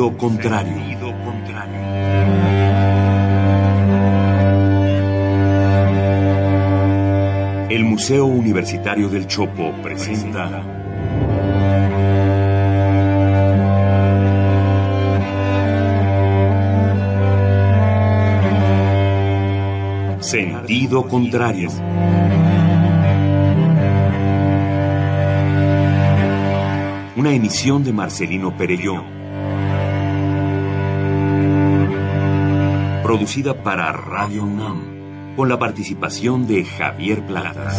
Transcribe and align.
Sentido 0.00 0.16
contrario. 0.16 0.76
El 7.68 7.84
Museo 7.84 8.24
Universitario 8.24 9.10
del 9.10 9.26
Chopo 9.26 9.72
presenta 9.82 10.64
Sentido 20.20 21.06
contrario. 21.06 21.68
Una 27.16 27.34
emisión 27.34 27.84
de 27.84 27.92
Marcelino 27.92 28.56
Perelló. 28.56 29.19
Producida 33.10 33.60
para 33.64 33.90
Radio 33.90 34.44
UNAM, 34.44 35.34
con 35.34 35.48
la 35.48 35.58
participación 35.58 36.46
de 36.46 36.64
Javier 36.64 37.26
Platas. 37.26 37.76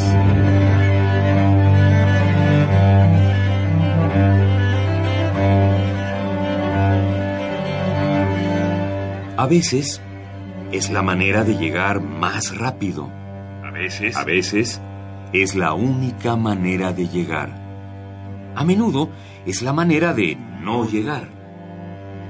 A 9.37 9.47
veces 9.47 10.01
es 10.73 10.89
la 10.89 11.01
manera 11.01 11.45
de 11.45 11.55
llegar 11.55 12.01
más 12.01 12.57
rápido. 12.57 13.09
A 13.63 13.71
veces. 13.71 14.17
A 14.17 14.25
veces 14.25 14.81
es 15.31 15.55
la 15.55 15.73
única 15.73 16.35
manera 16.35 16.91
de 16.91 17.07
llegar. 17.07 18.51
A 18.53 18.65
menudo 18.65 19.09
es 19.45 19.61
la 19.61 19.71
manera 19.71 20.13
de 20.13 20.35
no 20.35 20.85
llegar. 20.85 21.29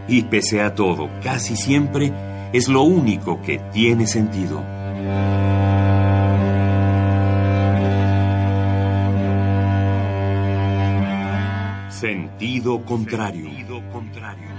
Y 0.08 0.22
pese 0.22 0.61
a 0.61 0.76
todo, 0.76 1.09
casi 1.23 1.56
siempre 1.56 2.14
es 2.54 2.68
lo 2.68 2.84
único 2.84 3.42
que 3.42 3.60
tiene 3.72 4.08
sentido. 4.08 4.64
Sentido 11.90 12.84
contrario. 12.84 13.46
Sentido 13.46 13.82
contrario. 13.92 14.51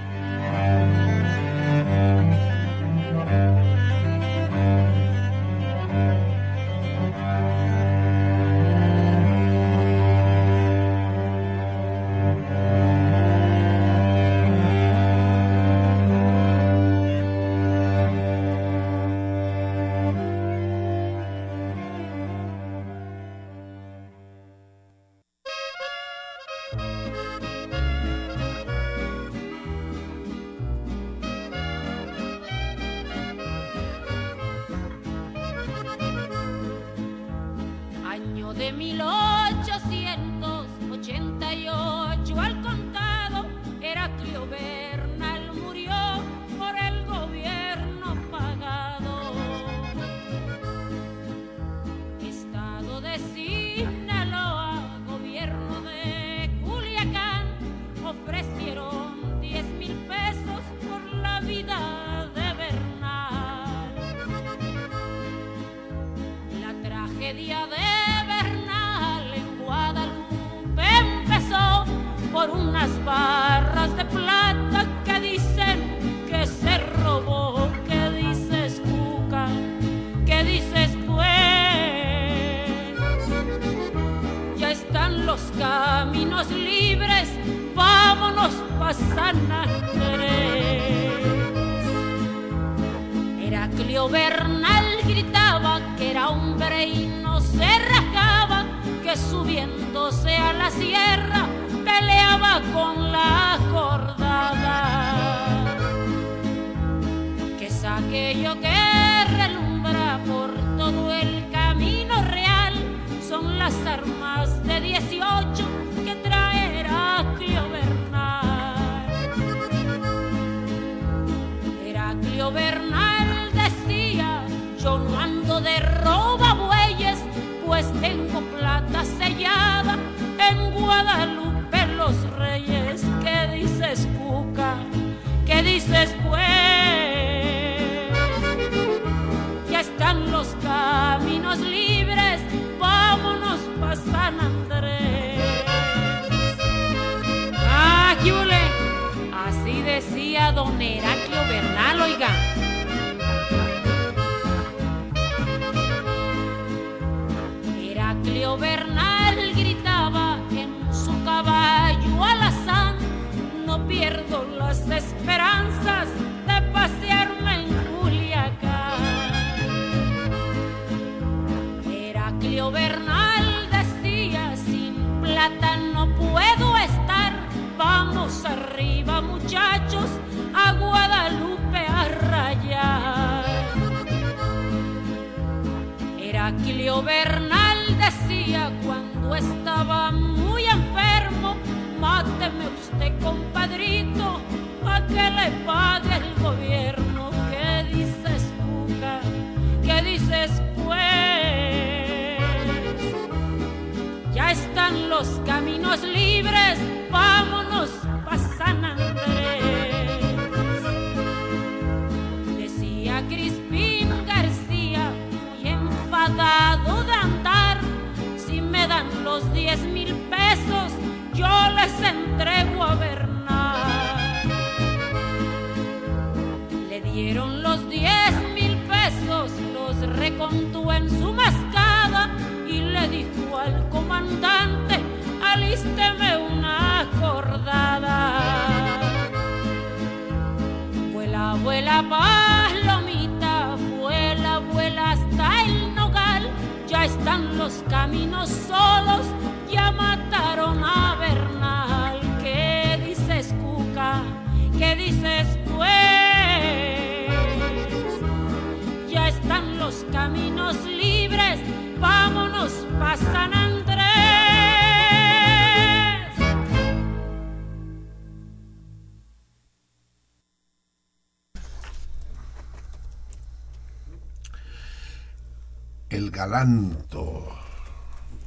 El 276.52 276.58
galanto, 276.58 277.48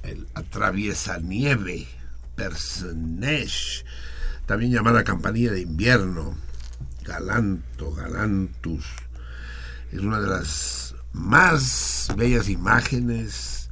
el 0.04 0.28
atraviesa 0.36 1.18
nieve, 1.18 1.88
Persenesh, 2.36 3.84
también 4.46 4.72
llamada 4.72 5.04
campanilla 5.04 5.52
de 5.52 5.62
invierno, 5.62 6.38
galanto, 7.04 7.92
galantus, 7.94 8.86
es 9.92 10.02
una 10.02 10.20
de 10.20 10.28
las 10.28 10.94
más 11.14 12.10
bellas 12.16 12.48
imágenes 12.48 13.72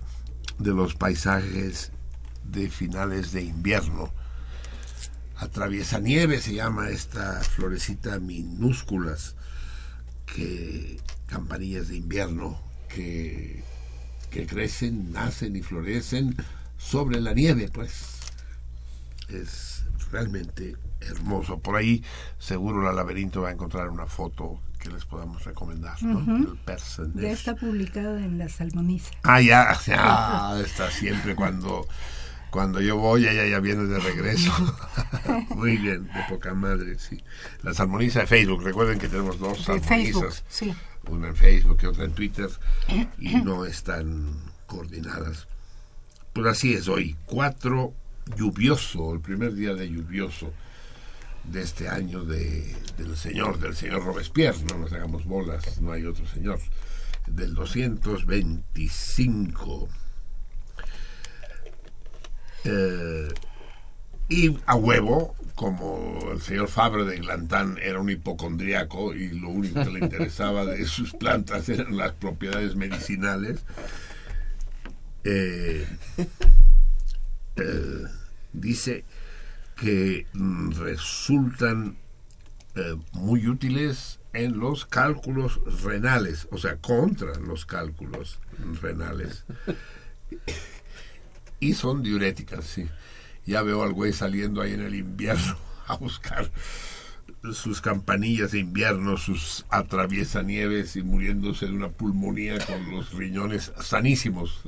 de 0.58 0.72
los 0.72 0.96
paisajes 0.96 1.92
de 2.44 2.72
finales 2.72 3.34
de 3.34 3.44
invierno. 3.44 4.12
Atraviesa 5.38 6.00
nieve 6.00 6.42
se 6.42 6.56
llama 6.56 6.90
esta 6.90 7.40
florecita 7.42 8.18
minúsculas 8.18 9.36
que 10.26 11.00
campanillas 11.28 11.90
de 11.90 11.98
invierno 11.98 12.60
que, 12.90 13.64
que 14.34 14.48
crecen, 14.48 15.12
nacen 15.12 15.56
y 15.56 15.62
florecen 15.62 16.36
sobre 16.78 17.22
la 17.22 17.34
nieve, 17.34 17.70
pues 17.72 18.20
es 19.30 19.84
realmente 20.12 20.76
hermoso. 21.02 21.60
Por 21.60 21.76
ahí 21.76 22.04
seguro 22.40 22.82
la 22.82 22.94
laberinto 22.94 23.44
va 23.44 23.50
a 23.50 23.52
encontrar 23.52 23.90
una 23.90 24.08
foto 24.08 24.60
que 24.80 24.90
les 24.90 25.06
podamos 25.06 25.46
recomendar. 25.46 25.96
El 26.02 26.58
Ya 27.14 27.30
está 27.30 27.56
publicado 27.56 28.18
en 28.18 28.40
la 28.40 28.50
Salmoniza. 28.50 29.12
Ah, 29.22 29.40
ya, 29.40 29.78
ya, 29.86 30.60
está 30.66 30.90
siempre 30.90 31.36
cuando, 31.36 31.88
cuando 32.50 32.82
yo 32.82 32.98
voy, 32.98 33.28
ella 33.28 33.46
ya 33.46 33.60
viene 33.60 33.84
de 33.84 34.00
regreso. 34.00 34.52
Muy 35.56 35.78
bien, 35.78 36.06
de 36.08 36.24
poca 36.28 36.56
madre, 36.56 36.98
sí. 36.98 37.24
La 37.62 37.74
salmoniza 37.74 38.22
de 38.22 38.28
Facebook, 38.28 38.64
recuerden 38.64 38.98
que 38.98 39.08
tenemos 39.08 39.38
dos 39.38 39.64
salmonizas. 39.64 39.88
Facebook, 39.88 40.34
sí. 40.50 40.74
Una 41.10 41.28
en 41.28 41.36
Facebook 41.36 41.80
y 41.84 41.86
otra 41.86 42.06
en 42.06 42.14
Twitter, 42.14 42.50
y 43.20 43.36
no 43.44 43.66
están 43.66 44.34
coordinadas. 44.68 45.48
Pues 46.34 46.48
así 46.48 46.74
es 46.74 46.88
hoy, 46.88 47.18
4 47.26 47.94
lluvioso, 48.38 49.14
el 49.14 49.20
primer 49.20 49.54
día 49.54 49.74
de 49.74 49.90
lluvioso 49.90 50.54
de 51.44 51.62
este 51.62 51.90
año 51.90 52.24
de, 52.24 52.74
del 52.98 53.18
señor, 53.18 53.60
del 53.60 53.76
señor 53.76 54.06
Robespierre, 54.06 54.64
no 54.70 54.78
nos 54.78 54.94
hagamos 54.94 55.26
bolas, 55.26 55.82
no 55.82 55.92
hay 55.92 56.06
otro 56.06 56.26
señor, 56.28 56.62
del 57.28 57.54
225. 57.54 59.90
Eh, 62.66 63.28
y 64.34 64.60
a 64.66 64.76
huevo, 64.76 65.36
como 65.54 66.32
el 66.32 66.42
señor 66.42 66.68
Fabre 66.68 67.06
de 67.06 67.18
Glantán 67.18 67.78
era 67.80 68.00
un 68.00 68.10
hipocondriaco 68.10 69.14
y 69.14 69.30
lo 69.30 69.50
único 69.50 69.84
que 69.84 69.92
le 69.92 70.00
interesaba 70.00 70.66
de 70.66 70.86
sus 70.88 71.14
plantas 71.14 71.70
eran 71.70 71.96
las 71.96 72.14
propiedades 72.14 72.76
medicinales, 72.76 73.64
eh, 75.24 75.88
eh, 77.58 78.04
dice 78.54 79.06
que 79.76 80.26
mm, 80.34 80.72
resultan 80.80 81.96
eh, 82.74 82.96
muy 83.12 83.48
útiles 83.48 84.20
en 84.34 84.58
los 84.58 84.88
cálculos 84.88 85.62
renales, 85.84 86.48
o 86.50 86.58
sea, 86.58 86.78
contra 86.78 87.36
los 87.36 87.68
cálculos 87.68 88.40
renales. 88.82 89.46
Y 91.60 91.76
son 91.76 92.04
diuréticas, 92.04 92.66
sí. 92.66 92.90
Ya 93.46 93.62
veo 93.62 93.84
al 93.84 93.94
güey 93.94 94.14
saliendo 94.14 94.62
ahí 94.62 94.74
en 94.74 94.82
el 94.82 94.96
invierno 94.96 95.58
a 95.88 95.96
buscar 95.98 96.50
sus 97.52 97.82
campanillas 97.82 98.52
de 98.52 98.60
invierno, 98.60 99.18
sus 99.18 99.66
atraviesanieves 99.70 100.96
y 100.96 101.04
muriéndose 101.04 101.66
de 101.66 101.74
una 101.74 101.90
pulmonía 101.90 102.58
con 102.66 102.90
los 102.92 103.12
riñones 103.14 103.74
sanísimos. 103.82 104.62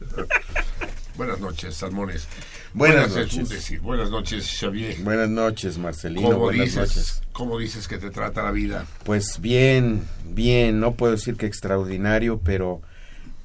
Buenas 1.16 1.38
noches, 1.38 1.76
salmones. 1.76 2.26
Buenas 2.72 3.10
es 3.12 3.16
noches. 3.16 3.48
decir. 3.48 3.80
Buenas 3.80 4.10
noches, 4.10 4.50
Xavier. 4.58 4.96
Buenas 5.02 5.28
noches, 5.28 5.78
Marcelino. 5.78 6.28
¿Cómo 6.28 6.38
Buenas 6.40 6.64
dices, 6.66 6.76
noches. 6.76 7.22
¿Cómo 7.32 7.58
dices 7.58 7.86
que 7.86 7.98
te 7.98 8.10
trata 8.10 8.42
la 8.42 8.50
vida? 8.50 8.84
Pues 9.04 9.40
bien, 9.40 10.02
bien, 10.24 10.80
no 10.80 10.94
puedo 10.94 11.12
decir 11.12 11.36
que 11.36 11.46
extraordinario, 11.46 12.40
pero 12.40 12.82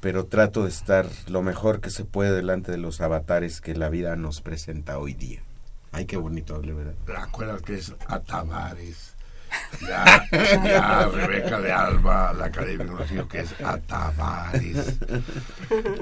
pero 0.02 0.26
trato 0.26 0.64
de 0.64 0.70
estar 0.70 1.08
lo 1.28 1.42
mejor 1.42 1.82
que 1.82 1.90
se 1.90 2.06
puede 2.06 2.32
delante 2.32 2.72
de 2.72 2.78
los 2.78 3.02
avatares 3.02 3.62
que 3.62 3.76
la 3.76 3.90
vida 3.90 4.16
nos 4.16 4.42
presenta 4.42 4.98
hoy 4.98 5.14
día. 5.14 5.42
Ay, 5.92 6.06
qué 6.06 6.18
bonito 6.18 6.56
hable, 6.56 6.74
¿verdad? 6.74 6.96
Acuérdate 7.18 7.64
que 7.64 7.76
es 7.76 7.94
Atavares. 8.08 9.16
Ya, 9.82 10.24
ya 10.32 11.08
Rebeca 11.08 11.60
de 11.60 11.72
Alba, 11.72 12.34
la 12.34 12.46
academia 12.46 12.86
dijo 13.10 13.28
que 13.28 13.40
es 13.40 13.60
Atavares. 13.62 15.00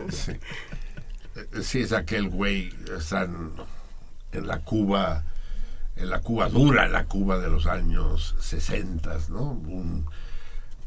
Sí. 0.09 0.33
Sí, 1.61 1.81
es 1.81 1.93
aquel 1.93 2.29
güey, 2.29 2.73
están 2.97 3.51
en 4.31 4.47
la 4.47 4.59
Cuba, 4.59 5.23
en 5.95 6.09
la 6.09 6.19
Cuba 6.19 6.49
dura, 6.49 6.85
en 6.85 6.93
la 6.93 7.05
Cuba 7.05 7.37
de 7.37 7.49
los 7.49 7.67
años 7.67 8.35
60, 8.39 9.17
¿no? 9.29 9.61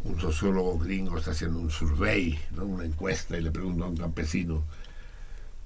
Un 0.05 0.19
sociólogo 0.21 0.79
gringo 0.79 1.19
está 1.19 1.33
haciendo 1.33 1.59
un 1.59 1.71
survey, 1.71 2.39
¿no? 2.53 2.65
una 2.65 2.85
encuesta, 2.85 3.37
y 3.37 3.43
le 3.43 3.51
pregunta 3.51 3.85
a 3.85 3.89
un 3.89 3.97
campesino, 3.97 4.65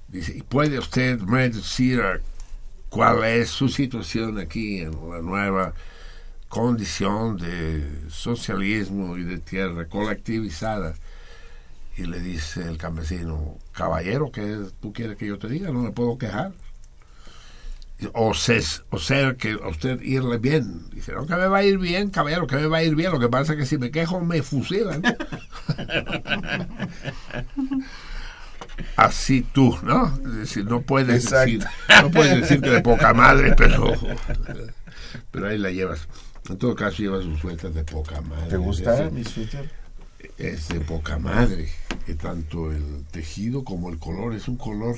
dice, 0.09 0.37
¿y 0.37 0.43
puede 0.43 0.79
usted 0.79 1.19
decir 1.19 2.03
cuál 2.89 3.25
es 3.25 3.51
su 3.51 3.69
situación 3.69 4.39
aquí 4.39 4.81
en 4.81 4.93
la 5.11 5.21
nueva 5.21 5.75
condición 6.49 7.37
de 7.37 8.09
socialismo 8.09 9.17
y 9.17 9.25
de 9.25 9.39
tierra 9.39 9.87
colectivizada? 9.87 10.95
Y 11.97 12.07
le 12.07 12.19
dice 12.19 12.63
el 12.63 12.77
campesino, 12.77 13.57
caballero, 13.73 14.33
¿qué 14.33 14.67
tú 14.81 14.93
quieres 14.93 15.17
que 15.17 15.27
yo 15.27 15.39
te 15.39 15.49
diga? 15.49 15.71
No 15.71 15.81
me 15.81 15.93
puedo 15.93 16.19
quejar. 16.19 16.53
O, 18.13 18.35
ses- 18.35 18.83
o 18.91 18.99
ser 18.99 19.37
que 19.37 19.53
a 19.53 19.69
usted 19.69 20.01
irle 20.03 20.39
bien. 20.39 20.91
Dice, 20.91 21.13
no, 21.13 21.27
que 21.27 21.37
me 21.37 21.47
va 21.47 21.59
a 21.59 21.65
ir 21.65 21.79
bien, 21.79 22.11
caballero, 22.11 22.47
que 22.47 22.57
me 22.57 22.67
va 22.67 22.79
a 22.79 22.83
ir 22.83 22.95
bien. 22.97 23.13
Lo 23.13 23.21
que 23.21 23.29
pasa 23.29 23.53
es 23.53 23.59
que 23.61 23.67
si 23.67 23.79
me 23.79 23.91
quejo 23.91 24.21
me 24.21 24.43
fusilan. 24.43 25.03
Así 28.97 29.43
tú, 29.43 29.79
¿no? 29.83 30.07
Es 30.27 30.35
decir, 30.35 30.65
no 30.65 30.81
puedes 30.83 31.31
decir, 31.31 31.65
no 32.03 32.11
puedes 32.11 32.41
decir 32.41 32.61
que 32.61 32.71
de 32.71 32.81
poca 32.81 33.15
madre, 33.15 33.55
pero, 33.57 33.93
pero 35.31 35.49
ahí 35.49 35.59
la 35.59 35.71
llevas. 35.71 36.09
En 36.49 36.59
todo 36.59 36.75
caso, 36.75 36.97
llevas 37.03 37.25
un 37.25 37.39
suéter 37.39 37.73
de 37.73 37.85
poca 37.85 38.21
madre. 38.23 38.49
¿Te 38.51 38.57
gusta 38.57 39.11
mi 39.11 39.25
suéter? 39.25 39.71
es 40.39 40.69
de 40.69 40.81
poca 40.81 41.19
madre, 41.19 41.69
que 42.07 42.15
tanto 42.15 42.73
el 42.73 43.05
tejido 43.13 43.63
como 43.63 43.91
el 43.91 43.99
color 43.99 44.35
es 44.35 44.49
un 44.49 44.57
color. 44.57 44.97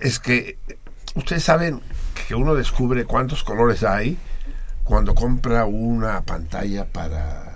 Es 0.00 0.18
que 0.18 0.58
ustedes 1.14 1.44
saben 1.44 1.80
que 2.26 2.34
uno 2.34 2.54
descubre 2.54 3.04
cuántos 3.04 3.44
colores 3.44 3.82
hay 3.82 4.18
cuando 4.84 5.14
compra 5.14 5.66
una 5.66 6.22
pantalla 6.22 6.84
para 6.86 7.50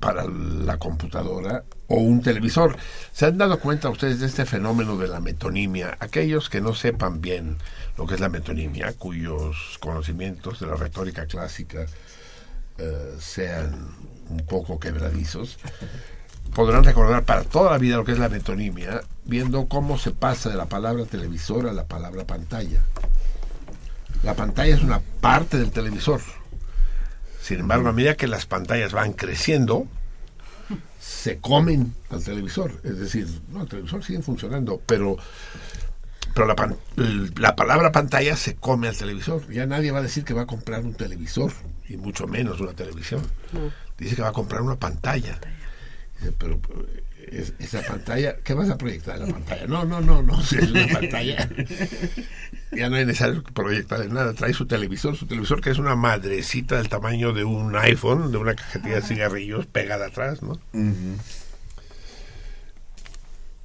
para 0.00 0.24
la 0.24 0.78
computadora 0.78 1.62
o 1.88 1.96
un 1.96 2.22
televisor. 2.22 2.76
¿Se 3.12 3.26
han 3.26 3.36
dado 3.36 3.60
cuenta 3.60 3.90
ustedes 3.90 4.18
de 4.20 4.26
este 4.26 4.46
fenómeno 4.46 4.96
de 4.96 5.08
la 5.08 5.20
metonimia? 5.20 5.96
Aquellos 6.00 6.48
que 6.48 6.62
no 6.62 6.74
sepan 6.74 7.20
bien 7.20 7.58
lo 7.98 8.06
que 8.06 8.14
es 8.14 8.20
la 8.20 8.30
metonimia, 8.30 8.94
cuyos 8.94 9.76
conocimientos 9.78 10.58
de 10.58 10.66
la 10.68 10.76
retórica 10.76 11.26
clásica 11.26 11.84
eh, 12.78 13.14
sean 13.18 13.94
un 14.30 14.46
poco 14.46 14.80
quebradizos, 14.80 15.58
podrán 16.54 16.84
recordar 16.84 17.24
para 17.24 17.44
toda 17.44 17.70
la 17.72 17.78
vida 17.78 17.96
lo 17.96 18.04
que 18.04 18.12
es 18.12 18.18
la 18.18 18.28
metonimia, 18.28 19.00
viendo 19.24 19.66
cómo 19.68 19.98
se 19.98 20.10
pasa 20.10 20.50
de 20.50 20.56
la 20.56 20.66
palabra 20.66 21.04
televisor 21.06 21.68
a 21.68 21.72
la 21.72 21.84
palabra 21.86 22.24
pantalla. 22.26 22.82
La 24.22 24.34
pantalla 24.34 24.74
es 24.74 24.82
una 24.82 25.00
parte 25.20 25.58
del 25.58 25.70
televisor. 25.70 26.20
Sin 27.40 27.60
embargo, 27.60 27.88
a 27.88 27.92
medida 27.92 28.16
que 28.16 28.26
las 28.26 28.46
pantallas 28.46 28.92
van 28.92 29.12
creciendo, 29.14 29.86
se 31.00 31.38
comen 31.38 31.94
al 32.10 32.22
televisor. 32.22 32.72
Es 32.84 32.98
decir, 32.98 33.26
no, 33.48 33.62
el 33.62 33.68
televisor 33.68 34.04
sigue 34.04 34.20
funcionando, 34.20 34.80
pero, 34.84 35.16
pero 36.34 36.46
la, 36.46 36.54
pan- 36.54 36.76
la 37.38 37.56
palabra 37.56 37.92
pantalla 37.92 38.36
se 38.36 38.56
come 38.56 38.88
al 38.88 38.96
televisor. 38.96 39.50
Ya 39.50 39.64
nadie 39.66 39.90
va 39.90 40.00
a 40.00 40.02
decir 40.02 40.24
que 40.24 40.34
va 40.34 40.42
a 40.42 40.46
comprar 40.46 40.84
un 40.84 40.92
televisor, 40.94 41.52
y 41.88 41.96
mucho 41.96 42.26
menos 42.26 42.60
una 42.60 42.74
televisión. 42.74 43.22
Dice 43.96 44.16
que 44.16 44.22
va 44.22 44.28
a 44.28 44.32
comprar 44.32 44.60
una 44.60 44.76
pantalla. 44.76 45.38
Dice, 46.20 46.32
pero 46.38 46.60
es- 47.30 47.54
esa 47.58 47.82
pantalla, 47.82 48.36
¿qué 48.44 48.54
vas 48.54 48.68
a 48.70 48.76
proyectar 48.78 49.16
en 49.20 49.26
la 49.28 49.32
pantalla? 49.32 49.66
No, 49.66 49.84
no, 49.84 50.00
no, 50.00 50.22
no, 50.22 50.42
si 50.42 50.56
es 50.56 50.70
una 50.70 50.86
pantalla. 50.88 51.48
Ya 52.72 52.88
no 52.88 52.96
es 52.96 53.04
necesario 53.04 53.42
proyectar 53.42 54.06
nada. 54.10 54.32
Trae 54.32 54.52
su 54.54 54.64
televisor, 54.64 55.16
su 55.16 55.26
televisor 55.26 55.60
que 55.60 55.70
es 55.70 55.78
una 55.78 55.96
madrecita 55.96 56.76
del 56.76 56.88
tamaño 56.88 57.32
de 57.32 57.42
un 57.42 57.74
iPhone, 57.74 58.30
de 58.30 58.38
una 58.38 58.54
cajetilla 58.54 58.96
de 58.96 59.02
cigarrillos 59.02 59.66
pegada 59.66 60.06
atrás, 60.06 60.40
¿no? 60.40 60.56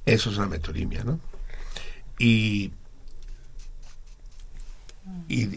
Eso 0.04 0.30
es 0.30 0.36
una 0.38 0.46
metorimia, 0.48 1.04
¿no? 1.04 1.20
Y, 2.18 2.72
y 5.28 5.48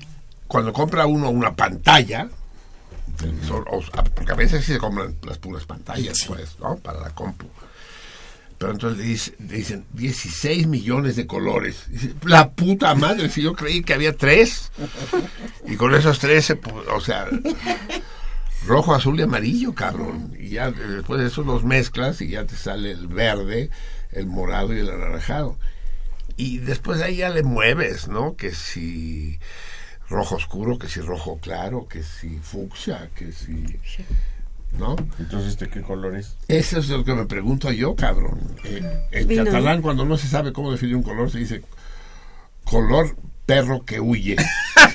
cuando 0.47 0.71
compra 0.71 1.07
uno 1.07 1.31
una 1.31 1.55
pantalla, 1.55 2.29
televisor, 3.19 3.65
o 3.71 3.81
sea, 3.81 4.03
porque 4.03 4.31
a 4.31 4.35
veces 4.35 4.65
sí 4.65 4.73
se 4.73 4.79
compran 4.79 5.15
las 5.25 5.37
puras 5.37 5.65
pantallas, 5.65 6.23
pues, 6.27 6.57
¿no? 6.59 6.77
Para 6.77 6.99
la 7.01 7.09
compu. 7.11 7.47
Pero 8.57 8.73
entonces 8.73 8.97
le 8.97 9.03
dice- 9.05 9.35
le 9.39 9.55
dicen 9.57 9.85
16 9.93 10.67
millones 10.67 11.15
de 11.15 11.25
colores. 11.27 11.85
Dice, 11.87 12.13
la 12.25 12.51
puta 12.51 12.93
madre, 12.95 13.29
si 13.29 13.41
yo 13.41 13.53
creí 13.53 13.81
que 13.83 13.93
había 13.93 14.17
tres. 14.17 14.71
Y 15.65 15.75
con 15.77 15.95
esos 15.95 16.19
tres, 16.19 16.53
o 16.93 16.99
sea, 16.99 17.27
rojo, 18.65 18.93
azul 18.93 19.17
y 19.19 19.23
amarillo, 19.23 19.73
cabrón. 19.73 20.33
Y 20.37 20.49
ya 20.49 20.71
después 20.71 21.21
de 21.21 21.27
eso 21.27 21.43
los 21.43 21.63
mezclas 21.63 22.21
y 22.21 22.29
ya 22.29 22.45
te 22.45 22.55
sale 22.55 22.91
el 22.91 23.07
verde, 23.07 23.69
el 24.11 24.25
morado 24.27 24.73
y 24.75 24.79
el 24.79 24.89
anaranjado. 24.89 25.57
Y 26.35 26.57
después 26.59 26.99
de 26.99 27.05
ahí 27.05 27.15
ya 27.17 27.29
le 27.29 27.43
mueves, 27.43 28.07
¿no? 28.07 28.35
Que 28.35 28.53
si 28.53 29.39
rojo 30.09 30.35
oscuro, 30.35 30.77
que 30.77 30.87
si 30.87 31.01
rojo 31.01 31.39
claro, 31.39 31.87
que 31.87 32.03
si 32.03 32.39
fucsia, 32.39 33.09
que 33.15 33.31
si... 33.31 33.79
¿No? 34.71 34.95
Entonces, 35.17 35.57
¿de 35.57 35.67
qué 35.67 35.81
colores? 35.81 36.35
Eso 36.47 36.79
es 36.79 36.89
lo 36.89 37.03
que 37.03 37.15
me 37.15 37.25
pregunto 37.25 37.71
yo, 37.71 37.95
cabrón. 37.95 38.39
Eh, 38.63 39.07
en 39.11 39.27
Vino, 39.27 39.45
catalán, 39.45 39.81
cuando 39.81 40.05
no 40.05 40.15
se 40.15 40.27
sabe 40.27 40.53
cómo 40.53 40.71
definir 40.71 40.95
un 40.95 41.01
color, 41.01 41.31
se 41.31 41.39
dice 41.39 41.63
color 42.63 43.15
perro 43.47 43.83
que 43.83 43.99
huye. 43.99 44.35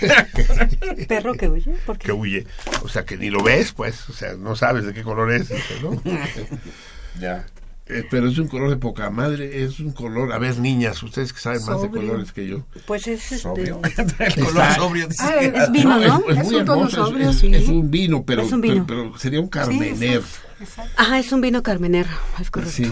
¿Perro 1.08 1.34
que 1.34 1.48
huye? 1.48 1.72
¿Por 1.84 1.98
qué? 1.98 2.06
que 2.06 2.12
huye. 2.12 2.46
O 2.84 2.88
sea, 2.88 3.04
que 3.04 3.16
ni 3.16 3.30
lo 3.30 3.42
ves, 3.42 3.72
pues. 3.72 4.08
O 4.08 4.12
sea, 4.12 4.34
no 4.34 4.54
sabes 4.54 4.86
de 4.86 4.94
qué 4.94 5.02
color 5.02 5.32
es. 5.32 5.50
¿no? 5.82 6.00
Ya. 7.20 7.46
Eh, 7.86 8.02
pero 8.10 8.28
es 8.28 8.38
un 8.38 8.48
color 8.48 8.70
de 8.70 8.76
poca 8.78 9.10
madre. 9.10 9.62
Es 9.62 9.78
un 9.78 9.92
color. 9.92 10.32
A 10.32 10.38
ver, 10.38 10.58
niñas, 10.58 11.02
ustedes 11.02 11.34
que 11.34 11.40
saben 11.40 11.58
más 11.66 11.82
de 11.82 11.88
Sobrio. 11.88 12.06
colores 12.08 12.32
que 12.32 12.46
yo. 12.46 12.64
Pues 12.86 13.06
es 13.06 13.20
este, 13.24 13.38
Sobrio. 13.38 13.80
El 14.18 14.34
color 14.44 14.72
sobrio. 14.74 15.08
Ah, 15.20 15.34
es 15.40 15.70
vino, 15.70 15.98
¿no? 15.98 16.24
Es, 16.30 16.38
Es 16.38 16.44
muy 16.44 16.54
un 16.54 16.60
hermoso. 16.62 16.86
es- 16.86 16.92
sobrio, 17.08 17.28
es, 17.30 17.38
sí. 17.38 17.54
es 17.54 17.68
un 17.68 17.90
vino, 17.90 18.24
pero, 18.24 18.42
Es 18.42 18.52
un 18.52 18.60
vino. 18.62 18.86
pero, 18.86 19.04
pero 19.10 19.18
sería 19.18 19.38
un 19.40 19.46
Sí, 19.46 19.50
carmener. 19.50 20.22
exacto. 20.60 20.92
Ajá, 20.96 21.18
es 21.18 21.30
un 21.30 21.40
vino 21.42 21.62
carmenero, 21.62 22.08
es 22.40 22.50
correcto. 22.50 22.74
Sí. 22.74 22.90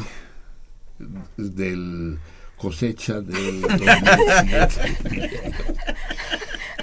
Del 1.38 2.18
cosecha 2.58 3.20
del 3.20 3.60
2017. 3.62 4.92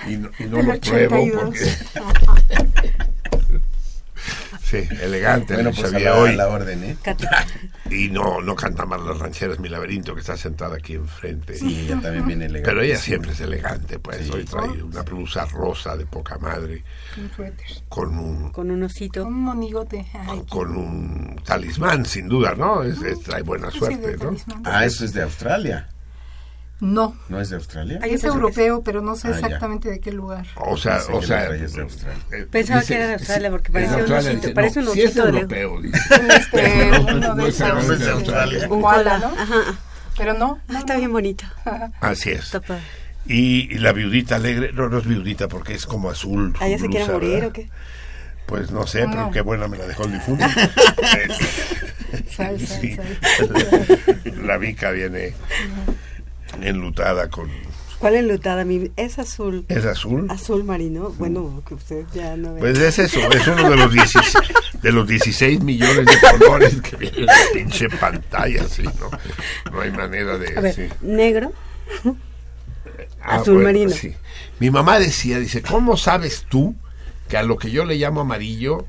y 0.08 0.18
no, 0.18 0.30
y 0.40 0.44
no 0.46 0.62
lo 0.64 0.80
pruebo 0.80 1.16
82. 1.16 1.56
porque 2.26 2.96
sí 4.64 4.88
elegante 5.02 5.54
Bueno, 5.56 5.72
pues 5.72 5.84
a 5.86 5.90
Xavier 5.90 6.12
la, 6.12 6.18
hoy 6.18 6.36
la 6.36 6.48
orden, 6.48 6.84
¿eh? 6.84 6.98
Y 7.92 8.10
no 8.10 8.40
no 8.42 8.56
canta 8.56 8.86
mal 8.86 9.06
las 9.06 9.18
rancheras 9.18 9.60
mi 9.60 9.68
laberinto 9.70 10.14
que 10.14 10.22
está 10.22 10.38
sentada 10.38 10.76
aquí 10.78 10.94
enfrente 10.94 11.56
Sí, 11.56 11.86
ella 11.86 12.00
también 12.02 12.28
viene 12.28 12.46
elegante. 12.46 12.70
pero 12.70 12.82
ella 12.84 12.98
siempre 12.98 13.32
es 13.32 13.40
elegante 13.42 13.98
pues 14.00 14.26
Sí. 14.26 14.32
hoy 14.34 14.46
trae 14.46 14.84
una 14.84 15.02
blusa 15.02 15.46
rosa 15.46 15.98
de 15.98 16.06
poca 16.06 16.38
madre 16.38 16.84
con 17.90 18.18
un 18.18 18.52
Con 18.52 18.70
un 18.72 18.84
osito. 18.84 19.26
Un 19.26 19.34
monigote. 19.44 20.06
Con 20.50 20.76
un 20.78 21.42
talismán 21.44 22.06
sin 22.06 22.28
duda 22.30 22.54
no 22.56 22.84
es, 22.84 23.02
es- 23.02 23.22
trae 23.22 23.42
buena 23.42 23.72
suerte 23.72 24.16
no. 24.18 24.36
Ah, 24.66 24.86
eso 24.86 25.06
es 25.06 25.14
de 25.14 25.24
Australia. 25.24 25.90
No, 26.82 27.14
¿No 27.28 27.42
es 27.42 27.50
de 27.50 27.58
Australia? 27.58 28.00
Ay, 28.02 28.14
es 28.14 28.24
europeo, 28.24 28.82
pero 28.84 29.02
no 29.02 29.16
sé 29.18 29.28
Ah, 29.28 29.32
ya. 29.32 29.38
exactamente 29.40 29.90
de 29.90 30.00
qué 30.00 30.14
lugar. 30.14 30.46
O 30.56 30.78
sea, 30.78 31.00
o 31.12 31.22
sea, 31.22 31.48
traías 31.48 31.74
de 31.74 31.82
Australia. 31.82 32.24
eh, 32.32 32.48
Pensaba 32.50 32.80
dice- 32.80 32.94
que 32.94 32.98
era 33.00 33.08
de 33.08 33.14
Australia, 33.16 33.50
porque 33.52 33.68
es 33.68 33.74
parecía 33.74 33.96
un 33.96 34.00
Australia, 34.02 34.30
osito, 34.30 34.42
dice, 34.42 34.54
parece 34.56 34.82
no, 34.82 34.88
un 34.90 34.94
sí 34.94 35.02
es 35.02 35.06
osito 35.10 35.24
de 35.24 35.30
europeo, 35.30 35.82
dice. 35.82 36.00
Este, 36.38 36.92
No, 36.92 37.02
uno 37.02 37.36
no 37.36 37.44
de 37.44 37.50
es 37.50 37.60
no 37.60 37.80
es 37.80 37.88
de 37.90 37.96
este, 37.96 38.10
Australia. 38.10 38.68
Un 38.70 38.82
koala. 38.82 39.18
¿no? 39.20 39.28
Ajá. 39.28 39.80
Pero 40.18 40.34
no, 40.36 40.60
Ah, 40.68 40.72
no, 40.72 40.80
está 40.80 40.94
no. 40.94 41.00
bien 41.00 41.12
bonito. 41.12 41.44
Así 42.00 42.30
es. 42.32 42.50
Padre. 42.50 42.82
Y, 43.26 43.76
y 43.76 43.78
la 43.80 43.92
viudita 43.92 44.38
alegre, 44.38 44.72
no, 44.72 44.88
no 44.88 45.00
es 45.00 45.06
viudita 45.06 45.50
porque 45.50 45.74
es 45.74 45.86
como 45.86 46.10
azul. 46.10 46.54
¿Ah, 46.62 46.68
ya 46.70 46.80
se 46.80 46.88
quiere 46.88 47.06
morir 47.12 47.30
¿verdad? 47.32 47.50
o 47.50 47.54
qué? 47.54 47.70
Pues 48.46 48.72
no 48.72 48.88
sé, 48.88 49.00
pero 49.00 49.26
No. 49.26 49.32
qué 49.32 49.42
buena 49.42 49.68
me 49.68 49.78
la 49.78 49.86
dejó 49.86 50.06
el 50.06 50.14
difunto. 50.14 50.46
Sal, 52.36 52.60
sal, 52.60 52.60
Sí. 52.60 52.96
sal. 52.96 54.42
La 54.48 54.58
Vica 54.58 54.92
viene 54.92 55.34
enlutada 56.62 57.30
con... 57.30 57.50
¿Cuál 58.00 58.16
enlutada? 58.16 58.64
Mi... 58.64 58.92
Es 58.96 59.20
azul. 59.20 59.66
¿Es 59.68 59.86
azul? 59.86 60.28
Azul 60.30 60.64
marino. 60.64 61.10
Bueno, 61.18 61.62
que 61.68 61.74
usted 61.74 62.06
ya 62.14 62.38
no 62.38 62.54
ve. 62.54 62.62
Pues 62.62 62.80
es 62.80 62.98
eso, 62.98 63.20
es 63.30 63.46
uno 63.48 63.70
de 63.70 63.76
los 63.76 63.92
16, 63.92 64.34
de 64.82 64.92
los 64.94 65.06
16 65.08 65.62
millones 65.62 66.06
de 66.06 66.38
colores 66.38 66.82
que 66.82 66.96
viene 66.96 67.18
en 67.18 67.26
la 67.26 67.34
pinche 67.54 67.90
pantalla, 67.90 68.68
sí, 68.70 68.84
¿no? 68.84 69.72
No 69.72 69.82
hay 69.82 69.92
manera 69.92 70.38
de... 70.38 70.58
A 70.58 70.62
ver, 70.62 70.74
sí. 70.74 70.88
negro. 71.02 71.52
Ah, 73.22 73.36
Azul 73.36 73.62
marino. 73.62 73.92
sí. 73.92 74.16
Mi 74.60 74.72
mamá 74.72 74.98
decía, 74.98 75.40
dice, 75.40 75.62
¿cómo 75.62 75.98
sabes 75.98 76.46
tú 76.48 76.76
que 77.28 77.36
a 77.36 77.44
lo 77.44 77.58
que 77.58 77.70
yo 77.70 77.84
le 77.84 77.96
llamo 77.96 78.22
amarillo 78.22 78.86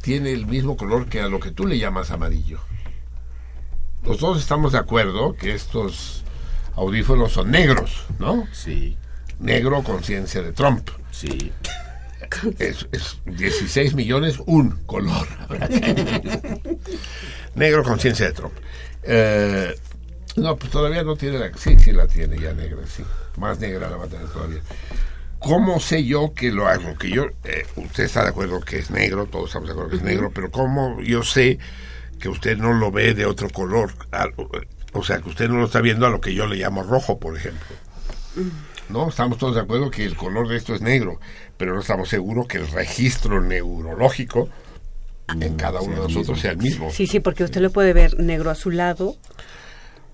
tiene 0.00 0.32
el 0.32 0.46
mismo 0.46 0.78
color 0.78 1.08
que 1.08 1.20
a 1.20 1.28
lo 1.28 1.40
que 1.40 1.50
tú 1.50 1.66
le 1.66 1.78
llamas 1.78 2.10
amarillo? 2.10 2.58
Los 4.02 4.20
dos 4.20 4.40
estamos 4.40 4.72
de 4.72 4.78
acuerdo 4.78 5.34
que 5.34 5.54
estos 5.54 6.24
audífonos 6.80 7.32
son 7.32 7.50
negros, 7.50 8.04
¿no? 8.18 8.46
Sí, 8.52 8.96
Negro 9.38 9.82
conciencia 9.82 10.42
de 10.42 10.52
Trump. 10.52 10.88
sí. 11.10 11.52
Es, 12.60 12.86
es 12.92 13.18
16 13.24 13.94
millones, 13.94 14.38
un 14.46 14.84
color. 14.86 15.26
Negro 17.56 17.82
conciencia 17.82 18.26
de 18.26 18.32
Trump. 18.32 18.52
Eh, 19.02 19.74
no, 20.36 20.54
pues 20.56 20.70
todavía 20.70 21.02
no 21.02 21.16
tiene 21.16 21.40
la... 21.40 21.50
Sí, 21.56 21.74
sí 21.80 21.90
la 21.90 22.06
tiene 22.06 22.38
ya 22.38 22.52
negra, 22.52 22.78
sí. 22.86 23.02
Más 23.36 23.58
negra 23.58 23.90
la 23.90 23.96
va 23.96 24.04
a 24.04 24.08
tener 24.08 24.28
todavía. 24.28 24.60
¿Cómo 25.40 25.80
sé 25.80 26.04
yo 26.04 26.32
que 26.32 26.52
lo 26.52 26.68
hago? 26.68 26.96
Que 26.96 27.10
yo, 27.10 27.24
eh, 27.44 27.66
usted 27.74 28.04
está 28.04 28.22
de 28.22 28.28
acuerdo 28.28 28.60
que 28.60 28.78
es 28.78 28.90
negro, 28.90 29.26
todos 29.26 29.46
estamos 29.46 29.66
de 29.68 29.72
acuerdo 29.72 29.90
que 29.90 29.96
es 29.96 30.02
negro, 30.02 30.30
pero 30.32 30.52
¿cómo 30.52 31.00
yo 31.00 31.24
sé 31.24 31.58
que 32.20 32.28
usted 32.28 32.58
no 32.58 32.74
lo 32.74 32.92
ve 32.92 33.14
de 33.14 33.26
otro 33.26 33.50
color? 33.50 33.92
O 34.92 35.04
sea, 35.04 35.20
que 35.20 35.28
usted 35.28 35.48
no 35.48 35.58
lo 35.58 35.66
está 35.66 35.80
viendo 35.80 36.06
a 36.06 36.10
lo 36.10 36.20
que 36.20 36.34
yo 36.34 36.46
le 36.46 36.56
llamo 36.56 36.82
rojo, 36.82 37.18
por 37.18 37.36
ejemplo. 37.36 37.76
No, 38.88 39.08
estamos 39.08 39.38
todos 39.38 39.54
de 39.54 39.60
acuerdo 39.60 39.90
que 39.90 40.04
el 40.04 40.16
color 40.16 40.48
de 40.48 40.56
esto 40.56 40.74
es 40.74 40.80
negro, 40.80 41.20
pero 41.56 41.74
no 41.74 41.80
estamos 41.80 42.08
seguros 42.08 42.46
que 42.48 42.58
el 42.58 42.68
registro 42.68 43.40
neurológico 43.40 44.48
en 45.40 45.56
cada 45.56 45.80
uno 45.80 45.94
de 45.94 46.08
nosotros 46.08 46.40
sea 46.40 46.52
el 46.52 46.58
mismo. 46.58 46.90
Sí, 46.90 47.06
sí, 47.06 47.20
porque 47.20 47.44
usted 47.44 47.60
lo 47.60 47.70
puede 47.70 47.92
ver 47.92 48.18
negro 48.18 48.50
a 48.50 48.54
su 48.56 48.70
lado. 48.70 49.16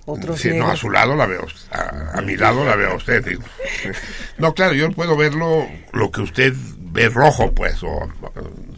Otros 0.04 0.40
Sí, 0.40 0.50
no, 0.54 0.68
a 0.68 0.76
su 0.76 0.88
lado 0.90 1.16
la 1.16 1.26
veo, 1.26 1.46
a, 1.72 2.18
a 2.18 2.20
mi 2.20 2.36
lado 2.36 2.64
la 2.64 2.76
veo 2.76 2.92
a 2.92 2.94
usted. 2.96 3.24
digo. 3.24 3.42
No, 4.38 4.54
claro, 4.54 4.74
yo 4.74 4.90
puedo 4.92 5.16
verlo 5.16 5.66
lo 5.92 6.10
que 6.10 6.20
usted 6.20 6.52
ve 6.96 7.08
rojo, 7.08 7.52
pues, 7.52 7.82
o 7.82 8.08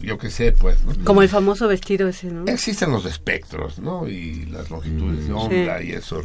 yo 0.01 0.17
qué 0.17 0.29
sé, 0.29 0.51
pues. 0.51 0.77
¿no? 0.83 1.03
Como 1.03 1.21
el 1.23 1.29
famoso 1.29 1.67
vestido 1.67 2.07
ese, 2.07 2.27
¿no? 2.27 2.45
Existen 2.45 2.91
los 2.91 3.05
espectros, 3.05 3.79
¿no? 3.79 4.07
Y 4.07 4.45
las 4.47 4.69
longitudes 4.69 5.25
de 5.27 5.33
onda 5.33 5.81
y 5.81 5.93
eso, 5.93 6.21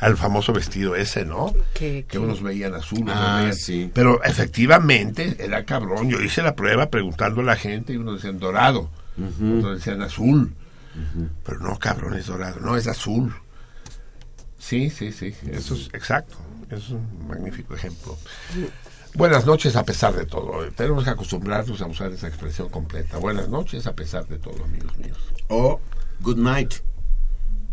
al 0.00 0.16
famoso 0.16 0.52
vestido 0.52 0.96
ese, 0.96 1.24
¿no? 1.24 1.54
Que- 1.74 2.04
que 2.08 2.18
unos 2.18 2.42
veían 2.42 2.74
azul, 2.74 3.02
otros 3.02 3.16
Ah, 3.18 3.38
veían- 3.40 3.54
sí. 3.56 3.90
Pero 3.94 4.22
efectivamente 4.22 5.36
era 5.38 5.64
cabrón. 5.64 6.10
Yo 6.10 6.20
hice 6.20 6.42
la 6.42 6.54
prueba 6.54 6.90
preguntando 6.90 7.40
a 7.40 7.44
la 7.44 7.56
gente 7.56 7.92
y 7.92 7.96
unos 7.96 8.16
decían 8.16 8.38
dorado, 8.38 8.90
otros 9.16 9.78
decían 9.78 10.02
azul. 10.02 10.52
Pero 11.44 11.60
no, 11.60 11.78
cabrón, 11.78 12.14
es 12.14 12.26
dorado, 12.26 12.58
no, 12.60 12.76
es 12.76 12.86
azul. 12.88 13.32
Sí, 14.58 14.90
sí, 14.90 15.12
sí, 15.12 15.32
eso 15.52 15.74
es 15.74 15.88
exacto. 15.94 16.36
Es 16.70 16.90
un 16.90 17.26
magnífico 17.28 17.74
ejemplo. 17.74 18.18
Buenas 19.14 19.46
noches 19.46 19.74
a 19.76 19.84
pesar 19.84 20.14
de 20.14 20.26
todo. 20.26 20.70
Tenemos 20.72 21.04
que 21.04 21.10
acostumbrarnos 21.10 21.80
a 21.80 21.86
usar 21.86 22.12
esa 22.12 22.28
expresión 22.28 22.68
completa. 22.68 23.18
Buenas 23.18 23.48
noches 23.48 23.86
a 23.86 23.94
pesar 23.94 24.26
de 24.28 24.38
todo, 24.38 24.62
amigos 24.64 24.96
míos. 24.98 25.18
O 25.48 25.80
Good 26.20 26.38
Night. 26.38 26.74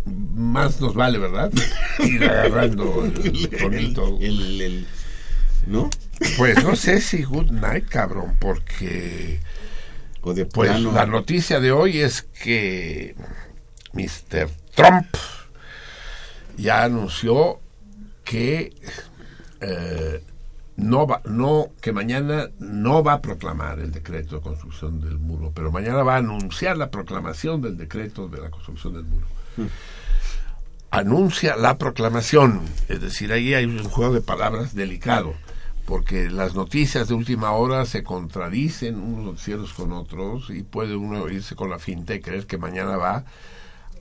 Más 0.05 0.79
nos 0.81 0.93
vale, 0.93 1.17
¿verdad? 1.17 1.51
Ir 1.99 2.23
agarrando 2.23 3.03
el 3.05 3.49
tonito. 3.49 4.17
El- 4.21 4.61
el- 4.61 4.87
¿No? 5.67 5.89
Pues 6.37 6.63
no 6.63 6.75
sé 6.75 7.01
si 7.01 7.23
good 7.23 7.49
night, 7.49 7.87
cabrón, 7.89 8.37
porque... 8.39 9.39
O 10.21 10.33
de 10.33 10.45
Pues 10.45 10.69
plano- 10.69 10.91
la 10.91 11.05
noticia 11.07 11.59
de 11.59 11.71
hoy 11.71 12.01
es 12.01 12.21
que 12.21 13.15
Mr. 13.93 14.47
Trump 14.75 15.07
ya 16.57 16.83
anunció 16.83 17.59
que 18.23 18.73
eh, 19.61 20.23
no 20.77 21.08
va, 21.08 21.22
no 21.25 21.70
que 21.82 21.94
mañana 21.94 22.50
no 22.60 23.03
va 23.03 23.13
a 23.13 23.22
proclamar 23.22 23.79
el 23.79 23.91
decreto 23.91 24.38
de 24.38 24.41
construcción 24.41 25.00
del 25.00 25.20
muro, 25.20 25.51
pero 25.55 25.72
mañana 25.72 26.03
va 26.03 26.15
a 26.15 26.17
anunciar 26.17 26.77
la 26.77 26.91
proclamación 26.91 27.62
del 27.62 27.77
decreto 27.77 28.27
de 28.27 28.41
la 28.41 28.50
construcción 28.50 28.94
del 28.94 29.05
muro. 29.05 29.27
Anuncia 30.91 31.55
la 31.55 31.77
proclamación, 31.77 32.62
es 32.88 33.01
decir, 33.01 33.32
ahí 33.32 33.53
hay 33.53 33.65
un 33.65 33.84
juego 33.84 34.13
de 34.13 34.22
palabras 34.22 34.75
delicado, 34.75 35.34
porque 35.86 36.29
las 36.29 36.55
noticias 36.55 37.08
de 37.08 37.13
última 37.13 37.51
hora 37.51 37.86
se 37.86 38.03
contradicen 38.03 39.00
unos 39.00 39.25
noticieros 39.25 39.74
con 39.74 39.91
otros 39.94 40.50
y 40.50 40.63
puede 40.63 40.96
uno 40.96 41.29
irse 41.29 41.55
con 41.55 41.70
la 41.70 41.79
finta 41.79 42.15
y 42.15 42.22
creer 42.22 42.48
que 42.48 42.58
mañana 42.58 42.98
va 42.98 43.25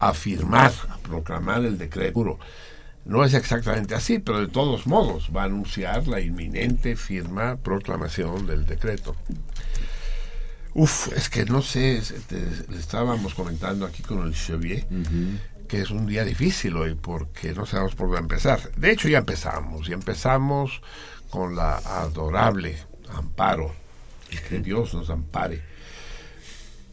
a 0.00 0.12
firmar, 0.12 0.73
a 0.88 0.99
proclamar 0.99 1.64
el 1.64 1.78
decreto. 1.78 2.38
No 3.04 3.25
es 3.25 3.34
exactamente 3.34 3.94
así, 3.94 4.18
pero 4.18 4.40
de 4.40 4.49
todos 4.49 4.87
modos 4.87 5.30
va 5.34 5.42
a 5.42 5.46
anunciar 5.46 6.08
la 6.08 6.20
inminente 6.20 6.96
firma, 6.96 7.56
proclamación 7.56 8.46
del 8.46 8.64
decreto. 8.66 9.14
Uf, 10.73 11.12
es 11.12 11.28
que 11.28 11.44
no 11.44 11.62
sé, 11.62 12.02
le 12.68 12.78
estábamos 12.78 13.34
comentando 13.34 13.87
aquí 13.87 14.02
con 14.02 14.26
el 14.26 14.34
Chevier 14.34 14.87
que 15.68 15.80
es 15.80 15.90
un 15.90 16.06
día 16.06 16.25
difícil 16.25 16.76
hoy 16.76 16.94
porque 16.94 17.52
no 17.52 17.66
sabemos 17.66 17.94
por 17.94 18.08
dónde 18.08 18.20
empezar. 18.20 18.70
De 18.76 18.90
hecho 18.90 19.08
ya 19.08 19.18
empezamos, 19.18 19.88
y 19.88 19.92
empezamos 19.92 20.82
con 21.30 21.56
la 21.56 21.76
adorable 21.76 22.76
Amparo, 23.08 23.75
que 24.49 24.58
Dios 24.61 24.94
nos 24.94 25.11
ampare 25.11 25.62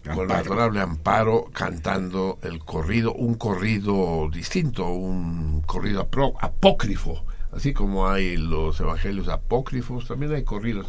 Amparo. 0.08 0.34
adorable 0.34 0.82
Amparo 0.82 1.46
cantando 1.54 2.40
el 2.42 2.60
corrido, 2.60 3.14
un 3.14 3.36
corrido 3.36 4.30
distinto, 4.32 4.88
un 4.88 5.62
corrido 5.62 6.08
apócrifo, 6.40 7.24
así 7.52 7.74
como 7.74 8.10
hay 8.10 8.38
los 8.38 8.80
evangelios 8.80 9.28
apócrifos, 9.28 10.08
también 10.08 10.34
hay 10.34 10.44
corridos, 10.44 10.88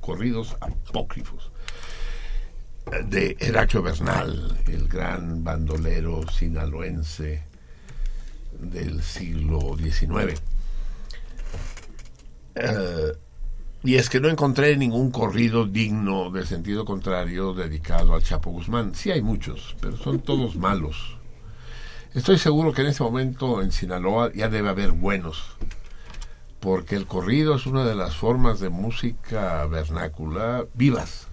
corridos 0.00 0.56
apócrifos 0.60 1.50
de 3.06 3.36
Heraclio 3.38 3.82
Bernal, 3.82 4.58
el 4.66 4.88
gran 4.88 5.44
bandolero 5.44 6.26
sinaloense 6.28 7.42
del 8.58 9.02
siglo 9.02 9.76
XIX. 9.78 10.40
Y 13.82 13.96
es 13.96 14.10
que 14.10 14.20
no 14.20 14.28
encontré 14.28 14.76
ningún 14.76 15.10
corrido 15.10 15.64
digno 15.64 16.30
del 16.30 16.46
sentido 16.46 16.84
contrario 16.84 17.54
dedicado 17.54 18.14
al 18.14 18.22
Chapo 18.22 18.50
Guzmán. 18.50 18.94
Sí 18.94 19.10
hay 19.10 19.22
muchos, 19.22 19.74
pero 19.80 19.96
son 19.96 20.20
todos 20.20 20.56
malos. 20.56 21.16
Estoy 22.12 22.38
seguro 22.38 22.72
que 22.72 22.82
en 22.82 22.88
este 22.88 23.02
momento 23.02 23.62
en 23.62 23.72
Sinaloa 23.72 24.32
ya 24.34 24.48
debe 24.48 24.68
haber 24.68 24.90
buenos, 24.90 25.56
porque 26.58 26.96
el 26.96 27.06
corrido 27.06 27.54
es 27.54 27.66
una 27.66 27.84
de 27.84 27.94
las 27.94 28.16
formas 28.16 28.60
de 28.60 28.68
música 28.68 29.64
vernácula 29.66 30.66
vivas, 30.74 31.28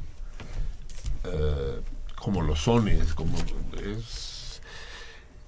eh, 1.25 1.81
como 2.15 2.41
los 2.41 2.61
sones, 2.61 3.13
como 3.13 3.37
es... 3.83 4.61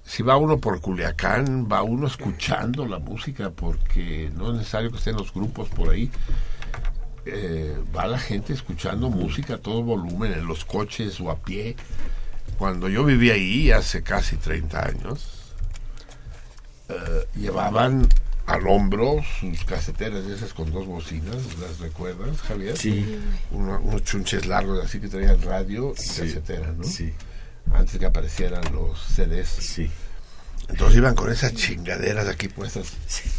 Si 0.04 0.24
va 0.24 0.36
uno 0.36 0.58
por 0.58 0.80
Culiacán, 0.80 1.68
va 1.70 1.84
uno 1.84 2.08
escuchando 2.08 2.84
la 2.84 2.98
música, 2.98 3.50
porque 3.50 4.28
no 4.34 4.50
es 4.50 4.58
necesario 4.58 4.90
que 4.90 4.96
estén 4.96 5.14
los 5.14 5.32
grupos 5.32 5.68
por 5.68 5.90
ahí 5.90 6.10
eh, 7.26 7.76
va 7.96 8.06
la 8.06 8.18
gente 8.18 8.52
escuchando 8.52 9.08
música 9.10 9.54
a 9.54 9.58
todo 9.58 9.82
volumen 9.82 10.32
en 10.32 10.46
los 10.46 10.64
coches 10.64 11.20
o 11.20 11.30
a 11.30 11.36
pie. 11.38 11.76
Cuando 12.58 12.88
yo 12.88 13.04
vivía 13.04 13.34
ahí 13.34 13.70
hace 13.70 14.02
casi 14.02 14.36
30 14.36 14.86
años, 14.86 15.52
eh, 16.88 17.26
llevaban 17.36 18.08
al 18.46 18.66
hombro 18.66 19.20
sus 19.38 19.64
caseteras 19.64 20.24
esas 20.26 20.52
con 20.52 20.72
dos 20.72 20.86
bocinas, 20.86 21.36
¿las 21.60 21.78
recuerdas, 21.78 22.40
Javier? 22.42 22.76
Sí. 22.76 23.18
Uno- 23.52 23.78
unos 23.80 24.02
chunches 24.02 24.46
largos 24.46 24.84
así 24.84 24.98
que 25.00 25.08
traían 25.08 25.40
radio 25.42 25.94
y 25.96 26.00
Sí, 26.02 26.20
casetera, 26.22 26.72
¿no? 26.76 26.84
Sí, 26.84 27.12
Antes 27.72 27.98
que 28.00 28.06
aparecieran 28.06 28.62
los 28.72 28.98
CDs. 29.00 29.48
sí. 29.48 29.88
Entonces 30.68 30.98
iban 30.98 31.14
con 31.16 31.30
esas 31.32 31.52
chingaderas 31.54 32.28
aquí 32.28 32.48
puestas 32.48 32.92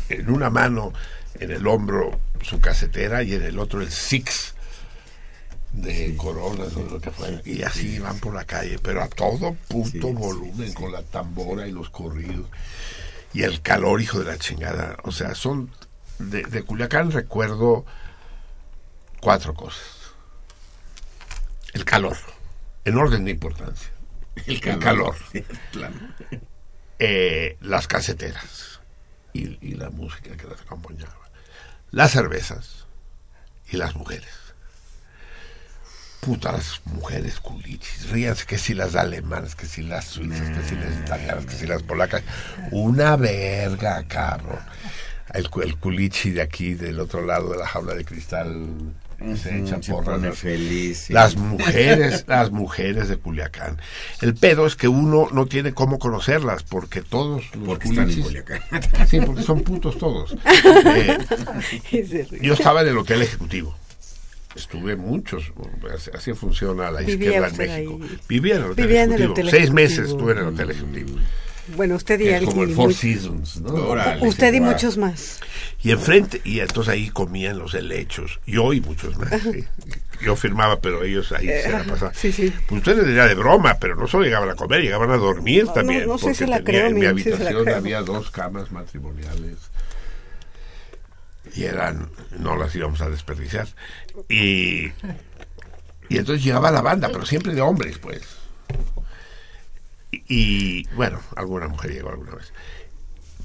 en 0.10 0.30
una 0.30 0.50
mano, 0.50 0.92
en 1.40 1.52
el 1.52 1.66
hombro 1.66 2.20
su 2.44 2.60
casetera 2.60 3.24
y 3.24 3.34
en 3.34 3.44
el 3.44 3.60
otro 3.60 3.82
el 3.82 3.92
Six 3.92 4.54
de 5.74 6.16
coronas 6.18 6.76
o 6.76 6.84
lo 6.84 7.00
que 7.00 7.12
fuera. 7.12 7.42
Y 7.46 7.64
así 7.64 7.96
iban 7.96 8.20
por 8.20 8.34
la 8.34 8.46
calle, 8.46 8.78
pero 8.80 9.02
a 9.02 9.08
todo 9.08 9.54
puto 9.68 9.90
Sí, 9.90 10.00
sí, 10.00 10.14
volumen, 10.14 10.74
con 10.74 10.92
la 10.92 11.02
tambora 11.04 11.68
y 11.68 11.72
los 11.72 11.90
corridos. 11.90 12.48
Y 13.34 13.44
el 13.44 13.62
calor, 13.62 14.02
hijo 14.02 14.20
de 14.20 14.26
la 14.26 14.38
chingada. 14.38 14.98
O 15.04 15.12
sea, 15.12 15.36
son. 15.36 15.72
De, 16.20 16.44
de 16.44 16.62
Culiacán 16.62 17.12
recuerdo 17.12 17.86
cuatro 19.22 19.54
cosas: 19.54 20.14
el 21.74 21.86
calor, 21.86 22.18
en 22.86 22.98
orden 22.98 23.26
de 23.26 23.32
importancia. 23.32 23.92
El 24.46 24.60
calor 24.62 25.16
eh, 27.00 27.58
las 27.62 27.88
caseteras 27.88 28.80
y, 29.34 29.58
y 29.66 29.74
la 29.74 29.90
música 29.90 30.38
que 30.38 30.48
las 30.48 30.62
acompañaba, 30.62 31.21
las 31.92 32.12
cervezas 32.12 32.86
y 33.70 33.78
las 33.78 33.96
mujeres. 33.96 34.30
Putas 36.22 36.82
mujeres 36.86 37.40
culichis, 37.40 38.10
ríanse 38.12 38.46
que 38.46 38.58
si 38.58 38.74
las 38.74 38.96
alemanas, 38.96 39.56
que 39.56 39.66
si 39.66 39.82
las 39.82 40.06
suizas, 40.06 40.56
que 40.56 40.64
si 40.64 40.76
las 40.76 40.96
italianas, 41.00 41.46
que 41.46 41.56
si 41.56 41.66
las 41.66 41.82
polacas. 41.82 42.24
Una 42.72 43.16
verga, 43.16 44.04
cabrón. 44.08 44.60
El, 45.34 45.50
el 45.64 45.78
culichi 45.78 46.30
de 46.32 46.42
aquí, 46.42 46.76
del 46.76 47.00
otro 47.00 47.26
lado 47.26 47.52
de 47.52 47.58
la 47.58 47.68
jaula 47.68 47.96
de 47.96 48.06
cristal, 48.06 48.94
se 49.36 49.60
echa 49.60 49.78
¿no? 49.78 50.34
feliz. 50.34 50.98
sí. 51.00 51.14
Las 51.14 51.36
mujeres, 51.36 52.26
las 52.28 52.52
mujeres 52.52 53.08
de 53.10 53.18
Culiacán. 53.18 53.80
El 54.22 54.34
pedo 54.36 54.66
es 54.66 54.76
que 54.76 54.88
uno 54.88 55.28
no 55.32 55.46
tiene 55.46 55.74
cómo 55.74 56.00
conocerlas, 56.00 56.64
porque 56.64 57.02
todos 57.02 57.44
los 57.56 57.66
Porque 57.68 57.90
están 57.90 58.10
en 58.10 58.18
culichis- 58.18 58.24
Culiacán. 58.24 58.62
Sí, 59.08 59.20
porque 59.22 59.44
son 59.44 59.62
putos 59.62 59.98
todos. 59.98 60.36
Eh, 61.92 62.28
yo 62.42 62.54
estaba 62.54 62.82
en 62.82 62.90
el 62.90 62.98
Hotel 62.98 63.22
Ejecutivo. 63.22 63.76
Estuve 64.56 64.96
muchos, 64.98 65.52
así- 66.14 66.34
funciona 66.34 66.92
la 66.92 67.00
Vivía 67.02 67.14
izquierda 67.40 67.48
en 67.48 67.58
México. 67.58 68.00
ahí. 68.02 68.20
Vivía 68.28 68.56
en 68.56 68.64
el 68.64 68.72
Hotel 68.72 68.86
Vivía 68.88 69.04
en 69.04 69.10
el 69.14 69.16
Ejecutivo. 69.22 69.32
Hotel 69.34 69.46
Seis 69.50 69.64
Ejecutivo. 69.64 69.76
meses 69.76 70.10
estuve 70.10 70.32
en 70.34 70.38
el 70.40 70.44
Hotel 70.46 70.72
Ejecutivo. 70.72 71.20
Bueno, 71.76 71.96
usted 71.96 72.20
y 72.20 72.28
es 72.28 72.40
como 72.40 72.52
alguien. 72.62 72.70
el 72.70 72.76
Four 72.76 72.94
Seasons, 72.94 73.62
¿no? 73.62 73.94
Usted 74.22 74.54
y 74.54 74.60
muchos 74.60 74.98
más. 74.98 75.40
Y 75.82 75.92
enfrente, 75.92 76.42
y 76.44 76.60
entonces 76.60 76.94
ahí 76.94 77.10
comían 77.10 77.58
los 77.60 77.74
helechos. 77.74 78.40
Yo 78.46 78.74
y 78.74 78.82
muchos 78.82 79.18
más. 79.18 79.30
sí. 79.42 79.66
Yo 80.24 80.36
firmaba, 80.36 80.80
pero 80.82 81.04
ellos 81.04 81.32
ahí 81.32 81.48
se 81.48 81.70
la 81.72 81.84
pasaban. 81.84 82.14
sí, 82.14 82.32
sí. 82.32 82.54
Pues 82.68 82.80
ustedes 82.80 83.08
dirían 83.08 83.28
de 83.28 83.34
broma, 83.36 83.78
pero 83.80 83.96
no 83.96 84.08
solo 84.08 84.24
llegaban 84.24 84.50
a 84.50 84.56
comer, 84.56 84.82
llegaban 84.82 85.10
a 85.12 85.18
dormir 85.18 85.66
No, 85.66 85.74
también. 85.74 86.06
no 86.08 86.18
sé 86.18 86.26
porque 86.26 86.36
si 86.36 86.46
la 86.46 86.58
tenía- 86.58 86.82
creo, 86.82 86.88
en 86.88 87.00
mi 87.00 87.06
habitación 87.08 87.70
había 87.70 88.02
dos 88.02 88.30
camas 88.30 88.72
matrimoniales. 88.72 89.58
Y 91.56 91.64
eran, 91.64 92.10
no 92.38 92.56
las 92.56 92.76
íbamos 92.76 93.02
a 93.02 93.10
desperdiciar. 93.10 93.68
Y, 94.30 94.86
y 96.10 96.18
entonces 96.18 96.44
llegaba 96.44 96.70
la 96.72 96.82
banda, 96.82 97.10
pero 97.12 97.26
siempre 97.26 97.54
de 97.56 97.62
hombres, 97.62 97.98
pues. 97.98 98.22
Y, 100.12 100.88
bueno, 100.96 101.20
alguna 101.36 101.68
mujer 101.68 101.92
llegó 101.92 102.10
alguna 102.10 102.36
vez. 102.36 102.52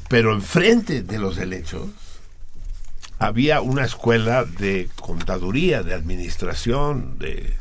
Pero 0.08 0.32
enfrente 0.32 1.02
de 1.02 1.18
los 1.18 1.38
helechos 1.38 1.90
había 3.18 3.60
una 3.60 3.84
escuela 3.84 4.44
de 4.44 4.88
contaduría, 5.00 5.82
de 5.82 5.94
administración, 5.94 7.18
de 7.18 7.56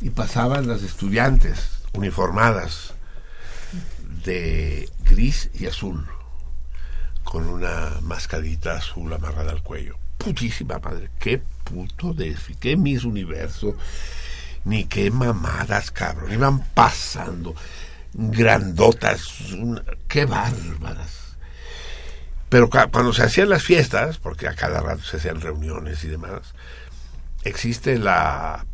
y 0.00 0.10
pasaban 0.10 0.68
las 0.68 0.82
estudiantes 0.82 1.82
uniformadas 1.94 2.92
de 4.24 4.88
gris 5.02 5.50
y 5.54 5.66
azul 5.66 6.06
con 7.24 7.48
una 7.48 8.00
mascarita 8.02 8.76
azul 8.76 9.12
amarrada 9.12 9.52
al 9.52 9.62
cuello. 9.62 9.96
Putísima 10.18 10.78
madre, 10.78 11.10
qué 11.18 11.42
puto 11.64 12.12
desfile, 12.12 12.58
qué 12.60 12.76
Miss 12.76 13.04
Universo, 13.04 13.76
ni 14.64 14.84
qué 14.84 15.10
mamadas, 15.10 15.90
cabrón. 15.90 16.30
Iban 16.32 16.60
pasando 16.74 17.54
grandotas, 18.14 19.22
qué 20.08 20.24
bárbaras. 20.24 21.36
Pero 22.48 22.70
cuando 22.70 23.12
se 23.12 23.24
hacían 23.24 23.48
las 23.48 23.62
fiestas, 23.62 24.18
porque 24.18 24.46
a 24.46 24.54
cada 24.54 24.80
rato 24.80 25.02
se 25.02 25.16
hacían 25.16 25.40
reuniones 25.40 26.04
y 26.04 26.08
demás, 26.08 26.54
existe 27.42 27.98
la 27.98 28.64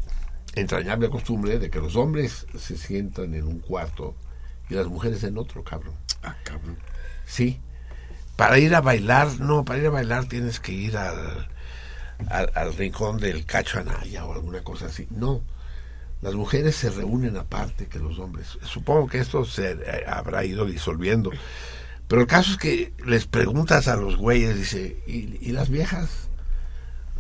entrañable 0.55 1.09
costumbre 1.09 1.59
de 1.59 1.71
que 1.71 1.81
los 1.81 1.97
hombres 1.97 2.47
se 2.59 2.77
sientan 2.77 3.35
en 3.35 3.47
un 3.47 3.61
cuarto 3.61 4.15
y 4.69 4.75
las 4.75 4.87
mujeres 4.87 5.25
en 5.25 5.39
otro, 5.39 5.65
cabrón. 5.65 5.95
Ah, 6.23 6.37
cabrón. 6.45 6.77
Sí. 7.25 7.61
Para 8.37 8.59
ir 8.59 8.75
a 8.75 8.81
bailar, 8.81 9.41
no, 9.41 9.65
para 9.65 9.79
ir 9.79 9.87
a 9.87 9.91
bailar 9.91 10.27
tienes 10.27 10.61
que 10.61 10.73
ir 10.73 10.97
al, 10.97 11.49
al, 12.29 12.51
al 12.55 12.75
rincón 12.75 13.19
del 13.19 13.47
Cacho 13.47 13.81
Anaya 13.81 14.27
o 14.27 14.35
alguna 14.35 14.63
cosa 14.63 14.87
así. 14.87 15.07
No. 15.11 15.43
Las 16.23 16.35
mujeres 16.35 16.77
se 16.77 16.91
reúnen 16.91 17.37
aparte 17.37 17.87
que 17.87 17.99
los 17.99 18.19
hombres. 18.19 18.59
Supongo 18.63 19.09
que 19.09 19.19
esto 19.19 19.45
se 19.45 19.73
eh, 19.73 20.05
habrá 20.07 20.45
ido 20.45 20.67
disolviendo. 20.67 21.31
Pero 22.09 22.23
el 22.23 22.27
caso 22.27 22.53
es 22.53 22.59
que 22.59 22.93
les 23.07 23.27
preguntas 23.27 23.89
a 23.89 23.97
los 23.97 24.17
güeyes, 24.17 24.57
dice, 24.57 25.03
¿y, 25.07 25.39
y 25.41 25.53
las 25.53 25.71
viejas? 25.71 26.29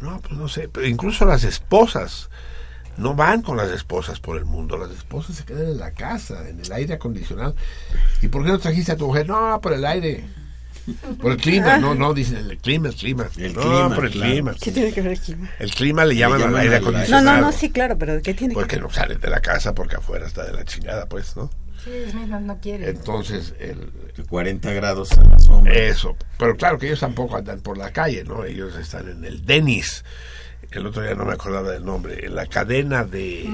No, 0.00 0.20
pues 0.20 0.32
no 0.32 0.48
sé, 0.48 0.68
pero 0.68 0.86
incluso 0.86 1.24
las 1.24 1.44
esposas 1.44 2.30
no 2.96 3.14
van 3.14 3.42
con 3.42 3.56
las 3.56 3.70
esposas 3.70 4.20
por 4.20 4.36
el 4.36 4.44
mundo, 4.44 4.76
las 4.76 4.90
esposas 4.90 5.36
se 5.36 5.44
quedan 5.44 5.66
en 5.66 5.78
la 5.78 5.92
casa, 5.92 6.48
en 6.48 6.60
el 6.60 6.72
aire 6.72 6.94
acondicionado. 6.94 7.54
¿Y 8.20 8.28
por 8.28 8.44
qué 8.44 8.50
no 8.50 8.58
trajiste 8.58 8.92
a 8.92 8.96
tu 8.96 9.06
mujer? 9.06 9.26
No, 9.28 9.60
por 9.60 9.72
el 9.72 9.84
aire. 9.84 10.24
Por 11.20 11.32
el 11.32 11.36
clima, 11.38 11.78
no, 11.78 11.94
no, 11.94 12.12
dicen 12.14 12.36
el 12.50 12.58
clima, 12.58 12.88
el 12.88 12.94
clima. 12.94 13.28
El 13.36 13.54
no, 13.54 13.60
clima, 13.60 13.94
por 13.94 14.06
el 14.06 14.12
claro. 14.12 14.32
clima. 14.32 14.54
¿Qué 14.60 14.72
tiene 14.72 14.92
que 14.92 15.02
ver 15.02 15.12
el 15.12 15.20
clima? 15.20 15.50
El 15.58 15.70
clima 15.72 16.04
le 16.04 16.16
llaman, 16.16 16.38
llaman 16.40 16.54
al 16.54 16.60
aire 16.60 16.74
aire. 16.76 16.84
No, 16.84 16.88
acondicionado. 16.90 17.40
no, 17.40 17.46
no, 17.46 17.52
sí, 17.52 17.70
claro, 17.70 17.98
pero 17.98 18.20
¿qué 18.22 18.34
tiene 18.34 18.54
que 18.54 18.60
Porque 18.60 18.78
no 18.78 18.90
salen 18.90 19.20
de 19.20 19.30
la 19.30 19.40
casa 19.40 19.74
porque 19.74 19.96
afuera 19.96 20.26
está 20.26 20.44
de 20.44 20.52
la 20.52 20.64
chingada, 20.64 21.06
pues, 21.06 21.36
¿no? 21.36 21.50
Sí, 21.84 21.90
es 21.94 22.14
misma, 22.14 22.40
no 22.40 22.58
quiere. 22.60 22.90
Entonces, 22.90 23.54
el, 23.58 23.90
40 24.28 24.70
grados 24.72 25.12
a 25.12 25.24
la 25.24 25.38
sombra. 25.38 25.72
eso. 25.72 26.14
Pero 26.38 26.56
claro 26.56 26.78
que 26.78 26.86
ellos 26.86 27.00
tampoco 27.00 27.36
andan 27.36 27.60
por 27.60 27.78
la 27.78 27.90
calle, 27.90 28.22
¿no? 28.24 28.44
Ellos 28.44 28.76
están 28.76 29.08
en 29.08 29.24
el 29.24 29.44
Denis. 29.46 30.04
El 30.72 30.86
otro 30.86 31.02
día 31.02 31.14
no 31.14 31.24
me 31.24 31.32
acordaba 31.32 31.70
del 31.70 31.84
nombre. 31.84 32.26
En 32.26 32.34
la 32.34 32.46
cadena 32.46 33.04
de, 33.04 33.48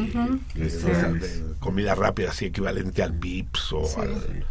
de- 0.55 0.65
Restaurantes. 0.65 1.47
de 1.49 1.55
comida 1.61 1.95
rápida, 1.95 2.31
así 2.31 2.47
equivalente 2.47 3.03
al 3.03 3.13
Vips 3.13 3.73
o 3.73 4.01
al 4.03 4.45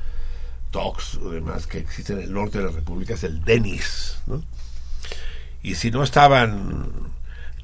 O 0.75 1.29
demás 1.29 1.67
que 1.67 1.77
existe 1.79 2.13
en 2.13 2.19
el 2.19 2.33
norte 2.33 2.57
de 2.59 2.65
la 2.65 2.71
República, 2.71 3.13
es 3.13 3.23
el 3.23 3.41
Denis, 3.43 4.17
¿no? 4.27 4.43
Y 5.63 5.75
si 5.75 5.89
no 5.89 6.03
estaban 6.03 7.13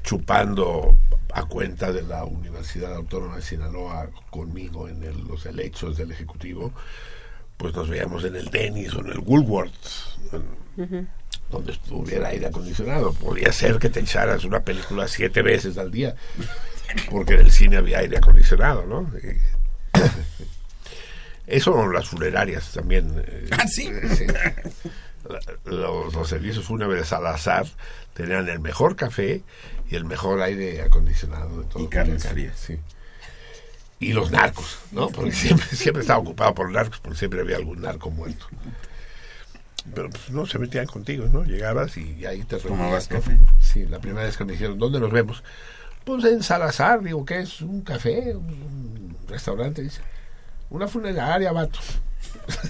chupando 0.02 0.96
a 1.34 1.44
cuenta 1.44 1.92
de 1.92 2.02
la 2.02 2.24
Universidad 2.24 2.94
Autónoma 2.94 3.36
de 3.36 3.42
Sinaloa 3.42 4.08
conmigo 4.30 4.88
en 4.88 5.02
el- 5.02 5.24
los 5.28 5.46
helechos 5.46 5.96
del 5.96 6.10
Ejecutivo, 6.10 6.72
pues 7.56 7.74
nos 7.74 7.88
veíamos 7.88 8.24
en 8.24 8.34
el 8.36 8.46
Denis 8.46 8.92
o 8.94 9.00
en 9.00 9.08
el 9.12 9.18
Woolworth, 9.20 9.72
en- 10.32 10.44
donde 11.50 11.72
estuviera 11.72 12.28
aire 12.28 12.46
acondicionado. 12.46 13.12
Podía 13.12 13.52
ser 13.52 13.78
que 13.78 13.88
te 13.90 14.00
echaras 14.00 14.44
una 14.44 14.60
película 14.60 15.06
siete 15.06 15.42
veces 15.42 15.78
al 15.78 15.90
día, 15.92 16.14
porque 17.10 17.34
en 17.34 17.40
el 17.40 17.52
cine 17.52 17.76
había 17.76 17.98
aire 17.98 18.16
acondicionado, 18.18 18.84
¿no? 18.86 19.08
Y- 19.18 19.38
Eso 21.52 21.86
las 21.92 22.08
funerarias 22.08 22.72
también. 22.72 23.22
eh, 23.26 23.48
Ah, 23.58 23.66
sí. 23.68 23.90
sí. 24.16 24.26
La- 24.26 25.40
Los, 25.64 26.14
los 26.14 26.28
servicios 26.28 26.64
fúnebres 26.64 27.08
Salazar 27.08 27.66
tenían 28.14 28.48
el 28.48 28.58
mejor 28.58 28.96
café 28.96 29.42
y 29.88 29.94
el 29.96 30.04
mejor 30.04 30.40
aire 30.42 30.82
acondicionado 30.82 31.60
de 31.60 31.66
todo. 31.68 31.82
Y 31.82 31.86
carnes 31.88 32.26
frías. 32.26 32.58
Sí. 32.58 32.78
Y 34.00 34.12
los 34.14 34.30
narcos, 34.32 34.78
¿no? 34.90 35.08
Porque 35.10 35.30
siempre, 35.32 35.66
siempre 35.76 36.00
estaba 36.00 36.18
ocupado 36.18 36.54
por 36.54 36.70
narcos, 36.72 36.98
porque 36.98 37.18
siempre 37.18 37.40
había 37.40 37.56
algún 37.56 37.80
narco 37.82 38.10
muerto. 38.10 38.46
Pero 39.94 40.10
pues, 40.10 40.30
no 40.30 40.46
se 40.46 40.58
metían 40.58 40.86
contigo, 40.86 41.26
¿no? 41.32 41.44
Llegabas 41.44 41.96
y 41.96 42.24
ahí 42.26 42.42
te 42.42 42.56
Tomabas 42.56 43.08
reunías, 43.08 43.08
café. 43.08 43.38
Sí, 43.60 43.86
la 43.86 44.00
primera 44.00 44.24
vez 44.26 44.36
que 44.36 44.44
me 44.44 44.52
dijeron, 44.52 44.78
¿dónde 44.78 44.98
nos 45.00 45.12
vemos? 45.12 45.44
Pues 46.04 46.24
en 46.24 46.42
Salazar, 46.42 47.00
digo, 47.02 47.24
¿qué 47.24 47.40
es? 47.40 47.60
¿Un 47.60 47.82
café? 47.82 48.34
¿Un 48.34 49.16
restaurante? 49.28 49.82
Dice, 49.82 50.00
una 50.72 50.88
funeraria, 50.88 51.52
vato. 51.52 51.78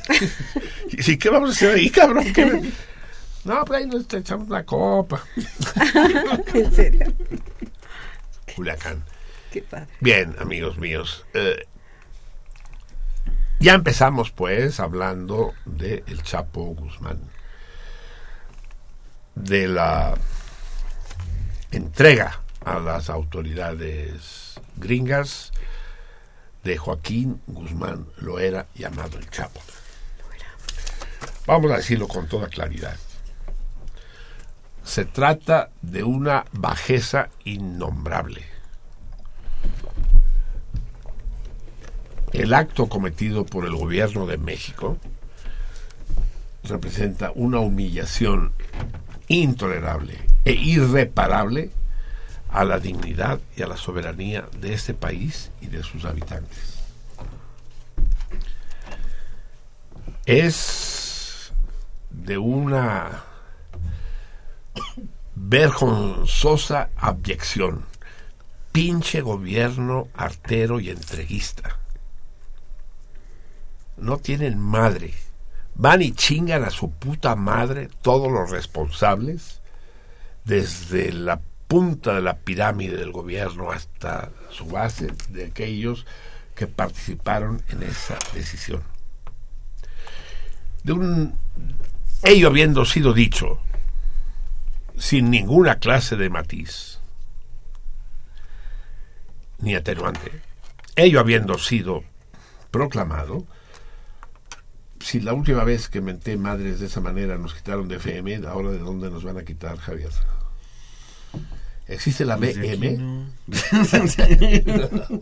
y 0.91 1.03
sí, 1.03 1.17
¿qué 1.19 1.31
vamos 1.31 1.51
a 1.51 1.53
hacer 1.53 1.75
ahí, 1.77 1.91
cabrón? 1.91 2.33
¿Qué 2.33 2.47
me- 2.47 2.73
No, 3.45 3.65
pues 3.65 3.81
ahí 3.81 3.87
nos 3.89 4.13
echamos 4.13 4.47
una 4.49 4.65
copa. 4.65 5.21
¿En 6.55 6.73
serio? 6.73 7.13
Culiacán. 8.55 9.03
Qué 9.53 9.63
padre. 9.63 9.89
Bien, 10.01 10.37
amigos 10.39 10.79
míos. 10.79 11.25
eh, 11.35 11.67
ya 13.59 13.75
empezamos, 13.75 14.31
pues, 14.33 14.79
hablando 14.81 15.55
de 15.65 16.03
El 16.07 16.23
Chapo 16.23 16.63
Guzmán. 16.75 17.21
De 19.35 19.67
la 19.69 20.15
entrega 21.71 22.41
a 22.65 22.79
las 22.79 23.09
autoridades 23.11 24.55
gringas 24.77 25.53
de 26.65 26.77
Joaquín 26.77 27.41
Guzmán 27.47 28.07
Loera, 28.19 28.67
llamado 28.75 29.19
El 29.19 29.29
Chapo. 29.31 29.61
Vamos 31.47 31.73
a 31.73 31.77
decirlo 31.77 32.07
con 32.07 32.29
toda 32.29 32.49
claridad. 32.49 32.97
Se 34.85 35.05
trata 35.05 35.71
de 35.81 36.05
una 36.05 36.45
bajeza 36.53 37.31
innombrable. 37.45 38.45
El 42.33 42.55
acto 42.55 42.89
cometido 42.89 43.45
por 43.45 43.65
el 43.65 43.75
gobierno 43.75 44.27
de 44.27 44.39
México 44.39 44.97
representa 46.65 47.33
una 47.35 47.61
humillación 47.61 48.53
intolerable 49.29 50.19
e 50.45 50.53
irreparable 50.53 51.71
a 52.53 52.65
la 52.65 52.79
dignidad 52.79 53.41
y 53.57 53.63
a 53.63 53.67
la 53.67 53.77
soberanía 53.77 54.47
de 54.61 54.75
este 54.75 54.95
país 54.95 55.51
y 55.61 55.67
de 55.67 55.83
sus 55.83 56.05
habitantes. 56.05 56.79
Es 60.27 61.53
de 62.11 62.39
una 62.39 63.25
vergonzosa 65.35 66.91
abyección. 66.97 67.87
Pinche 68.71 69.21
gobierno 69.21 70.09
artero 70.15 70.79
y 70.79 70.91
entreguista. 70.91 71.79
No 73.97 74.19
tienen 74.19 74.59
madre. 74.59 75.15
Van 75.75 76.03
y 76.03 76.13
chingan 76.13 76.65
a 76.65 76.71
su 76.71 76.91
puta 76.91 77.35
madre 77.35 77.89
todos 78.03 78.31
los 78.31 78.51
responsables, 78.51 79.61
desde 80.45 81.13
la 81.13 81.41
punta 81.73 82.17
de 82.17 82.21
la 82.21 82.37
pirámide 82.37 82.99
del 82.99 83.13
gobierno 83.13 83.73
hasta 83.73 84.31
su 84.51 84.67
base, 84.67 85.11
de 85.31 85.47
aquellos 85.47 86.05
que 86.55 86.67
participaron 86.67 87.63
en 87.71 87.83
esa 87.83 88.19
decisión. 88.35 88.83
De 90.85 90.93
un 90.93 91.35
ello 92.25 92.49
habiendo 92.49 92.85
sido 92.85 93.15
dicho, 93.15 93.59
sin 94.99 95.31
ninguna 95.31 95.79
clase 95.79 96.17
de 96.17 96.29
matiz 96.29 97.01
ni 99.61 99.75
atenuante, 99.75 100.43
ello 100.95 101.21
habiendo 101.21 101.57
sido 101.57 102.05
proclamado, 102.71 103.47
si 105.01 105.21
la 105.21 105.33
última 105.33 105.65
vez 105.65 105.89
que 105.89 106.03
menté 106.03 106.37
madres 106.37 106.81
de 106.81 106.87
esa 106.87 107.01
manera 107.01 107.39
nos 107.39 107.55
quitaron 107.55 107.89
de 107.89 107.97
FM, 107.97 108.47
ahora 108.47 108.73
de 108.73 108.79
dónde 108.79 109.09
nos 109.09 109.25
van 109.25 109.39
a 109.39 109.45
quitar, 109.45 109.79
Javier? 109.79 110.13
¿Existe 111.93 112.25
la 112.25 112.37
BM? 112.37 112.97
no. 112.99 113.27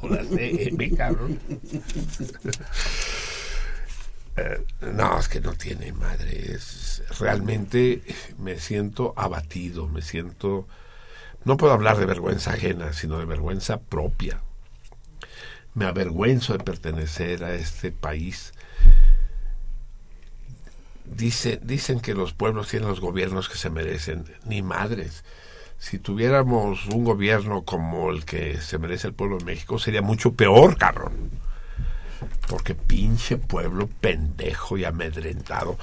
o 0.03 0.09
la 0.09 0.23
DM, 0.23 0.97
cabrón. 0.97 1.39
Eh, 4.37 4.65
no, 4.93 5.19
es 5.19 5.29
que 5.29 5.41
no 5.41 5.55
tiene 5.55 5.93
madre. 5.93 6.53
Es, 6.53 7.03
realmente 7.19 8.03
me 8.39 8.59
siento 8.59 9.15
abatido, 9.17 9.89
me 9.89 10.03
siento... 10.03 10.69
No 11.45 11.57
puedo 11.57 11.73
hablar 11.73 11.99
de 11.99 12.07
vergüenza 12.07 12.53
ajena, 12.53 12.93
sino 12.93 13.19
de 13.19 13.25
vergüenza 13.25 13.81
propia. 13.81 14.43
Me 15.75 15.87
avergüenzo 15.87 16.53
de 16.53 16.65
pertenecer 16.65 17.43
a 17.45 17.55
este 17.55 17.91
país. 17.91 18.53
Dice, 21.05 21.59
dicen 21.63 22.01
que 22.01 22.15
los 22.15 22.33
pueblos 22.33 22.69
tienen 22.69 22.89
los 22.89 23.01
gobiernos 23.01 23.49
que 23.49 23.59
se 23.59 23.71
merecen. 23.71 24.25
Ni 24.45 24.63
madres. 24.63 25.25
Si 25.81 25.99
tuviéramos 25.99 26.87
un 26.89 27.05
gobierno 27.05 27.65
como 27.65 28.11
el 28.11 28.27
que 28.27 28.61
se 28.61 28.77
merece 28.77 29.07
el 29.07 29.15
pueblo 29.15 29.39
de 29.39 29.47
México, 29.47 29.79
sería 29.79 30.03
mucho 30.03 30.35
peor, 30.35 30.77
cabrón. 30.77 31.31
Porque 32.47 32.75
pinche 32.75 33.39
pueblo 33.39 33.89
pendejo 33.89 34.77
y 34.77 34.85
amedrentado 34.85 35.79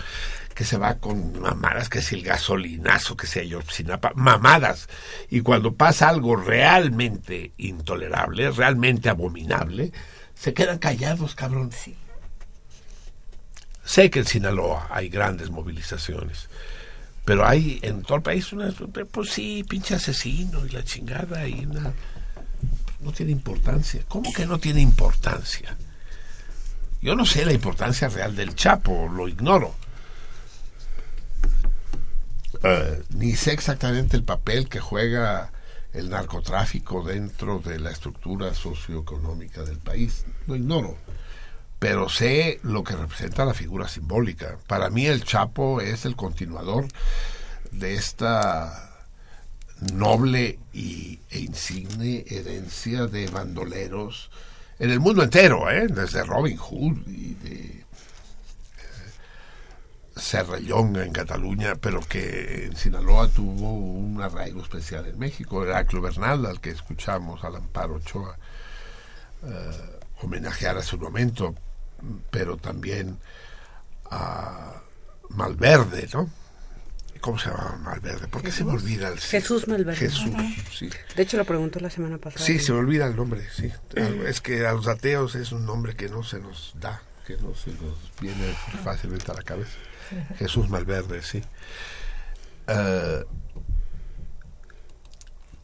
que 0.53 0.65
se 0.65 0.77
va 0.77 0.99
con 0.99 1.39
mamadas, 1.39 1.89
que 1.89 2.03
si 2.03 2.13
el 2.13 2.23
gasolinazo, 2.23 3.17
que 3.17 3.25
si 3.25 3.39
Ayotzinapa, 3.39 4.11
mamadas. 4.13 4.87
Y 5.31 5.41
cuando 5.41 5.73
pasa 5.73 6.09
algo 6.09 6.35
realmente 6.35 7.53
intolerable, 7.57 8.51
realmente 8.51 9.09
abominable, 9.09 9.91
se 10.35 10.53
quedan 10.53 10.77
callados, 10.77 11.33
cabrón. 11.33 11.71
Sé 13.83 14.09
que 14.11 14.19
en 14.19 14.25
Sinaloa 14.25 14.87
hay 14.91 15.09
grandes 15.09 15.49
movilizaciones, 15.49 16.49
pero 17.27 17.45
hay 17.45 17.77
en 17.81 18.03
todo 18.03 18.15
el 18.15 18.23
país 18.23 18.53
una, 18.53 18.73
pues 19.11 19.31
sí, 19.31 19.65
pinche 19.67 19.95
asesino 19.95 20.65
y 20.65 20.69
la 20.69 20.81
chingada 20.85 21.45
y 21.45 21.65
una... 21.65 21.91
No 23.01 23.11
tiene 23.11 23.33
importancia. 23.33 24.01
¿Cómo 24.07 24.31
que 24.31 24.45
no 24.45 24.59
tiene 24.59 24.79
importancia? 24.79 25.75
Yo 27.01 27.17
no 27.17 27.25
sé 27.25 27.43
la 27.43 27.51
importancia 27.51 28.07
real 28.07 28.33
del 28.33 28.55
Chapo, 28.55 29.09
lo 29.13 29.27
ignoro. 29.27 29.75
Eh, 32.63 33.03
ni 33.09 33.35
sé 33.35 33.51
exactamente 33.51 34.15
el 34.15 34.23
papel 34.23 34.69
que 34.69 34.79
juega 34.79 35.51
el 35.91 36.09
narcotráfico 36.09 37.03
dentro 37.03 37.59
de 37.59 37.77
la 37.77 37.91
estructura 37.91 38.53
socioeconómica 38.53 39.63
del 39.63 39.79
país. 39.79 40.23
Lo 40.47 40.55
ignoro. 40.55 40.95
Pero 41.79 42.09
sé 42.09 42.59
lo 42.63 42.83
que 42.83 42.95
representa 42.95 43.45
la 43.45 43.53
figura 43.53 43.87
simbólica. 43.87 44.57
Para 44.67 44.89
mí 44.89 45.05
el 45.05 45.23
Chapo 45.23 45.79
es 45.79 46.05
el 46.05 46.15
continuador 46.15 46.87
de 47.71 47.93
esta 47.93 48.87
noble 49.93 50.59
y, 50.73 51.19
e 51.29 51.39
insigne 51.39 52.25
herencia 52.27 53.05
de 53.05 53.27
bandoleros 53.27 54.31
en 54.79 54.91
el 54.91 54.99
mundo 54.99 55.23
entero, 55.23 55.69
¿eh? 55.71 55.87
desde 55.87 56.23
Robin 56.23 56.57
Hood 56.57 57.07
y 57.07 57.33
de 57.35 57.85
Serrellón 60.15 60.95
en 60.97 61.11
Cataluña, 61.11 61.75
pero 61.75 61.99
que 62.01 62.65
en 62.65 62.75
Sinaloa 62.75 63.27
tuvo 63.27 63.73
un 63.73 64.21
arraigo 64.21 64.61
especial 64.61 65.07
en 65.07 65.17
México. 65.17 65.63
Heraclio 65.63 66.01
Bernal, 66.01 66.45
al 66.45 66.59
que 66.59 66.71
escuchamos, 66.71 67.43
al 67.43 67.55
Amparo 67.55 67.95
Ochoa, 67.95 68.37
eh, 69.43 69.99
homenajear 70.21 70.77
a 70.77 70.83
su 70.83 70.97
momento, 70.97 71.55
pero 72.31 72.57
también 72.57 73.17
a 74.09 74.81
Malverde, 75.29 76.07
¿no? 76.13 76.29
¿Cómo 77.21 77.39
se 77.39 77.49
llama 77.49 77.79
Malverde? 77.83 78.27
¿Por 78.27 78.41
qué 78.41 78.51
se 78.51 78.63
me 78.63 78.71
olvida 78.71 79.09
el 79.09 79.19
Jesús 79.19 79.67
Malverde. 79.67 79.97
Jesús, 79.97 80.31
sí. 80.71 80.89
De 81.15 81.23
hecho, 81.23 81.37
lo 81.37 81.45
preguntó 81.45 81.79
la 81.79 81.89
semana 81.89 82.17
pasada. 82.17 82.45
Sí, 82.45 82.59
se 82.59 82.71
me 82.71 82.79
olvida 82.79 83.07
el 83.07 83.15
nombre, 83.15 83.41
sí. 83.53 83.71
Es 84.25 84.41
que 84.41 84.65
a 84.65 84.73
los 84.73 84.87
ateos 84.87 85.35
es 85.35 85.51
un 85.51 85.65
nombre 85.65 85.95
que 85.95 86.09
no 86.09 86.23
se 86.23 86.39
nos 86.39 86.73
da, 86.79 87.01
que 87.25 87.37
no 87.37 87.55
se 87.55 87.71
nos 87.71 88.11
viene 88.21 88.55
fácilmente 88.83 89.31
a 89.31 89.35
la 89.35 89.43
cabeza. 89.43 89.77
Jesús 90.37 90.69
Malverde, 90.69 91.21
sí. 91.21 91.43
Eh, 92.67 93.25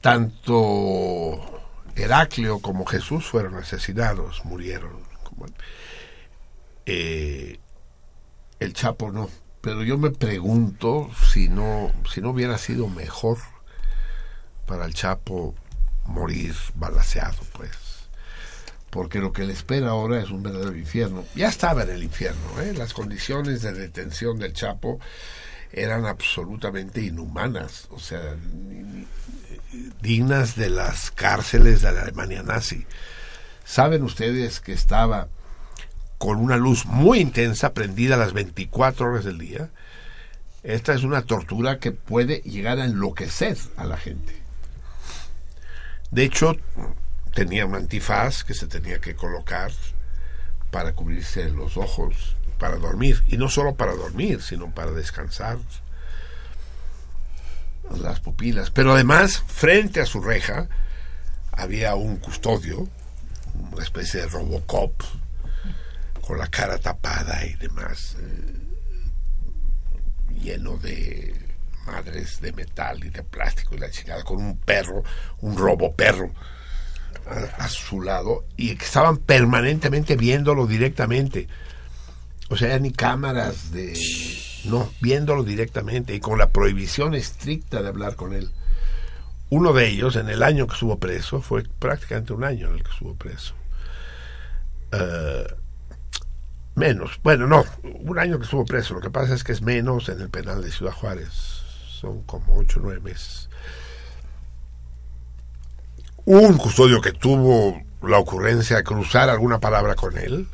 tanto 0.02 1.62
Heraclio 1.96 2.60
como 2.60 2.86
Jesús 2.86 3.26
fueron 3.26 3.56
asesinados, 3.56 4.44
murieron. 4.44 5.04
Como, 5.24 5.46
eh, 6.86 7.60
el 8.60 8.74
Chapo 8.74 9.12
no. 9.12 9.30
Pero 9.62 9.84
yo 9.84 9.98
me 9.98 10.12
pregunto 10.12 11.10
si 11.32 11.48
no, 11.48 11.92
si 12.14 12.22
no 12.22 12.32
hubiera 12.32 12.58
sido 12.58 12.90
mejor 12.90 13.38
para 14.66 14.86
el 14.86 14.94
Chapo 14.94 15.56
morir 16.06 16.56
balaseado, 16.76 17.40
pues. 17.54 17.72
Porque 18.90 19.20
lo 19.20 19.32
que 19.32 19.46
le 19.46 19.54
espera 19.54 19.90
ahora 19.90 20.22
es 20.22 20.30
un 20.30 20.44
verdadero 20.44 20.76
infierno. 20.76 21.26
Ya 21.36 21.48
estaba 21.48 21.84
en 21.84 21.90
el 21.90 22.04
infierno, 22.04 22.62
¿eh? 22.62 22.74
Las 22.74 22.94
condiciones 22.94 23.62
de 23.62 23.74
detención 23.74 24.38
del 24.38 24.54
Chapo 24.54 25.00
eran 25.72 26.06
absolutamente 26.06 27.02
inhumanas, 27.02 27.88
o 27.90 28.00
sea, 28.00 28.36
dignas 30.02 30.56
de 30.56 30.70
las 30.70 31.10
cárceles 31.10 31.82
de 31.82 31.92
la 31.92 32.02
Alemania 32.04 32.44
nazi. 32.44 32.86
Saben 33.66 34.04
ustedes 34.04 34.60
que 34.60 34.74
estaba 34.74 35.30
con 36.24 36.40
una 36.40 36.56
luz 36.56 36.86
muy 36.86 37.20
intensa 37.20 37.74
prendida 37.74 38.16
las 38.16 38.32
24 38.32 39.08
horas 39.08 39.26
del 39.26 39.40
día. 39.40 39.72
Esta 40.64 40.94
es 40.94 41.04
una 41.04 41.24
tortura 41.24 41.80
que 41.80 41.92
puede 41.92 42.40
llegar 42.44 42.80
a 42.80 42.86
enloquecer 42.86 43.58
a 43.76 43.84
la 43.84 43.98
gente. 43.98 44.34
De 46.12 46.24
hecho, 46.24 46.56
tenía 47.34 47.66
un 47.66 47.76
antifaz 47.76 48.46
que 48.46 48.54
se 48.54 48.68
tenía 48.68 49.02
que 49.02 49.16
colocar 49.16 49.74
para 50.72 50.94
cubrirse 50.94 51.50
los 51.50 51.76
ojos, 51.76 52.38
para 52.58 52.78
dormir. 52.78 53.22
Y 53.28 53.36
no 53.36 53.50
solo 53.50 53.76
para 53.76 53.94
dormir, 53.94 54.42
sino 54.42 54.74
para 54.74 54.92
descansar 54.92 55.58
las 58.00 58.22
pupilas. 58.22 58.72
Pero 58.72 58.94
además, 58.94 59.44
frente 59.46 60.00
a 60.00 60.06
su 60.06 60.22
reja, 60.22 60.70
había 61.52 61.96
un 61.96 62.16
custodio, 62.16 62.88
una 63.74 63.84
especie 63.84 64.22
de 64.22 64.28
Robocop, 64.28 64.94
con 66.26 66.38
la 66.38 66.48
cara 66.48 66.78
tapada 66.78 67.46
y 67.46 67.54
demás, 67.56 68.16
eh, 68.20 68.64
lleno 70.42 70.78
de 70.78 71.36
madres 71.86 72.40
de 72.40 72.54
metal 72.54 73.04
y 73.04 73.10
de 73.10 73.24
plástico 73.24 73.76
y 73.76 73.80
la 73.80 73.92
chingada, 73.92 74.24
con 74.24 74.38
un 74.38 74.58
perro, 74.58 75.04
un 75.42 75.58
robo 75.58 75.94
perro 75.94 76.32
a, 77.58 77.68
su 77.68 78.02
lado 78.02 78.46
y 78.56 78.76
que 78.76 78.86
estaban 78.86 79.18
permanentemente 79.18 80.16
viéndolo 80.16 80.66
directamente. 80.66 81.48
O 82.50 82.58
sea, 82.58 82.78
ni 82.80 82.92
cámaras 82.92 83.72
de... 83.72 83.98
No, 84.66 84.90
viéndolo 85.02 85.44
directamente 85.44 86.16
y 86.16 86.20
con 86.22 86.38
la 86.38 86.52
prohibición 86.52 87.16
estricta 87.16 87.82
de 87.82 87.90
hablar 87.90 88.16
con 88.16 88.34
él. 88.34 88.50
Uno 89.50 89.74
de 89.74 89.88
ellos, 89.88 90.16
en 90.16 90.30
el 90.30 90.42
año 90.42 90.68
que 90.68 90.74
estuvo 90.74 91.00
preso, 91.00 91.42
fue 91.42 91.64
prácticamente 91.80 92.32
un 92.32 92.46
año 92.46 92.70
en 92.70 92.76
el 92.76 92.84
que 92.84 92.92
estuvo 92.92 93.14
preso. 93.16 93.56
Uh, 94.94 95.63
menos, 96.76 97.20
bueno, 97.24 97.48
no, 97.48 97.66
un 97.84 98.20
año 98.20 98.38
que 98.38 98.46
estuvo 98.46 98.66
preso. 98.66 98.94
Lo 98.96 99.02
que 99.02 99.10
pasa 99.10 99.34
es 99.34 99.44
que 99.44 99.52
es 99.52 99.62
menos 99.62 100.10
en 100.10 100.22
el 100.22 100.30
penal 100.30 100.64
de 100.64 100.72
Ciudad 100.72 100.94
Juárez. 100.94 101.30
Son 101.88 102.24
como 102.24 102.58
ocho 102.58 102.80
o 102.80 102.84
nueve 102.84 103.00
meses. 103.02 103.50
Un 106.26 106.58
custodio 106.58 107.02
que 107.02 107.12
tuvo 107.12 107.82
la 108.02 108.18
ocurrencia 108.18 108.78
de 108.78 108.84
cruzar 108.84 109.30
alguna 109.30 109.60
palabra 109.60 109.96
con 109.96 110.18
él, 110.18 110.48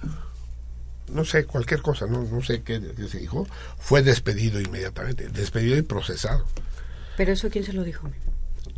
no 1.11 1.25
sé, 1.25 1.45
cualquier 1.45 1.81
cosa, 1.81 2.05
no, 2.05 2.23
no 2.23 2.41
sé 2.41 2.61
qué, 2.61 2.81
qué, 2.95 3.07
se 3.07 3.19
dijo, 3.19 3.47
fue 3.77 4.03
despedido 4.03 4.59
inmediatamente, 4.59 5.27
despedido 5.29 5.77
y 5.77 5.81
procesado. 5.81 6.45
¿Pero 7.17 7.33
eso 7.33 7.49
quién 7.49 7.63
se 7.63 7.73
lo 7.73 7.83
dijo? 7.83 8.09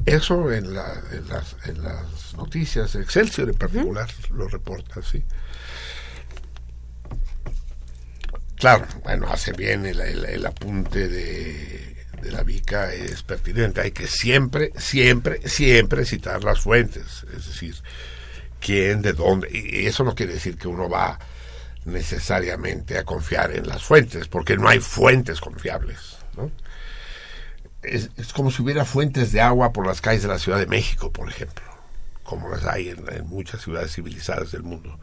Eso 0.05 0.51
en, 0.51 0.73
la, 0.73 1.01
en, 1.11 1.27
las, 1.27 1.55
en 1.65 1.83
las, 1.83 2.33
noticias, 2.35 2.95
Excelsior 2.95 3.49
en 3.49 3.55
particular, 3.55 4.09
lo 4.31 4.47
reporta, 4.47 5.01
sí. 5.01 5.23
Claro, 8.61 8.85
bueno, 9.01 9.25
hace 9.27 9.53
bien 9.53 9.87
el, 9.87 9.99
el, 9.99 10.45
apunte 10.45 11.07
de, 11.07 12.05
de, 12.21 12.31
la 12.31 12.43
Vica, 12.43 12.93
es 12.93 13.23
pertinente. 13.23 13.81
Hay 13.81 13.89
que 13.89 14.05
siempre, 14.05 14.71
siempre, 14.77 15.49
siempre 15.49 16.05
citar 16.05 16.43
las 16.43 16.59
fuentes. 16.59 17.25
Es 17.35 17.47
decir, 17.47 17.75
quién, 18.59 19.01
de 19.01 19.13
dónde. 19.13 19.49
Y 19.51 19.87
eso 19.87 20.03
no 20.03 20.13
quiere 20.13 20.33
decir 20.33 20.57
que 20.59 20.67
uno 20.67 20.87
va 20.87 21.17
necesariamente 21.85 22.99
a 22.99 23.03
confiar 23.03 23.51
en 23.51 23.67
las 23.67 23.81
fuentes, 23.81 24.27
porque 24.27 24.57
no 24.57 24.69
hay 24.69 24.79
fuentes 24.79 25.41
confiables. 25.41 26.17
es, 27.81 28.11
como 28.31 28.51
si 28.51 28.61
hubiera 28.61 28.85
fuentes 28.85 29.31
de 29.31 29.41
agua 29.41 29.73
por 29.73 29.87
las 29.87 30.01
calles 30.01 30.21
de 30.21 30.27
la 30.27 30.37
Ciudad 30.37 30.59
de 30.59 30.67
México, 30.67 31.11
por 31.11 31.27
ejemplo, 31.27 31.65
como 32.21 32.47
las 32.47 32.63
hay 32.65 32.89
en, 32.89 33.11
en 33.11 33.25
muchas 33.27 33.61
ciudades 33.61 33.91
civilizadas 33.91 34.51
del 34.51 34.61
mundo, 34.61 34.99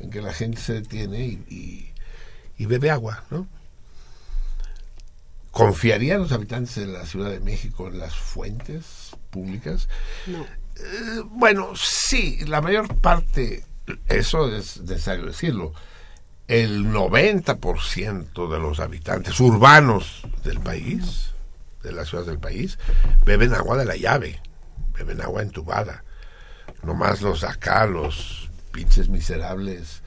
en 0.00 0.10
que 0.10 0.20
la 0.20 0.34
gente 0.34 0.60
se 0.60 0.74
detiene 0.74 1.20
y, 1.24 1.44
y, 1.48 1.93
y 2.58 2.66
bebe 2.66 2.90
agua, 2.90 3.24
¿no? 3.30 3.46
¿Confiarían 5.50 6.20
los 6.20 6.32
habitantes 6.32 6.74
de 6.74 6.86
la 6.86 7.06
Ciudad 7.06 7.30
de 7.30 7.40
México 7.40 7.86
en 7.86 7.98
las 7.98 8.16
fuentes 8.16 9.10
públicas? 9.30 9.88
No. 10.26 10.42
Eh, 10.76 11.22
bueno, 11.26 11.72
sí, 11.76 12.38
la 12.46 12.60
mayor 12.60 12.96
parte, 12.96 13.64
eso 14.08 14.52
es 14.54 14.80
necesario 14.80 15.26
decirlo, 15.26 15.72
el 16.48 16.86
90% 16.86 18.50
de 18.50 18.58
los 18.58 18.80
habitantes 18.80 19.38
urbanos 19.40 20.22
del 20.42 20.60
país, 20.60 21.30
de 21.82 21.92
las 21.92 22.08
ciudades 22.08 22.28
del 22.28 22.40
país, 22.40 22.78
beben 23.24 23.54
agua 23.54 23.76
de 23.76 23.84
la 23.84 23.96
llave, 23.96 24.40
beben 24.92 25.20
agua 25.20 25.42
entubada. 25.42 26.02
Nomás 26.82 27.22
los 27.22 27.44
acá, 27.44 27.86
los 27.86 28.50
pinches 28.72 29.08
miserables, 29.08 30.02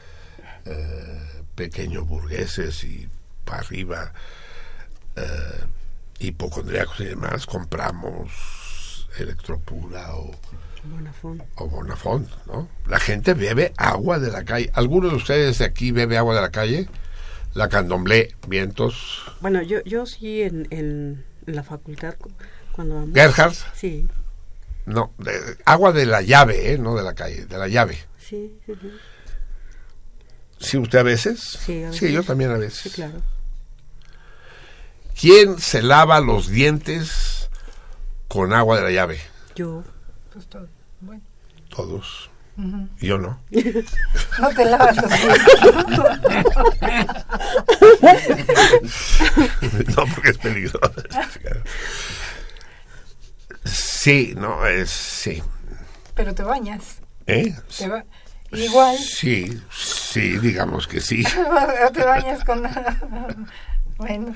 eh, 0.65 1.36
pequeños 1.57 2.07
burgueses 2.07 2.83
y 2.83 3.09
para 3.43 3.61
arriba, 3.61 4.13
eh, 5.15 5.63
hipocondriacos 6.19 6.99
y 6.99 7.05
demás, 7.05 7.47
compramos 7.47 9.09
electropura 9.17 10.15
o 10.15 10.31
Bonafont. 10.83 11.41
o 11.55 11.67
Bonafont, 11.67 12.29
¿no? 12.45 12.69
La 12.87 12.99
gente 12.99 13.33
bebe 13.33 13.73
agua 13.75 14.19
de 14.19 14.31
la 14.31 14.45
calle. 14.45 14.69
¿Alguno 14.73 15.09
de 15.09 15.15
ustedes 15.15 15.57
de 15.57 15.65
aquí 15.65 15.91
bebe 15.91 16.17
agua 16.17 16.35
de 16.35 16.41
la 16.41 16.51
calle? 16.51 16.87
La 17.55 17.67
candomblé, 17.69 18.35
vientos. 18.47 19.23
Bueno, 19.41 19.63
yo, 19.63 19.83
yo 19.83 20.05
sí 20.05 20.43
en, 20.43 20.67
en, 20.69 21.25
en 21.47 21.55
la 21.55 21.63
facultad 21.63 22.15
cuando 22.71 22.95
vamos. 22.95 23.09
Gerhard. 23.15 23.55
Sí. 23.73 24.07
No, 24.85 25.11
de, 25.17 25.57
agua 25.65 25.91
de 25.91 26.05
la 26.05 26.21
llave, 26.21 26.73
¿eh? 26.73 26.77
No 26.77 26.95
de 26.95 27.03
la 27.03 27.15
calle, 27.15 27.45
de 27.47 27.57
la 27.57 27.67
llave. 27.67 27.97
Sí, 28.19 28.59
sí, 28.65 28.73
sí. 28.79 28.91
¿Sí 30.59 30.77
usted 30.77 30.99
a 30.99 31.03
veces? 31.03 31.57
Sí, 31.65 31.83
a 31.83 31.87
veces. 31.89 31.97
Sí, 31.99 32.11
yo 32.11 32.23
también 32.23 32.51
a 32.51 32.57
veces. 32.57 32.79
Sí, 32.79 32.89
claro. 32.89 33.21
¿Quién 35.19 35.59
se 35.59 35.81
lava 35.81 36.19
los 36.19 36.47
dientes 36.47 37.49
con 38.27 38.53
agua 38.53 38.77
de 38.77 38.83
la 38.83 38.91
llave? 38.91 39.19
Yo. 39.55 39.83
Pues 40.33 40.47
todo. 40.47 40.67
Bueno. 41.01 41.21
Todos. 41.69 42.29
Uh 42.57 42.61
-huh. 42.61 42.89
Yo 42.99 43.17
no. 43.17 43.39
No 44.39 44.49
te 44.49 44.65
lavas 44.65 44.95
los 44.97 45.11
no, 49.95 50.05
porque 50.13 50.29
es 50.29 50.37
peligroso. 50.37 50.79
Sí, 53.65 54.33
no, 54.37 54.65
es, 54.65 54.89
sí. 54.89 55.41
Pero 56.15 56.33
te 56.33 56.43
bañas. 56.43 56.99
¿Eh? 57.27 57.53
Te 57.77 57.87
ba- 57.89 58.05
Igual. 58.51 58.97
Sí, 58.97 59.59
sí, 59.71 60.37
digamos 60.39 60.87
que 60.87 61.01
sí. 61.01 61.23
o 61.87 61.91
te 61.91 62.03
bañas 62.03 62.43
con. 62.43 62.63
bueno, 63.97 64.35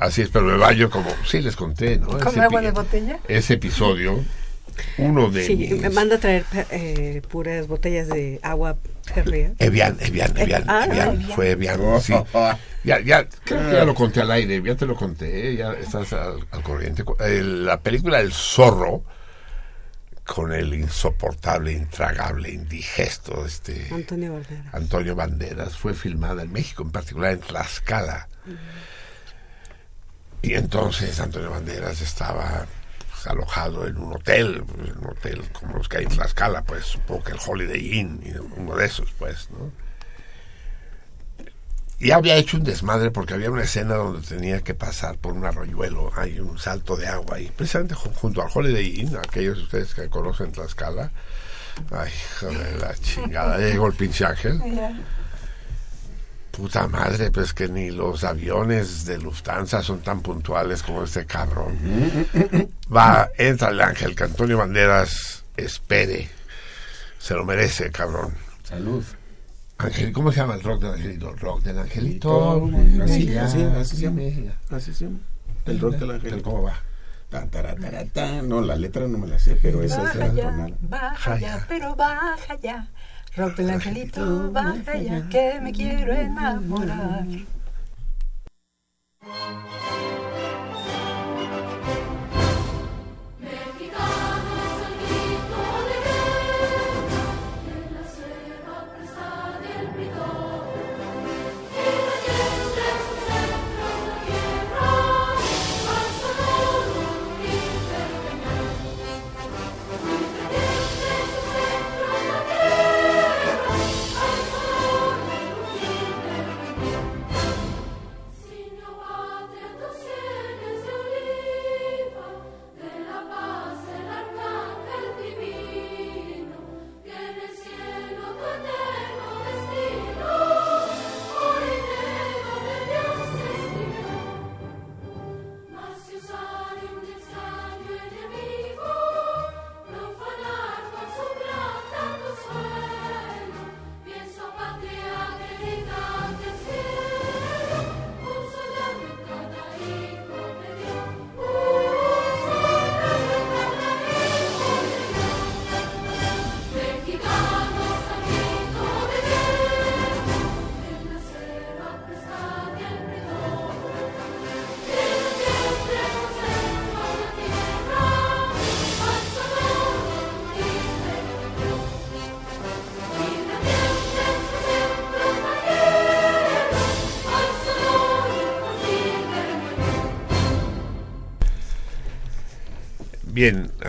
Así 0.00 0.22
es, 0.22 0.28
pero 0.30 0.44
me 0.46 0.56
baño 0.56 0.90
como, 0.90 1.10
sí 1.26 1.40
les 1.40 1.56
conté, 1.56 1.98
¿no? 1.98 2.06
con 2.08 2.26
Ese 2.28 2.40
agua 2.40 2.60
de 2.60 2.70
botella. 2.72 3.18
Ese 3.28 3.54
episodio, 3.54 4.24
uno 4.98 5.30
de 5.30 5.44
Sí, 5.44 5.56
mis... 5.56 5.80
me 5.80 5.90
manda 5.90 6.16
a 6.16 6.18
traer 6.18 6.44
eh, 6.70 7.22
puras 7.28 7.66
botellas 7.68 8.08
de 8.08 8.40
agua 8.42 8.76
férrea. 9.14 9.52
Evian, 9.58 9.96
Evian, 10.00 10.36
Evian, 10.36 10.64
Ah, 10.66 10.86
Evian, 10.88 11.14
Evian. 11.14 11.30
fue 11.34 11.50
Evian, 11.50 11.80
sí. 12.00 12.14
Ya, 12.84 13.00
ya, 13.00 13.26
creo 13.44 13.68
que 13.70 13.76
ya 13.76 13.84
lo 13.84 13.94
conté 13.94 14.20
al 14.20 14.30
aire, 14.30 14.62
ya 14.64 14.74
te 14.76 14.86
lo 14.86 14.94
conté, 14.94 15.56
ya 15.56 15.72
estás 15.72 16.12
al, 16.12 16.46
al 16.52 16.62
corriente. 16.62 17.02
Eh, 17.20 17.42
la 17.42 17.80
película 17.80 18.20
El 18.20 18.32
Zorro, 18.32 19.02
con 20.28 20.52
el 20.52 20.74
insoportable, 20.74 21.72
intragable, 21.72 22.50
indigesto, 22.50 23.46
este... 23.46 23.88
Antonio 23.90 24.34
Banderas. 24.34 24.74
Antonio 24.74 25.16
Banderas 25.16 25.76
fue 25.78 25.94
filmada 25.94 26.42
en 26.42 26.52
México, 26.52 26.82
en 26.82 26.90
particular 26.90 27.32
en 27.32 27.40
Tlaxcala. 27.40 28.28
Y 30.42 30.52
entonces 30.52 31.18
Antonio 31.18 31.50
Banderas 31.50 32.02
estaba 32.02 32.66
pues, 33.10 33.26
alojado 33.26 33.86
en 33.86 33.96
un 33.96 34.12
hotel, 34.12 34.64
pues, 34.64 34.90
un 34.96 35.06
hotel 35.06 35.42
como 35.50 35.78
los 35.78 35.88
que 35.88 35.96
hay 35.96 36.04
en 36.04 36.10
Tlaxcala, 36.10 36.62
pues 36.62 36.84
supongo 36.84 37.24
que 37.24 37.32
el 37.32 37.38
Holiday 37.44 37.98
Inn, 37.98 38.20
uno 38.54 38.76
de 38.76 38.84
esos, 38.84 39.10
pues, 39.18 39.48
¿no? 39.50 39.72
Y 42.00 42.12
había 42.12 42.36
hecho 42.36 42.56
un 42.56 42.64
desmadre 42.64 43.10
porque 43.10 43.34
había 43.34 43.50
una 43.50 43.64
escena 43.64 43.96
donde 43.96 44.26
tenía 44.26 44.60
que 44.60 44.72
pasar 44.74 45.16
por 45.18 45.32
un 45.32 45.44
arroyuelo, 45.44 46.12
hay 46.16 46.38
un 46.38 46.56
salto 46.58 46.96
de 46.96 47.08
agua, 47.08 47.40
y 47.40 47.46
precisamente 47.50 47.94
ju- 47.96 48.14
junto 48.14 48.40
al 48.40 48.48
Holiday 48.54 49.00
Inn, 49.00 49.16
aquellos 49.16 49.56
de 49.56 49.62
ustedes 49.64 49.94
que 49.94 50.08
conocen 50.08 50.52
Tlaxcala, 50.52 51.10
ay, 51.90 52.12
joder, 52.38 52.80
la 52.80 52.94
chingada, 52.94 53.58
ya 53.58 53.66
llegó 53.66 53.88
el 53.88 53.94
pinche 53.94 54.24
ángel. 54.24 54.60
Ya. 54.76 54.92
Puta 56.52 56.86
madre, 56.88 57.30
pues 57.30 57.52
que 57.52 57.68
ni 57.68 57.90
los 57.90 58.24
aviones 58.24 59.04
de 59.04 59.18
Lufthansa 59.18 59.82
son 59.82 60.00
tan 60.00 60.20
puntuales 60.22 60.82
como 60.82 61.04
este 61.04 61.24
cabrón. 61.26 61.78
Va, 62.94 63.28
entra 63.36 63.68
el 63.70 63.80
ángel, 63.80 64.14
que 64.16 64.24
Antonio 64.24 64.58
Banderas 64.58 65.44
espere. 65.56 66.28
Se 67.18 67.34
lo 67.34 67.44
merece, 67.44 67.90
cabrón. 67.90 68.34
Salud. 68.64 69.04
Ángel, 69.78 70.12
¿cómo 70.12 70.32
se 70.32 70.40
llama 70.40 70.54
el 70.54 70.62
rock 70.62 70.82
del 70.82 70.92
angelito? 70.94 71.30
El 71.30 71.38
rock 71.38 71.62
del 71.62 71.78
angelito. 71.78 72.70
Así, 73.02 73.36
así, 73.36 73.62
así 73.62 73.96
se 73.96 74.02
llama. 74.02 74.22
Así 74.70 74.92
se 74.92 75.04
llama. 75.04 75.18
El 75.66 75.78
rock 75.78 75.94
del 75.94 76.10
ángel. 76.10 76.42
¿Cómo 76.42 76.64
va? 76.64 76.74
Tan. 77.30 78.48
No, 78.48 78.60
la 78.60 78.74
letra 78.74 79.06
no 79.06 79.18
me 79.18 79.26
la 79.28 79.38
sé, 79.38 79.56
pero 79.62 79.82
esa 79.82 80.08
es 80.10 80.16
la 80.16 80.34
ya, 80.34 80.50
tonal. 80.50 80.76
baja 80.80 81.38
ya, 81.38 81.64
pero 81.68 81.94
baja 81.94 82.56
ya. 82.60 82.88
Rock 83.36 83.56
del 83.56 83.70
angelito, 83.70 84.50
baja 84.50 84.96
ya, 84.96 85.28
que 85.28 85.60
me 85.60 85.72
quiero 85.72 86.12
enamorar. 86.12 87.26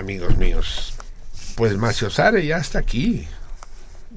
Amigos 0.09 0.37
míos, 0.37 0.93
pues 1.55 1.77
Maciosare 1.77 2.43
ya 2.43 2.57
está 2.57 2.79
aquí. 2.79 3.27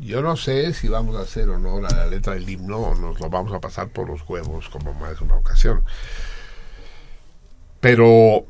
Yo 0.01 0.23
no 0.23 0.39
sé 0.39 0.73
si 0.73 0.89
vamos 0.89 1.17
a 1.17 1.21
hacer 1.21 1.51
honor 1.51 1.85
a 1.85 1.95
la 1.95 2.07
letra 2.07 2.33
del 2.33 2.49
himno 2.49 2.79
o 2.79 2.95
nos 2.95 3.21
lo 3.21 3.29
vamos 3.29 3.53
a 3.53 3.61
pasar 3.61 3.89
por 3.91 4.09
los 4.09 4.27
huevos 4.27 4.71
como 4.71 4.95
más 4.95 5.19
de 5.19 5.25
una 5.27 5.35
ocasión. 5.37 5.85
Pero, 7.81 8.47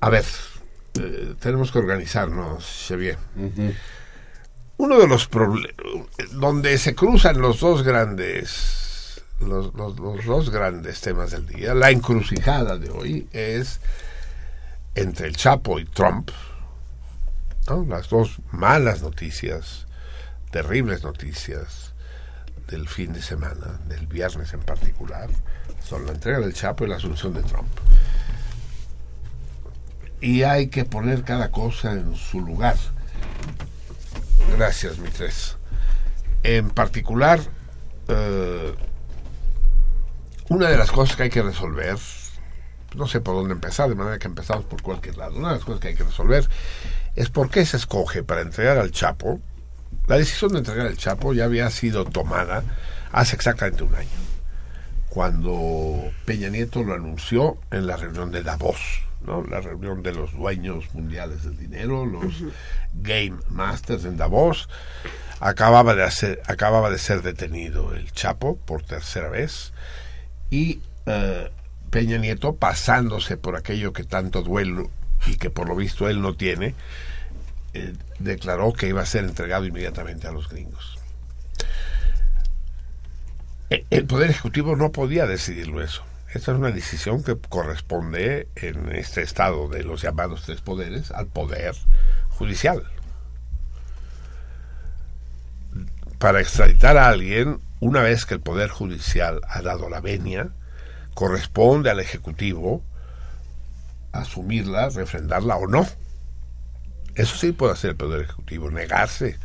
a 0.00 0.10
ver, 0.10 0.24
eh, 1.00 1.34
tenemos 1.40 1.72
que 1.72 1.78
organizarnos, 1.78 2.84
Xavier. 2.88 3.16
Uno 4.76 4.98
de 4.98 5.08
los 5.08 5.28
problemas, 5.28 5.74
donde 6.32 6.76
se 6.76 6.94
cruzan 6.94 7.40
los 7.40 7.60
dos 7.60 7.82
grandes, 7.84 9.22
los, 9.40 9.72
los- 9.74 9.98
los 9.98 10.24
dos 10.26 10.50
grandes 10.50 11.00
temas 11.00 11.30
del 11.30 11.46
día, 11.46 11.72
la 11.74 11.90
encrucijada 11.90 12.76
de 12.76 12.90
hoy 12.90 13.28
es 13.32 13.80
entre 14.98 15.28
el 15.28 15.36
Chapo 15.36 15.78
y 15.78 15.84
Trump, 15.84 16.30
¿no? 17.68 17.84
las 17.84 18.08
dos 18.08 18.38
malas 18.50 19.00
noticias, 19.00 19.86
terribles 20.50 21.04
noticias 21.04 21.94
del 22.66 22.88
fin 22.88 23.12
de 23.12 23.22
semana, 23.22 23.78
del 23.86 24.08
viernes 24.08 24.52
en 24.54 24.60
particular, 24.60 25.30
son 25.84 26.04
la 26.04 26.12
entrega 26.12 26.40
del 26.40 26.52
Chapo 26.52 26.84
y 26.84 26.88
la 26.88 26.96
asunción 26.96 27.32
de 27.32 27.42
Trump. 27.44 27.68
Y 30.20 30.42
hay 30.42 30.66
que 30.66 30.84
poner 30.84 31.22
cada 31.22 31.52
cosa 31.52 31.92
en 31.92 32.16
su 32.16 32.40
lugar. 32.40 32.76
Gracias, 34.56 34.98
mi 34.98 35.10
tres. 35.10 35.56
En 36.42 36.70
particular, 36.70 37.38
eh, 38.08 38.74
una 40.48 40.68
de 40.68 40.76
las 40.76 40.90
cosas 40.90 41.14
que 41.14 41.22
hay 41.24 41.30
que 41.30 41.42
resolver 41.42 41.98
no 42.94 43.06
sé 43.06 43.20
por 43.20 43.34
dónde 43.34 43.54
empezar, 43.54 43.88
de 43.88 43.94
manera 43.94 44.18
que 44.18 44.28
empezamos 44.28 44.64
por 44.64 44.82
cualquier 44.82 45.16
lado. 45.16 45.36
Una 45.36 45.48
de 45.48 45.54
las 45.56 45.64
cosas 45.64 45.80
que 45.80 45.88
hay 45.88 45.94
que 45.94 46.04
resolver 46.04 46.48
es 47.14 47.30
por 47.30 47.50
qué 47.50 47.64
se 47.66 47.76
escoge 47.76 48.22
para 48.22 48.40
entregar 48.40 48.78
al 48.78 48.90
Chapo. 48.90 49.40
La 50.06 50.16
decisión 50.16 50.52
de 50.52 50.58
entregar 50.58 50.86
al 50.86 50.96
Chapo 50.96 51.32
ya 51.34 51.44
había 51.44 51.70
sido 51.70 52.04
tomada 52.04 52.62
hace 53.12 53.36
exactamente 53.36 53.82
un 53.84 53.94
año, 53.94 54.08
cuando 55.08 56.10
Peña 56.24 56.48
Nieto 56.48 56.82
lo 56.82 56.94
anunció 56.94 57.58
en 57.70 57.86
la 57.86 57.96
reunión 57.96 58.30
de 58.30 58.42
Davos, 58.42 59.02
¿no? 59.22 59.42
la 59.44 59.60
reunión 59.60 60.02
de 60.02 60.12
los 60.12 60.32
dueños 60.32 60.92
mundiales 60.94 61.42
del 61.42 61.56
dinero, 61.56 62.06
los 62.06 62.44
Game 62.92 63.36
Masters 63.48 64.04
en 64.04 64.16
Davos. 64.16 64.68
Acababa 65.40 65.94
de, 65.94 66.02
hacer, 66.02 66.42
acababa 66.46 66.90
de 66.90 66.98
ser 66.98 67.22
detenido 67.22 67.94
el 67.94 68.10
Chapo 68.12 68.56
por 68.56 68.82
tercera 68.82 69.28
vez 69.28 69.72
y 70.50 70.80
eh, 71.06 71.50
Peña 71.88 72.18
Nieto 72.18 72.56
pasándose 72.56 73.36
por 73.36 73.56
aquello 73.56 73.92
que 73.92 74.04
tanto 74.04 74.42
duelo 74.42 74.90
y 75.26 75.36
que 75.36 75.50
por 75.50 75.68
lo 75.68 75.74
visto 75.76 76.08
él 76.08 76.20
no 76.22 76.34
tiene, 76.34 76.74
eh, 77.74 77.94
declaró 78.18 78.72
que 78.72 78.88
iba 78.88 79.02
a 79.02 79.06
ser 79.06 79.24
entregado 79.24 79.64
inmediatamente 79.66 80.26
a 80.26 80.32
los 80.32 80.48
gringos. 80.48 80.98
E- 83.70 83.84
El 83.90 84.06
Poder 84.06 84.30
Ejecutivo 84.30 84.76
no 84.76 84.92
podía 84.92 85.26
decidirlo 85.26 85.82
eso. 85.82 86.02
Esta 86.32 86.52
es 86.52 86.58
una 86.58 86.70
decisión 86.70 87.22
que 87.22 87.36
corresponde 87.38 88.48
en 88.56 88.94
este 88.94 89.22
estado 89.22 89.68
de 89.68 89.82
los 89.82 90.02
llamados 90.02 90.42
tres 90.44 90.60
poderes 90.60 91.10
al 91.10 91.26
poder 91.26 91.74
judicial. 92.30 92.82
Para 96.18 96.40
extraditar 96.40 96.96
a 96.98 97.08
alguien, 97.08 97.60
una 97.80 98.02
vez 98.02 98.26
que 98.26 98.34
el 98.34 98.40
poder 98.40 98.68
judicial 98.70 99.40
ha 99.48 99.62
dado 99.62 99.88
la 99.88 100.00
venia, 100.00 100.50
corresponde 101.18 101.90
al 101.90 101.98
ejecutivo 101.98 102.80
asumirla, 104.12 104.88
refrendarla 104.90 105.56
o 105.56 105.66
no. 105.66 105.84
Eso 107.16 107.36
sí 107.36 107.50
puede 107.50 107.72
hacer 107.72 107.90
el 107.90 107.96
poder 107.96 108.20
ejecutivo, 108.20 108.70
negarse 108.70 109.36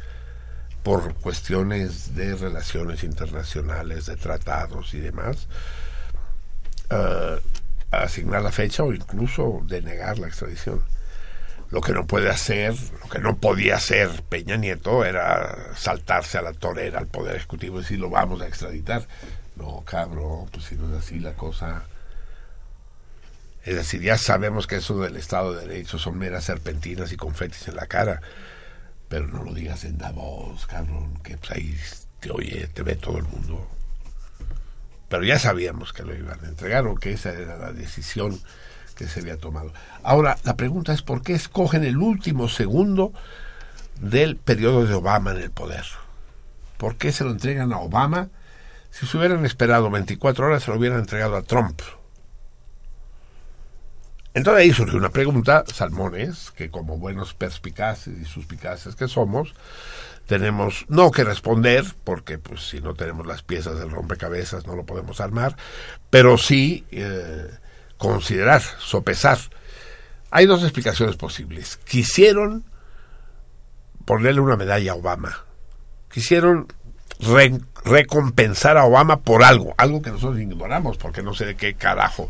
por 0.83 1.15
cuestiones 1.15 2.13
de 2.13 2.35
relaciones 2.35 3.03
internacionales, 3.03 4.05
de 4.05 4.17
tratados 4.17 4.93
y 4.93 4.99
demás, 4.99 5.47
eh, 6.91 7.39
asignar 7.89 8.43
la 8.43 8.51
fecha 8.51 8.83
o 8.83 8.93
incluso 8.93 9.63
denegar 9.65 10.19
la 10.19 10.27
extradición. 10.27 10.79
Lo 11.71 11.81
que 11.81 11.93
no 11.93 12.05
puede 12.05 12.29
hacer, 12.29 12.75
lo 13.01 13.09
que 13.09 13.17
no 13.17 13.37
podía 13.37 13.77
hacer 13.77 14.21
Peña 14.29 14.57
Nieto 14.57 15.03
era 15.05 15.73
saltarse 15.75 16.37
a 16.37 16.43
la 16.43 16.53
torera 16.53 16.99
al 16.99 17.07
Poder 17.07 17.35
Ejecutivo 17.35 17.79
y 17.79 17.81
decir 17.81 17.99
lo 17.99 18.11
vamos 18.11 18.43
a 18.43 18.47
extraditar. 18.47 19.07
No, 19.55 19.83
cabrón, 19.85 20.47
pues 20.51 20.65
si 20.65 20.75
no 20.75 20.87
es 20.89 21.03
así 21.03 21.19
la 21.19 21.33
cosa. 21.33 21.83
Es 23.63 23.75
decir, 23.75 24.01
ya 24.01 24.17
sabemos 24.17 24.67
que 24.67 24.77
eso 24.77 24.99
del 24.99 25.15
Estado 25.15 25.53
de 25.53 25.67
Derecho 25.67 25.97
son 25.97 26.17
meras 26.17 26.45
serpentinas 26.45 27.11
y 27.11 27.17
confetis 27.17 27.67
en 27.67 27.75
la 27.75 27.87
cara. 27.87 28.21
Pero 29.07 29.27
no 29.27 29.43
lo 29.43 29.53
digas 29.53 29.83
en 29.85 29.97
Davos, 29.97 30.65
cabrón, 30.65 31.19
que 31.23 31.37
pues 31.37 31.51
ahí 31.51 31.77
te 32.19 32.31
oye, 32.31 32.67
te 32.67 32.83
ve 32.83 32.95
todo 32.95 33.17
el 33.17 33.25
mundo. 33.25 33.67
Pero 35.07 35.23
ya 35.23 35.37
sabíamos 35.37 35.93
que 35.93 36.03
lo 36.03 36.15
iban 36.15 36.43
a 36.43 36.47
entregar 36.47 36.87
o 36.87 36.95
que 36.95 37.13
esa 37.13 37.31
era 37.31 37.57
la 37.57 37.71
decisión 37.71 38.41
que 38.95 39.07
se 39.07 39.19
había 39.19 39.37
tomado. 39.37 39.71
Ahora, 40.01 40.37
la 40.43 40.55
pregunta 40.55 40.93
es 40.93 41.01
por 41.01 41.21
qué 41.21 41.33
escogen 41.33 41.83
el 41.83 41.97
último 41.97 42.49
segundo 42.49 43.13
del 44.01 44.35
periodo 44.35 44.85
de 44.85 44.93
Obama 44.93 45.31
en 45.31 45.37
el 45.37 45.51
poder. 45.51 45.85
¿Por 46.77 46.97
qué 46.97 47.11
se 47.11 47.23
lo 47.23 47.31
entregan 47.31 47.71
a 47.71 47.79
Obama? 47.79 48.29
Si 48.93 49.07
se 49.07 49.17
hubieran 49.17 49.43
esperado 49.43 49.89
24 49.89 50.45
horas, 50.45 50.61
se 50.61 50.69
lo 50.69 50.77
hubieran 50.77 50.99
entregado 50.99 51.35
a 51.35 51.41
Trump. 51.41 51.81
Entonces 54.35 54.61
ahí 54.61 54.71
surge 54.71 54.95
una 54.95 55.09
pregunta, 55.09 55.63
Salmones, 55.65 56.51
que 56.51 56.69
como 56.69 56.99
buenos 56.99 57.33
perspicaces 57.33 58.15
y 58.21 58.25
suspicaces 58.25 58.95
que 58.95 59.07
somos, 59.07 59.55
tenemos 60.27 60.85
no 60.89 61.09
que 61.09 61.23
responder, 61.23 61.85
porque 62.03 62.37
pues 62.37 62.69
si 62.69 62.81
no 62.81 62.93
tenemos 62.93 63.25
las 63.25 63.41
piezas 63.41 63.79
del 63.79 63.89
rompecabezas 63.89 64.67
no 64.67 64.75
lo 64.75 64.85
podemos 64.85 65.19
armar, 65.21 65.57
pero 66.11 66.37
sí 66.37 66.85
eh, 66.91 67.49
considerar, 67.97 68.61
sopesar. 68.77 69.39
Hay 70.29 70.45
dos 70.45 70.61
explicaciones 70.61 71.15
posibles. 71.15 71.77
Quisieron 71.77 72.63
ponerle 74.05 74.39
una 74.39 74.55
medalla 74.55 74.91
a 74.91 74.95
Obama. 74.95 75.45
Quisieron 76.11 76.67
recompensar 77.85 78.77
a 78.77 78.85
Obama 78.85 79.21
por 79.21 79.43
algo, 79.43 79.73
algo 79.77 80.01
que 80.01 80.11
nosotros 80.11 80.39
ignoramos, 80.39 80.97
porque 80.97 81.23
no 81.23 81.33
sé 81.33 81.45
de 81.45 81.55
qué 81.55 81.73
carajo 81.75 82.29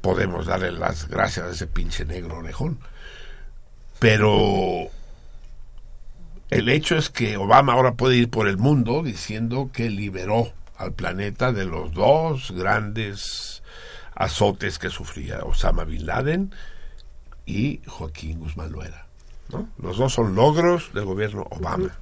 podemos 0.00 0.46
darle 0.46 0.72
las 0.72 1.08
gracias 1.08 1.46
a 1.46 1.50
ese 1.50 1.66
pinche 1.66 2.04
negro 2.04 2.38
orejón. 2.38 2.78
Pero 3.98 4.88
el 6.50 6.68
hecho 6.68 6.96
es 6.96 7.10
que 7.10 7.36
Obama 7.36 7.72
ahora 7.72 7.94
puede 7.94 8.16
ir 8.16 8.30
por 8.30 8.48
el 8.48 8.58
mundo 8.58 9.02
diciendo 9.02 9.70
que 9.72 9.90
liberó 9.90 10.52
al 10.76 10.92
planeta 10.92 11.52
de 11.52 11.64
los 11.64 11.92
dos 11.92 12.50
grandes 12.52 13.62
azotes 14.14 14.78
que 14.78 14.90
sufría 14.90 15.40
Osama 15.44 15.84
Bin 15.84 16.06
Laden 16.06 16.54
y 17.46 17.80
Joaquín 17.86 18.40
Guzmán 18.40 18.72
Loera. 18.72 19.06
¿no? 19.50 19.68
Los 19.78 19.96
dos 19.96 20.12
son 20.12 20.34
logros 20.34 20.92
del 20.94 21.04
gobierno 21.04 21.46
Obama. 21.50 21.98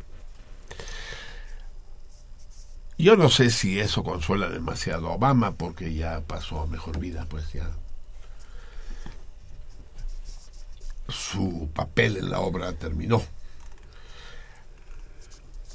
Yo 3.02 3.16
no 3.16 3.28
sé 3.28 3.50
si 3.50 3.80
eso 3.80 4.04
consuela 4.04 4.48
demasiado 4.48 5.08
a 5.08 5.14
Obama 5.14 5.56
porque 5.56 5.92
ya 5.92 6.20
pasó 6.20 6.60
a 6.60 6.66
mejor 6.68 7.00
vida, 7.00 7.26
pues 7.28 7.52
ya 7.52 7.68
su 11.08 11.68
papel 11.74 12.16
en 12.18 12.30
la 12.30 12.38
obra 12.38 12.72
terminó. 12.74 13.20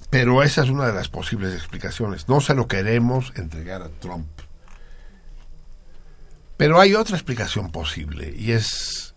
Pero 0.10 0.42
esa 0.42 0.64
es 0.64 0.70
una 0.70 0.88
de 0.88 0.94
las 0.94 1.10
posibles 1.10 1.54
explicaciones. 1.54 2.30
No 2.30 2.40
se 2.40 2.56
lo 2.56 2.70
queremos 2.70 3.34
entregar 3.36 3.82
a 3.82 3.90
Trump. 3.90 4.30
Pero 6.56 6.80
hay 6.80 6.96
otra 6.96 7.18
explicación 7.18 7.74
posible 7.74 8.34
y 8.38 8.54
es 8.54 9.16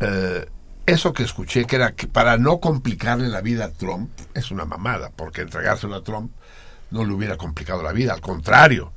eh, 0.00 0.46
eso 0.86 1.12
que 1.12 1.22
escuché, 1.22 1.64
que 1.64 1.76
era 1.76 1.94
que 1.94 2.08
para 2.08 2.38
no 2.38 2.58
complicarle 2.58 3.28
la 3.28 3.40
vida 3.40 3.66
a 3.66 3.70
Trump, 3.70 4.10
es 4.34 4.50
una 4.50 4.64
mamada, 4.64 5.12
porque 5.14 5.42
entregárselo 5.42 5.94
a 5.94 6.02
Trump 6.02 6.32
no 6.94 7.04
le 7.04 7.12
hubiera 7.12 7.36
complicado 7.36 7.82
la 7.82 7.92
vida, 7.92 8.14
al 8.14 8.20
contrario, 8.20 8.92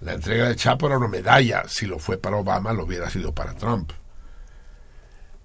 la 0.00 0.14
entrega 0.14 0.48
de 0.48 0.56
Chapo 0.56 0.86
era 0.86 0.96
una 0.96 1.08
medalla, 1.08 1.64
si 1.68 1.86
lo 1.86 1.98
fue 1.98 2.18
para 2.18 2.36
Obama, 2.36 2.72
lo 2.72 2.84
hubiera 2.84 3.08
sido 3.10 3.32
para 3.34 3.54
Trump. 3.54 3.92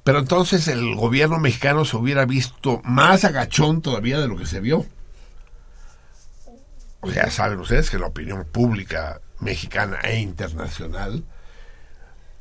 Pero 0.04 0.20
entonces 0.20 0.68
el 0.70 0.95
gobierno 0.95 1.39
mexicano 1.39 1.86
se 1.86 1.97
hubiera 1.97 2.26
visto 2.26 2.82
más 2.84 3.26
agachón 3.26 3.82
todavía 3.82 4.20
de 4.20 4.28
lo 4.28 4.38
que 4.38 4.45
se 4.45 4.62
vio. 4.62 4.86
O 7.02 7.12
sea, 7.12 7.30
saben 7.30 7.60
ustedes 7.60 7.89
que 7.89 8.00
la 8.00 8.08
opinión 8.08 8.45
pública 8.45 9.22
mexicana 9.39 10.00
e 10.04 10.20
internacional, 10.20 11.24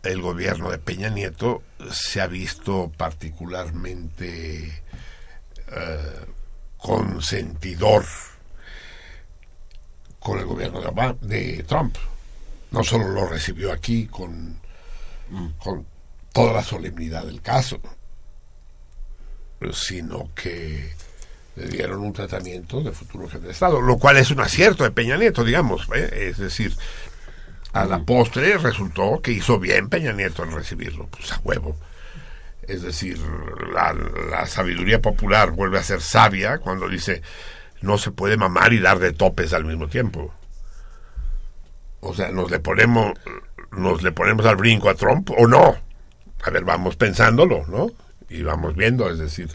el 0.04 0.22
gobierno 0.22 0.70
de 0.70 0.78
Peña 0.78 1.10
Nieto 1.10 1.62
se 1.90 2.20
ha 2.20 2.28
visto 2.28 2.92
particularmente 2.96 4.82
eh, 5.68 6.26
consentidor 6.78 8.04
con 10.18 10.38
el 10.38 10.46
gobierno 10.46 10.80
de, 10.80 11.16
de, 11.20 11.62
Trump. 11.64 11.96
No 12.70 12.84
solo 12.84 13.08
lo 13.08 13.26
recibió 13.26 13.72
aquí 13.72 14.06
con, 14.06 14.60
con 15.58 15.86
toda 16.32 16.52
la 16.52 16.62
solemnidad 16.62 17.24
del 17.24 17.40
caso, 17.40 17.80
sino 19.72 20.30
que 20.34 20.92
le 21.56 21.68
dieron 21.68 22.00
un 22.00 22.12
tratamiento 22.12 22.82
de 22.82 22.92
futuro 22.92 23.28
jefe 23.28 23.46
de 23.46 23.52
Estado, 23.52 23.80
lo 23.80 23.98
cual 23.98 24.16
es 24.16 24.30
un 24.30 24.40
acierto 24.40 24.84
de 24.84 24.90
Peña 24.90 25.16
Nieto, 25.16 25.44
digamos. 25.44 25.88
¿eh? 25.94 26.28
Es 26.30 26.38
decir, 26.38 26.74
a 27.72 27.84
la 27.84 28.00
postre 28.00 28.58
resultó 28.58 29.20
que 29.22 29.32
hizo 29.32 29.58
bien 29.58 29.88
Peña 29.88 30.12
Nieto 30.12 30.44
en 30.44 30.52
recibirlo, 30.52 31.08
pues 31.08 31.32
a 31.32 31.40
huevo. 31.42 31.76
Es 32.62 32.82
decir, 32.82 33.18
la, 33.72 33.94
la 33.94 34.46
sabiduría 34.46 35.00
popular 35.00 35.52
vuelve 35.52 35.78
a 35.78 35.82
ser 35.82 36.02
sabia 36.02 36.58
cuando 36.58 36.88
dice 36.88 37.22
no 37.80 37.98
se 37.98 38.10
puede 38.10 38.36
mamar 38.36 38.72
y 38.72 38.80
dar 38.80 38.98
de 38.98 39.12
topes 39.12 39.52
al 39.52 39.64
mismo 39.64 39.88
tiempo. 39.88 40.34
O 42.00 42.14
sea, 42.14 42.30
nos 42.30 42.50
le 42.50 42.60
ponemos 42.60 43.12
nos 43.72 44.02
le 44.02 44.12
ponemos 44.12 44.46
al 44.46 44.56
brinco 44.56 44.88
a 44.88 44.94
Trump 44.94 45.30
o 45.36 45.46
no. 45.46 45.76
A 46.44 46.50
ver, 46.50 46.64
vamos 46.64 46.96
pensándolo, 46.96 47.66
¿no? 47.66 47.88
Y 48.28 48.42
vamos 48.42 48.76
viendo, 48.76 49.10
es 49.10 49.18
decir, 49.18 49.50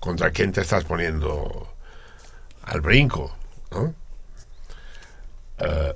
contra 0.00 0.30
quién 0.30 0.52
te 0.52 0.60
estás 0.62 0.84
poniendo 0.84 1.74
al 2.62 2.80
brinco, 2.80 3.36
¿no? 3.70 3.94
Eh, 5.58 5.94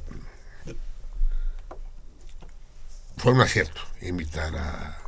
fue 3.17 3.33
un 3.33 3.41
acierto 3.41 3.81
invitar 4.03 4.55
a, 4.57 4.99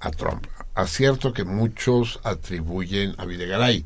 a 0.00 0.10
Trump. 0.10 0.46
Acierto 0.74 1.32
que 1.32 1.44
muchos 1.44 2.20
atribuyen 2.22 3.14
a 3.18 3.24
Videgaray. 3.24 3.84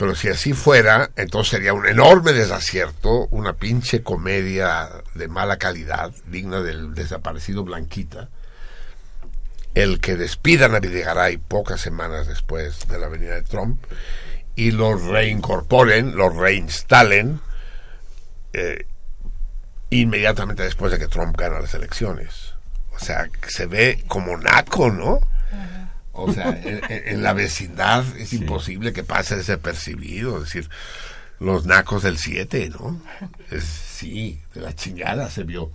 Pero 0.00 0.14
si 0.14 0.28
así 0.28 0.54
fuera, 0.54 1.10
entonces 1.16 1.50
sería 1.50 1.74
un 1.74 1.86
enorme 1.86 2.32
desacierto, 2.32 3.26
una 3.26 3.52
pinche 3.52 4.02
comedia 4.02 4.88
de 5.14 5.28
mala 5.28 5.58
calidad, 5.58 6.10
digna 6.26 6.62
del 6.62 6.94
desaparecido 6.94 7.64
Blanquita, 7.64 8.30
el 9.74 10.00
que 10.00 10.16
despidan 10.16 10.74
a 10.74 10.80
Videgaray 10.80 11.36
pocas 11.36 11.82
semanas 11.82 12.26
después 12.28 12.88
de 12.88 12.98
la 12.98 13.08
venida 13.08 13.34
de 13.34 13.42
Trump 13.42 13.84
y 14.56 14.70
lo 14.70 14.96
reincorporen, 14.96 16.16
lo 16.16 16.30
reinstalen 16.30 17.42
eh, 18.54 18.86
inmediatamente 19.90 20.62
después 20.62 20.92
de 20.92 20.98
que 20.98 21.08
Trump 21.08 21.36
gana 21.36 21.60
las 21.60 21.74
elecciones. 21.74 22.54
O 22.94 22.98
sea, 22.98 23.28
se 23.46 23.66
ve 23.66 24.02
como 24.08 24.38
naco, 24.38 24.90
¿no? 24.90 25.20
O 26.12 26.32
sea, 26.32 26.60
en, 26.64 27.22
la 27.22 27.32
vecindad 27.32 28.04
es 28.16 28.32
imposible 28.32 28.92
que 28.92 29.04
pase 29.04 29.36
desapercibido. 29.36 30.38
Es 30.38 30.44
decir, 30.44 30.68
los 31.38 31.66
nacos 31.66 32.02
del 32.02 32.18
7, 32.18 32.70
¿no? 32.70 33.00
sí, 33.60 34.40
de 34.54 34.60
la 34.60 34.74
chingada 34.74 35.30
se 35.30 35.44
vio. 35.44 35.70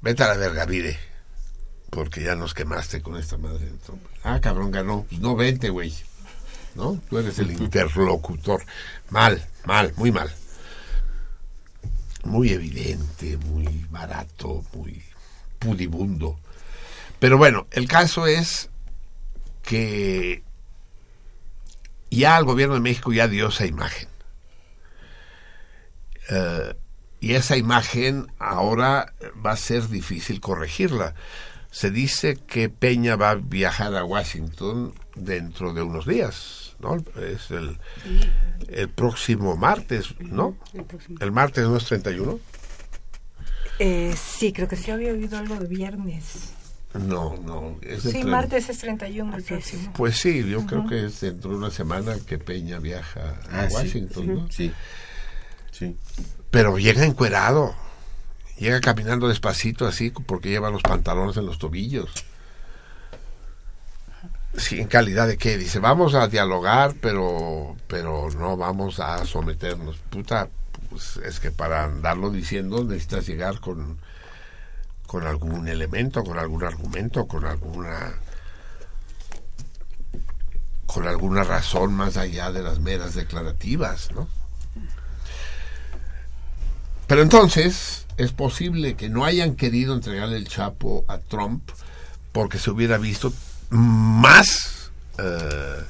Vete 0.00 0.22
a 0.22 0.28
la 0.28 0.36
verga, 0.36 0.66
mire 0.66 0.96
porque 1.96 2.22
ya 2.22 2.34
nos 2.34 2.52
quemaste 2.52 3.00
con 3.00 3.16
esta 3.16 3.38
madre. 3.38 3.72
Ah, 4.22 4.38
cabrón, 4.40 4.70
ganó. 4.70 5.06
Pues 5.08 5.18
no, 5.20 5.34
vente, 5.34 5.70
güey. 5.70 5.94
¿No? 6.74 7.00
Tú 7.08 7.16
eres 7.16 7.38
el 7.38 7.50
interlocutor. 7.60 8.64
Mal, 9.08 9.42
mal, 9.64 9.94
muy 9.96 10.12
mal. 10.12 10.30
muy 12.24 12.50
evidente, 12.50 13.38
muy 13.38 13.86
barato, 13.88 14.62
muy 14.74 15.02
pudibundo. 15.58 16.38
Pero 17.26 17.38
bueno, 17.38 17.66
el 17.72 17.88
caso 17.88 18.28
es 18.28 18.70
que 19.64 20.44
ya 22.08 22.38
el 22.38 22.44
gobierno 22.44 22.74
de 22.76 22.80
México 22.80 23.12
ya 23.12 23.26
dio 23.26 23.48
esa 23.48 23.66
imagen. 23.66 24.08
Eh, 26.30 26.74
y 27.18 27.34
esa 27.34 27.56
imagen 27.56 28.28
ahora 28.38 29.12
va 29.44 29.50
a 29.50 29.56
ser 29.56 29.88
difícil 29.88 30.40
corregirla. 30.40 31.16
Se 31.72 31.90
dice 31.90 32.36
que 32.46 32.68
Peña 32.68 33.16
va 33.16 33.30
a 33.30 33.34
viajar 33.34 33.96
a 33.96 34.04
Washington 34.04 34.94
dentro 35.16 35.74
de 35.74 35.82
unos 35.82 36.06
días, 36.06 36.76
¿no? 36.78 36.94
Es 37.20 37.50
el, 37.50 37.76
el 38.68 38.88
próximo 38.88 39.56
martes, 39.56 40.14
¿no? 40.20 40.56
El 41.18 41.32
martes 41.32 41.64
no 41.64 41.76
es 41.76 41.86
31. 41.86 42.38
Eh, 43.80 44.14
sí, 44.16 44.52
creo 44.52 44.68
que 44.68 44.76
sí. 44.76 44.92
Había 44.92 45.10
oído 45.10 45.36
algo 45.36 45.56
de 45.56 45.66
viernes. 45.66 46.52
No, 46.98 47.36
no. 47.44 47.78
Es 47.82 48.02
Sí, 48.02 48.24
martes 48.24 48.68
es 48.68 48.78
31 48.78 49.36
el 49.36 49.42
próximo. 49.42 49.92
Pues 49.94 50.18
sí, 50.18 50.44
yo 50.48 50.64
creo 50.66 50.86
que 50.86 51.06
es 51.06 51.20
dentro 51.20 51.50
de 51.50 51.56
una 51.56 51.70
semana 51.70 52.14
que 52.26 52.38
Peña 52.38 52.78
viaja 52.78 53.20
a 53.50 53.62
Ah, 53.62 53.68
sí. 53.68 53.74
Washington, 53.74 54.26
¿no? 54.34 54.48
Sí. 54.50 54.72
Sí. 55.72 55.96
Pero 56.50 56.78
llega 56.78 57.04
encuerado. 57.04 57.74
Llega 58.58 58.80
caminando 58.80 59.28
despacito 59.28 59.86
así 59.86 60.10
porque 60.10 60.48
lleva 60.48 60.70
los 60.70 60.82
pantalones 60.82 61.36
en 61.36 61.44
los 61.46 61.58
tobillos. 61.58 62.10
Sí, 64.56 64.80
en 64.80 64.88
calidad 64.88 65.26
de 65.28 65.36
qué? 65.36 65.58
Dice, 65.58 65.78
vamos 65.80 66.14
a 66.14 66.28
dialogar, 66.28 66.94
pero 67.02 67.76
pero 67.88 68.30
no 68.30 68.56
vamos 68.56 69.00
a 69.00 69.24
someternos. 69.26 69.98
Puta, 70.08 70.48
pues 70.88 71.18
es 71.18 71.40
que 71.40 71.50
para 71.50 71.84
andarlo 71.84 72.30
diciendo 72.30 72.82
necesitas 72.82 73.26
llegar 73.26 73.60
con 73.60 73.98
con 75.06 75.26
algún 75.26 75.68
elemento, 75.68 76.24
con 76.24 76.38
algún 76.38 76.64
argumento, 76.64 77.26
con 77.26 77.44
alguna 77.44 78.14
con 80.86 81.06
alguna 81.06 81.42
razón 81.42 81.94
más 81.94 82.16
allá 82.16 82.50
de 82.52 82.62
las 82.62 82.78
meras 82.80 83.14
declarativas, 83.14 84.12
¿no? 84.12 84.28
Pero 87.06 87.22
entonces 87.22 88.06
es 88.16 88.32
posible 88.32 88.94
que 88.94 89.08
no 89.08 89.24
hayan 89.24 89.56
querido 89.56 89.94
entregarle 89.94 90.36
el 90.36 90.48
Chapo 90.48 91.04
a 91.08 91.18
Trump 91.18 91.70
porque 92.32 92.58
se 92.58 92.70
hubiera 92.70 92.98
visto 92.98 93.32
más 93.70 94.90
eh, 95.18 95.84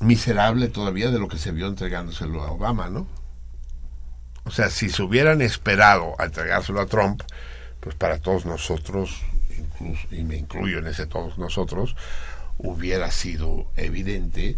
miserable 0.00 0.68
todavía 0.68 1.10
de 1.10 1.18
lo 1.18 1.28
que 1.28 1.38
se 1.38 1.52
vio 1.52 1.66
entregándoselo 1.66 2.42
a 2.42 2.50
Obama, 2.50 2.88
¿no? 2.88 3.06
O 4.44 4.50
sea, 4.50 4.70
si 4.70 4.90
se 4.90 5.02
hubieran 5.02 5.42
esperado 5.42 6.14
a 6.18 6.24
entregárselo 6.24 6.80
a 6.80 6.86
Trump, 6.86 7.22
pues 7.86 7.94
para 7.94 8.18
todos 8.18 8.46
nosotros, 8.46 9.22
incluso, 9.56 10.08
y 10.10 10.24
me 10.24 10.34
incluyo 10.34 10.80
en 10.80 10.88
ese 10.88 11.06
todos 11.06 11.38
nosotros, 11.38 11.94
hubiera 12.58 13.12
sido 13.12 13.70
evidente 13.76 14.56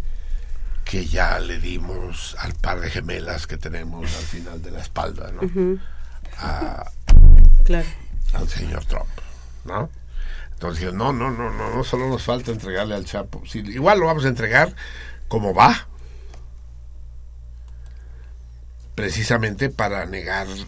que 0.83 1.05
ya 1.05 1.37
le 1.37 1.59
dimos 1.59 2.35
al 2.39 2.55
par 2.55 2.79
de 2.79 2.89
gemelas 2.89 3.45
que 3.45 3.55
tenemos 3.59 4.15
al 4.15 4.23
final 4.23 4.63
de 4.63 4.71
la 4.71 4.79
espalda, 4.79 5.31
¿no? 5.31 5.41
A- 6.39 6.89
Claro. 7.65 7.85
al 8.33 8.49
señor 8.49 8.83
Trump, 8.85 9.09
¿no? 9.63 9.91
Entonces 10.53 10.91
no, 10.91 11.13
no, 11.13 11.29
no, 11.29 11.51
no, 11.51 11.69
no 11.75 11.83
solo 11.83 12.09
nos 12.09 12.23
falta 12.23 12.49
entregarle 12.49 12.95
al 12.95 13.05
Chapo, 13.05 13.43
sí, 13.45 13.59
igual 13.59 13.99
lo 13.99 14.07
vamos 14.07 14.25
a 14.25 14.29
entregar 14.29 14.73
como 15.27 15.53
va, 15.53 15.85
precisamente 18.95 19.69
para 19.69 20.07
negarle 20.07 20.65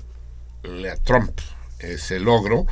a 0.92 0.96
Trump 0.98 1.40
ese 1.82 2.20
logro 2.20 2.66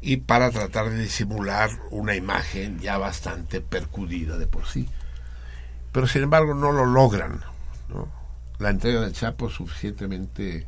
y 0.00 0.18
para 0.18 0.50
tratar 0.50 0.90
de 0.90 0.98
disimular 0.98 1.70
una 1.90 2.14
imagen 2.14 2.78
ya 2.80 2.98
bastante 2.98 3.60
percudida 3.60 4.36
de 4.36 4.46
por 4.46 4.66
sí. 4.66 4.88
Pero 5.92 6.06
sin 6.06 6.24
embargo 6.24 6.54
no 6.54 6.72
lo 6.72 6.84
logran. 6.84 7.40
La 8.58 8.70
entrega 8.70 9.00
del 9.00 9.12
Chapo 9.12 9.48
es 9.48 9.54
suficientemente 9.54 10.66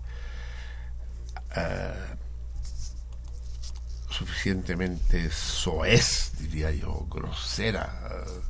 suficientemente 4.16 5.30
soez, 5.30 6.32
diría 6.38 6.70
yo, 6.70 7.06
grosera, 7.10 8.00
eh, 8.10 8.40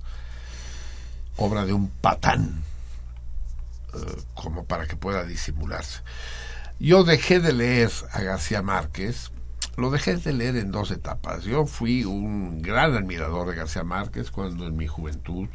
obra 1.37 1.65
de 1.65 1.73
un 1.73 1.91
patán, 1.91 2.63
eh, 3.95 4.23
como 4.35 4.65
para 4.65 4.87
que 4.87 4.97
pueda 4.97 5.25
disimularse. 5.25 6.01
Yo 6.79 7.05
dejé 7.05 7.41
de 7.41 7.53
leer 7.53 7.91
a 8.13 8.21
García 8.21 8.61
Márquez, 8.61 9.31
lo 9.77 9.91
dejé 9.91 10.17
de 10.17 10.33
leer 10.33 10.57
en 10.57 10.71
dos 10.71 10.91
etapas. 10.91 11.45
Yo 11.45 11.67
fui 11.67 12.05
un 12.05 12.61
gran 12.61 12.95
admirador 12.95 13.49
de 13.49 13.57
García 13.57 13.83
Márquez 13.83 14.31
cuando 14.31 14.67
en 14.67 14.77
mi 14.77 14.87
juventud, 14.87 15.49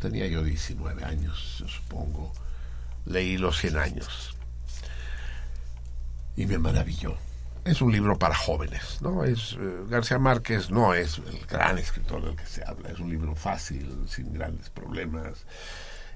tenía 0.00 0.26
yo 0.28 0.44
19 0.44 1.04
años, 1.04 1.56
yo 1.58 1.68
supongo, 1.68 2.32
leí 3.04 3.36
Los 3.36 3.58
100 3.58 3.78
años 3.78 4.36
y 6.38 6.46
me 6.46 6.56
maravilló. 6.56 7.16
Es 7.64 7.82
un 7.82 7.90
libro 7.90 8.16
para 8.16 8.36
jóvenes, 8.36 9.02
¿no? 9.02 9.24
Es 9.24 9.56
eh, 9.58 9.84
García 9.88 10.20
Márquez 10.20 10.70
no 10.70 10.94
es 10.94 11.18
el 11.18 11.44
gran 11.46 11.78
escritor 11.78 12.24
del 12.24 12.36
que 12.36 12.46
se 12.46 12.64
habla, 12.64 12.90
es 12.90 13.00
un 13.00 13.10
libro 13.10 13.34
fácil, 13.34 14.04
sin 14.08 14.32
grandes 14.32 14.70
problemas. 14.70 15.44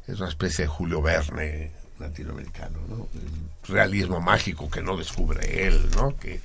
Es 0.06 0.20
una 0.20 0.28
especie 0.28 0.64
de 0.64 0.68
Julio 0.68 1.02
Verne 1.02 1.72
latinoamericano, 2.02 2.78
¿no? 2.88 3.08
El 3.14 3.72
realismo 3.72 4.20
mágico 4.20 4.70
que 4.70 4.82
no 4.82 4.96
descubre 4.96 5.66
él, 5.66 5.90
¿no? 5.96 6.16
Que 6.16 6.40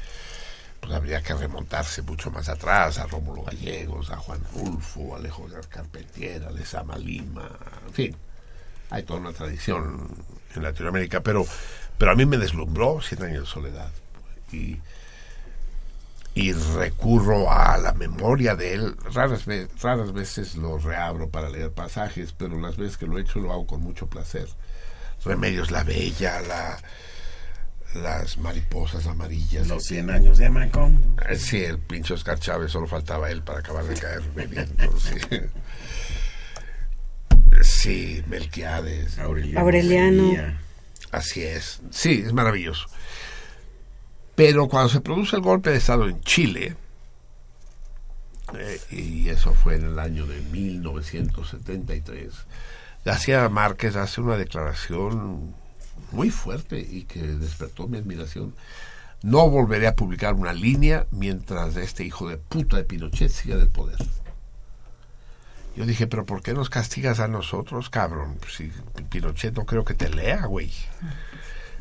pues 0.79 0.93
habría 0.93 1.21
que 1.21 1.33
remontarse 1.33 2.01
mucho 2.01 2.31
más 2.31 2.49
atrás, 2.49 2.99
a 2.99 3.07
Rómulo 3.07 3.43
Gallegos, 3.43 4.09
a 4.11 4.17
Juan 4.17 4.41
Rulfo, 4.53 5.13
a 5.13 5.17
Alejo 5.17 5.47
Carpentier, 5.69 6.43
a 6.45 6.51
Lezama 6.51 6.97
Lima, 6.97 7.49
en 7.87 7.93
fin, 7.93 8.15
hay 8.89 9.03
toda 9.03 9.19
una 9.19 9.33
tradición 9.33 10.07
en 10.55 10.63
Latinoamérica, 10.63 11.21
pero, 11.21 11.45
pero 11.97 12.11
a 12.11 12.15
mí 12.15 12.25
me 12.25 12.37
deslumbró 12.37 13.01
Cien 13.01 13.23
años 13.23 13.49
soledad. 13.49 13.91
Y, 14.51 14.79
y 16.33 16.53
recurro 16.53 17.51
a 17.51 17.77
la 17.77 17.93
memoria 17.93 18.55
de 18.55 18.73
él. 18.75 18.95
Raras, 19.13 19.45
raras 19.81 20.13
veces 20.13 20.55
lo 20.55 20.77
reabro 20.77 21.29
para 21.29 21.49
leer 21.49 21.71
pasajes, 21.71 22.31
pero 22.31 22.59
las 22.59 22.77
veces 22.77 22.97
que 22.97 23.07
lo 23.07 23.17
he 23.17 23.21
hecho 23.21 23.39
lo 23.39 23.51
hago 23.51 23.67
con 23.67 23.81
mucho 23.81 24.07
placer. 24.07 24.47
Remedios 25.23 25.71
la 25.71 25.83
Bella, 25.83 26.41
la, 26.41 26.77
las 27.95 28.37
mariposas 28.37 29.07
amarillas. 29.07 29.67
Los 29.67 29.83
100 29.83 30.09
años 30.09 30.37
de 30.37 30.49
Macón. 30.49 31.15
Eh, 31.27 31.35
Sí, 31.37 31.63
el 31.63 31.79
pinche 31.79 32.13
Oscar 32.13 32.39
Chávez, 32.39 32.71
solo 32.71 32.87
faltaba 32.87 33.29
él 33.29 33.41
para 33.43 33.59
acabar 33.59 33.85
de 33.85 33.95
caer 33.95 34.21
bebiendo. 34.35 34.97
Sí, 34.99 35.19
sí 37.61 38.23
Melquiades. 38.27 39.19
Aureliano. 39.19 39.61
Aureliano. 39.61 40.23
Sevilla. 40.23 40.59
Así 41.11 41.43
es. 41.43 41.81
Sí, 41.89 42.23
es 42.25 42.33
maravilloso. 42.33 42.87
Pero 44.35 44.67
cuando 44.67 44.89
se 44.89 45.01
produce 45.01 45.35
el 45.35 45.41
golpe 45.41 45.71
de 45.71 45.77
Estado 45.77 46.07
en 46.07 46.21
Chile, 46.21 46.75
eh, 48.55 48.79
y 48.91 49.29
eso 49.29 49.53
fue 49.53 49.75
en 49.75 49.85
el 49.85 49.99
año 49.99 50.27
de 50.27 50.39
1973, 50.41 52.33
García 53.05 53.47
Márquez 53.49 53.95
hace 53.95 54.21
una 54.21 54.37
declaración 54.37 55.55
muy 56.11 56.29
fuerte 56.29 56.79
y 56.79 57.03
que 57.03 57.21
despertó 57.21 57.87
mi 57.87 57.97
admiración. 57.97 58.53
No 59.23 59.49
volveré 59.49 59.87
a 59.87 59.95
publicar 59.95 60.33
una 60.33 60.53
línea 60.53 61.07
mientras 61.11 61.75
este 61.75 62.03
hijo 62.03 62.29
de 62.29 62.37
puta 62.37 62.77
de 62.77 62.83
Pinochet 62.83 63.31
siga 63.31 63.57
del 63.57 63.69
poder. 63.69 63.97
Yo 65.75 65.85
dije, 65.85 66.07
pero 66.07 66.25
¿por 66.25 66.41
qué 66.41 66.53
nos 66.53 66.69
castigas 66.69 67.19
a 67.19 67.27
nosotros, 67.27 67.89
cabrón? 67.89 68.37
Si 68.49 68.71
Pinochet 69.09 69.55
no 69.55 69.65
creo 69.65 69.85
que 69.85 69.93
te 69.93 70.09
lea, 70.09 70.45
güey. 70.45 70.71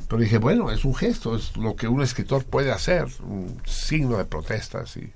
Pero 0.08 0.20
dije, 0.20 0.38
bueno, 0.38 0.70
es 0.70 0.84
un 0.84 0.94
gesto, 0.94 1.34
es 1.34 1.56
lo 1.56 1.76
que 1.76 1.88
un 1.88 2.02
escritor 2.02 2.44
puede 2.44 2.72
hacer, 2.72 3.08
un 3.22 3.60
signo 3.64 4.18
de 4.18 4.24
protesta, 4.24 4.86
sí. 4.86 5.12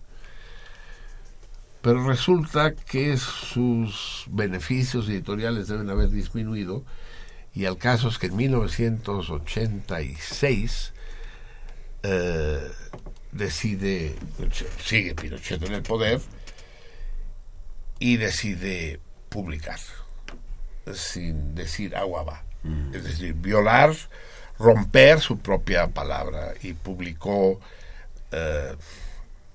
Pero 1.82 2.06
resulta 2.06 2.74
que 2.74 3.16
sus 3.16 4.26
beneficios 4.28 5.08
editoriales 5.08 5.68
deben 5.68 5.88
haber 5.88 6.10
disminuido 6.10 6.84
y 7.54 7.64
el 7.64 7.78
caso 7.78 8.08
es 8.08 8.18
que 8.18 8.26
en 8.26 8.36
1986 8.36 10.92
eh, 12.02 12.70
decide, 13.32 14.14
sigue 14.84 15.14
Pinochet 15.14 15.62
en 15.62 15.72
el 15.72 15.82
poder 15.82 16.20
y 17.98 18.16
decide 18.16 19.00
publicar 19.28 19.78
sin 20.94 21.54
decir 21.54 21.96
agua 21.96 22.22
va. 22.22 22.44
Es 22.92 23.04
decir, 23.04 23.34
violar, 23.34 23.94
romper 24.58 25.20
su 25.20 25.38
propia 25.38 25.88
palabra 25.88 26.52
y 26.62 26.74
publicó, 26.74 27.58
eh, 28.32 28.76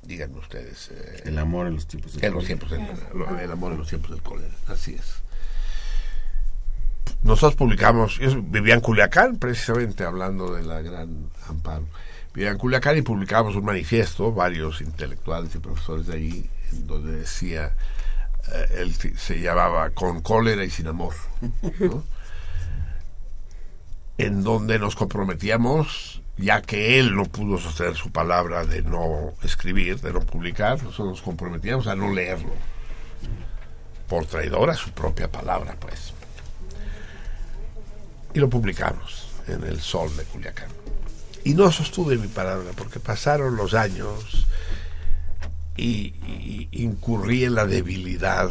díganme 0.06 0.38
ustedes, 0.40 0.90
eh, 0.92 1.24
El 1.26 1.38
amor 1.40 1.68
en 1.68 1.76
los 1.76 1.88
tiempos 1.88 2.14
de 2.14 2.26
en 2.28 2.34
los 2.34 2.46
tiempos 2.46 2.70
del, 2.72 2.82
el 3.42 3.52
amor 3.52 3.72
en 3.74 3.80
los 3.80 3.88
tiempos 3.88 4.12
del 4.12 4.22
cólera, 4.22 4.54
así 4.68 4.94
es. 4.96 5.22
nosotros 7.24 7.56
publicamos, 7.56 8.18
yo 8.20 8.42
vivía 8.42 8.74
en 8.76 8.82
Culiacán, 8.82 9.38
precisamente 9.38 10.04
hablando 10.04 10.54
de 10.54 10.64
la 10.64 10.82
gran 10.82 11.30
Amparo. 11.48 11.88
Vivía 12.34 12.52
en 12.52 12.58
Culiacán 12.58 12.98
y 12.98 13.02
publicamos 13.02 13.56
un 13.56 13.66
manifiesto, 13.66 14.32
varios 14.32 14.82
intelectuales 14.82 15.56
y 15.56 15.60
profesores 15.60 16.08
de 16.08 16.14
allí, 16.16 16.50
en 16.72 16.86
donde 16.88 17.14
decía, 17.20 17.76
eh, 18.54 18.66
él 18.80 18.94
se- 18.94 19.18
se 19.18 19.40
llamaba 19.40 19.90
Con 19.92 20.22
cólera 20.22 20.64
y 20.64 20.70
sin 20.70 20.88
amor, 20.88 21.14
¿no? 21.80 22.04
en 24.18 24.44
donde 24.44 24.80
nos 24.80 24.96
comprometíamos, 24.96 26.22
ya 26.38 26.62
que 26.62 27.00
él 27.00 27.16
no 27.16 27.26
pudo 27.26 27.58
sostener 27.58 27.96
su 27.96 28.12
palabra 28.12 28.66
de 28.66 28.82
no 28.82 29.34
escribir, 29.44 30.00
de 30.02 30.12
no 30.12 30.20
publicar, 30.22 30.82
nosotros 30.84 31.08
nos 31.08 31.22
comprometíamos 31.22 31.88
a 31.88 31.96
no 31.96 32.14
leerlo, 32.14 32.52
por 34.08 34.26
traidor 34.26 34.70
a 34.70 34.76
su 34.76 34.92
propia 34.92 35.32
palabra, 35.32 35.76
pues. 35.80 36.14
Y 38.34 38.40
lo 38.40 38.50
publicamos 38.50 39.28
en 39.48 39.64
el 39.64 39.80
Sol 39.80 40.16
de 40.18 40.24
Culiacán. 40.24 40.70
Y 41.46 41.54
no 41.54 41.72
sostuve 41.72 42.18
mi 42.18 42.28
palabra, 42.28 42.72
porque 42.76 43.00
pasaron 43.00 43.56
los 43.56 43.74
años 43.74 44.48
y, 45.78 46.16
y 46.28 46.70
incurrí 46.72 47.46
en 47.46 47.56
la 47.56 47.66
debilidad 47.66 48.50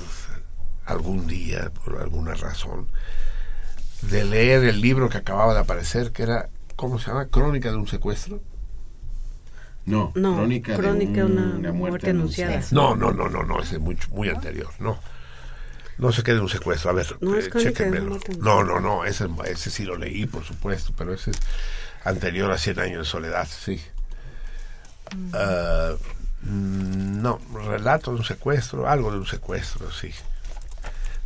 algún 0.86 1.26
día, 1.26 1.70
por 1.70 2.00
alguna 2.00 2.34
razón, 2.34 2.88
de 4.02 4.24
leer 4.24 4.64
el 4.64 4.80
libro 4.80 5.08
que 5.08 5.18
acababa 5.18 5.54
de 5.54 5.60
aparecer, 5.60 6.12
que 6.12 6.22
era, 6.22 6.48
¿cómo 6.76 6.98
se 6.98 7.08
llama? 7.08 7.26
Crónica 7.26 7.70
de 7.70 7.76
un 7.76 7.86
secuestro. 7.88 8.40
No, 9.86 10.12
No, 10.14 10.36
crónica, 10.36 10.76
crónica 10.76 11.12
de 11.12 11.16
de 11.20 11.24
un- 11.24 11.32
una 11.32 11.42
una 11.56 11.72
muerte 11.72 11.72
muerte 11.72 12.10
anunciada. 12.10 12.54
anunciada. 12.54 12.74
No, 12.74 12.96
no, 12.96 13.12
no, 13.12 13.28
no, 13.28 13.42
no, 13.42 13.60
ese 13.60 13.76
es 13.76 13.80
muy, 13.80 13.98
muy 14.10 14.28
anterior, 14.30 14.70
no. 14.78 14.98
No 15.98 16.10
sé 16.10 16.22
qué 16.24 16.32
de 16.34 16.40
un 16.40 16.48
secuestro, 16.48 16.90
a 16.90 16.94
ver, 16.94 17.06
No, 17.20 17.36
eh, 17.36 17.50
muerte 18.00 18.32
No, 18.40 18.64
no, 18.64 18.80
no, 18.80 19.04
ese, 19.04 19.28
ese 19.46 19.70
sí 19.70 19.84
lo 19.84 19.96
leí, 19.96 20.26
por 20.26 20.42
supuesto, 20.44 20.92
pero 20.96 21.12
ese 21.14 21.30
es 21.32 21.36
anterior 22.04 22.50
a 22.50 22.58
100 22.58 22.80
años 22.80 22.98
de 23.06 23.10
soledad, 23.10 23.46
sí. 23.48 23.80
Ah, 25.32 25.92
mm, 26.42 27.22
no, 27.22 27.38
relato 27.66 28.10
de 28.10 28.18
un 28.18 28.24
secuestro, 28.24 28.88
algo 28.88 29.12
de 29.12 29.18
un 29.18 29.26
secuestro, 29.26 29.90
sí. 29.92 30.10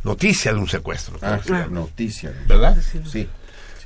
Noticia 0.03 0.53
de 0.53 0.59
un 0.59 0.67
secuestro. 0.67 1.17
Ah, 1.21 1.39
llama. 1.45 1.67
noticia. 1.67 2.33
¿Verdad? 2.47 2.77
Sí. 3.05 3.27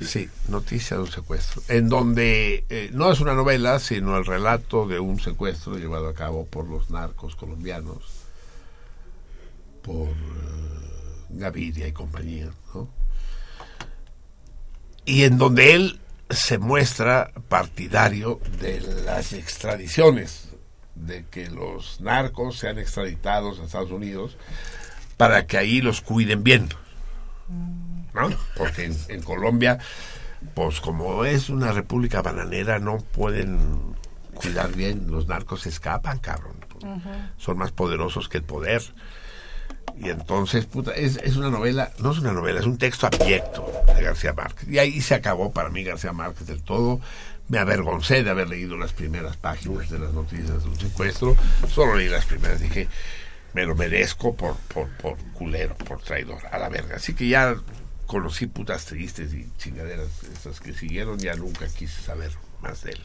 Sí, 0.00 0.28
noticia 0.48 0.96
de 0.96 1.04
un 1.04 1.10
secuestro, 1.10 1.62
en 1.68 1.88
donde 1.88 2.64
eh, 2.68 2.90
no 2.92 3.12
es 3.12 3.20
una 3.20 3.34
novela, 3.34 3.78
sino 3.78 4.16
el 4.16 4.24
relato 4.24 4.88
de 4.88 4.98
un 4.98 5.20
secuestro 5.20 5.76
llevado 5.76 6.08
a 6.08 6.14
cabo 6.14 6.46
por 6.46 6.68
los 6.68 6.90
narcos 6.90 7.36
colombianos, 7.36 8.02
por 9.82 10.08
eh, 10.08 10.14
Gaviria 11.30 11.86
y 11.86 11.92
compañía, 11.92 12.50
¿no? 12.74 12.88
Y 15.04 15.24
en 15.24 15.38
donde 15.38 15.74
él 15.74 16.00
se 16.30 16.58
muestra 16.58 17.30
partidario 17.48 18.40
de 18.60 18.80
las 19.04 19.32
extradiciones, 19.32 20.48
de 20.94 21.24
que 21.26 21.48
los 21.50 22.00
narcos 22.00 22.58
sean 22.58 22.78
extraditados 22.78 23.58
a 23.58 23.64
Estados 23.64 23.90
Unidos 23.90 24.36
para 25.16 25.46
que 25.46 25.58
ahí 25.58 25.80
los 25.80 26.00
cuiden 26.00 26.42
bien. 26.42 26.68
¿No? 28.14 28.30
Porque 28.56 28.84
en, 28.84 28.96
en 29.08 29.22
Colombia, 29.22 29.78
pues 30.54 30.80
como 30.80 31.24
es 31.24 31.48
una 31.48 31.72
república 31.72 32.22
bananera, 32.22 32.78
no 32.78 32.98
pueden 32.98 33.94
cuidar 34.34 34.72
bien, 34.72 35.06
los 35.10 35.26
narcos 35.26 35.62
se 35.62 35.68
escapan, 35.68 36.18
cabrón. 36.18 36.54
Son 37.38 37.56
más 37.56 37.72
poderosos 37.72 38.28
que 38.28 38.38
el 38.38 38.44
poder. 38.44 38.82
Y 39.96 40.10
entonces, 40.10 40.66
puta, 40.66 40.92
es, 40.92 41.16
es 41.18 41.36
una 41.36 41.50
novela, 41.50 41.92
no 41.98 42.10
es 42.12 42.18
una 42.18 42.32
novela, 42.32 42.60
es 42.60 42.66
un 42.66 42.76
texto 42.76 43.06
abyecto 43.06 43.66
de 43.86 44.02
García 44.02 44.34
Márquez. 44.34 44.68
Y 44.68 44.78
ahí 44.78 45.00
se 45.00 45.14
acabó 45.14 45.52
para 45.52 45.70
mí 45.70 45.82
García 45.82 46.12
Márquez 46.12 46.46
del 46.46 46.62
todo. 46.62 47.00
Me 47.48 47.58
avergoncé 47.58 48.22
de 48.22 48.30
haber 48.30 48.48
leído 48.48 48.76
las 48.76 48.92
primeras 48.92 49.36
páginas 49.36 49.88
de 49.88 49.98
las 49.98 50.12
noticias 50.12 50.62
de 50.62 50.68
un 50.68 50.78
secuestro. 50.78 51.36
Solo 51.68 51.94
leí 51.94 52.08
las 52.08 52.26
primeras, 52.26 52.60
dije, 52.60 52.88
me 53.54 53.64
lo 53.64 53.74
merezco 53.74 54.34
por, 54.34 54.56
por, 54.56 54.88
por 54.96 55.16
culero, 55.32 55.74
por 55.76 56.00
traidor, 56.00 56.44
a 56.50 56.58
la 56.58 56.68
verga. 56.68 56.96
Así 56.96 57.14
que 57.14 57.28
ya 57.28 57.54
conocí 58.06 58.46
putas 58.46 58.84
tristes 58.84 59.32
y 59.34 59.48
chingaderas 59.58 60.22
esas 60.32 60.60
que 60.60 60.72
siguieron, 60.72 61.18
ya 61.18 61.34
nunca 61.34 61.66
quise 61.68 62.02
saber 62.02 62.32
más 62.60 62.82
de 62.82 62.92
él. 62.92 63.00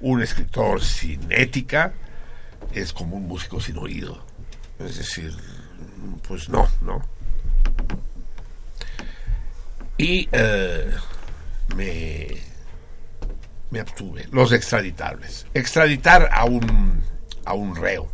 Un 0.00 0.22
escritor 0.22 0.82
sin 0.82 1.30
ética 1.30 1.92
es 2.72 2.92
como 2.92 3.16
un 3.16 3.28
músico 3.28 3.60
sin 3.60 3.78
oído. 3.78 4.24
Es 4.78 4.96
decir, 4.96 5.32
pues 6.26 6.48
no, 6.48 6.68
no. 6.80 7.02
Y 9.98 10.28
eh, 10.32 10.90
me, 11.76 12.28
me 13.70 13.80
abstuve. 13.80 14.26
Los 14.32 14.52
extraditables. 14.52 15.46
Extraditar 15.54 16.28
a 16.32 16.44
un, 16.44 17.02
a 17.44 17.54
un 17.54 17.76
reo 17.76 18.10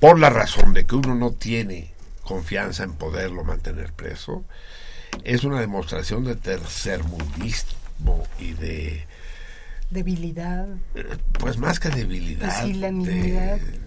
por 0.00 0.18
la 0.18 0.30
razón 0.30 0.74
de 0.74 0.86
que 0.86 0.94
uno 0.94 1.14
no 1.14 1.32
tiene 1.32 1.92
confianza 2.28 2.84
en 2.84 2.92
poderlo 2.92 3.42
mantener 3.42 3.92
preso, 3.94 4.44
es 5.24 5.42
una 5.44 5.60
demostración 5.60 6.24
de 6.24 6.36
tercermundismo 6.36 8.26
y 8.38 8.52
de, 8.52 9.06
Debilidad. 9.90 10.68
eh, 10.94 11.16
pues 11.38 11.56
más 11.56 11.80
que 11.80 11.88
debilidad, 11.88 12.60
Pusilanimidad. 12.60 13.56
de, 13.56 13.80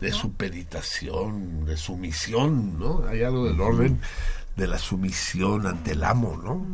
de 0.00 0.12
supeditación, 0.12 1.66
de 1.66 1.76
sumisión, 1.76 2.78
¿no? 2.78 3.06
Hay 3.06 3.22
algo 3.22 3.46
del 3.46 3.60
orden 3.60 4.00
de 4.56 4.66
la 4.66 4.78
sumisión 4.78 5.66
ante 5.66 5.92
el 5.92 6.02
amo, 6.02 6.40
¿no? 6.42 6.66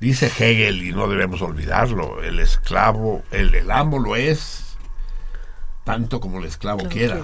Dice 0.00 0.26
Hegel, 0.26 0.82
y 0.82 0.92
no 0.92 1.06
debemos 1.06 1.40
olvidarlo, 1.40 2.22
el 2.22 2.40
esclavo, 2.40 3.22
el, 3.30 3.54
el 3.54 3.70
amo 3.70 4.00
lo 4.00 4.16
es 4.16 4.76
tanto 5.84 6.18
como 6.20 6.38
el 6.40 6.46
esclavo 6.46 6.78
Claro, 6.80 6.90
quiera. 6.92 7.22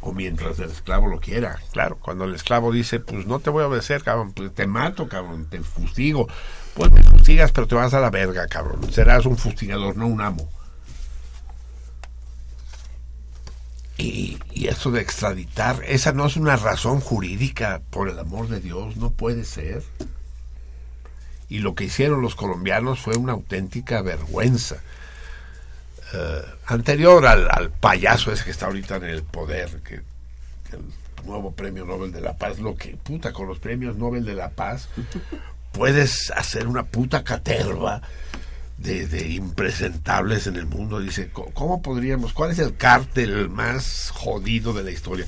O 0.00 0.12
mientras 0.12 0.58
el 0.58 0.70
esclavo 0.70 1.08
lo 1.08 1.20
quiera. 1.20 1.58
Claro, 1.72 1.98
cuando 1.98 2.24
el 2.24 2.34
esclavo 2.34 2.72
dice, 2.72 3.00
pues 3.00 3.26
no 3.26 3.40
te 3.40 3.50
voy 3.50 3.64
a 3.64 3.68
obedecer, 3.68 4.02
cabrón, 4.02 4.32
pues 4.32 4.54
te 4.54 4.66
mato, 4.66 5.08
cabrón, 5.08 5.46
te 5.50 5.60
fustigo. 5.60 6.28
Pues 6.74 6.92
me 6.92 7.02
fustigas, 7.02 7.52
pero 7.52 7.66
te 7.66 7.74
vas 7.74 7.94
a 7.94 8.00
la 8.00 8.10
verga, 8.10 8.46
cabrón. 8.46 8.92
Serás 8.92 9.26
un 9.26 9.36
fustigador, 9.36 9.96
no 9.96 10.06
un 10.06 10.20
amo. 10.20 10.48
Y, 13.98 14.38
y 14.52 14.68
eso 14.68 14.90
de 14.90 15.00
extraditar, 15.00 15.82
esa 15.86 16.12
no 16.12 16.26
es 16.26 16.36
una 16.36 16.56
razón 16.56 17.00
jurídica, 17.00 17.80
por 17.90 18.08
el 18.08 18.18
amor 18.18 18.48
de 18.48 18.60
Dios, 18.60 18.96
no 18.96 19.10
puede 19.10 19.44
ser. 19.44 19.82
Y 21.48 21.60
lo 21.60 21.74
que 21.74 21.84
hicieron 21.84 22.22
los 22.22 22.34
colombianos 22.34 23.00
fue 23.00 23.16
una 23.16 23.32
auténtica 23.32 24.02
vergüenza. 24.02 24.82
Eh, 26.12 26.42
anterior 26.66 27.26
al, 27.26 27.48
al 27.50 27.70
payaso 27.70 28.30
ese 28.32 28.44
que 28.44 28.50
está 28.52 28.66
ahorita 28.66 28.96
en 28.96 29.04
el 29.04 29.22
poder, 29.22 29.68
que, 29.82 30.00
que 30.70 30.76
el 30.76 30.82
nuevo 31.26 31.52
premio 31.52 31.84
Nobel 31.84 32.12
de 32.12 32.20
la 32.20 32.34
Paz, 32.36 32.58
lo 32.60 32.76
que, 32.76 32.96
puta, 32.96 33.32
con 33.32 33.48
los 33.48 33.58
premios 33.58 33.96
Nobel 33.96 34.24
de 34.24 34.34
la 34.34 34.50
Paz, 34.50 34.88
puedes 35.72 36.30
hacer 36.30 36.66
una 36.68 36.84
puta 36.84 37.24
caterva 37.24 38.02
de, 38.78 39.06
de 39.08 39.28
impresentables 39.30 40.46
en 40.46 40.56
el 40.56 40.66
mundo. 40.66 41.00
Dice, 41.00 41.30
"¿Cómo- 41.30 41.50
¿cómo 41.52 41.82
podríamos? 41.82 42.32
¿Cuál 42.32 42.52
es 42.52 42.58
el 42.60 42.76
cártel 42.76 43.48
más 43.48 44.10
jodido 44.14 44.72
de 44.72 44.84
la 44.84 44.90
historia? 44.90 45.26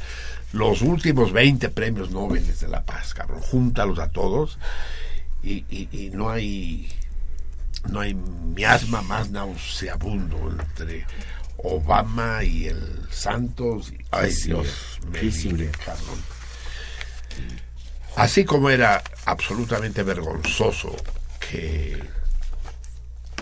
Los 0.53 0.81
últimos 0.83 1.33
20 1.33 1.69
premios 1.71 2.11
Nobel 2.11 2.47
de 2.59 2.69
la 2.69 2.83
Paz, 2.85 3.15
cabrón. 3.15 3.41
Júntalos 3.41 3.99
a 3.99 4.11
todos 4.11 4.59
y, 5.43 5.65
y- 5.71 5.89
y 5.93 6.11
no 6.11 6.31
hay 6.31 6.89
no 7.89 8.01
hay 8.01 8.15
miasma 8.15 9.03
más 9.03 9.31
nauseabundo 9.31 10.51
entre 10.51 11.07
Obama 11.59 12.43
y 12.45 12.67
el 12.67 13.07
Santos. 13.11 13.93
Ay, 14.11 14.33
Dios, 14.45 15.01
me 15.11 15.23
libre. 15.23 15.71
Así 18.17 18.45
como 18.45 18.71
era 18.71 19.03
absolutamente 19.27 20.03
vergonzoso 20.03 20.95
que, 21.39 22.03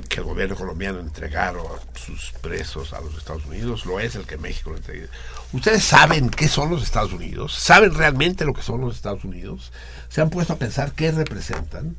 que 0.09 0.21
el 0.21 0.25
gobierno 0.25 0.55
colombiano 0.55 1.01
entregara 1.01 1.61
sus 1.95 2.33
presos 2.43 2.93
a 2.93 3.01
los 3.01 3.17
Estados 3.17 3.47
Unidos, 3.47 3.87
lo 3.87 4.01
es 4.01 4.15
el 4.17 4.27
que 4.27 4.37
México 4.37 4.71
lo 4.71 4.77
entregue. 4.77 5.09
¿Ustedes 5.53 5.85
saben 5.85 6.29
qué 6.29 6.49
son 6.49 6.71
los 6.71 6.83
Estados 6.83 7.13
Unidos? 7.13 7.55
¿Saben 7.55 7.95
realmente 7.95 8.45
lo 8.45 8.53
que 8.53 8.63
son 8.63 8.83
los 8.83 8.97
Estados 8.97 9.25
Unidos? 9.25 9.73
¿Se 10.09 10.21
han 10.21 10.31
puesto 10.31 10.53
a 10.53 10.59
pensar 10.59 10.93
qué 10.93 11.11
representan? 11.11 11.97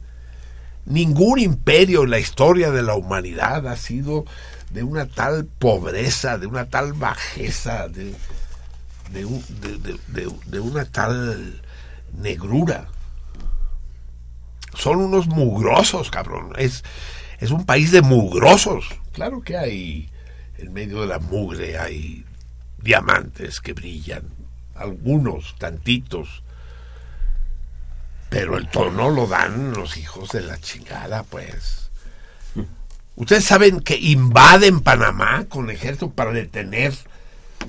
Ningún 0.88 1.40
imperio 1.40 2.04
en 2.04 2.12
la 2.12 2.20
historia 2.20 2.72
de 2.72 2.82
la 2.82 2.96
humanidad 2.96 3.68
ha 3.68 3.76
sido 3.76 4.26
de 4.72 4.84
una 4.84 5.06
tal 5.06 5.46
pobreza, 5.46 6.38
de 6.38 6.48
una 6.48 6.70
tal 6.70 6.94
bajeza, 6.94 7.88
de, 7.90 8.16
de, 9.12 10.32
de 10.46 10.60
una 10.60 10.86
tal 10.86 11.62
negrura. 12.18 12.88
Son 14.74 14.98
unos 14.98 15.28
mugrosos, 15.28 16.10
cabrón. 16.10 16.54
Es, 16.58 16.84
es 17.40 17.52
un 17.52 17.66
país 17.66 17.92
de 17.92 18.02
mugrosos. 18.02 18.86
Claro 19.12 19.42
que 19.42 19.58
hay, 19.58 20.10
en 20.58 20.72
medio 20.72 21.02
de 21.02 21.08
la 21.08 21.20
mugre, 21.20 21.78
hay 21.78 22.24
diamantes 22.82 23.60
que 23.60 23.74
brillan. 23.74 24.24
Algunos, 24.76 25.56
tantitos. 25.58 26.44
Pero 28.30 28.58
el 28.58 28.68
tono 28.68 29.10
lo 29.10 29.28
dan 29.28 29.74
los 29.74 29.98
hijos 29.98 30.30
de 30.30 30.42
la 30.42 30.60
chingada, 30.60 31.24
pues. 31.24 31.90
Ustedes 33.16 33.46
saben 33.46 33.80
que 33.80 33.98
invaden 33.98 34.82
Panamá 34.82 35.46
con 35.50 35.72
ejército 35.72 36.12
para 36.12 36.32
detener 36.32 36.94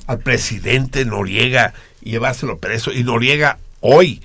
al 0.06 0.18
presidente 0.18 1.04
Noriega 1.04 1.72
y 2.02 2.10
llevárselo 2.10 2.58
preso. 2.58 2.92
Y 2.92 3.02
Noriega 3.02 3.58
hoy, 3.80 4.22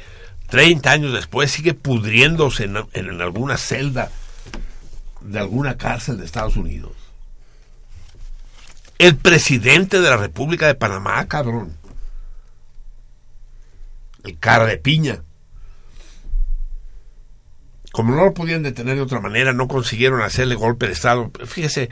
30 0.50 0.92
años 0.92 1.14
después, 1.14 1.52
sigue 1.52 1.74
pudriéndose 1.74 2.66
en, 2.66 3.22
alguna 3.22 3.58
celda 3.58 4.12
de 5.22 5.40
alguna 5.40 5.78
cárcel 5.78 6.18
de 6.18 6.26
Estados 6.26 6.58
Unidos. 6.58 6.92
El 8.98 9.16
presidente 9.16 10.02
de 10.02 10.10
la 10.10 10.18
República 10.18 10.68
de 10.68 10.76
Panamá, 10.76 11.26
cabrón. 11.28 11.78
El 14.24 14.38
cara 14.40 14.66
de 14.66 14.78
piña. 14.78 15.22
Como 17.94 18.16
no 18.16 18.26
lo 18.26 18.34
podían 18.34 18.64
detener 18.64 18.96
de 18.96 19.04
otra 19.04 19.20
manera, 19.20 19.54
no 19.54 19.68
consiguieron 19.68 20.24
hacerle 20.24 20.56
golpe 20.56 20.88
de 20.88 20.94
Estado. 20.94 21.32
Fíjese 21.46 21.92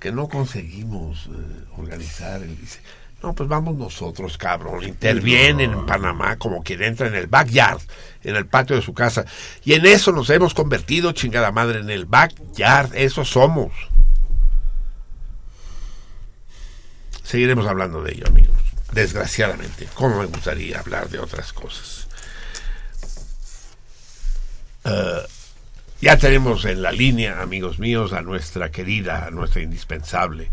que 0.00 0.10
no 0.10 0.28
conseguimos 0.28 1.26
eh, 1.26 1.64
organizar 1.76 2.42
el... 2.42 2.58
dice, 2.60 2.80
No, 3.22 3.32
pues 3.36 3.48
vamos 3.48 3.76
nosotros, 3.76 4.36
cabrón. 4.36 4.82
Intervienen 4.82 5.70
en 5.70 5.86
Panamá 5.86 6.34
como 6.38 6.64
quien 6.64 6.82
entra 6.82 7.06
en 7.06 7.14
el 7.14 7.28
backyard, 7.28 7.80
en 8.24 8.34
el 8.34 8.46
patio 8.46 8.74
de 8.74 8.82
su 8.82 8.94
casa. 8.94 9.26
Y 9.64 9.74
en 9.74 9.86
eso 9.86 10.10
nos 10.10 10.28
hemos 10.30 10.54
convertido, 10.54 11.12
chingada 11.12 11.52
madre, 11.52 11.78
en 11.78 11.90
el 11.90 12.06
backyard. 12.06 12.96
Eso 12.96 13.24
somos. 13.24 13.70
Seguiremos 17.22 17.68
hablando 17.68 18.02
de 18.02 18.10
ello, 18.10 18.26
amigos. 18.26 18.56
Desgraciadamente, 18.90 19.86
como 19.94 20.18
me 20.18 20.26
gustaría 20.26 20.80
hablar 20.80 21.08
de 21.08 21.20
otras 21.20 21.52
cosas. 21.52 21.97
Eh, 24.88 25.26
ya 26.00 26.16
tenemos 26.16 26.64
en 26.64 26.80
la 26.82 26.92
línea, 26.92 27.42
amigos 27.42 27.78
míos, 27.78 28.12
a 28.12 28.22
nuestra 28.22 28.70
querida, 28.70 29.26
a 29.26 29.30
nuestra 29.30 29.62
indispensable, 29.62 30.50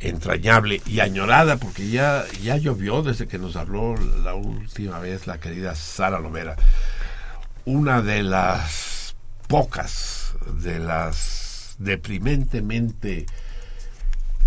entrañable 0.00 0.82
y 0.84 0.98
añorada, 1.00 1.58
porque 1.58 1.88
ya, 1.88 2.24
ya 2.42 2.56
llovió 2.56 3.02
desde 3.02 3.28
que 3.28 3.38
nos 3.38 3.54
habló 3.54 3.94
la 3.96 4.34
última 4.34 4.98
vez 4.98 5.28
la 5.28 5.38
querida 5.38 5.76
Sara 5.76 6.18
Lovera. 6.18 6.56
Una 7.64 8.02
de 8.02 8.24
las 8.24 9.14
pocas, 9.46 10.34
de 10.60 10.80
las 10.80 11.76
deprimentemente 11.78 13.26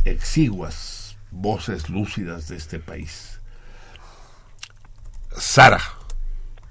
exiguas 0.04 1.16
voces 1.32 1.90
lúcidas 1.90 2.50
de 2.50 2.58
este 2.58 2.80
país. 2.80 3.40
Sara, 5.38 5.82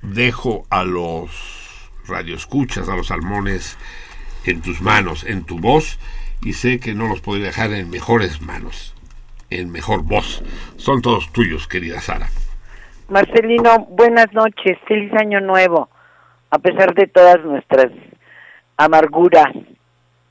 dejo 0.03 0.67
a 0.69 0.85
los 0.85 1.64
radioescuchas, 2.07 2.89
a 2.89 2.97
los 2.97 3.09
salmones 3.09 3.79
en 4.47 4.63
tus 4.63 4.81
manos, 4.81 5.25
en 5.25 5.45
tu 5.45 5.59
voz, 5.59 5.99
y 6.43 6.53
sé 6.53 6.79
que 6.81 6.95
no 6.95 7.09
los 7.09 7.21
podré 7.21 7.43
dejar 7.45 7.73
en 7.73 7.91
mejores 7.91 8.43
manos, 8.43 8.95
en 9.51 9.71
mejor 9.73 10.03
voz. 10.03 10.43
Son 10.77 11.01
todos 11.01 11.33
tuyos, 11.33 11.67
querida 11.67 12.01
Sara. 12.01 12.29
Marcelino, 13.09 13.87
buenas 13.91 14.33
noches, 14.33 14.79
feliz 14.87 15.13
año 15.15 15.41
nuevo. 15.41 15.89
A 16.51 16.59
pesar 16.59 16.95
de 16.95 17.07
todas 17.07 17.43
nuestras 17.45 17.91
amarguras, 18.77 19.53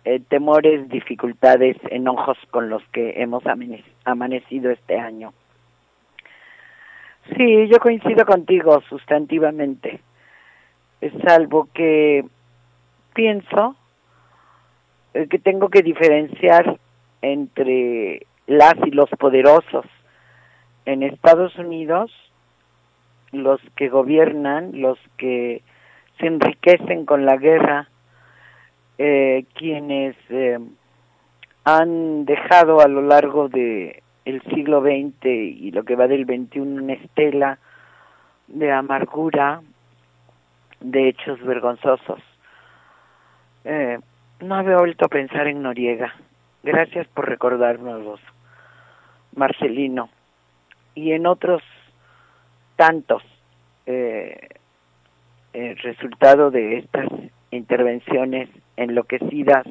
eh, 0.05 0.19
temores, 0.29 0.89
dificultades, 0.89 1.77
enojos 1.89 2.37
con 2.51 2.69
los 2.69 2.83
que 2.91 3.21
hemos 3.21 3.43
amane- 3.43 3.83
amanecido 4.05 4.71
este 4.71 4.99
año. 4.99 5.33
Sí, 7.37 7.67
yo 7.71 7.79
coincido 7.79 8.25
contigo 8.25 8.81
sustantivamente, 8.89 10.01
salvo 11.25 11.67
que 11.73 12.25
pienso 13.13 13.75
eh, 15.13 15.27
que 15.27 15.39
tengo 15.39 15.69
que 15.69 15.81
diferenciar 15.81 16.79
entre 17.21 18.25
las 18.47 18.75
y 18.85 18.91
los 18.91 19.09
poderosos. 19.11 19.85
En 20.85 21.03
Estados 21.03 21.55
Unidos, 21.57 22.11
los 23.31 23.61
que 23.75 23.89
gobiernan, 23.89 24.81
los 24.81 24.99
que 25.17 25.61
se 26.19 26.27
enriquecen 26.27 27.05
con 27.05 27.25
la 27.25 27.37
guerra, 27.37 27.89
eh, 28.97 29.45
quienes 29.55 30.15
eh, 30.29 30.59
han 31.63 32.25
dejado 32.25 32.81
a 32.81 32.87
lo 32.87 33.01
largo 33.01 33.49
de 33.49 34.03
el 34.25 34.41
siglo 34.53 34.81
XX 34.81 35.25
y 35.25 35.71
lo 35.71 35.83
que 35.83 35.95
va 35.95 36.07
del 36.07 36.25
XXI 36.25 36.59
una 36.59 36.93
estela 36.93 37.59
de 38.47 38.71
amargura, 38.71 39.61
de 40.83 41.09
hechos 41.09 41.41
vergonzosos. 41.41 42.19
Eh, 43.63 43.97
no 44.41 44.55
había 44.55 44.77
vuelto 44.77 45.05
a 45.05 45.09
pensar 45.09 45.47
en 45.47 45.63
Noriega. 45.63 46.13
Gracias 46.61 47.07
por 47.07 47.27
recordárnoslos, 47.27 48.19
Marcelino. 49.35 50.09
Y 50.93 51.13
en 51.13 51.25
otros 51.25 51.63
tantos, 52.75 53.23
eh, 53.85 54.49
el 55.53 55.77
resultado 55.77 56.51
de 56.51 56.79
estas 56.79 57.07
intervenciones 57.51 58.49
enloquecidas 58.75 59.65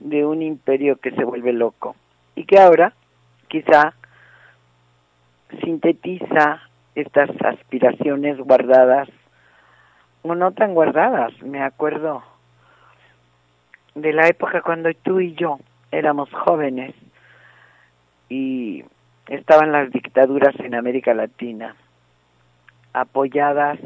de 0.00 0.24
un 0.24 0.42
imperio 0.42 0.96
que 0.96 1.10
se 1.12 1.24
vuelve 1.24 1.52
loco 1.52 1.96
y 2.34 2.44
que 2.44 2.58
ahora 2.58 2.92
quizá 3.48 3.94
sintetiza 5.62 6.60
estas 6.94 7.30
aspiraciones 7.42 8.38
guardadas 8.38 9.08
no 10.24 10.52
tan 10.52 10.74
guardadas. 10.74 11.32
Me 11.42 11.62
acuerdo 11.62 12.22
de 13.94 14.12
la 14.12 14.28
época 14.28 14.62
cuando 14.62 14.90
tú 15.02 15.20
y 15.20 15.34
yo 15.34 15.58
éramos 15.90 16.32
jóvenes 16.32 16.94
y 18.28 18.84
estaban 19.28 19.72
las 19.72 19.90
dictaduras 19.90 20.58
en 20.60 20.74
América 20.74 21.14
Latina 21.14 21.76
apoyadas 22.94 23.78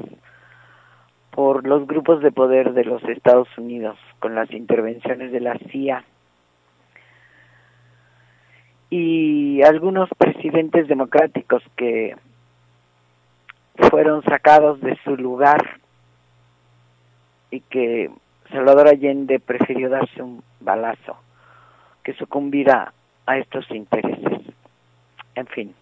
por 1.31 1.67
los 1.67 1.87
grupos 1.87 2.23
de 2.23 2.33
poder 2.33 2.73
de 2.73 2.85
los 2.85 3.03
Estados 3.05 3.49
Unidos 3.59 3.99
con 4.21 4.35
las 4.35 4.51
intervenciones 4.53 5.33
de 5.33 5.41
la 5.41 5.59
CIA 5.71 6.05
y 8.89 9.63
algunos 9.63 10.09
presidentes 10.17 10.89
democráticos 10.89 11.63
que 11.77 12.17
fueron 13.91 14.23
sacados 14.23 14.81
de 14.81 14.97
su 15.05 15.17
lugar 15.17 15.81
y 17.57 17.61
que 17.61 18.11
Salvador 18.51 18.89
Allende 18.89 19.41
prefirió 19.41 19.89
darse 19.89 20.23
un 20.23 20.43
balazo 20.61 21.17
que 22.05 22.13
sucumbir 22.13 22.71
a, 22.71 22.93
a 23.25 23.39
estos 23.39 23.71
intereses. 23.71 24.43
En 25.35 25.47
fin. 25.47 25.75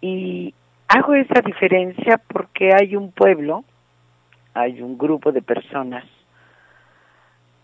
Y 0.00 0.54
hago 0.88 1.14
esa 1.14 1.42
diferencia 1.42 2.16
porque 2.16 2.72
hay 2.74 2.96
un 2.96 3.12
pueblo, 3.12 3.64
hay 4.54 4.80
un 4.80 4.96
grupo 4.96 5.30
de 5.30 5.42
personas 5.42 6.04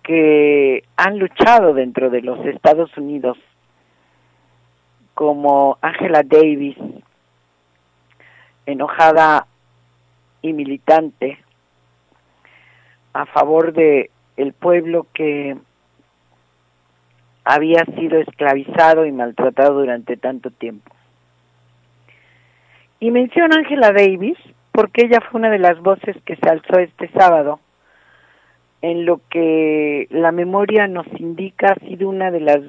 que 0.02 0.84
han 0.96 1.18
luchado 1.18 1.72
dentro 1.72 2.10
de 2.10 2.20
los 2.20 2.44
Estados 2.44 2.94
Unidos, 2.98 3.38
como 5.14 5.78
Angela 5.80 6.22
Davis, 6.22 6.76
enojada 8.66 9.46
y 10.42 10.52
militante 10.52 11.38
a 13.12 13.26
favor 13.26 13.72
de 13.72 14.10
el 14.36 14.52
pueblo 14.52 15.06
que 15.14 15.56
había 17.44 17.84
sido 17.96 18.18
esclavizado 18.18 19.04
y 19.04 19.12
maltratado 19.12 19.74
durante 19.74 20.16
tanto 20.16 20.50
tiempo. 20.50 20.90
Y 23.00 23.10
menciono 23.10 23.54
a 23.54 23.58
Angela 23.58 23.92
Davis 23.92 24.38
porque 24.70 25.04
ella 25.04 25.18
fue 25.20 25.40
una 25.40 25.50
de 25.50 25.58
las 25.58 25.78
voces 25.80 26.16
que 26.24 26.36
se 26.36 26.48
alzó 26.48 26.78
este 26.78 27.08
sábado 27.08 27.60
en 28.80 29.04
lo 29.04 29.20
que 29.28 30.06
la 30.10 30.32
memoria 30.32 30.88
nos 30.88 31.06
indica 31.18 31.68
ha 31.72 31.86
sido 31.86 32.08
una 32.08 32.30
de 32.30 32.40
las 32.40 32.60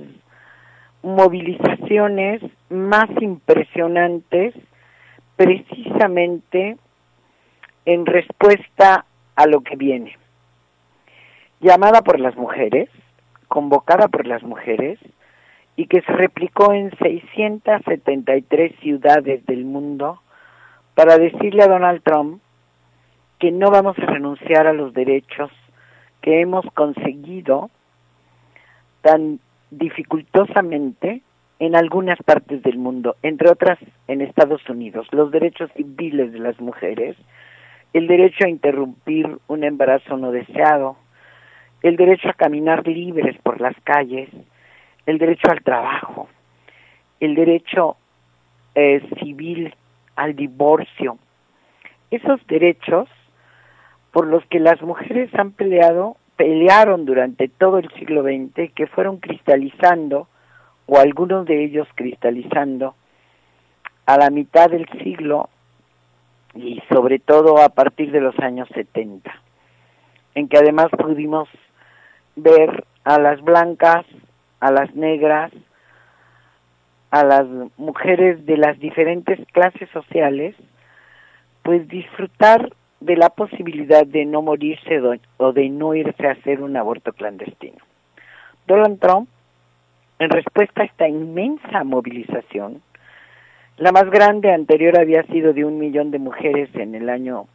movilizaciones 1.02 2.42
más 2.70 3.10
impresionantes 3.20 4.54
precisamente 5.36 6.78
en 7.86 8.06
respuesta 8.06 9.06
a 9.36 9.48
lo 9.48 9.62
que 9.62 9.76
viene. 9.76 10.18
Llamada 11.64 12.02
por 12.02 12.20
las 12.20 12.36
mujeres, 12.36 12.90
convocada 13.48 14.10
por 14.10 14.28
las 14.28 14.44
mujeres 14.44 15.00
y 15.78 15.88
que 15.88 16.02
se 16.02 16.12
replicó 16.12 16.74
en 16.74 16.92
673 16.98 18.76
ciudades 18.82 19.46
del 19.46 19.64
mundo 19.64 20.20
para 20.94 21.18
decirle 21.18 21.64
a 21.64 21.70
Donald 21.70 22.04
Trump 22.04 22.42
que 23.40 23.52
no 23.52 23.72
vamos 23.72 23.98
a 23.98 24.06
renunciar 24.08 24.68
a 24.68 24.74
los 24.74 24.94
derechos 24.94 25.52
que 26.22 26.42
hemos 26.42 26.66
conseguido 26.74 27.70
tan 29.02 29.40
dificultosamente 29.72 31.22
en 31.60 31.78
algunas 31.78 32.22
partes 32.24 32.62
del 32.62 32.78
mundo, 32.78 33.16
entre 33.24 33.50
otras 33.50 33.80
en 34.10 34.20
Estados 34.20 34.68
Unidos, 34.68 35.08
los 35.12 35.32
derechos 35.32 35.72
civiles 35.78 36.34
de 36.34 36.40
las 36.40 36.60
mujeres 36.60 37.16
el 37.94 38.08
derecho 38.08 38.46
a 38.46 38.50
interrumpir 38.50 39.38
un 39.48 39.64
embarazo 39.64 40.18
no 40.18 40.32
deseado, 40.32 40.98
el 41.84 41.98
derecho 41.98 42.30
a 42.30 42.34
caminar 42.34 42.88
libres 42.88 43.38
por 43.44 43.60
las 43.60 43.76
calles, 43.84 44.30
el 45.06 45.18
derecho 45.18 45.52
al 45.52 45.62
trabajo, 45.62 46.30
el 47.20 47.36
derecho 47.36 47.98
eh, 48.74 49.02
civil 49.20 49.76
al 50.16 50.36
divorcio. 50.36 51.18
Esos 52.10 52.46
derechos 52.48 53.10
por 54.12 54.28
los 54.28 54.46
que 54.46 54.60
las 54.60 54.82
mujeres 54.82 55.30
han 55.36 55.52
peleado, 55.52 56.16
pelearon 56.38 57.06
durante 57.06 57.50
todo 57.50 57.80
el 57.80 57.90
siglo 57.94 58.24
XX, 58.24 58.72
que 58.74 58.88
fueron 58.88 59.18
cristalizando, 59.18 60.28
o 60.86 61.00
algunos 61.00 61.46
de 61.46 61.66
ellos 61.66 61.88
cristalizando, 61.96 62.96
a 64.06 64.18
la 64.18 64.30
mitad 64.30 64.70
del 64.70 64.88
siglo 65.04 65.50
y 66.56 66.82
sobre 66.90 67.20
todo 67.20 67.58
a 67.58 67.70
partir 67.70 68.12
de 68.12 68.22
los 68.22 68.38
años 68.40 68.70
70, 68.74 69.34
en 70.36 70.48
que 70.48 70.58
además 70.58 70.88
pudimos 70.92 71.50
ver 72.36 72.86
a 73.04 73.20
las 73.20 73.42
blancas, 73.42 74.06
a 74.60 74.72
las 74.72 74.94
negras, 74.96 75.52
a 77.12 77.24
las 77.24 77.46
mujeres 77.78 78.46
de 78.46 78.58
las 78.58 78.80
diferentes 78.80 79.40
clases 79.52 79.90
sociales, 79.92 80.56
pues 81.62 81.88
disfrutar 81.88 82.74
de 83.00 83.18
la 83.18 83.30
posibilidad 83.30 84.06
de 84.06 84.26
no 84.26 84.42
morirse 84.42 85.02
o 85.38 85.52
de 85.52 85.70
no 85.70 85.94
irse 85.94 86.28
a 86.28 86.32
hacer 86.32 86.62
un 86.62 86.78
aborto 86.78 87.12
clandestino. 87.14 87.78
Donald 88.66 89.00
Trump, 89.00 89.30
en 90.20 90.30
respuesta 90.30 90.82
a 90.82 90.86
esta 90.86 91.08
inmensa 91.08 91.84
movilización, 91.84 92.82
la 93.78 93.92
más 93.92 94.10
grande 94.10 94.54
anterior 94.54 94.98
había 95.00 95.24
sido 95.24 95.54
de 95.54 95.66
un 95.66 95.80
millón 95.80 96.12
de 96.12 96.20
mujeres 96.20 96.70
en 96.76 96.96
el 96.96 97.10
año 97.10 97.48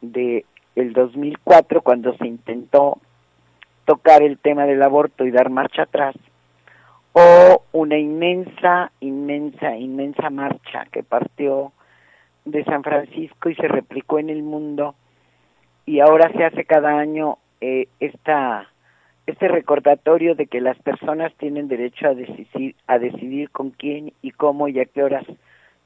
de 0.00 0.44
el 0.74 0.92
2004 0.92 1.82
cuando 1.82 2.16
se 2.16 2.26
intentó 2.26 2.98
tocar 3.86 4.22
el 4.22 4.36
tema 4.38 4.66
del 4.66 4.82
aborto 4.82 5.24
y 5.24 5.30
dar 5.30 5.48
marcha 5.48 5.82
atrás 5.82 6.14
o 7.12 7.62
una 7.72 7.96
inmensa, 7.96 8.92
inmensa, 9.00 9.74
inmensa 9.74 10.28
marcha 10.28 10.84
que 10.92 11.02
partió 11.02 11.72
de 12.44 12.62
San 12.64 12.82
Francisco 12.82 13.48
y 13.48 13.54
se 13.54 13.68
replicó 13.68 14.18
en 14.18 14.28
el 14.28 14.42
mundo 14.42 14.94
y 15.86 16.00
ahora 16.00 16.30
se 16.32 16.44
hace 16.44 16.64
cada 16.66 16.98
año 16.98 17.38
eh, 17.62 17.88
esta 18.00 18.68
este 19.26 19.48
recordatorio 19.48 20.34
de 20.34 20.46
que 20.46 20.60
las 20.60 20.78
personas 20.78 21.34
tienen 21.36 21.68
derecho 21.68 22.08
a 22.08 22.14
decidir 22.14 22.74
a 22.86 22.98
decidir 22.98 23.50
con 23.50 23.70
quién 23.70 24.12
y 24.20 24.32
cómo 24.32 24.68
y 24.68 24.78
a 24.78 24.84
qué 24.84 25.02
horas 25.02 25.24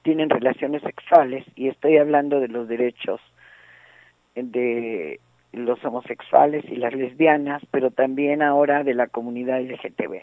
tienen 0.03 0.31
relaciones 0.31 0.83
sexuales 0.83 1.45
y 1.55 1.69
estoy 1.69 1.99
hablando 1.99 2.41
de 2.41 2.49
los 2.49 2.67
derechos 2.67 3.21
de 4.35 5.21
los 5.53 5.85
homosexuales 5.85 6.65
y 6.69 6.77
las 6.77 6.95
lesbianas, 6.95 7.63
pero 7.71 7.91
también 7.91 8.43
ahora 8.43 8.85
de 8.85 8.95
la 8.95 9.07
comunidad 9.09 9.61
LGTB. 9.61 10.23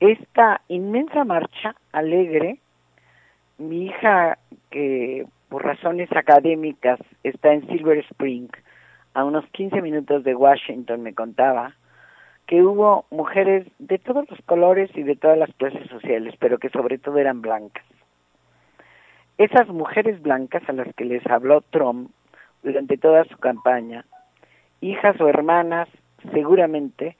Esta 0.00 0.60
inmensa 0.68 1.24
marcha 1.24 1.74
alegre 1.92 2.58
mi 3.58 3.86
hija, 3.86 4.38
que 4.70 5.26
por 5.48 5.64
razones 5.64 6.10
académicas 6.12 6.98
está 7.22 7.52
en 7.52 7.66
Silver 7.68 7.98
Spring, 8.10 8.48
a 9.14 9.24
unos 9.24 9.46
15 9.52 9.80
minutos 9.80 10.24
de 10.24 10.34
Washington, 10.34 11.02
me 11.02 11.14
contaba 11.14 11.74
que 12.46 12.62
hubo 12.62 13.06
mujeres 13.10 13.66
de 13.78 13.98
todos 13.98 14.28
los 14.28 14.40
colores 14.42 14.90
y 14.94 15.02
de 15.02 15.16
todas 15.16 15.38
las 15.38 15.54
clases 15.54 15.88
sociales, 15.88 16.34
pero 16.38 16.58
que 16.58 16.68
sobre 16.68 16.98
todo 16.98 17.18
eran 17.18 17.40
blancas. 17.40 17.84
Esas 19.38 19.68
mujeres 19.68 20.20
blancas 20.20 20.62
a 20.68 20.72
las 20.72 20.92
que 20.94 21.04
les 21.04 21.24
habló 21.26 21.60
Trump 21.70 22.10
durante 22.64 22.96
toda 22.96 23.24
su 23.24 23.36
campaña, 23.36 24.04
hijas 24.80 25.20
o 25.20 25.28
hermanas 25.28 25.88
seguramente 26.32 27.16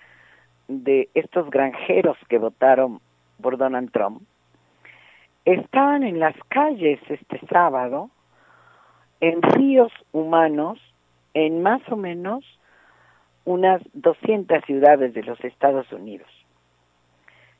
de 0.66 1.10
estos 1.14 1.50
granjeros 1.50 2.16
que 2.28 2.38
votaron 2.38 3.00
por 3.40 3.58
Donald 3.58 3.92
Trump, 3.92 4.22
estaban 5.44 6.02
en 6.02 6.18
las 6.18 6.34
calles 6.48 6.98
este 7.08 7.38
sábado, 7.46 8.10
en 9.20 9.42
ríos 9.42 9.92
humanos, 10.12 10.80
en 11.34 11.62
más 11.62 11.82
o 11.90 11.96
menos 11.96 12.44
unas 13.44 13.82
200 13.92 14.64
ciudades 14.64 15.12
de 15.12 15.22
los 15.22 15.42
Estados 15.44 15.92
Unidos, 15.92 16.28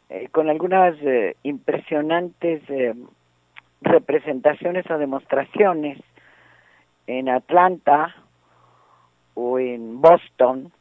eh, 0.09 0.29
con 0.31 0.49
algunas 0.49 0.95
eh, 1.03 1.37
impresionantes 1.43 2.63
eh, 2.69 2.95
representaciones 3.83 4.91
o 4.91 4.97
demostraciones 4.97 5.99
en 7.07 7.29
Atlanta 7.29 8.15
o 9.35 9.59
en 9.59 10.01
Boston, 10.01 10.73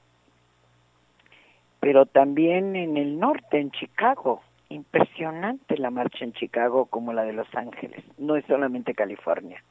pero 1.79 2.05
también 2.05 2.75
en 2.75 2.97
el 2.97 3.19
norte, 3.19 3.59
en 3.59 3.71
Chicago, 3.71 4.41
impresionante 4.69 5.77
la 5.77 5.89
marcha 5.89 6.23
en 6.23 6.33
Chicago 6.33 6.85
como 6.85 7.13
la 7.13 7.23
de 7.23 7.33
Los 7.33 7.53
Ángeles, 7.55 8.03
no 8.17 8.35
es 8.35 8.45
solamente 8.45 8.93
California. 8.93 9.61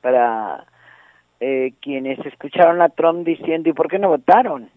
Para 0.00 0.66
eh, 1.40 1.72
quienes 1.80 2.18
escucharon 2.26 2.80
a 2.82 2.88
Trump 2.90 3.26
diciendo, 3.26 3.68
¿y 3.68 3.72
por 3.72 3.88
qué 3.88 3.98
no 3.98 4.08
votaron? 4.08 4.70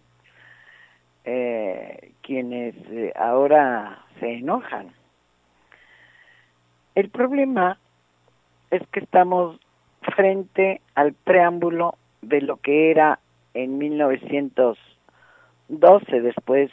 Eh, 1.24 2.12
quienes 2.22 2.74
eh, 2.90 3.12
ahora 3.14 4.04
se 4.18 4.34
enojan. 4.34 4.92
El 6.94 7.10
problema 7.10 7.78
es 8.70 8.86
que 8.88 9.00
estamos 9.00 9.58
frente 10.00 10.80
al 10.94 11.12
preámbulo 11.12 11.96
de 12.22 12.40
lo 12.40 12.56
que 12.56 12.90
era 12.90 13.18
en 13.54 13.78
1912, 13.78 16.20
después 16.20 16.70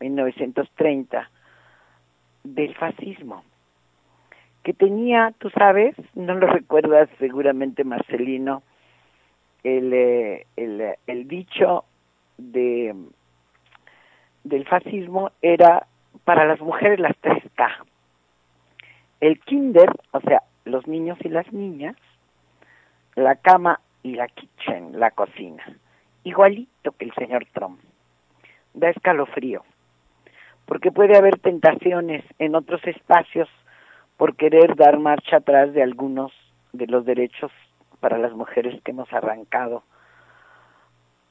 1930, 0.00 1.30
del 2.44 2.74
fascismo, 2.74 3.44
que 4.62 4.72
tenía, 4.72 5.34
tú 5.38 5.50
sabes, 5.50 5.94
no 6.14 6.34
lo 6.34 6.46
recuerdas 6.46 7.08
seguramente 7.18 7.84
Marcelino, 7.84 8.62
el, 9.62 9.92
eh, 9.92 10.46
el, 10.56 10.94
el 11.06 11.28
dicho 11.28 11.84
de 12.38 12.94
del 14.42 14.66
fascismo 14.66 15.32
era 15.42 15.86
para 16.24 16.46
las 16.46 16.60
mujeres 16.60 16.98
las 16.98 17.14
tres 17.18 17.44
K. 17.54 17.68
El 19.20 19.38
kinder, 19.40 19.90
o 20.12 20.20
sea, 20.20 20.42
los 20.64 20.86
niños 20.86 21.18
y 21.22 21.28
las 21.28 21.52
niñas, 21.52 21.94
la 23.14 23.36
cama 23.36 23.80
y 24.02 24.14
la 24.14 24.28
kitchen, 24.28 24.98
la 24.98 25.10
cocina. 25.10 25.64
Igualito 26.24 26.92
que 26.92 27.06
el 27.06 27.14
señor 27.14 27.46
Trump. 27.52 27.80
Da 28.74 28.90
escalofrío 28.90 29.64
porque 30.70 30.92
puede 30.92 31.16
haber 31.16 31.36
tentaciones 31.40 32.24
en 32.38 32.54
otros 32.54 32.80
espacios 32.86 33.48
por 34.16 34.36
querer 34.36 34.76
dar 34.76 35.00
marcha 35.00 35.38
atrás 35.38 35.72
de 35.72 35.82
algunos 35.82 36.30
de 36.72 36.86
los 36.86 37.04
derechos 37.04 37.50
para 37.98 38.18
las 38.18 38.32
mujeres 38.34 38.80
que 38.84 38.92
hemos 38.92 39.12
arrancado 39.12 39.82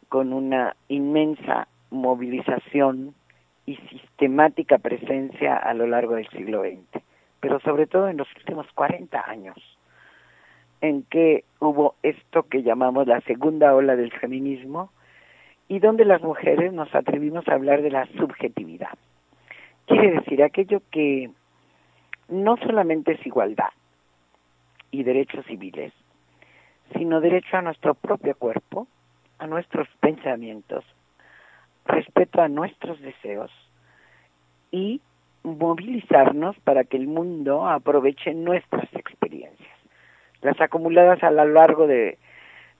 con 0.09 0.33
una 0.33 0.75
inmensa 0.89 1.69
movilización 1.89 3.15
y 3.65 3.77
sistemática 3.77 4.77
presencia 4.77 5.55
a 5.55 5.73
lo 5.73 5.87
largo 5.87 6.15
del 6.15 6.27
siglo 6.31 6.63
XX, 6.63 7.01
pero 7.39 7.61
sobre 7.61 7.87
todo 7.87 8.09
en 8.09 8.17
los 8.17 8.27
últimos 8.35 8.67
40 8.73 9.23
años, 9.25 9.55
en 10.81 11.03
que 11.03 11.43
hubo 11.59 11.95
esto 12.03 12.43
que 12.43 12.63
llamamos 12.63 13.07
la 13.07 13.21
segunda 13.21 13.75
ola 13.75 13.95
del 13.95 14.11
feminismo 14.11 14.91
y 15.67 15.79
donde 15.79 16.05
las 16.05 16.21
mujeres 16.21 16.73
nos 16.73 16.93
atrevimos 16.95 17.47
a 17.47 17.53
hablar 17.53 17.81
de 17.81 17.91
la 17.91 18.05
subjetividad. 18.17 18.97
Quiere 19.85 20.11
decir 20.11 20.43
aquello 20.43 20.81
que 20.91 21.29
no 22.27 22.57
solamente 22.57 23.13
es 23.13 23.25
igualdad 23.25 23.69
y 24.91 25.03
derechos 25.03 25.45
civiles, 25.45 25.93
sino 26.95 27.21
derecho 27.21 27.57
a 27.57 27.61
nuestro 27.61 27.93
propio 27.93 28.35
cuerpo, 28.35 28.87
a 29.37 29.47
nuestros 29.47 29.87
pensamientos, 29.99 30.83
respeto 31.85 32.41
a 32.41 32.47
nuestros 32.47 32.99
deseos 33.01 33.51
y 34.71 35.01
movilizarnos 35.43 36.57
para 36.59 36.83
que 36.83 36.97
el 36.97 37.07
mundo 37.07 37.67
aproveche 37.67 38.33
nuestras 38.33 38.93
experiencias, 38.93 39.78
las 40.41 40.59
acumuladas 40.61 41.23
a 41.23 41.31
lo 41.31 41.45
largo 41.45 41.87
de 41.87 42.17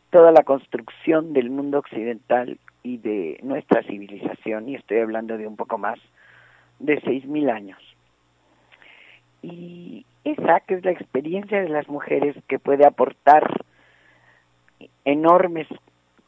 toda 0.10 0.32
la 0.32 0.44
construcción 0.44 1.34
del 1.34 1.50
mundo 1.50 1.80
occidental 1.80 2.58
y 2.84 2.98
de 2.98 3.40
nuestra 3.44 3.84
civilización, 3.84 4.70
y 4.70 4.76
estoy 4.76 5.00
hablando 5.00 5.38
de 5.38 5.48
un 5.48 5.56
poco 5.56 5.78
más 5.78 6.00
de 6.80 7.00
seis 7.02 7.26
mil 7.26 7.50
años. 7.50 7.80
Y 9.42 10.06
esa 10.24 10.62
que 10.62 10.76
es 10.76 10.86
la 10.86 10.92
experiencia 10.92 11.62
de 11.62 11.70
las 11.70 11.88
mujeres 11.88 12.36
que 12.48 12.60
puede 12.60 12.86
aportar 12.86 13.64
enormes 15.06 15.68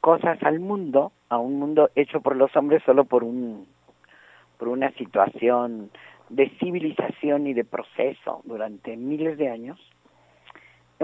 cosas 0.01 0.41
al 0.43 0.59
mundo, 0.59 1.11
a 1.29 1.37
un 1.37 1.59
mundo 1.59 1.89
hecho 1.95 2.21
por 2.21 2.35
los 2.35 2.55
hombres 2.55 2.83
solo 2.83 3.05
por 3.05 3.23
un 3.23 3.67
por 4.57 4.67
una 4.67 4.91
situación 4.91 5.89
de 6.29 6.49
civilización 6.59 7.47
y 7.47 7.53
de 7.53 7.65
proceso 7.65 8.41
durante 8.43 8.95
miles 8.95 9.37
de 9.37 9.49
años, 9.49 9.79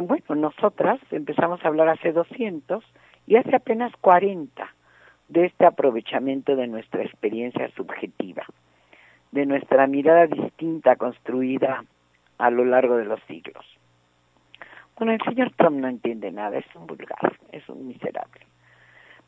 bueno, 0.02 0.36
nosotras 0.36 1.00
empezamos 1.12 1.64
a 1.64 1.68
hablar 1.68 1.89
hace 1.89 2.12
200 2.12 2.84
y 3.26 3.36
hace 3.36 3.56
apenas 3.56 3.91
40 4.02 4.68
de 5.30 5.45
este 5.45 5.66
aprovechamiento 5.66 6.56
de 6.56 6.68
nuestra 6.68 7.04
experiencia 7.04 7.70
subjetiva, 7.76 8.45
de 9.32 9.45
nuestra 9.45 9.88
mirada 9.88 10.28
distinta 10.28 10.95
construida 10.95 11.84
a 12.38 12.50
lo 12.50 12.66
largo 12.66 12.98
de 12.98 13.06
los 13.06 13.20
siglos. 13.24 13.66
Bueno, 14.98 15.14
el 15.14 15.22
señor 15.22 15.52
Trump 15.56 15.78
no 15.78 15.88
entiende 15.88 16.32
nada, 16.32 16.58
es 16.58 16.76
un 16.76 16.88
vulgar, 16.88 17.38
es 17.52 17.68
un 17.70 17.88
miserable. 17.88 18.48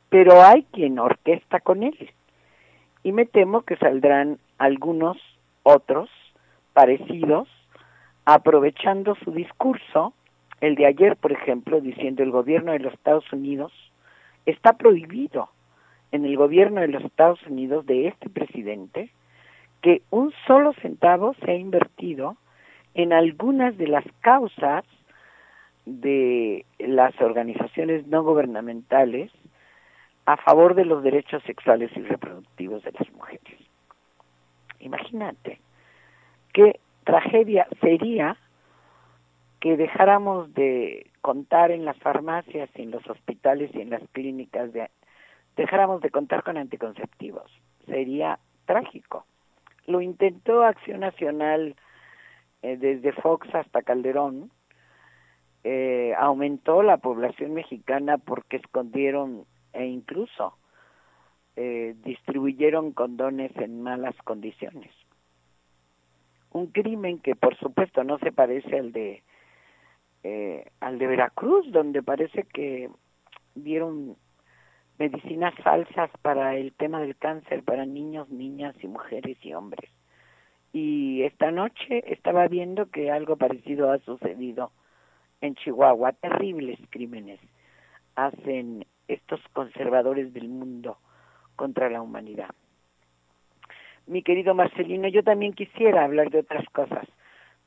Pero 0.10 0.42
hay 0.42 0.64
quien 0.72 0.98
orquesta 0.98 1.60
con 1.60 1.84
él. 1.84 2.12
Y 3.04 3.12
me 3.12 3.26
temo 3.26 3.62
que 3.62 3.76
saldrán 3.78 4.40
algunos 4.58 5.18
otros 5.64 6.10
parecidos 6.74 7.48
aprovechando 8.26 9.16
su 9.24 9.32
discurso, 9.32 10.14
el 10.62 10.76
de 10.76 10.86
ayer, 10.86 11.16
por 11.16 11.32
ejemplo, 11.32 11.82
diciendo 11.82 12.24
el 12.24 12.32
gobierno 12.32 12.72
de 12.72 12.80
los 12.80 12.94
Estados 12.94 13.32
Unidos 13.32 13.72
está 14.46 14.74
prohibido 14.74 15.50
en 16.12 16.26
el 16.26 16.36
gobierno 16.38 16.82
de 16.82 16.88
los 16.88 17.04
Estados 17.04 17.42
Unidos 17.48 17.86
de 17.86 18.08
este 18.08 18.30
presidente 18.30 19.12
que 19.82 20.02
un 20.10 20.34
solo 20.48 20.74
centavo 20.82 21.36
se 21.36 21.52
ha 21.52 21.56
invertido 21.56 22.36
en 22.94 23.14
algunas 23.14 23.78
de 23.78 23.88
las 23.88 24.06
causas 24.22 24.84
de 25.86 26.66
las 26.80 27.20
organizaciones 27.22 28.06
no 28.08 28.24
gubernamentales 28.24 29.32
a 30.26 30.38
favor 30.38 30.76
de 30.76 30.86
los 30.86 31.02
derechos 31.04 31.42
sexuales 31.44 31.92
y 31.96 32.02
reproductivos 32.02 32.84
de 32.84 32.92
las 32.92 33.12
mujeres. 33.14 33.60
Imagínate 34.80 35.60
qué 36.54 36.80
tragedia 37.04 37.68
sería 37.82 38.38
que 39.60 39.78
dejáramos 39.78 40.54
de 40.54 41.12
contar 41.22 41.72
en 41.72 41.86
las 41.86 41.98
farmacias 41.98 42.70
en 42.76 42.92
los 42.92 43.08
hospitales 43.10 43.72
y 43.74 43.82
en 43.82 43.90
las 43.90 44.02
clínicas, 44.12 44.72
de, 44.74 44.90
dejáramos 45.56 46.02
de 46.02 46.10
contar 46.10 46.44
con 46.44 46.58
anticonceptivos. 46.58 47.52
Sería 47.86 48.40
trágico. 48.66 49.26
Lo 49.86 50.02
intentó 50.02 50.64
Acción 50.64 51.02
Nacional 51.02 51.76
eh, 52.62 52.78
desde 52.78 53.12
Fox 53.14 53.54
hasta 53.54 53.82
Calderón, 53.82 54.52
eh, 55.64 56.14
aumentó 56.18 56.84
la 56.84 56.98
población 56.98 57.54
mexicana 57.54 58.18
porque 58.18 58.58
escondieron 58.58 59.46
e 59.74 59.86
incluso 59.86 60.58
eh, 61.56 61.96
distribuyeron 62.04 62.94
condones 62.94 63.52
en 63.58 63.82
malas 63.82 64.16
condiciones. 64.24 64.92
Un 66.52 66.68
crimen 66.68 67.20
que 67.20 67.36
por 67.36 67.58
supuesto 67.58 68.04
no 68.04 68.18
se 68.20 68.32
parece 68.32 68.80
al 68.80 68.92
de 68.92 69.22
eh, 70.24 70.66
al 70.80 71.00
de 71.00 71.08
Veracruz, 71.08 71.72
donde 71.72 72.04
parece 72.04 72.44
que 72.44 72.90
dieron 73.56 74.16
medicinas 74.98 75.54
falsas 75.64 76.10
para 76.22 76.56
el 76.58 76.74
tema 76.74 77.00
del 77.00 77.16
cáncer 77.16 77.64
para 77.64 77.86
niños, 77.86 78.30
niñas 78.30 78.76
y 78.82 78.88
mujeres 78.88 79.38
y 79.42 79.54
hombres. 79.54 79.90
Y 80.74 81.24
esta 81.24 81.52
noche 81.52 82.04
estaba 82.12 82.48
viendo 82.48 82.90
que 82.92 83.10
algo 83.10 83.38
parecido 83.38 83.92
ha 83.92 83.98
sucedido 84.00 84.72
en 85.42 85.56
Chihuahua. 85.56 86.12
Terribles 86.12 86.78
crímenes 86.90 87.40
hacen 88.16 88.86
estos 89.08 89.40
conservadores 89.54 90.34
del 90.34 90.50
mundo 90.50 90.98
contra 91.56 91.90
la 91.90 92.02
humanidad. 92.02 92.50
Mi 94.06 94.22
querido 94.22 94.54
Marcelino, 94.54 95.08
yo 95.08 95.24
también 95.24 95.54
quisiera 95.54 96.04
hablar 96.04 96.30
de 96.30 96.40
otras 96.40 96.66
cosas. 96.70 97.08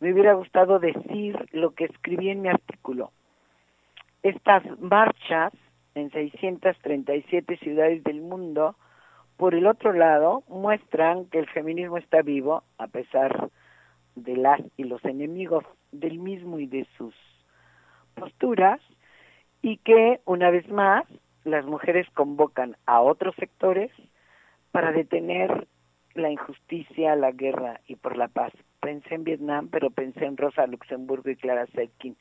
Me 0.02 0.12
hubiera 0.12 0.32
gustado 0.32 0.80
decir 0.80 1.46
lo 1.52 1.76
que 1.76 1.84
escribí 1.84 2.28
en 2.28 2.42
mi 2.42 2.48
artículo. 2.48 3.12
Estas 4.24 4.64
marchas 4.80 5.52
en 5.94 6.10
637 6.10 7.56
ciudades 7.58 8.02
del 8.02 8.20
mundo, 8.20 8.74
por 9.36 9.54
el 9.54 9.64
otro 9.64 9.92
lado, 9.92 10.42
muestran 10.48 11.26
que 11.26 11.38
el 11.38 11.48
feminismo 11.48 11.98
está 11.98 12.20
vivo 12.20 12.64
a 12.78 12.88
pesar 12.88 13.48
de 14.16 14.36
las 14.36 14.60
y 14.76 14.82
los 14.82 15.04
enemigos 15.04 15.62
del 15.92 16.18
mismo 16.18 16.58
y 16.58 16.66
de 16.66 16.84
sus 16.98 17.14
posturas 18.14 18.80
y 19.62 19.76
que 19.76 20.18
una 20.24 20.50
vez 20.50 20.68
más 20.68 21.04
las 21.44 21.64
mujeres 21.64 22.10
convocan 22.10 22.76
a 22.86 23.02
otros 23.02 23.36
sectores 23.36 23.92
para 24.72 24.90
detener 24.90 25.68
la 26.14 26.28
injusticia, 26.28 27.14
la 27.14 27.30
guerra 27.30 27.80
y 27.86 27.94
por 27.94 28.16
la 28.16 28.26
paz. 28.26 28.52
Pensé 28.82 29.14
en 29.14 29.22
Vietnam, 29.22 29.68
pero 29.70 29.90
pensé 29.90 30.24
en 30.24 30.36
Rosa 30.36 30.66
Luxemburgo 30.66 31.30
y 31.30 31.36
Clara 31.36 31.68
Zetkin, 31.68 32.16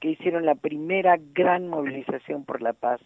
que 0.00 0.10
hicieron 0.10 0.44
la 0.44 0.54
primera 0.54 1.16
gran 1.18 1.66
movilización 1.68 2.44
por 2.44 2.60
la 2.60 2.74
paz, 2.74 3.00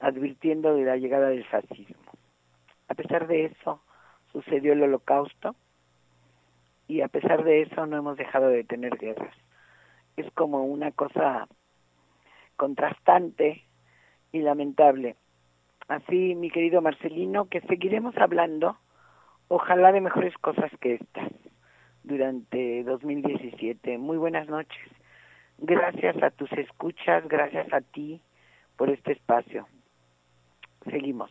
advirtiendo 0.00 0.74
de 0.74 0.84
la 0.84 0.96
llegada 0.96 1.28
del 1.28 1.44
fascismo. 1.44 2.10
A 2.88 2.94
pesar 2.94 3.26
de 3.26 3.44
eso, 3.44 3.82
sucedió 4.32 4.72
el 4.72 4.82
holocausto 4.82 5.54
y 6.88 7.02
a 7.02 7.08
pesar 7.08 7.44
de 7.44 7.60
eso 7.60 7.84
no 7.84 7.98
hemos 7.98 8.16
dejado 8.16 8.48
de 8.48 8.64
tener 8.64 8.96
guerras. 8.96 9.36
Es 10.16 10.30
como 10.32 10.64
una 10.64 10.90
cosa 10.90 11.46
contrastante 12.56 13.62
y 14.32 14.40
lamentable. 14.40 15.16
Así, 15.86 16.34
mi 16.34 16.50
querido 16.50 16.80
Marcelino, 16.80 17.50
que 17.50 17.60
seguiremos 17.60 18.16
hablando, 18.16 18.78
ojalá 19.48 19.92
de 19.92 20.00
mejores 20.00 20.32
cosas 20.38 20.70
que 20.80 20.94
estas, 20.94 21.30
durante 22.04 22.82
2017. 22.84 23.98
Muy 23.98 24.18
buenas 24.18 24.48
noches. 24.48 24.88
Gracias 25.58 26.20
a 26.22 26.30
tus 26.30 26.50
escuchas, 26.52 27.26
gracias 27.28 27.72
a 27.72 27.80
ti 27.80 28.20
por 28.76 28.90
este 28.90 29.12
espacio. 29.12 29.66
Seguimos. 30.90 31.30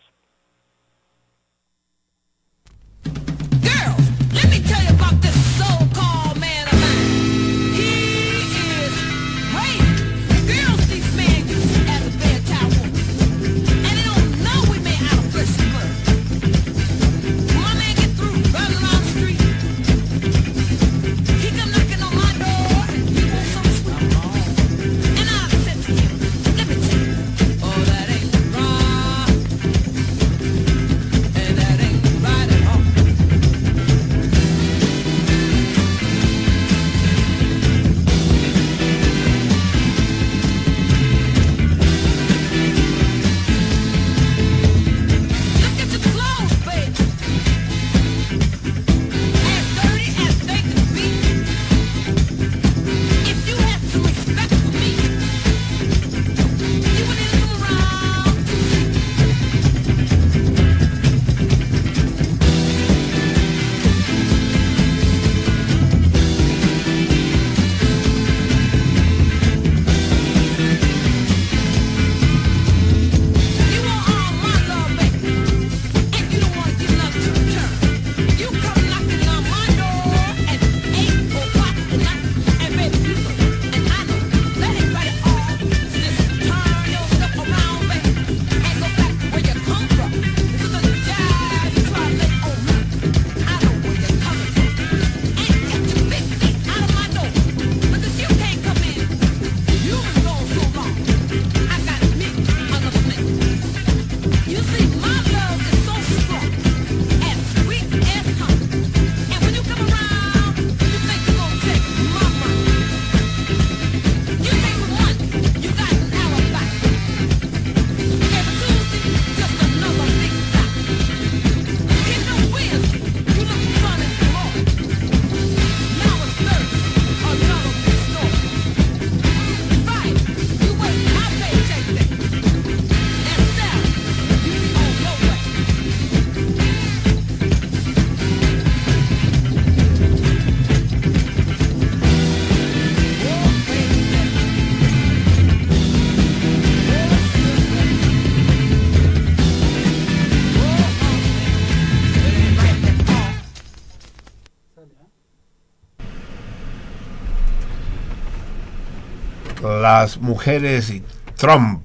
Las 160.01 160.17
mujeres 160.17 160.89
y 160.89 161.03
Trump. 161.37 161.83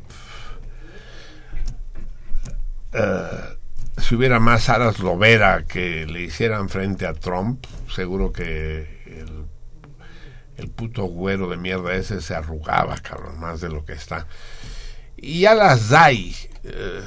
Eh, 2.94 3.58
si 3.98 4.14
hubiera 4.14 4.40
más 4.40 4.70
aras 4.70 5.00
Lovera 5.00 5.64
que 5.64 6.06
le 6.06 6.22
hicieran 6.22 6.70
frente 6.70 7.06
a 7.06 7.12
Trump, 7.12 7.66
seguro 7.94 8.32
que 8.32 8.88
el, 10.56 10.70
puto 10.70 11.04
güero 11.04 11.48
de 11.48 11.58
mierda 11.58 11.94
ese 11.94 12.22
se 12.22 12.34
arrugaba, 12.34 12.96
cabrón, 12.96 13.38
más 13.38 13.60
de 13.60 13.68
lo 13.68 13.84
que 13.84 13.92
está. 13.92 14.26
Y 15.18 15.40
ya 15.40 15.54
las 15.54 15.92
hay. 15.92 16.34
Eh, 16.64 17.02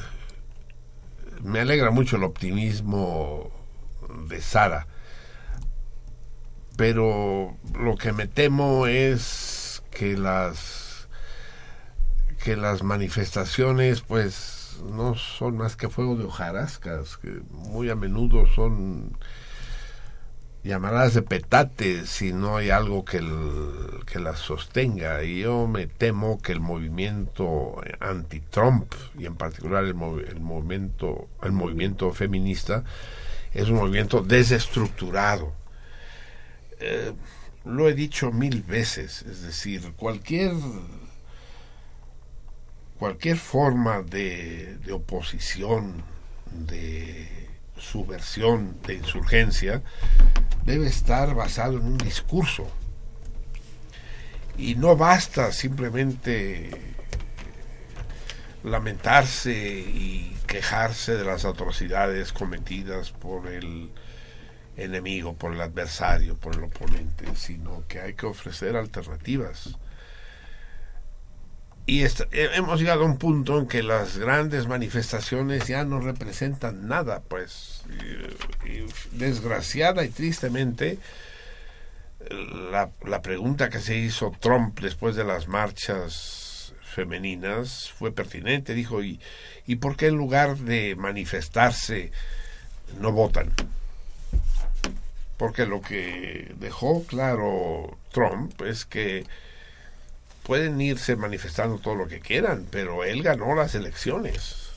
me 1.42 1.62
alegra 1.62 1.90
mucho 1.90 2.18
el 2.18 2.24
optimismo 2.24 3.50
de 4.28 4.42
Sara. 4.42 4.86
Pero 6.78 7.58
lo 7.74 7.98
que 7.98 8.14
me 8.14 8.28
temo 8.28 8.86
es 8.86 9.82
que 9.92 10.16
las 10.16 10.79
que 12.44 12.56
las 12.56 12.84
manifestaciones 12.84 14.02
pues 14.02 14.78
no 14.92 15.16
son 15.16 15.58
más 15.58 15.76
que 15.76 15.90
fuego 15.90 16.16
de 16.16 16.24
hojarascas, 16.26 17.18
que 17.18 17.42
muy 17.52 17.90
a 17.90 17.96
menudo 17.96 18.46
son 18.56 19.18
llamadas 20.64 21.14
de 21.14 21.22
petate 21.22 22.06
si 22.06 22.34
no 22.34 22.58
hay 22.58 22.70
algo 22.70 23.06
que, 23.06 23.18
el- 23.18 24.04
que 24.06 24.20
las 24.20 24.40
sostenga. 24.40 25.24
Y 25.24 25.42
yo 25.42 25.68
me 25.68 25.88
temo 25.88 26.42
que 26.42 26.52
el 26.52 26.60
movimiento 26.60 27.82
anti-Trump, 28.00 28.94
y 29.18 29.26
en 29.26 29.36
particular 29.36 29.84
el, 29.84 29.96
movi- 29.96 30.28
el 30.28 30.40
movimiento, 30.40 31.28
el 31.44 31.52
movimiento 31.52 32.12
feminista, 32.14 32.84
es 33.54 33.70
un 33.70 33.76
movimiento 33.78 34.22
desestructurado. 34.22 35.54
Eh, 36.80 37.12
lo 37.66 37.90
he 37.90 37.94
dicho 37.94 38.32
mil 38.32 38.64
veces, 38.64 39.24
es 39.24 39.42
decir, 39.44 39.92
cualquier 39.98 40.54
cualquier 43.00 43.38
forma 43.38 44.02
de, 44.02 44.78
de 44.86 44.92
oposición, 44.92 46.04
de 46.52 47.48
subversión, 47.78 48.78
de 48.86 48.96
insurgencia, 48.96 49.82
debe 50.66 50.88
estar 50.88 51.34
basado 51.34 51.78
en 51.78 51.86
un 51.86 51.98
discurso. 51.98 52.70
Y 54.58 54.76
no 54.76 54.98
basta 54.98 55.54
simplemente 55.54 56.70
lamentarse 58.64 59.54
y 59.54 60.36
quejarse 60.48 61.16
de 61.16 61.24
las 61.24 61.46
atrocidades 61.46 62.34
cometidas 62.34 63.12
por 63.12 63.48
el 63.48 63.90
enemigo, 64.76 65.36
por 65.36 65.54
el 65.54 65.62
adversario, 65.62 66.36
por 66.36 66.56
el 66.56 66.64
oponente, 66.64 67.26
sino 67.36 67.86
que 67.88 68.02
hay 68.02 68.14
que 68.14 68.26
ofrecer 68.26 68.76
alternativas. 68.76 69.78
Y 71.90 72.04
he- 72.04 72.56
hemos 72.56 72.80
llegado 72.80 73.02
a 73.02 73.06
un 73.06 73.18
punto 73.18 73.58
en 73.58 73.68
que 73.68 73.82
las 73.82 74.18
grandes 74.18 74.68
manifestaciones 74.68 75.68
ya 75.68 75.84
no 75.86 76.00
representan 76.00 76.88
nada, 76.88 77.22
pues 77.28 77.84
desgraciada 79.14 80.06
y 80.06 80.10
tristemente 80.10 81.00
la, 82.72 82.90
la 83.06 83.22
pregunta 83.22 83.70
que 83.70 83.80
se 83.80 83.96
hizo 83.98 84.32
Trump 84.40 84.80
después 84.82 85.16
de 85.16 85.24
las 85.24 85.48
marchas 85.48 86.74
femeninas 86.84 87.92
fue 87.98 88.12
pertinente. 88.12 88.74
Dijo, 88.74 89.02
¿y, 89.02 89.20
¿y 89.66 89.78
por 89.78 89.96
qué 89.96 90.08
en 90.08 90.16
lugar 90.16 90.58
de 90.58 90.96
manifestarse 90.96 92.12
no 93.00 93.12
votan? 93.12 93.52
Porque 95.38 95.66
lo 95.66 95.82
que 95.82 96.54
dejó 96.60 97.04
claro 97.06 97.98
Trump 98.12 98.62
es 98.62 98.86
que 98.86 99.26
pueden 100.50 100.82
irse 100.82 101.16
manifestando 101.16 101.78
todo 101.78 101.94
lo 101.94 102.08
que 102.08 102.22
quieran, 102.22 102.66
pero 102.72 103.04
él 103.04 103.22
ganó 103.22 103.54
las 103.54 103.76
elecciones. 103.76 104.72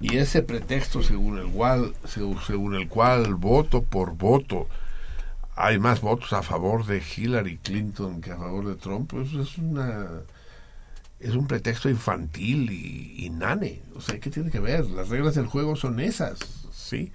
Y 0.00 0.16
ese 0.16 0.42
pretexto 0.42 1.02
según 1.02 1.36
el 1.38 1.48
cual, 1.48 1.94
según, 2.06 2.74
el 2.74 2.88
cual 2.88 3.34
voto 3.34 3.82
por 3.82 4.16
voto 4.16 4.68
hay 5.54 5.78
más 5.78 6.00
votos 6.00 6.32
a 6.32 6.42
favor 6.42 6.86
de 6.86 7.02
Hillary 7.02 7.58
Clinton 7.58 8.22
que 8.22 8.30
a 8.30 8.38
favor 8.38 8.66
de 8.66 8.76
Trump, 8.76 9.10
pues 9.10 9.34
es 9.34 9.58
una 9.58 10.22
es 11.18 11.34
un 11.34 11.46
pretexto 11.46 11.90
infantil 11.90 12.70
y 12.72 13.28
nane. 13.28 13.82
O 13.96 14.00
sea, 14.00 14.18
¿qué 14.18 14.30
tiene 14.30 14.50
que 14.50 14.60
ver? 14.60 14.86
Las 14.86 15.10
reglas 15.10 15.34
del 15.34 15.46
juego 15.46 15.76
son 15.76 16.00
esas, 16.00 16.38
¿sí? 16.72 17.12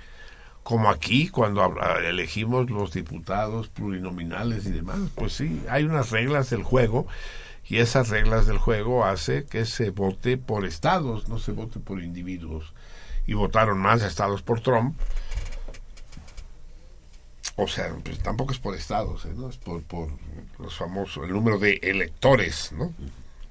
Como 0.65 0.89
aquí, 0.89 1.29
cuando 1.29 1.63
elegimos 1.99 2.71
los 2.71 2.91
diputados 2.91 3.67
plurinominales 3.67 4.65
y 4.65 4.71
demás, 4.71 4.97
pues 5.13 5.33
sí, 5.33 5.61
hay 5.69 5.83
unas 5.83 6.09
reglas 6.09 6.49
del 6.49 6.63
juego 6.63 7.05
y 7.67 7.77
esas 7.77 8.09
reglas 8.09 8.47
del 8.47 8.57
juego 8.57 9.05
hace 9.05 9.45
que 9.45 9.67
se 9.67 9.91
vote 9.91 10.39
por 10.39 10.65
estados, 10.65 11.29
no 11.29 11.37
se 11.37 11.51
vote 11.51 11.79
por 11.79 12.01
individuos. 12.01 12.73
Y 13.27 13.35
votaron 13.35 13.77
más 13.77 14.01
estados 14.01 14.41
por 14.41 14.59
Trump. 14.59 14.99
O 17.57 17.67
sea, 17.67 17.95
pues 18.03 18.17
tampoco 18.23 18.51
es 18.51 18.57
por 18.57 18.75
estados, 18.75 19.23
¿eh? 19.25 19.33
¿no? 19.35 19.49
Es 19.49 19.57
por, 19.57 19.83
por 19.83 20.09
los 20.57 20.75
famosos, 20.75 21.25
el 21.25 21.33
número 21.33 21.59
de 21.59 21.79
electores, 21.83 22.71
¿no? 22.71 22.91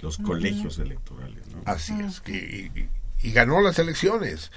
Los 0.00 0.18
colegios 0.18 0.80
electorales, 0.80 1.46
¿no? 1.46 1.62
Así 1.64 1.94
es, 2.00 2.20
que, 2.20 2.32
y, 2.74 2.88
y 3.22 3.30
ganó 3.30 3.60
las 3.60 3.78
elecciones. 3.78 4.50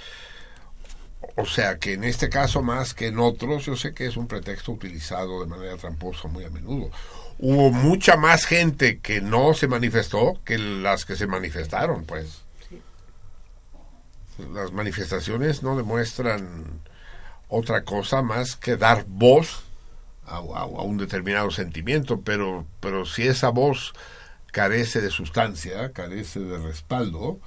O 1.35 1.45
sea 1.45 1.77
que 1.79 1.93
en 1.93 2.03
este 2.03 2.29
caso 2.29 2.61
más 2.61 2.93
que 2.93 3.07
en 3.07 3.19
otros, 3.19 3.65
yo 3.65 3.75
sé 3.75 3.93
que 3.93 4.05
es 4.07 4.17
un 4.17 4.27
pretexto 4.27 4.71
utilizado 4.71 5.39
de 5.41 5.47
manera 5.47 5.75
tramposa 5.77 6.27
muy 6.27 6.43
a 6.43 6.49
menudo. 6.49 6.89
Hubo 7.39 7.71
mucha 7.71 8.17
más 8.17 8.45
gente 8.45 8.99
que 8.99 9.21
no 9.21 9.53
se 9.53 9.67
manifestó 9.67 10.39
que 10.45 10.57
las 10.57 11.05
que 11.05 11.15
se 11.15 11.27
manifestaron, 11.27 12.05
pues. 12.05 12.41
Las 14.53 14.71
manifestaciones 14.71 15.63
no 15.63 15.75
demuestran 15.75 16.81
otra 17.49 17.83
cosa 17.83 18.21
más 18.21 18.55
que 18.55 18.77
dar 18.77 19.05
voz 19.07 19.63
a, 20.25 20.37
a- 20.37 20.61
a 20.61 20.65
un 20.83 20.97
determinado 20.97 21.49
sentimiento, 21.49 22.21
pero, 22.21 22.65
pero 22.79 23.05
si 23.05 23.23
esa 23.27 23.49
voz 23.49 23.93
carece 24.51 25.01
de 25.01 25.09
sustancia, 25.09 25.91
carece 25.91 26.39
de 26.39 26.57
respaldo, 26.59 27.39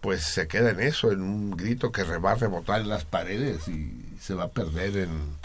pues 0.00 0.22
se 0.22 0.48
queda 0.48 0.70
en 0.70 0.80
eso, 0.80 1.12
en 1.12 1.22
un 1.22 1.50
grito 1.50 1.92
que 1.92 2.04
va 2.04 2.32
a 2.32 2.36
rebotar 2.36 2.80
en 2.80 2.88
las 2.88 3.04
paredes 3.04 3.68
y 3.68 4.16
se 4.20 4.34
va 4.34 4.44
a 4.44 4.50
perder 4.50 4.96
en 4.96 5.36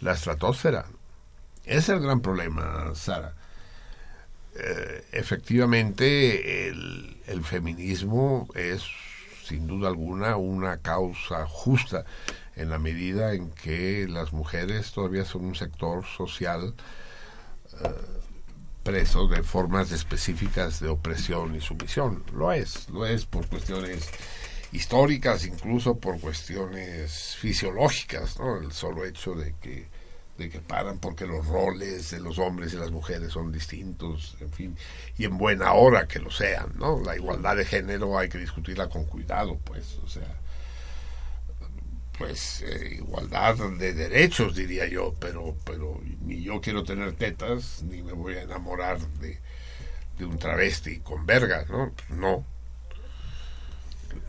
la 0.00 0.12
estratosfera. 0.12 0.86
Ese 1.64 1.78
es 1.78 1.88
el 1.90 2.00
gran 2.00 2.20
problema, 2.20 2.92
Sara. 2.94 3.34
Eh, 4.56 5.04
efectivamente, 5.12 6.68
el, 6.68 7.44
feminismo 7.44 8.48
es, 8.54 8.82
sin 9.44 9.66
duda 9.66 9.88
alguna, 9.88 10.36
una 10.36 10.78
causa 10.78 11.46
justa 11.46 12.04
en 12.56 12.70
la 12.70 12.78
medida 12.78 13.32
en 13.32 13.50
que 13.50 14.06
las 14.08 14.32
mujeres 14.32 14.92
todavía 14.92 15.24
son 15.24 15.46
un 15.46 15.54
sector 15.54 16.04
social 16.04 16.74
eh, 17.82 18.19
preso 18.90 19.28
de 19.28 19.44
formas 19.44 19.92
específicas 19.92 20.80
de 20.80 20.88
opresión 20.88 21.54
y 21.54 21.60
sumisión. 21.60 22.24
Lo 22.34 22.50
es, 22.50 22.88
lo 22.88 23.06
es 23.06 23.24
por 23.24 23.46
cuestiones 23.46 24.10
históricas, 24.72 25.46
incluso 25.46 25.96
por 25.96 26.18
cuestiones 26.18 27.36
fisiológicas, 27.36 28.36
¿no? 28.40 28.56
El 28.56 28.72
solo 28.72 29.04
hecho 29.04 29.34
de 29.34 29.54
que 29.60 29.86
de 30.38 30.48
que 30.48 30.58
paran 30.58 30.98
porque 30.98 31.26
los 31.26 31.46
roles 31.46 32.10
de 32.10 32.18
los 32.18 32.38
hombres 32.38 32.72
y 32.72 32.76
las 32.78 32.90
mujeres 32.90 33.34
son 33.34 33.52
distintos, 33.52 34.36
en 34.40 34.50
fin, 34.50 34.76
y 35.18 35.26
en 35.26 35.36
buena 35.36 35.74
hora 35.74 36.08
que 36.08 36.18
lo 36.18 36.30
sean, 36.30 36.72
¿no? 36.76 37.00
La 37.04 37.14
igualdad 37.14 37.56
de 37.56 37.66
género 37.66 38.18
hay 38.18 38.28
que 38.28 38.38
discutirla 38.38 38.88
con 38.88 39.04
cuidado, 39.04 39.58
pues, 39.64 39.98
o 40.02 40.08
sea, 40.08 40.39
pues 42.20 42.60
eh, 42.66 42.96
igualdad 42.98 43.56
de 43.78 43.94
derechos 43.94 44.54
diría 44.54 44.86
yo, 44.86 45.14
pero 45.18 45.56
pero 45.64 45.98
ni 46.26 46.42
yo 46.42 46.60
quiero 46.60 46.84
tener 46.84 47.14
tetas 47.14 47.82
ni 47.82 48.02
me 48.02 48.12
voy 48.12 48.34
a 48.34 48.42
enamorar 48.42 49.00
de, 49.20 49.38
de 50.18 50.24
un 50.26 50.38
travesti 50.38 50.98
con 51.00 51.24
verga, 51.24 51.64
¿no? 51.70 51.92
No. 52.10 52.44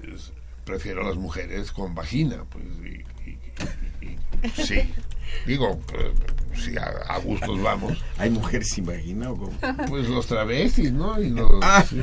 Es- 0.04 0.32
prefiero 0.64 1.02
a 1.02 1.10
las 1.10 1.18
mujeres 1.18 1.74
con 1.74 1.94
vagina, 1.94 2.46
pues 2.50 2.64
y, 2.82 3.04
y- 3.30 4.08
y- 4.08 4.64
sí. 4.64 4.94
Digo, 5.46 5.82
eh, 5.94 6.14
si 6.56 6.78
a, 6.78 6.84
a 7.10 7.18
gustos 7.20 7.62
vamos, 7.62 8.02
¿Hay 8.18 8.30
mujeres 8.30 8.70
sin 8.70 8.86
vagina 8.86 9.32
o 9.32 9.36
cómo? 9.38 9.58
pues 9.90 10.08
los 10.08 10.28
travestis, 10.28 10.94
¿no? 10.94 11.22
Y 11.22 11.30
los 11.32 11.52
Ah. 11.62 11.84
sí. 11.90 11.98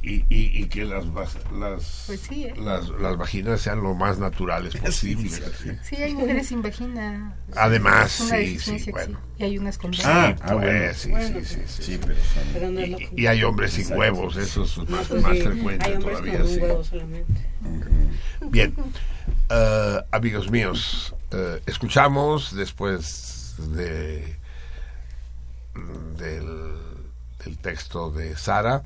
Y, 0.00 0.24
y, 0.28 0.62
y 0.62 0.68
que 0.68 0.84
las 0.84 1.04
las, 1.52 2.04
Pues 2.06 2.20
sí, 2.20 2.44
¿eh? 2.44 2.54
las 2.56 2.88
las 2.88 3.16
vaginas 3.16 3.60
sean 3.60 3.82
lo 3.82 3.94
más 3.94 4.18
naturales 4.18 4.76
posibles. 4.76 5.42
sí. 5.60 5.70
Sí, 5.82 5.96
hay 5.96 6.14
mujeres 6.14 6.46
sin 6.46 6.62
vagina. 6.62 7.34
Además, 7.56 8.12
sí, 8.12 8.58
sí, 8.58 8.90
bueno. 8.92 9.18
Y 9.38 9.44
hay 9.44 9.58
unas 9.58 9.76
con 9.76 9.90
Ah, 10.04 10.34
Pues, 10.36 10.50
ah, 10.50 10.54
bueno. 10.54 10.94
sí, 10.94 11.10
sí, 11.10 11.44
sí, 11.44 11.60
sí. 11.66 11.82
Sí, 11.82 11.98
pero 12.00 12.14
son... 12.14 12.42
Pero 12.54 12.70
no 12.70 12.80
es 12.80 12.90
lo 12.90 12.98
Y, 13.00 13.08
y 13.16 13.26
hay 13.26 13.42
hombres 13.42 13.72
sin 13.72 13.80
Exacto. 13.82 14.00
huevos, 14.00 14.36
eso 14.36 14.62
es 14.64 14.78
No, 14.78 14.84
más, 14.84 15.06
pues 15.08 15.22
más 15.22 15.32
sí, 15.36 15.42
frecuente 15.42 15.86
hay 15.86 15.92
hombres 15.94 16.18
todavía. 16.18 16.38
con 16.38 16.48
un 16.48 16.62
huevo 16.62 16.84
solamente. 16.84 17.46
Bien, 18.50 18.74
Eh, 19.50 20.00
amigos 20.12 20.50
míos, 20.50 21.14
eh, 21.32 21.60
escuchamos 21.66 22.54
después 22.54 23.54
de 23.74 24.36
del, 26.16 26.74
del 27.44 27.58
texto 27.58 28.10
de 28.10 28.36
Sara, 28.36 28.82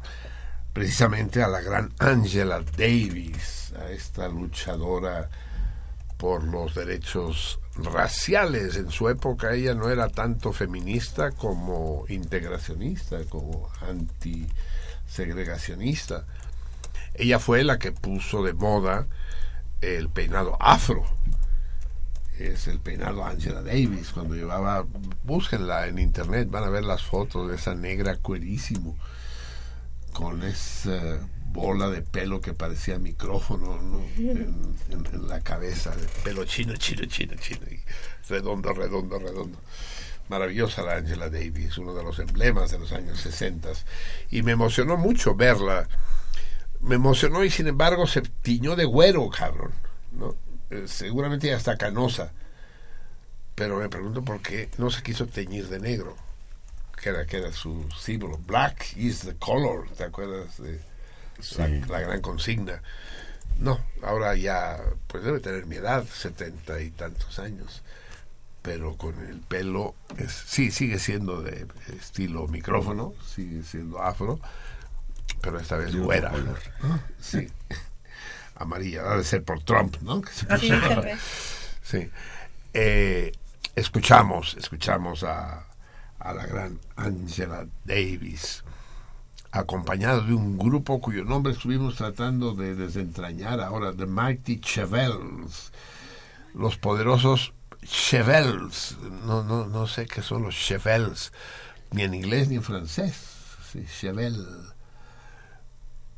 precisamente 0.73 1.43
a 1.43 1.49
la 1.49 1.61
gran 1.61 1.93
Angela 1.99 2.63
Davis, 2.77 3.73
a 3.79 3.91
esta 3.91 4.29
luchadora 4.29 5.29
por 6.17 6.45
los 6.45 6.75
derechos 6.75 7.59
raciales. 7.77 8.77
En 8.77 8.91
su 8.91 9.09
época 9.09 9.55
ella 9.55 9.75
no 9.75 9.89
era 9.91 10.09
tanto 10.09 10.53
feminista 10.53 11.33
como 11.33 12.05
integracionista, 12.09 13.25
como 13.25 13.69
antisegregacionista. 13.81 16.25
Ella 17.15 17.39
fue 17.39 17.65
la 17.65 17.79
que 17.79 17.93
puso 17.93 18.43
de 18.43 18.55
moda 18.55 19.07
el 19.81 20.09
peinado 20.09 20.57
afro. 20.61 21.05
Es 22.39 22.67
el 22.67 22.81
peinado 22.81 23.25
Angela 23.25 23.63
Davis, 23.63 24.11
cuando 24.13 24.35
llevaba, 24.35 24.85
búsquenla 25.23 25.87
en 25.87 25.99
internet, 25.99 26.49
van 26.51 26.65
a 26.65 26.71
ver 26.71 26.85
las 26.85 27.03
fotos 27.03 27.49
de 27.49 27.57
esa 27.57 27.75
negra 27.75 28.17
cuerísimo, 28.17 28.97
con 30.13 30.43
esa 30.43 31.21
bola 31.53 31.91
de 31.91 32.03
pelo 32.03 32.41
que 32.41 32.55
parecía 32.55 32.99
micrófono 32.99 33.81
¿no? 33.83 34.01
en, 34.17 35.29
la 35.29 35.41
cabeza, 35.41 35.95
de 35.95 36.07
pelo 36.25 36.45
chino, 36.45 36.77
chino, 36.77 37.05
chino, 37.05 37.35
chino, 37.37 37.61
redondo, 38.29 38.73
redondo, 38.73 39.19
redondo. 39.19 39.59
Maravillosa 40.29 40.83
la 40.83 40.97
Angela 40.97 41.29
Davis, 41.29 41.77
uno 41.79 41.95
de 41.95 42.03
los 42.03 42.19
emblemas 42.19 42.71
de 42.71 42.79
los 42.79 42.93
años 42.93 43.21
60. 43.21 43.71
Y 44.31 44.43
me 44.43 44.53
emocionó 44.53 44.97
mucho 44.97 45.35
verla. 45.35 45.89
Me 46.81 46.95
emocionó 46.95 47.45
y 47.45 47.51
sin 47.51 47.67
embargo 47.67 48.07
se 48.07 48.23
tiñó 48.23 48.75
de 48.77 48.85
güero, 48.85 49.29
cabrón. 49.29 49.73
¿no? 50.13 50.37
Eh, 50.71 50.85
seguramente 50.87 51.49
ya 51.49 51.57
está 51.57 51.77
canosa. 51.77 52.33
Pero 53.55 53.79
me 53.79 53.89
pregunto 53.91 54.25
por 54.25 54.41
qué 54.41 54.71
no 54.79 54.91
se 54.91 55.03
quiso 55.03 55.27
teñir 55.27 55.69
de 55.69 55.81
negro. 55.81 56.17
Que 57.03 57.09
era, 57.09 57.27
que 57.27 57.39
era 57.39 57.53
su 57.53 57.89
símbolo. 57.99 58.39
Black 58.47 58.97
is 58.97 59.21
the 59.21 59.35
color. 59.37 59.89
¿Te 59.97 60.05
acuerdas 60.05 60.57
de 60.59 60.81
la, 61.59 61.69
la 61.89 62.01
gran 62.01 62.21
consigna? 62.21 62.81
No, 63.59 63.81
ahora 64.03 64.35
ya, 64.35 64.81
pues 65.07 65.25
debe 65.25 65.41
tener 65.41 65.67
mi 65.67 65.77
edad, 65.77 66.05
setenta 66.05 66.81
y 66.81 66.91
tantos 66.91 67.39
años. 67.39 67.83
Pero 68.63 68.97
con 68.97 69.19
el 69.27 69.41
pelo, 69.41 69.95
es, 70.17 70.33
sí, 70.33 70.71
sigue 70.71 70.99
siendo 70.99 71.43
de 71.43 71.67
estilo 71.99 72.47
micrófono, 72.47 73.15
sigue 73.27 73.65
siendo 73.65 74.01
afro, 74.01 74.39
pero 75.41 75.59
esta 75.59 75.77
vez 75.77 75.95
güera. 75.97 76.31
color. 76.31 76.61
Sí. 77.21 77.49
Amarilla, 78.55 79.13
ha 79.13 79.17
de 79.17 79.25
ser 79.25 79.43
por 79.43 79.63
Trump, 79.65 79.97
¿no? 80.03 80.23
Sí. 80.61 80.71
Sí. 81.83 82.11
Eh, 82.75 83.33
escuchamos, 83.75 84.57
escuchamos 84.59 85.25
a, 85.25 85.67
a 86.23 86.33
la 86.33 86.47
gran 86.47 86.79
Angela 86.97 87.67
Davis, 87.85 88.65
acompañado 89.51 90.23
de 90.23 90.35
un 90.35 90.57
grupo 90.57 91.01
cuyo 91.01 91.25
nombre 91.25 91.53
estuvimos 91.53 91.97
tratando 91.97 92.55
de 92.55 92.75
desentrañar 92.75 93.61
ahora, 93.61 93.93
The 93.93 94.07
Mighty 94.07 94.61
Chevelles, 94.61 95.73
los 96.55 96.77
poderosos 96.79 97.53
Chevelles. 97.85 98.97
No, 99.27 99.43
no, 99.43 99.67
no 99.67 99.87
sé 99.87 100.07
qué 100.07 100.23
son 100.23 100.43
los 100.43 100.55
Chevelles, 100.55 101.33
ni 101.91 102.03
en 102.03 102.15
inglés 102.15 102.49
ni 102.49 102.57
en 102.57 102.63
francés. 102.63 103.15
Sí, 103.71 103.85
Chevelle. 103.87 104.47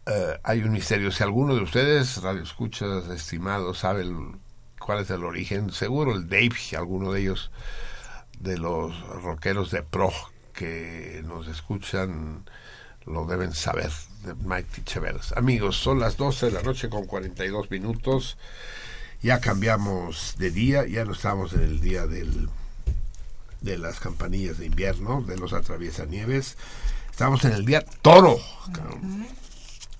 Eh, 0.06 0.38
hay 0.42 0.62
un 0.62 0.72
misterio. 0.72 1.10
Si 1.10 1.22
alguno 1.22 1.54
de 1.54 1.62
ustedes, 1.62 2.20
radioescuchas 2.20 3.08
estimados, 3.08 3.78
sabe 3.78 4.04
cuál 4.78 5.00
es 5.00 5.10
el 5.10 5.24
origen, 5.24 5.72
seguro 5.72 6.14
el 6.14 6.28
Dave, 6.28 6.56
alguno 6.76 7.12
de 7.12 7.22
ellos, 7.22 7.50
de 8.44 8.58
los 8.58 9.00
rockeros 9.22 9.70
de 9.70 9.82
pro 9.82 10.12
que 10.52 11.22
nos 11.24 11.48
escuchan, 11.48 12.44
lo 13.06 13.24
deben 13.24 13.54
saber, 13.54 13.90
de 14.22 14.34
Mighty 14.34 14.82
Chevelles. 14.84 15.32
Amigos, 15.32 15.78
son 15.78 15.98
las 15.98 16.18
12 16.18 16.46
de 16.46 16.52
la 16.52 16.62
noche 16.62 16.90
con 16.90 17.06
42 17.06 17.70
minutos. 17.70 18.36
Ya 19.22 19.40
cambiamos 19.40 20.36
de 20.38 20.50
día, 20.50 20.86
ya 20.86 21.06
no 21.06 21.14
estamos 21.14 21.54
en 21.54 21.62
el 21.62 21.80
día 21.80 22.06
del, 22.06 22.50
de 23.62 23.78
las 23.78 23.98
campanillas 23.98 24.58
de 24.58 24.66
invierno, 24.66 25.22
de 25.22 25.38
los 25.38 25.54
atraviesanieves. 25.54 26.58
Estamos 27.10 27.44
en 27.46 27.52
el 27.52 27.64
día 27.64 27.82
toro, 28.02 28.38
cabrón. 28.74 29.26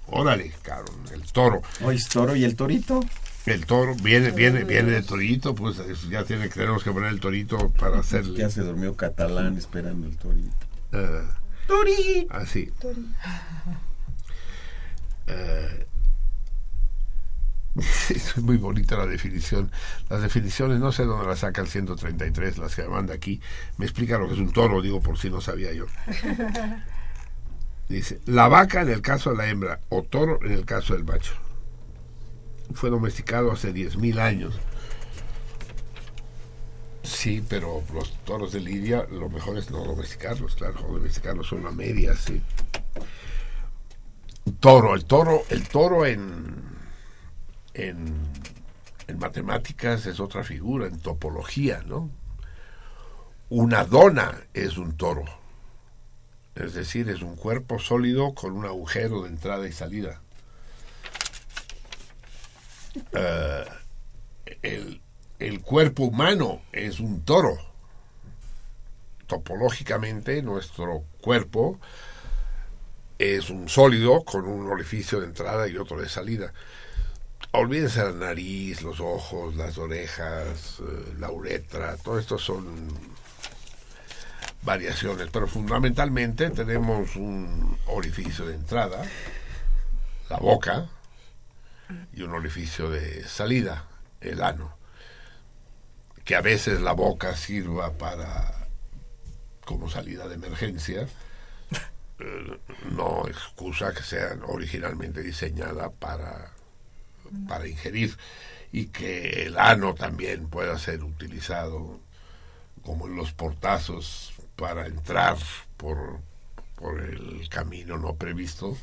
Órale, 0.09 0.53
cabrón, 0.61 0.97
el 1.15 1.23
toro. 1.33 1.63
Hoy 1.83 1.97
es 1.97 2.09
toro 2.09 2.37
y 2.37 2.45
el 2.45 2.57
torito. 2.57 3.01
El 3.47 3.67
toro 3.67 3.95
viene, 3.97 4.31
viene, 4.31 4.65
viene 4.65 4.91
de 4.93 5.03
torito, 5.03 5.55
pues 5.55 5.79
es- 5.79 6.09
ya 6.09 6.25
tiene, 6.25 6.49
tenemos 6.49 6.83
que 6.83 6.91
poner 6.93 7.11
el 7.11 7.21
torito 7.21 7.71
para 7.71 7.99
hacerle. 8.01 8.39
Ya 8.39 8.49
se 8.49 8.63
durmió 8.63 8.97
catalán 8.97 9.59
esperando 9.59 10.07
el 10.07 10.17
torito. 10.17 10.57
eh, 10.93 11.23
así. 12.31 12.71
Eh, 15.27 15.87
es 18.11 18.37
muy 18.39 18.57
bonita 18.57 18.97
la 18.97 19.07
definición. 19.07 19.71
Las 20.09 20.23
definiciones, 20.23 20.79
no 20.81 20.93
sé 20.93 21.05
dónde 21.05 21.27
las 21.27 21.41
saca 21.41 21.61
el 21.61 21.69
133, 21.69 22.59
las 22.59 22.75
que 22.77 22.83
me 22.83 22.89
manda 22.89 23.15
aquí. 23.15 23.41
Me 23.79 23.85
explica 23.85 24.17
lo 24.19 24.27
que 24.29 24.35
es 24.35 24.41
un 24.41 24.53
toro, 24.53 24.81
digo 24.81 25.01
por 25.03 25.19
si 25.19 25.29
no 25.31 25.41
sabía 25.41 25.73
yo. 25.73 25.87
Dice, 27.89 28.21
la 28.25 28.49
vaca 28.49 28.81
en 28.81 28.89
el 28.89 29.03
caso 29.03 29.31
de 29.31 29.37
la 29.37 29.49
hembra 29.51 29.81
o 29.91 30.03
toro 30.03 30.39
en 30.43 30.53
el 30.53 30.65
caso 30.65 30.95
del 30.95 31.05
macho. 31.05 31.35
Fue 32.73 32.91
domesticado 32.91 33.53
hace 33.53 33.73
10.000 33.73 34.19
años. 34.19 34.59
Sí, 37.03 37.45
pero 37.49 37.83
los 37.93 38.13
toros 38.25 38.53
de 38.53 38.61
Lidia 38.61 39.07
lo 39.11 39.29
mejor 39.29 39.59
es 39.59 39.71
no 39.71 39.85
domesticarlos, 39.85 40.57
claro, 40.57 40.81
domesticarlos 40.83 41.47
son 41.49 41.61
una 41.61 41.71
media, 41.71 42.15
sí. 42.17 42.41
Toro, 44.61 44.95
el 44.95 45.05
toro, 45.05 45.43
el 45.51 45.69
toro 45.69 46.07
en, 46.07 46.55
en, 47.75 48.15
en 49.07 49.19
matemáticas 49.19 50.07
es 50.07 50.19
otra 50.19 50.45
figura, 50.45 50.87
en 50.87 50.99
topología, 50.99 51.83
¿no? 51.87 52.11
Una 53.51 53.85
dona 53.85 54.41
es 54.55 54.79
un 54.79 54.97
toro, 54.97 55.25
es 56.55 56.75
decir, 56.75 57.09
es 57.11 57.23
un 57.23 57.37
cuerpo 57.37 57.79
sólido 57.79 58.35
con 58.35 58.53
un 58.53 58.65
agujero 58.65 59.23
de 59.23 59.29
entrada 59.29 59.69
y 59.69 59.73
salida. 59.73 60.21
Eh, 63.13 63.65
el, 64.63 65.01
el 65.39 65.61
cuerpo 65.61 66.05
humano 66.05 66.63
es 66.73 67.01
un 67.01 67.25
toro. 67.25 67.57
Topológicamente, 69.27 70.43
nuestro 70.43 71.05
cuerpo 71.21 71.79
es 73.19 73.51
un 73.51 73.69
sólido 73.69 74.23
con 74.25 74.47
un 74.47 74.71
orificio 74.71 75.21
de 75.21 75.27
entrada 75.27 75.69
y 75.69 75.77
otro 75.77 76.01
de 76.01 76.09
salida. 76.09 76.53
Olvídense 77.53 78.03
la 78.03 78.13
nariz, 78.13 78.83
los 78.83 79.01
ojos, 79.01 79.55
las 79.55 79.79
orejas, 79.79 80.81
eh, 80.81 81.15
la 81.19 81.31
uretra, 81.31 81.97
todo 81.99 82.19
esto 82.19 82.37
son 82.37 82.89
variaciones, 84.63 85.29
pero 85.33 85.47
fundamentalmente 85.47 86.51
tenemos 86.51 87.15
un 87.17 87.79
orificio 87.87 88.47
de 88.47 88.55
entrada, 88.55 89.05
la 90.31 90.39
boca, 90.39 90.89
y 92.13 92.23
un 92.23 92.33
orificio 92.35 92.91
de 92.91 93.25
salida, 93.25 93.87
el 94.21 94.43
ano. 94.43 94.77
Que 96.25 96.37
a 96.37 96.41
veces 96.41 96.81
la 96.81 96.93
boca 96.93 97.37
sirva 97.37 97.93
para 97.93 98.69
como 99.65 99.89
salida 99.89 100.29
de 100.29 100.35
emergencia, 100.35 101.09
no 102.93 103.27
excusa 103.27 103.93
que 103.93 104.03
sea 104.03 104.37
originalmente 104.47 105.23
diseñada 105.23 105.91
para, 105.91 106.53
para 107.49 107.67
ingerir 107.67 108.17
y 108.73 108.87
que 108.87 109.47
el 109.47 109.59
ano 109.59 109.95
también 109.95 110.49
pueda 110.49 110.79
ser 110.79 111.03
utilizado 111.03 112.01
como 112.83 113.07
en 113.07 113.17
los 113.17 113.33
portazos 113.33 114.35
para 114.57 114.87
entrar 114.87 115.37
por, 115.77 116.21
por 116.77 117.01
el 117.01 117.49
camino 117.49 117.99
no 117.99 118.15
previsto 118.15 118.77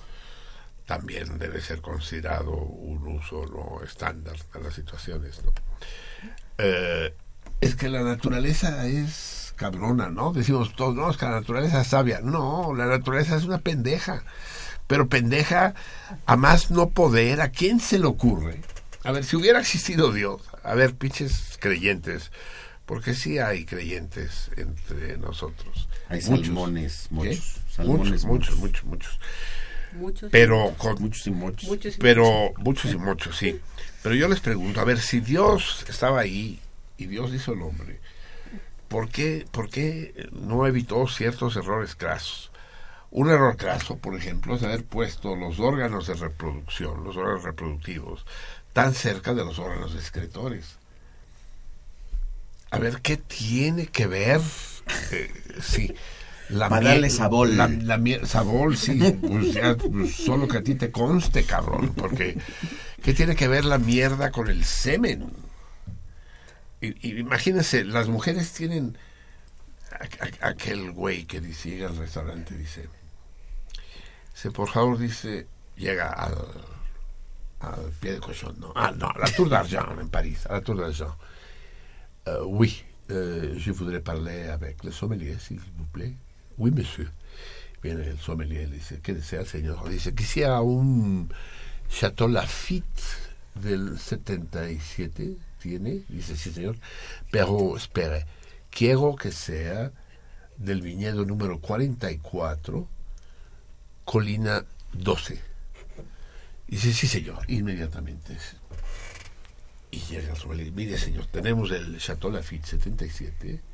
también 0.91 1.39
debe 1.39 1.61
ser 1.61 1.79
considerado 1.79 2.51
un 2.51 3.07
uso 3.07 3.45
no 3.45 3.81
estándar 3.81 4.35
de 4.53 4.61
las 4.61 4.73
situaciones. 4.73 5.41
¿no? 5.41 5.53
Eh, 6.57 7.15
es 7.61 7.75
que 7.75 7.87
la 7.87 8.01
naturaleza 8.01 8.85
es 8.87 9.53
cabrona, 9.55 10.09
¿no? 10.09 10.33
Decimos 10.33 10.75
todos, 10.75 10.93
no, 10.93 11.09
es 11.09 11.15
que 11.15 11.23
la 11.23 11.39
naturaleza 11.39 11.79
es 11.79 11.87
sabia. 11.87 12.19
No, 12.19 12.73
la 12.75 12.87
naturaleza 12.87 13.37
es 13.37 13.45
una 13.45 13.59
pendeja. 13.59 14.25
Pero 14.87 15.07
pendeja 15.07 15.75
a 16.25 16.35
más 16.35 16.71
no 16.71 16.89
poder, 16.89 17.39
¿a 17.39 17.51
quién 17.51 17.79
se 17.79 17.97
le 17.97 18.07
ocurre? 18.07 18.59
A 19.05 19.13
ver, 19.13 19.23
si 19.23 19.37
hubiera 19.37 19.61
existido 19.61 20.11
Dios, 20.11 20.41
a 20.61 20.75
ver, 20.75 20.95
pinches 20.95 21.57
creyentes, 21.61 22.33
porque 22.85 23.13
sí 23.13 23.39
hay 23.39 23.63
creyentes 23.63 24.51
entre 24.57 25.15
nosotros. 25.15 25.87
Hay 26.09 26.21
Muchos. 26.23 26.49
muchos. 26.49 27.61
Salmones, 27.69 28.25
muchos, 28.25 28.25
muchos, 28.25 28.57
muchos, 28.57 28.83
muchos. 28.83 29.19
Muchos. 29.93 30.31
Pero 30.31 30.73
con, 30.77 31.01
Muchos 31.01 31.27
y 31.27 31.31
muchos. 31.31 31.69
Muchos 31.69 31.95
y 31.95 31.99
pero 31.99 32.53
muchos 32.57 32.91
y 32.91 32.97
muchos, 32.97 33.37
sí. 33.37 33.59
Pero 34.03 34.15
yo 34.15 34.27
les 34.27 34.39
pregunto, 34.39 34.79
a 34.79 34.85
ver, 34.85 34.99
si 34.99 35.19
Dios 35.19 35.85
estaba 35.87 36.21
ahí 36.21 36.59
y 36.97 37.05
Dios 37.05 37.33
hizo 37.33 37.53
el 37.53 37.61
hombre 37.61 37.99
¿por 38.91 39.07
qué, 39.07 39.47
por 39.51 39.69
qué 39.69 40.27
no 40.33 40.67
evitó 40.67 41.07
ciertos 41.07 41.55
errores 41.55 41.95
crasos? 41.95 42.51
Un 43.09 43.29
error 43.29 43.55
craso, 43.55 43.97
por 43.97 44.15
ejemplo, 44.15 44.55
es 44.55 44.63
haber 44.63 44.83
puesto 44.83 45.35
los 45.35 45.61
órganos 45.61 46.07
de 46.07 46.15
reproducción, 46.15 47.03
los 47.05 47.15
órganos 47.15 47.43
reproductivos, 47.43 48.25
tan 48.73 48.93
cerca 48.93 49.33
de 49.33 49.45
los 49.45 49.59
órganos 49.59 49.95
excretores. 49.95 50.75
A 52.69 52.79
ver, 52.79 53.01
¿qué 53.01 53.15
tiene 53.15 53.87
que 53.87 54.07
ver? 54.07 54.41
Eh, 55.11 55.31
sí. 55.61 55.93
La 56.51 56.69
Para 56.69 56.89
darle 56.89 57.09
sabor. 57.09 57.47
La, 57.49 57.67
la 57.67 57.99
sabor, 58.25 58.75
sí. 58.77 58.99
Pues 59.21 59.53
ya, 59.53 59.75
pues 59.77 60.15
solo 60.15 60.47
que 60.47 60.57
a 60.57 60.63
ti 60.63 60.75
te 60.75 60.91
conste, 60.91 61.43
cabrón. 61.45 61.93
Porque, 61.95 62.37
¿qué 63.01 63.13
tiene 63.13 63.35
que 63.35 63.47
ver 63.47 63.65
la 63.65 63.77
mierda 63.77 64.31
con 64.31 64.49
el 64.49 64.63
semen? 64.65 65.31
Y, 66.81 67.07
y 67.07 67.19
imagínense, 67.19 67.83
las 67.85 68.07
mujeres 68.09 68.51
tienen 68.53 68.97
a- 69.91 70.45
a- 70.45 70.49
aquel 70.49 70.91
güey 70.91 71.25
que 71.25 71.39
dice, 71.39 71.69
llega 71.69 71.87
al 71.89 71.97
restaurante 71.97 72.55
dice, 72.57 72.87
dice, 74.33 74.51
por 74.51 74.69
favor, 74.69 74.97
dice, 74.97 75.45
llega 75.77 76.09
al, 76.09 76.35
al 77.59 77.91
pie 77.99 78.13
de 78.13 78.19
cochón, 78.19 78.55
no, 78.59 78.73
ah, 78.75 78.91
no, 78.97 79.07
a 79.09 79.19
la 79.19 79.25
Tour 79.31 79.47
d'Argent 79.49 79.99
en 79.99 80.09
París, 80.09 80.45
a 80.47 80.53
la 80.53 80.61
Tour 80.61 80.77
d'Argent. 80.77 81.15
Euh, 82.27 82.43
oui, 82.45 82.83
euh, 83.11 83.53
je 83.57 83.71
voudrais 83.71 83.99
parler 84.01 84.47
avec 84.49 84.83
le 84.83 84.91
sommelier, 84.91 85.37
s'il 85.39 85.59
vous 85.59 85.85
plaît. 85.91 86.13
Oui, 86.57 86.71
monsieur. 86.71 87.11
Viene 87.81 88.07
el 88.07 88.19
sommelier, 88.19 88.69
le 88.69 88.75
dice, 88.75 88.99
¿qué 89.01 89.13
desea 89.13 89.43
señor? 89.43 89.89
Dice, 89.89 90.13
quisiera 90.13 90.61
un 90.61 91.33
Chateau 91.89 92.27
Lafitte 92.27 93.01
del 93.55 93.97
77, 93.97 95.35
¿tiene? 95.59 96.03
Dice, 96.07 96.37
sí, 96.37 96.51
señor. 96.51 96.77
Pero, 97.31 97.75
espere, 97.75 98.25
quiero 98.69 99.15
que 99.15 99.31
sea 99.31 99.91
del 100.57 100.81
viñedo 100.81 101.25
número 101.25 101.59
44, 101.59 102.87
colina 104.05 104.63
12. 104.93 105.41
Dice, 106.67 106.93
sí, 106.93 107.07
señor, 107.07 107.39
inmediatamente. 107.47 108.37
Y 109.89 109.99
llega 110.01 110.33
el 110.33 110.37
sommelier, 110.37 110.71
mire, 110.71 110.99
señor, 110.99 111.25
tenemos 111.25 111.71
el 111.71 111.97
Chateau 111.97 112.31
Lafitte 112.31 112.67
77 112.67 113.70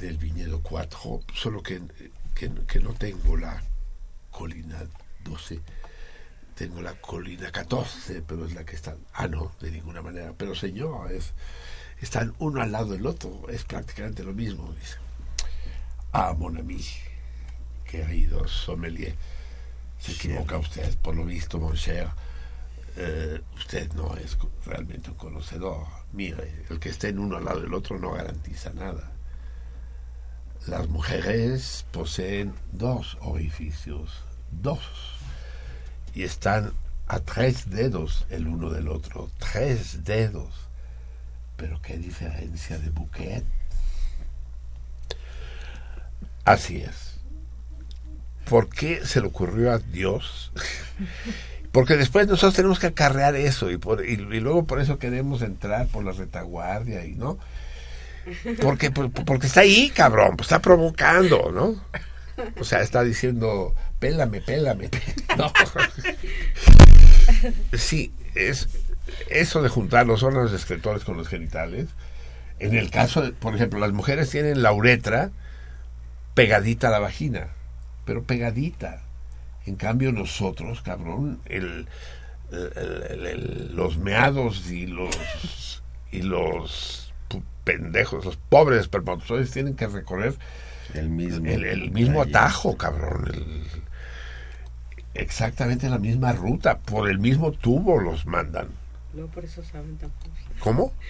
del 0.00 0.16
viñedo 0.16 0.62
4, 0.62 1.20
solo 1.34 1.62
que, 1.62 1.80
que, 2.34 2.50
que 2.66 2.80
no 2.80 2.94
tengo 2.94 3.36
la 3.36 3.62
colina 4.30 4.78
12, 5.24 5.60
tengo 6.54 6.80
la 6.80 6.94
colina 6.94 7.50
14, 7.52 8.22
pero 8.26 8.46
es 8.46 8.54
la 8.54 8.64
que 8.64 8.76
está... 8.76 8.96
Ah, 9.12 9.28
no, 9.28 9.52
de 9.60 9.70
ninguna 9.70 10.02
manera. 10.02 10.32
Pero 10.36 10.54
señor, 10.54 11.12
es, 11.12 11.32
están 12.00 12.34
uno 12.38 12.62
al 12.62 12.72
lado 12.72 12.92
del 12.92 13.06
otro, 13.06 13.48
es 13.48 13.64
prácticamente 13.64 14.24
lo 14.24 14.32
mismo, 14.32 14.72
dice. 14.72 14.96
Ah, 16.12 16.34
mon 16.36 16.58
ami, 16.58 16.84
querido 17.84 18.48
sommelier, 18.48 19.14
se 19.98 20.12
equivoca 20.12 20.58
usted, 20.58 20.96
por 20.98 21.14
lo 21.14 21.24
visto, 21.24 21.58
mon 21.58 21.76
cher. 21.76 22.08
Eh, 22.96 23.40
usted 23.56 23.92
no 23.92 24.16
es 24.16 24.36
realmente 24.66 25.10
un 25.10 25.16
conocedor. 25.16 25.86
Mire, 26.12 26.64
el 26.68 26.80
que 26.80 26.88
esté 26.88 27.08
en 27.08 27.20
uno 27.20 27.36
al 27.36 27.44
lado 27.44 27.60
del 27.60 27.72
otro 27.72 27.98
no 27.98 28.12
garantiza 28.12 28.70
nada. 28.72 29.12
Las 30.66 30.88
mujeres 30.88 31.86
poseen 31.90 32.52
dos 32.72 33.16
orificios, 33.22 34.22
dos, 34.50 34.80
y 36.14 36.24
están 36.24 36.72
a 37.06 37.20
tres 37.20 37.70
dedos 37.70 38.26
el 38.30 38.46
uno 38.46 38.70
del 38.70 38.88
otro, 38.88 39.30
tres 39.38 40.04
dedos. 40.04 40.52
Pero 41.56 41.80
qué 41.80 41.96
diferencia 41.96 42.78
de 42.78 42.90
bouquet. 42.90 43.44
Así 46.44 46.78
es. 46.78 47.18
¿Por 48.48 48.68
qué 48.68 49.04
se 49.06 49.20
le 49.20 49.28
ocurrió 49.28 49.72
a 49.72 49.78
Dios? 49.78 50.52
Porque 51.72 51.96
después 51.96 52.26
nosotros 52.26 52.54
tenemos 52.54 52.78
que 52.78 52.88
acarrear 52.88 53.36
eso 53.36 53.70
y, 53.70 53.76
por, 53.76 54.04
y 54.04 54.16
luego 54.16 54.64
por 54.64 54.80
eso 54.80 54.98
queremos 54.98 55.40
entrar 55.42 55.86
por 55.86 56.04
la 56.04 56.12
retaguardia 56.12 57.04
y 57.06 57.14
no. 57.14 57.38
Porque, 58.60 58.90
por- 58.90 59.10
porque 59.10 59.46
está 59.46 59.60
ahí, 59.60 59.90
cabrón, 59.90 60.36
pues 60.36 60.46
está 60.46 60.60
provocando, 60.60 61.50
¿no? 61.52 61.82
O 62.58 62.64
sea, 62.64 62.80
está 62.80 63.02
diciendo, 63.02 63.74
pélame, 63.98 64.40
pélame. 64.40 64.88
Sí, 67.76 68.12
es 68.34 68.68
eso 69.28 69.62
de 69.62 69.68
juntar 69.68 70.06
los 70.06 70.22
órganos 70.22 70.52
excretores 70.52 71.04
con 71.04 71.16
los 71.16 71.28
genitales. 71.28 71.86
En 72.58 72.74
el 72.74 72.90
caso, 72.90 73.22
de, 73.22 73.32
por 73.32 73.54
ejemplo, 73.54 73.78
las 73.78 73.92
mujeres 73.92 74.30
tienen 74.30 74.62
la 74.62 74.72
uretra 74.72 75.30
pegadita 76.34 76.88
a 76.88 76.90
la 76.92 76.98
vagina, 76.98 77.48
pero 78.04 78.22
pegadita. 78.22 79.02
En 79.66 79.76
cambio 79.76 80.12
nosotros, 80.12 80.82
cabrón, 80.82 81.40
el, 81.46 81.86
los 83.74 83.98
meados 83.98 84.70
y 84.70 84.86
los 84.86 85.82
y 86.10 86.22
los 86.22 87.09
pendejos, 87.64 88.24
los 88.24 88.36
pobres 88.36 88.80
espermatozoides 88.80 89.50
tienen 89.50 89.74
que 89.76 89.86
recorrer 89.86 90.34
El 90.94 91.08
mismo. 91.10 91.46
el, 91.48 91.64
el 91.64 91.90
mismo 91.90 92.22
atajo, 92.22 92.76
cabrón. 92.76 93.30
el- 93.32 93.66
exactamente 95.14 95.88
la 95.88 95.98
misma 95.98 96.32
ruta, 96.32 96.78
por 96.78 97.08
el 97.10 97.18
mismo 97.18 97.52
tubo 97.52 97.98
los 98.00 98.26
mandan. 98.26 98.68
No, 99.14 99.26
por 99.26 99.44
eso 99.44 99.62
saben 99.64 99.96
tan 99.98 100.10
¿Cómo? 100.60 100.92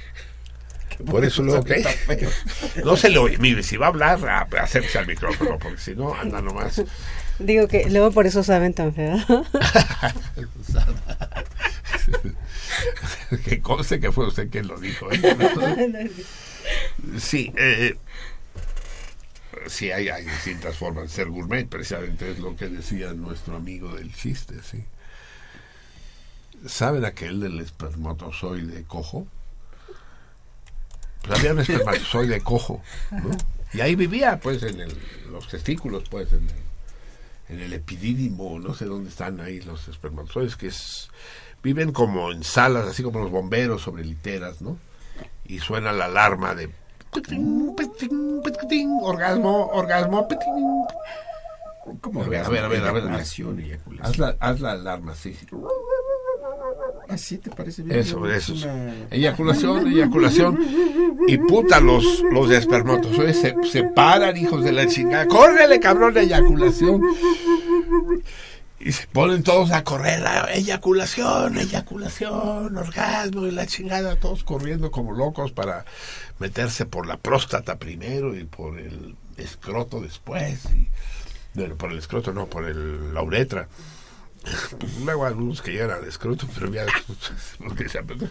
Por 1.06 1.24
eso 1.24 1.42
luego 1.42 1.64
que 1.64 1.82
no 2.84 2.94
se 2.94 3.08
le 3.08 3.16
oye. 3.18 3.38
Mire, 3.38 3.62
si 3.62 3.78
va 3.78 3.86
a 3.86 3.88
hablar, 3.88 4.18
a- 4.28 4.46
acérquese 4.62 4.98
al 4.98 5.06
micrófono, 5.06 5.58
porque 5.58 5.78
si 5.78 5.94
no, 5.94 6.12
anda 6.14 6.42
nomás. 6.42 6.82
Digo 7.40 7.68
que 7.68 7.88
luego 7.90 8.10
por 8.12 8.26
eso 8.26 8.42
saben 8.42 8.74
tan 8.74 8.94
feo. 8.94 9.16
que 13.44 13.60
conste 13.60 14.00
que 14.00 14.12
fue 14.12 14.26
usted 14.26 14.50
quien 14.50 14.68
lo 14.68 14.78
dijo. 14.78 15.10
¿eh? 15.10 16.10
Sí, 17.18 17.52
eh, 17.56 17.96
sí 19.66 19.90
hay, 19.90 20.24
distintas 20.24 20.76
formas 20.76 21.04
de 21.04 21.08
ser 21.10 21.28
gourmet, 21.28 21.68
precisamente 21.68 22.30
es 22.30 22.38
lo 22.38 22.56
que 22.56 22.68
decía 22.68 23.12
nuestro 23.12 23.56
amigo 23.56 23.94
del 23.94 24.14
chiste, 24.14 24.54
sí. 24.62 24.84
¿Saben 26.66 27.04
aquel 27.06 27.40
del 27.40 27.58
espermatozoide 27.60 28.84
cojo? 28.84 29.26
Pues 31.22 31.38
había 31.38 31.52
un 31.52 31.60
espermatozoide 31.60 32.40
cojo, 32.40 32.82
¿no? 33.10 33.30
Y 33.72 33.80
ahí 33.80 33.94
vivía, 33.94 34.40
pues, 34.40 34.62
en 34.62 34.80
el- 34.80 34.98
los 35.30 35.48
testículos, 35.48 36.04
pues, 36.10 36.32
en 36.32 36.48
el, 36.48 36.54
en 37.50 37.60
el 37.60 37.72
epidídimo, 37.72 38.58
no 38.60 38.74
sé 38.74 38.84
dónde 38.84 39.10
están 39.10 39.40
ahí 39.40 39.60
los 39.60 39.88
espermatozoides, 39.88 40.56
que 40.56 40.68
es, 40.68 41.10
viven 41.62 41.92
como 41.92 42.30
en 42.30 42.44
salas, 42.44 42.86
así 42.86 43.02
como 43.02 43.18
los 43.18 43.30
bomberos 43.30 43.82
sobre 43.82 44.04
literas, 44.04 44.62
¿no? 44.62 44.78
Y 45.44 45.58
suena 45.58 45.92
la 45.92 46.04
alarma 46.04 46.54
de 46.54 46.70
orgasmo, 49.02 49.66
orgasmo. 49.72 50.28
¿Cómo 52.00 52.22
A 52.22 52.28
ver, 52.28 52.44
a 52.44 52.48
ver, 52.48 52.64
a 52.64 52.68
ver, 52.68 52.84
a 52.84 52.92
ver. 52.92 53.02
Eyaculación, 53.02 53.58
eyaculación. 53.58 54.06
Haz 54.06 54.18
la, 54.18 54.36
haz 54.38 54.60
la 54.60 54.72
alarma, 54.72 55.14
sí. 55.16 55.36
¿Así 57.10 57.38
te 57.38 57.50
parece 57.50 57.82
bien? 57.82 57.98
Eso, 57.98 58.24
Es 58.30 58.48
eso. 58.48 58.68
una- 58.68 58.94
Eyaculación, 59.10 59.86
eyaculación. 59.88 60.58
Y 61.26 61.36
puta, 61.38 61.80
los, 61.80 62.04
los 62.32 62.48
de 62.48 62.56
espermatozoides 62.56 63.40
se, 63.40 63.54
se 63.70 63.82
paran, 63.84 64.36
hijos 64.36 64.62
de 64.64 64.72
la 64.72 64.86
chingada. 64.86 65.26
¡Córrele, 65.26 65.80
cabrón, 65.80 66.14
de 66.14 66.22
eyaculación! 66.22 67.02
Y 68.78 68.92
se 68.92 69.06
ponen 69.08 69.42
todos 69.42 69.70
a 69.72 69.84
correr. 69.84 70.22
ah, 70.26 70.48
Eyaculación, 70.54 71.58
eyaculación, 71.58 72.76
orgasmo 72.76 73.46
y 73.46 73.50
la 73.50 73.66
chingada. 73.66 74.16
Todos 74.16 74.42
corriendo 74.42 74.90
como 74.90 75.12
locos 75.12 75.52
para 75.52 75.84
meterse 76.38 76.86
por 76.86 77.06
la 77.06 77.18
próstata 77.18 77.76
primero 77.78 78.34
y 78.34 78.44
por 78.44 78.78
el 78.78 79.16
escroto 79.36 80.00
después. 80.00 80.64
Y, 80.74 80.88
bueno, 81.52 81.74
por 81.76 81.92
el 81.92 81.98
escroto 81.98 82.32
no, 82.32 82.46
por 82.46 82.64
el, 82.64 83.12
la 83.12 83.22
uretra. 83.22 83.68
Luego 85.04 85.26
algunos 85.26 85.62
que 85.62 85.72
llegan 85.72 85.90
al 85.90 86.04
escroto, 86.04 86.46
pero 86.54 86.70
ya 86.72 86.86
porque 87.58 87.88
se 87.88 87.98
apretó. 87.98 88.26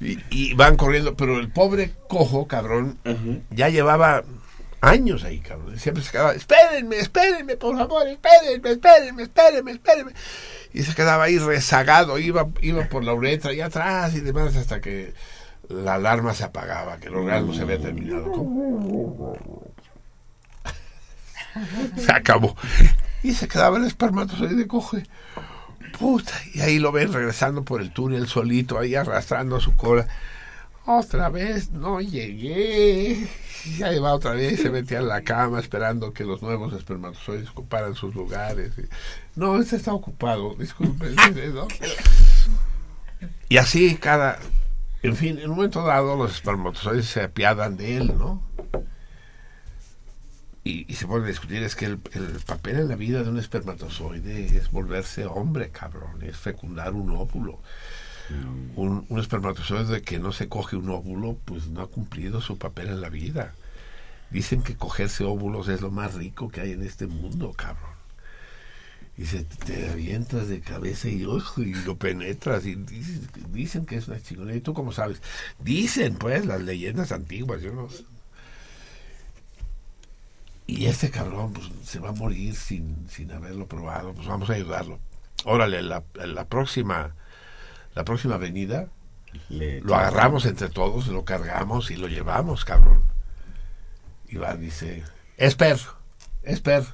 y, 0.00 0.18
y 0.30 0.54
van 0.54 0.76
corriendo, 0.76 1.16
pero 1.16 1.38
el 1.38 1.50
pobre 1.50 1.92
cojo, 2.08 2.46
cabrón, 2.46 2.98
ya 3.50 3.68
llevaba 3.68 4.24
años 4.80 5.24
ahí, 5.24 5.40
cabrón. 5.40 5.78
Siempre 5.78 6.04
se 6.04 6.12
quedaba, 6.12 6.32
espérenme, 6.34 6.98
espérenme, 6.98 7.56
por 7.56 7.76
favor, 7.76 8.06
espérenme, 8.06 8.70
espérenme, 8.70 9.22
espérenme, 9.24 9.72
espérenme. 9.72 10.12
Y 10.72 10.82
se 10.82 10.94
quedaba 10.94 11.24
ahí 11.24 11.38
rezagado, 11.38 12.18
iba, 12.18 12.48
iba 12.60 12.84
por 12.88 13.04
la 13.04 13.14
uretra 13.14 13.52
y 13.52 13.60
atrás 13.60 14.14
y 14.14 14.20
demás 14.20 14.54
hasta 14.56 14.80
que 14.80 15.14
la 15.68 15.94
alarma 15.94 16.34
se 16.34 16.44
apagaba, 16.44 16.98
que 16.98 17.08
el 17.08 17.16
orgasmo 17.16 17.54
se 17.54 17.62
había 17.62 17.80
terminado. 17.80 18.30
¿Cómo? 18.30 19.36
se 21.96 22.12
acabó. 22.12 22.56
Y 23.22 23.32
se 23.32 23.48
quedaba 23.48 23.78
el 23.78 23.84
espermatozoide 23.84 24.66
coge. 24.66 25.04
Puta, 25.98 26.32
y 26.54 26.60
ahí 26.60 26.78
lo 26.78 26.92
ven 26.92 27.12
regresando 27.12 27.64
por 27.64 27.80
el 27.80 27.92
túnel 27.92 28.28
solito, 28.28 28.78
ahí 28.78 28.94
arrastrando 28.94 29.60
su 29.60 29.74
cola. 29.74 30.06
otra 30.84 31.28
vez 31.28 31.70
no 31.70 32.00
llegué. 32.00 33.28
Ya 33.76 33.92
iba 33.92 34.14
otra 34.14 34.32
vez, 34.32 34.60
se 34.60 34.70
metía 34.70 34.98
en 34.98 35.08
la 35.08 35.22
cama 35.22 35.58
esperando 35.58 36.12
que 36.12 36.24
los 36.24 36.42
nuevos 36.42 36.72
espermatozoides 36.72 37.50
ocuparan 37.50 37.94
sus 37.94 38.14
lugares. 38.14 38.72
No, 39.34 39.60
este 39.60 39.76
está 39.76 39.92
ocupado, 39.92 40.54
disculpe. 40.54 41.10
¿no? 41.54 41.66
Y 43.48 43.56
así 43.56 43.96
cada... 43.96 44.38
En 45.02 45.16
fin, 45.16 45.38
en 45.38 45.50
un 45.50 45.56
momento 45.56 45.84
dado 45.84 46.16
los 46.16 46.34
espermatozoides 46.34 47.06
se 47.06 47.22
apiadan 47.22 47.76
de 47.76 47.96
él, 47.96 48.18
¿no? 48.18 48.47
Y, 50.68 50.84
y 50.86 50.94
se 50.94 51.06
pone 51.06 51.24
a 51.24 51.28
discutir, 51.28 51.62
es 51.62 51.74
que 51.74 51.86
el, 51.86 51.98
el 52.12 52.40
papel 52.44 52.76
en 52.76 52.88
la 52.88 52.96
vida 52.96 53.22
de 53.22 53.30
un 53.30 53.38
espermatozoide 53.38 54.56
es 54.56 54.70
volverse 54.70 55.24
hombre, 55.24 55.70
cabrón, 55.70 56.22
es 56.22 56.36
fecundar 56.36 56.92
un 56.92 57.10
óvulo 57.10 57.60
un, 58.76 59.06
un 59.08 59.20
espermatozoide 59.20 60.02
que 60.02 60.18
no 60.18 60.32
se 60.32 60.48
coge 60.48 60.76
un 60.76 60.90
óvulo, 60.90 61.38
pues 61.44 61.68
no 61.68 61.80
ha 61.80 61.86
cumplido 61.86 62.40
su 62.40 62.58
papel 62.58 62.88
en 62.88 63.00
la 63.00 63.08
vida. 63.08 63.54
Dicen 64.30 64.62
que 64.62 64.76
cogerse 64.76 65.24
óvulos 65.24 65.68
es 65.68 65.80
lo 65.80 65.90
más 65.90 66.14
rico 66.14 66.48
que 66.48 66.60
hay 66.60 66.72
en 66.72 66.82
este 66.82 67.06
mundo, 67.06 67.52
cabrón. 67.52 67.96
Y 69.16 69.26
se 69.26 69.42
te 69.42 69.90
avientas 69.90 70.48
de 70.48 70.60
cabeza 70.60 71.08
y 71.08 71.24
ojo 71.24 71.62
y 71.62 71.74
lo 71.74 71.96
penetras 71.96 72.66
y 72.66 72.76
dicen, 72.76 73.28
dicen 73.50 73.86
que 73.86 73.96
es 73.96 74.06
una 74.06 74.20
chingonera. 74.20 74.58
¿Y 74.58 74.60
tú 74.60 74.74
cómo 74.74 74.92
sabes? 74.92 75.20
Dicen, 75.58 76.14
pues, 76.14 76.46
las 76.46 76.62
leyendas 76.62 77.10
antiguas, 77.10 77.60
yo 77.62 77.72
no 77.72 77.88
sé. 77.88 78.04
Y 80.68 80.86
este 80.86 81.10
cabrón, 81.10 81.52
pues, 81.54 81.66
se 81.82 81.98
va 81.98 82.10
a 82.10 82.12
morir 82.12 82.54
sin, 82.54 83.08
sin 83.08 83.32
haberlo 83.32 83.66
probado. 83.66 84.12
Pues 84.12 84.28
vamos 84.28 84.48
a 84.50 84.52
ayudarlo. 84.52 85.00
Órale, 85.44 85.82
la, 85.82 86.04
la 86.14 86.44
próxima 86.46 87.14
la 87.94 88.04
próxima 88.04 88.36
avenida, 88.36 88.86
Le- 89.48 89.80
lo 89.80 89.96
agarramos 89.96 90.44
entre 90.46 90.68
todos, 90.68 91.08
lo 91.08 91.24
cargamos 91.24 91.90
y 91.90 91.96
lo 91.96 92.06
llevamos, 92.06 92.64
cabrón. 92.64 93.02
Iván 94.28 94.60
dice, 94.60 95.02
Esper, 95.36 95.80
Esper. 96.44 96.84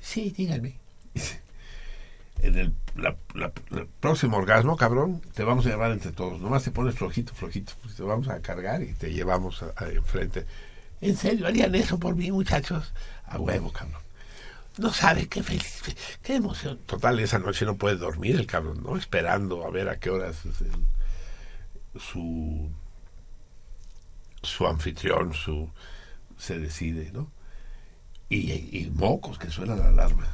Sí, 0.00 0.30
díganme. 0.36 0.76
En 2.42 2.54
el 2.58 2.74
la- 2.96 3.16
la- 3.34 3.52
el 3.70 3.86
próximo 4.00 4.36
orgasmo, 4.36 4.76
cabrón, 4.76 5.22
te 5.34 5.42
vamos 5.42 5.64
a 5.64 5.70
llevar 5.70 5.90
entre 5.92 6.12
todos. 6.12 6.38
Nomás 6.40 6.64
te 6.64 6.70
pones 6.70 6.94
flojito, 6.94 7.32
flojito. 7.34 7.72
Pues 7.82 7.94
te 7.94 8.02
vamos 8.02 8.28
a 8.28 8.40
cargar 8.42 8.82
y 8.82 8.92
te 8.92 9.10
llevamos 9.12 9.62
a- 9.62 9.72
a 9.76 9.88
enfrente. 9.88 10.44
¿En 11.00 11.16
serio 11.16 11.46
harían 11.46 11.74
eso 11.74 11.98
por 11.98 12.16
mí, 12.16 12.30
muchachos? 12.30 12.92
A 13.26 13.38
huevo, 13.38 13.72
cabrón. 13.72 14.02
No 14.78 14.92
sabe 14.92 15.26
qué 15.26 15.42
feliz, 15.42 15.82
qué 16.22 16.34
emoción. 16.34 16.78
Total, 16.86 17.18
esa 17.20 17.38
noche 17.38 17.64
no 17.64 17.76
puede 17.76 17.96
dormir 17.96 18.36
el 18.36 18.46
cabrón, 18.46 18.82
¿no? 18.82 18.96
Esperando 18.96 19.66
a 19.66 19.70
ver 19.70 19.88
a 19.88 19.98
qué 19.98 20.10
horas 20.10 20.36
su 21.98 22.70
su 24.42 24.66
anfitrión, 24.66 25.32
su 25.32 25.70
se 26.38 26.58
decide, 26.58 27.10
¿no? 27.12 27.30
Y, 28.28 28.36
y 28.52 28.92
mocos 28.92 29.38
que 29.38 29.50
suena 29.50 29.76
la 29.76 29.88
alarma. 29.88 30.26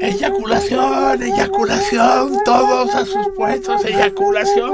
Eyaculación, 0.00 1.22
eyaculación, 1.22 2.38
todos 2.44 2.94
a 2.94 3.04
sus 3.04 3.28
puestos, 3.36 3.84
eyaculación. 3.84 4.72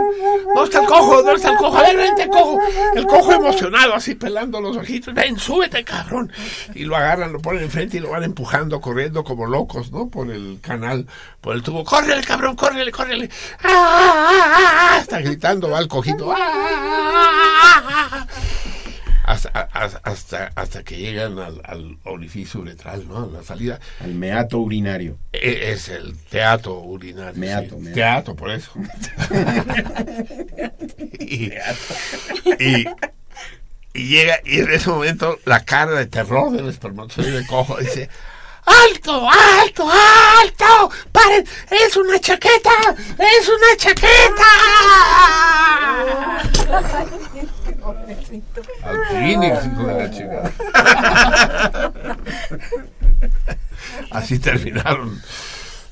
¿Dónde 0.54 0.64
está 0.64 0.80
el 0.80 0.86
cojo? 0.86 1.16
¿Dónde 1.16 1.34
está 1.34 1.50
el 1.50 1.56
cojo? 1.58 1.76
A 1.76 1.82
ver, 1.82 1.96
vente, 1.96 2.28
cojo. 2.28 2.58
El 2.94 3.06
cojo 3.06 3.32
emocionado, 3.32 3.94
así 3.94 4.14
pelando 4.14 4.60
los 4.60 4.76
ojitos. 4.76 5.12
Ven, 5.12 5.38
súbete, 5.38 5.84
cabrón. 5.84 6.32
Y 6.74 6.84
lo 6.84 6.96
agarran, 6.96 7.34
lo 7.34 7.40
ponen 7.40 7.64
enfrente 7.64 7.98
y 7.98 8.00
lo 8.00 8.10
van 8.10 8.24
empujando, 8.24 8.80
corriendo 8.80 9.22
como 9.22 9.46
locos, 9.46 9.92
¿no? 9.92 10.08
Por 10.08 10.30
el 10.30 10.60
canal, 10.62 11.06
por 11.42 11.56
el 11.56 11.62
tubo. 11.62 11.84
¡Córrele, 11.84 12.22
cabrón, 12.22 12.56
córrele, 12.56 12.90
córrele! 12.90 13.28
¡Ah, 13.62 13.68
ah, 13.68 14.30
ah, 14.30 14.90
ah! 14.94 14.98
Está 15.00 15.20
gritando, 15.20 15.68
va 15.68 15.78
el 15.78 15.88
cojito. 15.88 16.32
¡Ah, 16.32 16.36
ah, 16.38 17.82
ah, 17.86 18.08
ah! 18.12 18.26
Hasta, 19.26 19.48
hasta, 20.04 20.52
hasta, 20.54 20.84
que 20.84 20.96
llegan 20.98 21.36
al, 21.40 21.60
al 21.64 21.98
orificio 22.04 22.60
uretral, 22.60 23.08
¿no? 23.08 23.24
A 23.24 23.26
la 23.26 23.42
salida. 23.42 23.80
Al 24.00 24.14
meato 24.14 24.58
urinario. 24.58 25.18
E- 25.32 25.72
Es 25.72 25.88
el 25.88 26.16
teatro 26.30 26.74
urinario. 26.78 27.34
Meato, 27.38 27.74
sí. 27.74 27.80
meato. 27.82 27.94
Teatro, 27.96 28.36
por 28.36 28.50
eso. 28.52 28.70
y, 31.18 31.50
y, 32.60 32.86
y 33.94 34.04
llega, 34.08 34.38
y 34.44 34.60
en 34.60 34.70
ese 34.70 34.90
momento 34.90 35.38
la 35.44 35.64
cara 35.64 35.92
de 35.92 36.06
terror 36.06 36.52
del 36.52 36.68
espermatozoide 36.68 37.44
cojo 37.48 37.78
dice: 37.78 38.08
¡Alto, 38.64 39.28
alto, 39.28 39.90
alto! 39.90 40.90
¡Paren! 41.10 41.44
¡Es 41.70 41.96
una 41.96 42.18
chaqueta! 42.20 42.70
¡Es 43.18 43.48
una 43.48 43.76
chaqueta! 43.76 44.44
Al 47.90 48.96
Phoenix, 49.10 49.66
hijo 49.66 49.86
de 49.86 49.94
la 49.94 50.10
chingada. 50.10 50.52
Así 54.10 54.38
terminaron. 54.38 55.20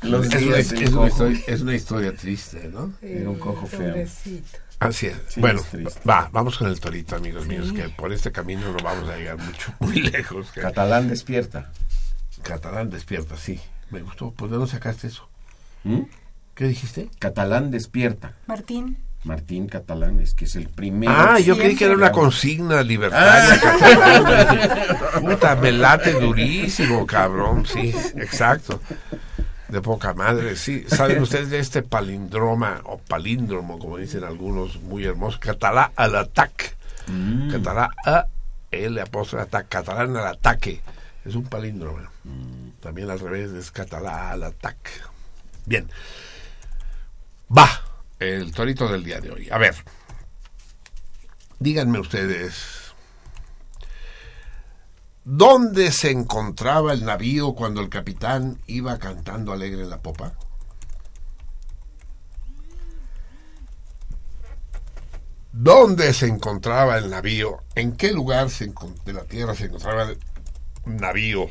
Los 0.03 0.27
es, 0.27 0.43
una, 0.43 0.59
es 0.59 0.73
historia, 0.73 1.41
es 1.47 1.61
una 1.63 1.75
historia 1.75 2.15
triste, 2.15 2.69
¿no? 2.73 2.93
Era 3.01 3.31
un 3.31 3.39
cojo 3.39 3.67
feo. 3.67 3.81
Pobrecito. 3.93 4.59
Así 4.81 5.07
es. 5.07 5.17
Sí, 5.29 5.41
bueno, 5.41 5.61
es 5.73 5.99
va, 6.09 6.29
vamos 6.31 6.59
con 6.59 6.69
el 6.69 6.79
torito, 6.79 7.17
amigos 7.17 7.47
míos, 7.47 7.73
que 7.73 7.89
por 7.89 8.13
este 8.13 8.31
camino 8.31 8.71
no 8.71 8.77
vamos 8.85 9.09
a 9.09 9.17
llegar 9.17 9.39
mucho, 9.39 9.73
muy 9.81 10.03
lejos. 10.03 10.51
que- 10.53 10.61
Catalán 10.61 11.09
despierta. 11.09 11.71
Catalán 12.43 12.91
despierta, 12.91 13.37
sí. 13.39 13.59
Me 13.91 14.03
gustó. 14.03 14.31
¿Por 14.33 14.51
dónde 14.51 14.67
sacaste 14.67 15.07
eso? 15.07 15.27
¿Mm? 15.85 16.01
¿Qué 16.55 16.67
dijiste? 16.67 17.09
Catalán 17.19 17.71
despierta. 17.71 18.35
Martín. 18.47 18.99
Martín 19.25 19.69
Catalán 19.69 20.21
es 20.21 20.35
que 20.35 20.45
es 20.45 20.55
el 20.55 20.69
primero. 20.69 21.13
Ah, 21.17 21.41
yo 21.41 21.57
creí 21.57 21.75
que 21.75 21.87
era 21.87 21.95
una 21.95 22.13
consigna 22.13 22.83
libertaria 22.83 23.61
catalana. 23.61 25.21
Puta, 25.21 25.57
me 25.57 25.73
late 25.73 26.13
durísimo, 26.13 27.07
cabrón. 27.07 27.65
Sí, 27.65 27.95
exacto. 28.17 28.81
De 29.69 29.81
poca 29.81 30.13
madre, 30.13 30.57
sí. 30.57 30.85
¿Saben 30.87 31.23
ustedes 31.23 31.49
de 31.49 31.59
este 31.59 31.83
palindroma 31.83 32.83
o 32.85 32.99
palíndromo, 32.99 33.79
como 33.79 33.97
dicen 33.97 34.25
algunos, 34.25 34.81
muy 34.83 35.05
hermoso? 35.07 35.39
Catalá 35.41 35.93
al 35.97 36.17
ataque. 36.17 36.67
Mm. 37.07 37.51
Catalá 37.51 37.91
a 38.05 38.27
L 38.71 39.01
apóstrofe 39.01 39.45
ataque. 39.45 39.69
Catalán 39.71 40.17
al 40.19 40.27
ataque. 40.27 40.83
Es 41.25 41.35
un 41.35 41.45
palíndromo. 41.45 41.99
También 42.81 43.11
al 43.11 43.21
revés 43.21 43.51
es 43.53 43.71
catalá 43.71 44.33
al 44.33 44.43
ataque. 44.43 44.91
Bien. 45.65 45.89
Va, 47.57 47.69
el 48.19 48.53
torito 48.53 48.89
del 48.89 49.05
día 49.05 49.21
de 49.21 49.31
hoy. 49.31 49.49
A 49.51 49.59
ver, 49.59 49.75
díganme 51.59 51.99
ustedes, 51.99 52.95
¿dónde 55.25 55.91
se 55.93 56.11
encontraba 56.11 56.93
el 56.93 57.05
navío 57.05 57.55
cuando 57.55 57.81
el 57.81 57.89
capitán 57.89 58.61
iba 58.67 58.99
cantando 58.99 59.53
alegre 59.53 59.87
la 59.87 60.01
popa? 60.01 60.35
¿Dónde 65.53 66.13
se 66.13 66.27
encontraba 66.27 66.99
el 66.99 67.11
navío? 67.11 67.63
¿En 67.77 67.97
qué 67.97 68.13
lugar 68.13 68.49
de 68.51 69.13
la 69.13 69.23
tierra 69.23 69.55
se 69.55 69.67
encontraba 69.67 70.11
el 70.11 70.19
navío 70.85 71.47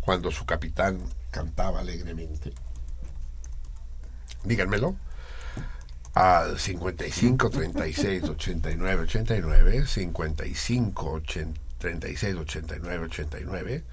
cuando 0.00 0.32
su 0.32 0.44
capitán 0.44 0.98
cantaba 1.30 1.78
alegremente? 1.80 2.52
Díganmelo 4.42 4.96
al 6.16 6.58
55 6.58 7.50
36 7.50 8.22
89 8.24 9.02
89 9.02 9.86
55 9.86 11.10
80 11.12 11.60
36 11.78 12.36
89 12.36 13.04
89 13.04 13.84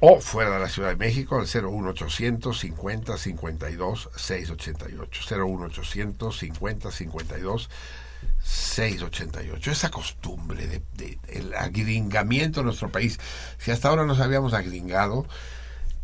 o 0.00 0.20
fuera 0.20 0.50
de 0.54 0.58
la 0.58 0.68
Ciudad 0.68 0.88
de 0.88 0.96
México 0.96 1.38
al 1.38 1.46
01800 1.46 2.58
50 2.58 3.16
52 3.16 4.10
688 4.16 5.20
01800 5.46 6.36
50 6.36 6.90
52 6.90 7.70
688 8.42 9.70
esa 9.70 9.90
costumbre 9.90 10.66
de, 10.66 10.82
de- 10.94 11.18
el 11.28 11.54
agringamiento 11.54 12.60
de 12.60 12.64
nuestro 12.64 12.90
país 12.90 13.20
si 13.58 13.70
hasta 13.70 13.88
ahora 13.88 14.04
nos 14.04 14.18
habíamos 14.18 14.52
agringado 14.52 15.26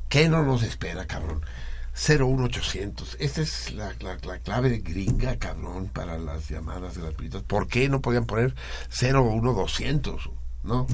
¿qué 0.09 0.29
no 0.29 0.45
nos 0.45 0.63
espera 0.63 1.07
cabrón? 1.07 1.43
01800. 1.97 3.17
Esta 3.21 3.41
es 3.43 3.73
la, 3.73 3.93
la- 4.01 4.19
la 4.23 4.39
clave 4.41 4.69
de 4.69 4.79
gringa, 4.79 5.37
cabrón, 5.39 5.89
para 5.89 6.19
las 6.19 6.49
llamadas 6.49 6.99
gratuitas. 6.99 7.43
¿Por 7.43 7.69
qué 7.69 7.89
no 7.89 8.01
podían 8.01 8.27
poner 8.27 8.55
01200? 8.91 10.31
¿No? 10.63 10.87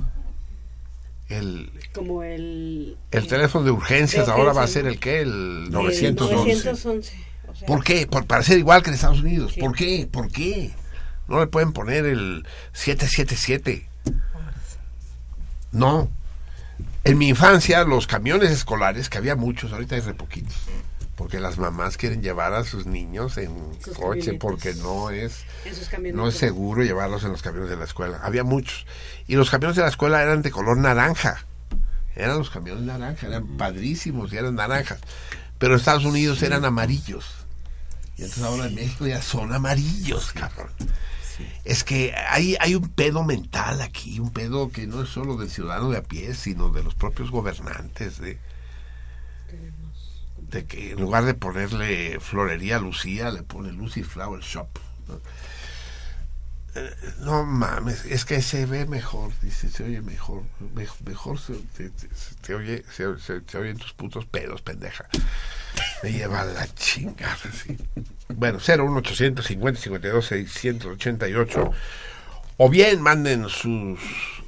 El, 1.29 1.71
Como 1.95 2.23
el... 2.23 2.97
el 3.11 3.27
teléfono 3.27 3.65
de 3.65 3.71
urgencias 3.71 4.27
de 4.27 4.33
ahora 4.33 4.53
va 4.53 4.63
a 4.65 4.67
ser 4.67 4.87
el 4.87 5.01
qué? 5.01 5.21
El 5.23 5.65
el 5.67 5.71
911. 5.71 6.35
911. 6.35 7.17
o 7.49 7.55
sea, 7.55 7.67
¿Por 7.67 7.83
qué? 7.83 8.07
Por, 8.07 8.27
para 8.27 8.43
ser 8.43 8.59
igual 8.59 8.83
que 8.83 8.91
en 8.91 8.95
Estados 8.95 9.21
Unidos. 9.21 9.53
Sí. 9.55 9.61
¿Por 9.61 9.75
qué? 9.75 10.07
¿Por 10.11 10.31
qué? 10.31 10.73
No 11.29 11.41
le 11.41 11.47
pueden 11.47 11.73
poner 11.73 12.05
el 12.05 12.47
777. 12.75 13.89
No. 15.73 16.11
En 17.05 17.19
mi 17.19 17.29
infancia, 17.29 17.83
los 17.85 18.07
camiones 18.07 18.51
escolares, 18.51 19.09
que 19.09 19.19
había 19.19 19.35
muchos, 19.35 19.73
ahorita 19.73 19.95
hay 19.97 20.03
re 20.03 20.15
poquitos, 20.15 20.55
porque 21.17 21.41
las 21.41 21.59
mamás 21.59 21.97
quieren 21.97 22.23
llevar 22.23 22.55
a 22.55 22.65
sus 22.65 22.87
niños 22.87 23.37
en 23.37 23.55
Sus 23.85 23.97
coche 23.97 24.35
porque 24.35 24.75
no 24.75 25.11
es 25.11 25.45
no 26.15 26.29
es 26.29 26.37
seguro 26.37 26.83
llevarlos 26.83 27.23
en 27.25 27.31
los 27.33 27.43
camiones 27.43 27.71
de 27.71 27.77
la 27.77 27.85
escuela. 27.85 28.21
Había 28.23 28.45
muchos. 28.45 28.87
Y 29.27 29.37
los 29.37 29.51
camiones 29.51 29.77
de 29.77 29.83
la 29.83 29.89
escuela 29.89 30.23
eran 30.23 30.43
de 30.43 30.51
color 30.51 30.79
naranja. 30.79 31.45
Eran 32.15 32.39
los 32.39 32.51
camiones 32.51 32.85
naranja, 32.85 33.27
eran 33.27 33.47
padrísimos 33.57 34.33
y 34.33 34.37
eran 34.37 34.55
naranjas. 34.55 35.01
Pero 35.59 35.75
en 35.75 35.81
Estados 35.81 36.05
Unidos 36.05 36.43
eran 36.43 36.65
amarillos. 36.65 37.27
Y 38.17 38.23
entonces 38.23 38.45
ahora 38.45 38.67
en 38.67 38.75
México 38.75 39.07
ya 39.07 39.23
son 39.23 39.53
amarillos, 39.53 40.33
cabrón. 40.33 40.71
Es 41.65 41.83
que 41.85 42.15
hay, 42.29 42.57
hay 42.61 42.75
un 42.75 42.89
pedo 42.89 43.25
mental 43.25 43.81
aquí, 43.81 44.21
un 44.21 44.31
pedo 44.31 44.71
que 44.71 44.87
no 44.87 45.03
es 45.03 45.09
solo 45.09 45.37
del 45.37 45.51
ciudadano 45.51 45.91
de 45.91 45.99
a 45.99 46.03
pie, 46.03 46.35
sino 46.35 46.69
de 46.69 46.83
los 46.83 46.95
propios 46.95 47.31
gobernantes, 47.31 48.19
de, 48.19 48.39
que 50.67 50.93
en 50.93 51.01
lugar 51.01 51.25
de 51.25 51.35
ponerle 51.35 52.21
florería 52.21 52.77
a 52.77 52.81
Lucía, 52.81 53.31
le 53.31 53.43
pone 53.43 53.73
Lucy 53.73 54.03
Flower 54.03 54.41
Shop. 54.43 54.69
¿no? 55.09 55.21
Eh, 56.75 56.91
no 57.21 57.45
mames, 57.45 58.07
es 58.07 58.25
que 58.25 58.41
se 58.41 58.65
ve 58.65 58.87
mejor, 58.87 59.31
dice, 59.43 59.69
se 59.69 59.85
oye 59.85 60.01
mejor, 60.01 60.43
me- 60.75 60.87
mejor 61.05 61.39
se, 61.39 61.55
te, 62.41 62.55
oye, 62.55 62.83
se, 62.91 63.05
se- 63.19 63.59
oyen 63.59 63.77
tus 63.77 63.93
putos 63.93 64.25
pedos, 64.25 64.63
pendeja. 64.63 65.07
Me 66.03 66.13
lleva 66.13 66.45
la 66.45 66.67
chingada, 66.75 67.37
sí. 67.53 67.77
Bueno, 68.29 68.59
01850 68.59 69.81
52 69.83 70.27
688 70.27 71.71
o 72.57 72.69
bien 72.71 73.03
manden 73.03 73.49
sus 73.51 74.01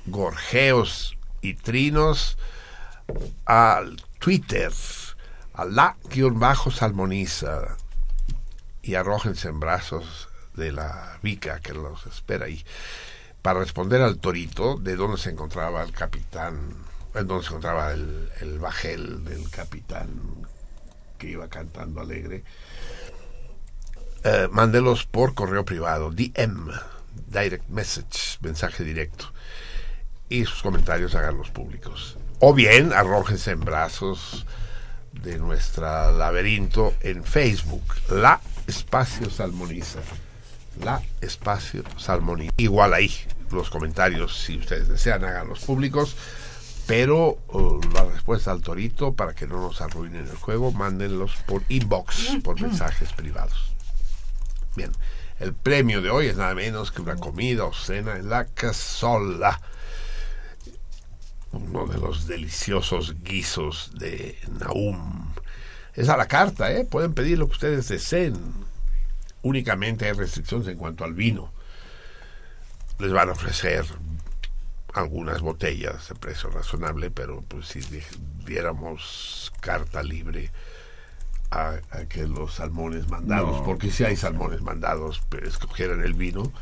gorjeos 0.06 1.16
y 1.42 1.54
trinos 1.54 2.38
al 3.44 3.96
Twitter, 4.18 4.72
a 5.54 5.64
la-salmoniza 5.64 7.76
y 8.82 8.96
arrójense 8.96 9.48
en 9.48 9.60
brazos 9.60 10.28
de 10.54 10.72
la 10.72 11.18
Vica 11.22 11.60
que 11.60 11.72
los 11.72 12.04
espera 12.06 12.46
ahí 12.46 12.64
para 13.40 13.60
responder 13.60 14.02
al 14.02 14.18
torito 14.18 14.76
de 14.76 14.96
dónde 14.96 15.18
se 15.18 15.30
encontraba 15.30 15.82
el 15.82 15.92
capitán, 15.92 16.74
en 17.14 17.26
dónde 17.26 17.44
se 17.44 17.50
encontraba 17.50 17.92
el, 17.92 18.30
el 18.40 18.58
bajel 18.58 19.24
del 19.24 19.48
capitán 19.50 20.08
que 21.18 21.28
iba 21.28 21.48
cantando 21.48 22.00
alegre. 22.00 22.42
Eh, 24.24 24.48
por 25.10 25.34
correo 25.34 25.64
privado, 25.64 26.10
DM, 26.10 26.72
direct 27.28 27.68
message, 27.68 28.38
mensaje 28.40 28.82
directo. 28.82 29.26
Y 30.30 30.46
sus 30.46 30.62
comentarios 30.62 31.14
háganlos 31.14 31.50
públicos. 31.50 32.16
O 32.40 32.54
bien 32.54 32.94
arrójense 32.94 33.50
en 33.50 33.60
brazos 33.60 34.46
de 35.24 35.38
nuestra 35.38 36.12
laberinto 36.12 36.94
en 37.00 37.24
Facebook, 37.24 37.82
La 38.10 38.40
Espacio 38.66 39.30
Salmoniza. 39.30 40.00
La 40.82 41.02
Espacio 41.20 41.82
Salmoniza. 41.96 42.52
Igual 42.58 42.92
ahí, 42.92 43.10
los 43.50 43.70
comentarios, 43.70 44.36
si 44.36 44.58
ustedes 44.58 44.88
desean, 44.88 45.24
háganlos 45.24 45.60
públicos. 45.60 46.16
Pero 46.86 47.38
uh, 47.48 47.80
la 47.94 48.04
respuesta 48.04 48.52
al 48.52 48.60
torito, 48.60 49.14
para 49.14 49.34
que 49.34 49.46
no 49.46 49.60
nos 49.60 49.80
arruinen 49.80 50.28
el 50.28 50.36
juego, 50.36 50.70
mándenlos 50.70 51.32
por 51.46 51.62
inbox, 51.70 52.36
por 52.42 52.60
mensajes 52.60 53.10
privados. 53.14 53.72
Bien, 54.76 54.92
el 55.40 55.54
premio 55.54 56.02
de 56.02 56.10
hoy 56.10 56.26
es 56.26 56.36
nada 56.36 56.54
menos 56.54 56.92
que 56.92 57.00
una 57.00 57.16
comida 57.16 57.64
o 57.64 57.72
cena 57.72 58.16
en 58.16 58.28
la 58.28 58.44
casola. 58.44 59.58
Uno 61.56 61.86
de 61.86 61.98
los 61.98 62.26
deliciosos 62.26 63.14
guisos 63.22 63.92
de 63.98 64.38
Naum. 64.60 65.32
Es 65.94 66.08
a 66.08 66.16
la 66.16 66.26
carta, 66.26 66.72
¿eh? 66.72 66.84
Pueden 66.84 67.14
pedir 67.14 67.38
lo 67.38 67.46
que 67.46 67.52
ustedes 67.52 67.88
deseen. 67.88 68.34
Únicamente 69.42 70.06
hay 70.06 70.12
restricciones 70.12 70.66
en 70.68 70.78
cuanto 70.78 71.04
al 71.04 71.14
vino. 71.14 71.52
Les 72.98 73.12
van 73.12 73.28
a 73.28 73.32
ofrecer 73.32 73.84
algunas 74.94 75.40
botellas 75.40 76.08
de 76.08 76.14
precio 76.14 76.50
razonable, 76.50 77.10
pero 77.10 77.42
pues 77.42 77.66
si 77.66 77.80
di- 77.80 78.00
diéramos 78.46 79.52
carta 79.60 80.02
libre 80.02 80.50
a, 81.50 81.74
a 81.90 82.04
que 82.08 82.26
los 82.26 82.54
salmones 82.54 83.08
mandados, 83.08 83.58
No. 83.58 83.64
porque 83.64 83.90
si 83.90 84.04
hay 84.04 84.16
salmones 84.16 84.60
mandados, 84.62 85.20
pero 85.28 85.48
escogieran 85.48 86.02
el 86.02 86.14
vino, 86.14 86.52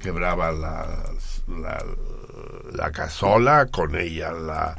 quebraba 0.00 0.50
la, 0.52 1.12
la, 1.48 1.84
la 2.72 2.90
cazola, 2.92 3.66
con 3.66 3.96
ella 3.96 4.32
la, 4.32 4.76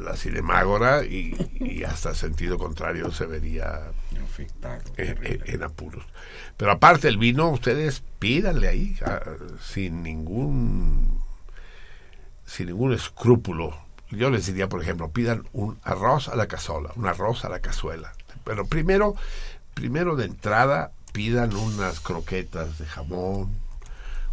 la 0.00 0.16
cinemágora 0.16 1.04
y, 1.04 1.34
y 1.60 1.84
hasta 1.84 2.14
sentido 2.14 2.58
contrario 2.58 3.10
se 3.10 3.26
vería 3.26 3.80
en, 4.96 5.24
en- 5.24 5.42
en 5.46 5.62
apuros. 5.62 6.04
Pero 6.56 6.72
aparte 6.72 7.08
el 7.08 7.18
vino, 7.18 7.48
ustedes 7.50 8.02
pídanle 8.18 8.68
ahí, 8.68 8.96
ah, 9.04 9.20
sin 9.60 10.02
ningún 10.02 11.20
sin 12.46 12.66
ningún 12.68 12.92
escrúpulo. 12.94 13.76
Yo 14.10 14.30
les 14.30 14.46
diría, 14.46 14.68
por 14.70 14.82
ejemplo, 14.82 15.10
pidan 15.10 15.46
un 15.52 15.78
arroz 15.82 16.28
a 16.28 16.36
la 16.36 16.46
cazola, 16.46 16.90
un 16.96 17.06
arroz 17.06 17.44
a 17.44 17.50
la 17.50 17.60
cazuela. 17.60 18.14
Pero 18.44 18.66
primero, 18.66 19.14
primero 19.74 20.16
de 20.16 20.24
entrada, 20.24 20.92
pidan 21.12 21.54
unas 21.54 22.00
croquetas 22.00 22.78
de 22.78 22.86
jamón, 22.86 23.50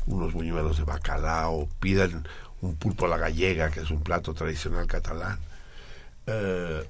unos 0.07 0.33
buñuelos 0.33 0.77
de 0.77 0.83
bacalao, 0.83 1.67
pidan 1.79 2.27
un 2.61 2.75
pulpo 2.75 3.05
a 3.05 3.09
la 3.09 3.17
gallega, 3.17 3.71
que 3.71 3.81
es 3.81 3.91
un 3.91 4.01
plato 4.01 4.33
tradicional 4.33 4.87
catalán. 4.87 5.39
Eh, 6.27 6.83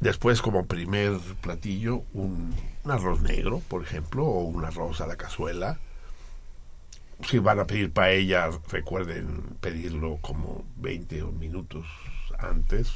Después, 0.00 0.42
como 0.42 0.66
primer 0.66 1.18
platillo, 1.40 2.02
un, 2.12 2.54
un 2.84 2.90
arroz 2.90 3.22
negro, 3.22 3.62
por 3.68 3.82
ejemplo, 3.82 4.24
o 4.26 4.42
un 4.44 4.64
arroz 4.64 5.00
a 5.00 5.06
la 5.06 5.16
cazuela. 5.16 5.78
Si 7.26 7.38
van 7.38 7.60
a 7.60 7.66
pedir 7.66 7.90
paella, 7.92 8.50
recuerden 8.70 9.56
pedirlo 9.60 10.18
como 10.20 10.64
20 10.76 11.22
minutos 11.24 11.86
antes. 12.38 12.92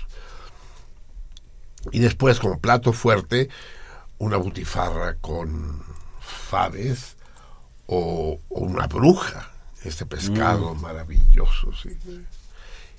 Y 1.92 2.00
después, 2.00 2.40
como 2.40 2.60
plato 2.60 2.92
fuerte, 2.92 3.48
una 4.18 4.36
butifarra 4.36 5.14
con 5.14 5.82
faves 6.20 7.16
o, 7.88 8.38
o 8.48 8.60
una 8.60 8.86
bruja, 8.86 9.50
este 9.82 10.06
pescado 10.06 10.74
maravilloso, 10.76 11.72
sí. 11.72 11.90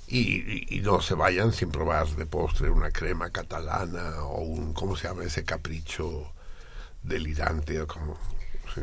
Y, 0.07 0.19
y- 0.19 0.65
y 0.69 0.79
no 0.81 1.01
se 1.01 1.13
vayan 1.13 1.53
sin 1.53 1.69
probar 1.71 2.07
de 2.07 2.25
postre 2.25 2.69
una 2.71 2.89
crema 2.91 3.29
catalana 3.29 4.23
o 4.23 4.41
un, 4.41 4.73
¿cómo 4.73 4.95
se 4.97 5.07
llama 5.07 5.23
ese 5.23 5.45
capricho 5.45 6.33
delirante? 7.03 7.79
O 7.81 7.87
como, 7.87 8.17
sí. 8.75 8.81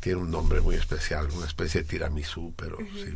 Tiene 0.00 0.20
un 0.20 0.30
nombre 0.30 0.60
muy 0.62 0.76
especial, 0.76 1.28
una 1.32 1.46
especie 1.46 1.82
de 1.82 1.88
tiramisú, 1.88 2.54
pero 2.56 2.78
sí. 2.78 3.14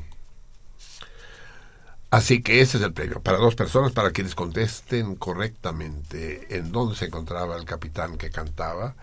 Así 2.10 2.42
que 2.42 2.60
ese 2.60 2.76
es 2.76 2.82
el 2.84 2.92
premio 2.92 3.22
para 3.22 3.38
dos 3.38 3.54
personas, 3.54 3.92
para 3.92 4.10
quienes 4.10 4.34
contesten 4.34 5.16
correctamente 5.16 6.54
en 6.58 6.70
dónde 6.70 6.94
se 6.94 7.06
encontraba 7.06 7.56
el 7.56 7.64
capitán 7.64 8.18
que 8.18 8.30
cantaba 8.30 8.94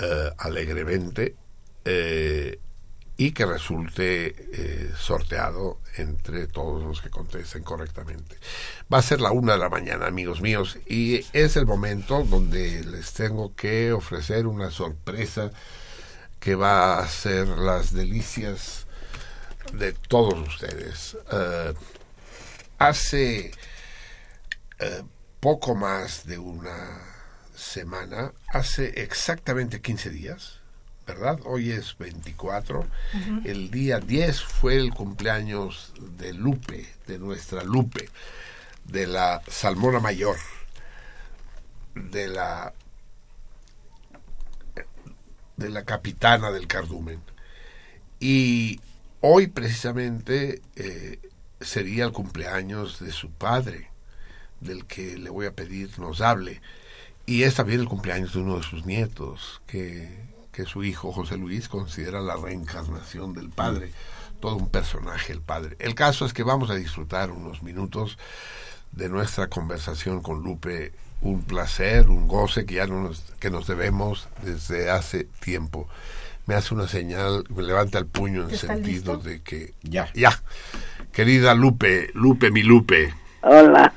eh, 0.00 0.30
alegremente 0.38 1.34
eh, 1.84 2.60
y 3.16 3.32
que 3.32 3.44
resulte 3.46 4.28
eh, 4.52 4.92
sorteado 4.96 5.80
entre 5.96 6.46
todos 6.46 6.84
los 6.84 7.02
que 7.02 7.10
contesten 7.10 7.64
correctamente. 7.64 8.36
Va 8.92 8.98
a 8.98 9.02
ser 9.02 9.20
la 9.20 9.32
una 9.32 9.54
de 9.54 9.58
la 9.58 9.68
mañana, 9.68 10.06
amigos 10.06 10.40
míos, 10.40 10.78
y 10.86 11.26
es 11.32 11.56
el 11.56 11.66
momento 11.66 12.22
donde 12.22 12.84
les 12.84 13.12
tengo 13.12 13.56
que 13.56 13.92
ofrecer 13.92 14.46
una 14.46 14.70
sorpresa 14.70 15.50
que 16.38 16.54
va 16.54 17.00
a 17.00 17.08
ser 17.08 17.48
las 17.48 17.92
delicias 17.92 18.86
de 19.72 19.94
todos 19.94 20.46
ustedes. 20.46 21.16
Hace 22.78 23.50
poco 25.40 25.74
más 25.74 26.24
de 26.24 26.38
una 26.38 27.07
semana, 27.58 28.32
hace 28.48 29.02
exactamente 29.02 29.80
15 29.80 30.10
días, 30.10 30.60
¿verdad? 31.06 31.40
Hoy 31.44 31.72
es 31.72 31.96
24. 31.98 32.86
El 33.44 33.70
día 33.70 33.98
10 33.98 34.42
fue 34.42 34.76
el 34.76 34.94
cumpleaños 34.94 35.92
de 36.18 36.32
Lupe, 36.32 36.86
de 37.06 37.18
nuestra 37.18 37.64
Lupe, 37.64 38.08
de 38.84 39.06
la 39.06 39.42
Salmona 39.48 40.00
Mayor, 40.00 40.36
de 41.94 42.28
la 42.28 42.72
de 45.56 45.68
la 45.70 45.84
capitana 45.84 46.52
del 46.52 46.68
cardumen. 46.68 47.20
Y 48.20 48.80
hoy 49.20 49.48
precisamente 49.48 50.62
eh, 50.76 51.18
sería 51.60 52.04
el 52.04 52.12
cumpleaños 52.12 53.00
de 53.00 53.10
su 53.10 53.30
padre, 53.30 53.90
del 54.60 54.86
que 54.86 55.18
le 55.18 55.30
voy 55.30 55.46
a 55.46 55.52
pedir 55.52 55.98
nos 55.98 56.20
hable. 56.20 56.60
Y 57.28 57.42
es 57.42 57.56
también 57.56 57.80
el 57.80 57.88
cumpleaños 57.88 58.32
de 58.32 58.38
uno 58.40 58.56
de 58.56 58.62
sus 58.62 58.86
nietos, 58.86 59.60
que, 59.66 60.08
que 60.50 60.64
su 60.64 60.82
hijo 60.82 61.12
José 61.12 61.36
Luis 61.36 61.68
considera 61.68 62.22
la 62.22 62.36
reencarnación 62.36 63.34
del 63.34 63.50
padre, 63.50 63.92
todo 64.40 64.56
un 64.56 64.70
personaje 64.70 65.34
el 65.34 65.42
padre. 65.42 65.76
El 65.78 65.94
caso 65.94 66.24
es 66.24 66.32
que 66.32 66.42
vamos 66.42 66.70
a 66.70 66.74
disfrutar 66.74 67.30
unos 67.30 67.62
minutos 67.62 68.16
de 68.92 69.10
nuestra 69.10 69.48
conversación 69.48 70.22
con 70.22 70.42
Lupe 70.42 70.92
un 71.20 71.42
placer, 71.42 72.08
un 72.08 72.28
goce 72.28 72.64
que 72.64 72.76
ya 72.76 72.86
nos, 72.86 73.20
que 73.40 73.50
nos 73.50 73.66
debemos 73.66 74.26
desde 74.42 74.88
hace 74.88 75.24
tiempo. 75.40 75.86
Me 76.46 76.54
hace 76.54 76.72
una 76.72 76.88
señal, 76.88 77.44
me 77.54 77.62
levanta 77.62 77.98
el 77.98 78.06
puño 78.06 78.48
en 78.48 78.56
sentido 78.56 79.18
de 79.18 79.42
que 79.42 79.74
Ya. 79.82 80.08
ya. 80.14 80.40
Querida 81.12 81.54
Lupe, 81.54 82.10
Lupe 82.14 82.50
mi 82.50 82.62
Lupe, 82.62 83.12
Hola. 83.42 83.92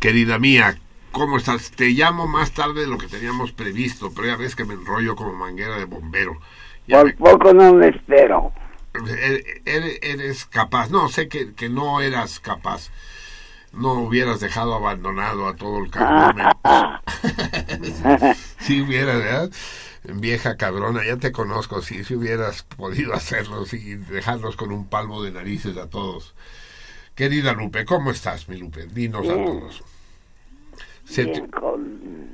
querida 0.00 0.38
mía, 0.38 0.78
¿cómo 1.16 1.38
estás? 1.38 1.70
Te 1.70 1.88
llamo 1.88 2.26
más 2.26 2.52
tarde 2.52 2.82
de 2.82 2.86
lo 2.86 2.98
que 2.98 3.06
teníamos 3.08 3.50
previsto, 3.50 4.12
pero 4.14 4.28
ya 4.28 4.36
ves 4.36 4.54
que 4.54 4.66
me 4.66 4.74
enrollo 4.74 5.16
como 5.16 5.32
manguera 5.32 5.78
de 5.78 5.86
bombero. 5.86 6.38
Ya 6.86 6.98
Por 6.98 7.06
me- 7.06 7.12
poco 7.14 7.54
no 7.54 7.72
me 7.72 7.88
espero. 7.88 8.52
er- 8.92 9.62
er- 9.64 9.98
eres 10.02 10.44
capaz, 10.44 10.90
no, 10.90 11.08
sé 11.08 11.28
que, 11.28 11.54
que 11.54 11.70
no 11.70 12.02
eras 12.02 12.38
capaz, 12.38 12.90
no 13.72 13.94
hubieras 13.94 14.40
dejado 14.40 14.74
abandonado 14.74 15.48
a 15.48 15.56
todo 15.56 15.78
el 15.82 15.90
cardumen. 15.90 16.48
si 18.60 18.82
hubieras, 18.82 19.16
¿verdad? 19.18 19.50
Vieja 20.04 20.56
cabrona, 20.58 21.02
ya 21.04 21.16
te 21.16 21.32
conozco, 21.32 21.80
si, 21.80 22.04
si 22.04 22.14
hubieras 22.14 22.62
podido 22.62 23.14
hacerlo 23.14 23.64
y 23.72 23.94
dejarlos 23.94 24.54
con 24.56 24.70
un 24.70 24.86
palmo 24.86 25.22
de 25.22 25.30
narices 25.32 25.78
a 25.78 25.88
todos. 25.88 26.34
Querida 27.14 27.54
Lupe, 27.54 27.86
¿cómo 27.86 28.10
estás, 28.10 28.50
mi 28.50 28.58
Lupe? 28.58 28.86
Dinos 28.86 29.26
a 29.30 29.34
todos. 29.34 29.82
Se 31.06 31.24
te- 31.24 31.30
Bien, 31.30 31.46
con 31.50 32.28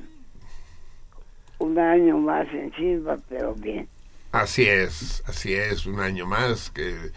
un 1.59 1.79
año 1.79 2.19
más 2.19 2.47
encima, 2.53 3.17
pero 3.29 3.55
bien. 3.55 3.89
Así 4.33 4.67
es, 4.67 5.23
así 5.27 5.55
es, 5.55 5.85
un 5.87 6.01
año 6.01 6.27
más 6.27 6.71
que, 6.71 7.13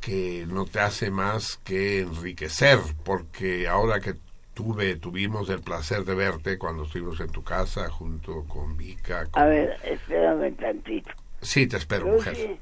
que 0.00 0.44
no 0.48 0.64
te 0.66 0.80
hace 0.80 1.10
más 1.10 1.58
que 1.64 2.00
enriquecer, 2.00 2.78
porque 3.04 3.68
ahora 3.68 4.00
que 4.00 4.14
tuve, 4.52 4.96
tuvimos 4.96 5.48
el 5.48 5.60
placer 5.60 6.04
de 6.04 6.14
verte 6.14 6.58
cuando 6.58 6.84
estuvimos 6.84 7.20
en 7.20 7.30
tu 7.30 7.42
casa 7.44 7.88
junto 7.88 8.44
con 8.44 8.76
Vika. 8.76 9.26
con- 9.26 9.42
A 9.42 9.46
ver, 9.46 9.76
espérame 9.84 10.54
tantito. 10.56 11.10
Sí, 11.40 11.66
te 11.68 11.76
espero, 11.76 12.06
mujer. 12.06 12.32
Lucy, 12.34 12.58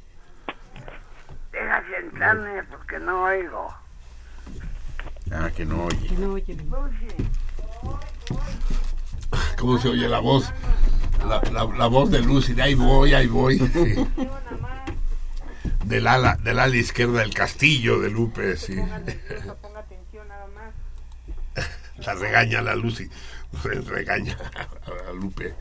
deja 1.53 1.83
sentarme 1.89 2.63
porque 2.65 2.99
no 2.99 3.25
oigo. 3.25 3.69
Ah, 5.31 5.51
que 5.57 5.65
no 5.65 5.85
oye. 5.87 6.09
Que 6.09 6.15
no 6.17 6.33
oye. 6.35 6.57
¿Cómo 9.59 9.79
se 9.79 9.89
oye 9.89 10.09
la 10.09 10.19
voz? 10.21 10.53
La, 11.27 11.41
la- 11.53 11.65
la 11.77 11.87
voz 11.87 12.11
de 12.11 12.21
Lucy, 12.21 12.53
de 12.55 12.63
ahí 12.63 12.75
voy, 12.75 13.15
ahí 13.15 13.27
voy. 13.27 13.59
sí. 13.59 13.95
Del 15.85 16.07
ala, 16.07 16.37
del 16.37 16.59
ala 16.59 16.75
izquierda 16.77 17.21
del 17.21 17.35
castillo 17.35 18.01
de 18.01 18.09
Lupe, 18.11 18.57
sí. 18.57 18.77
La 22.07 22.15
regaña 22.15 22.63
la 22.63 22.75
Lucy, 22.75 23.09
regaña 23.63 24.37
a 25.09 25.13
Lupe. 25.13 25.55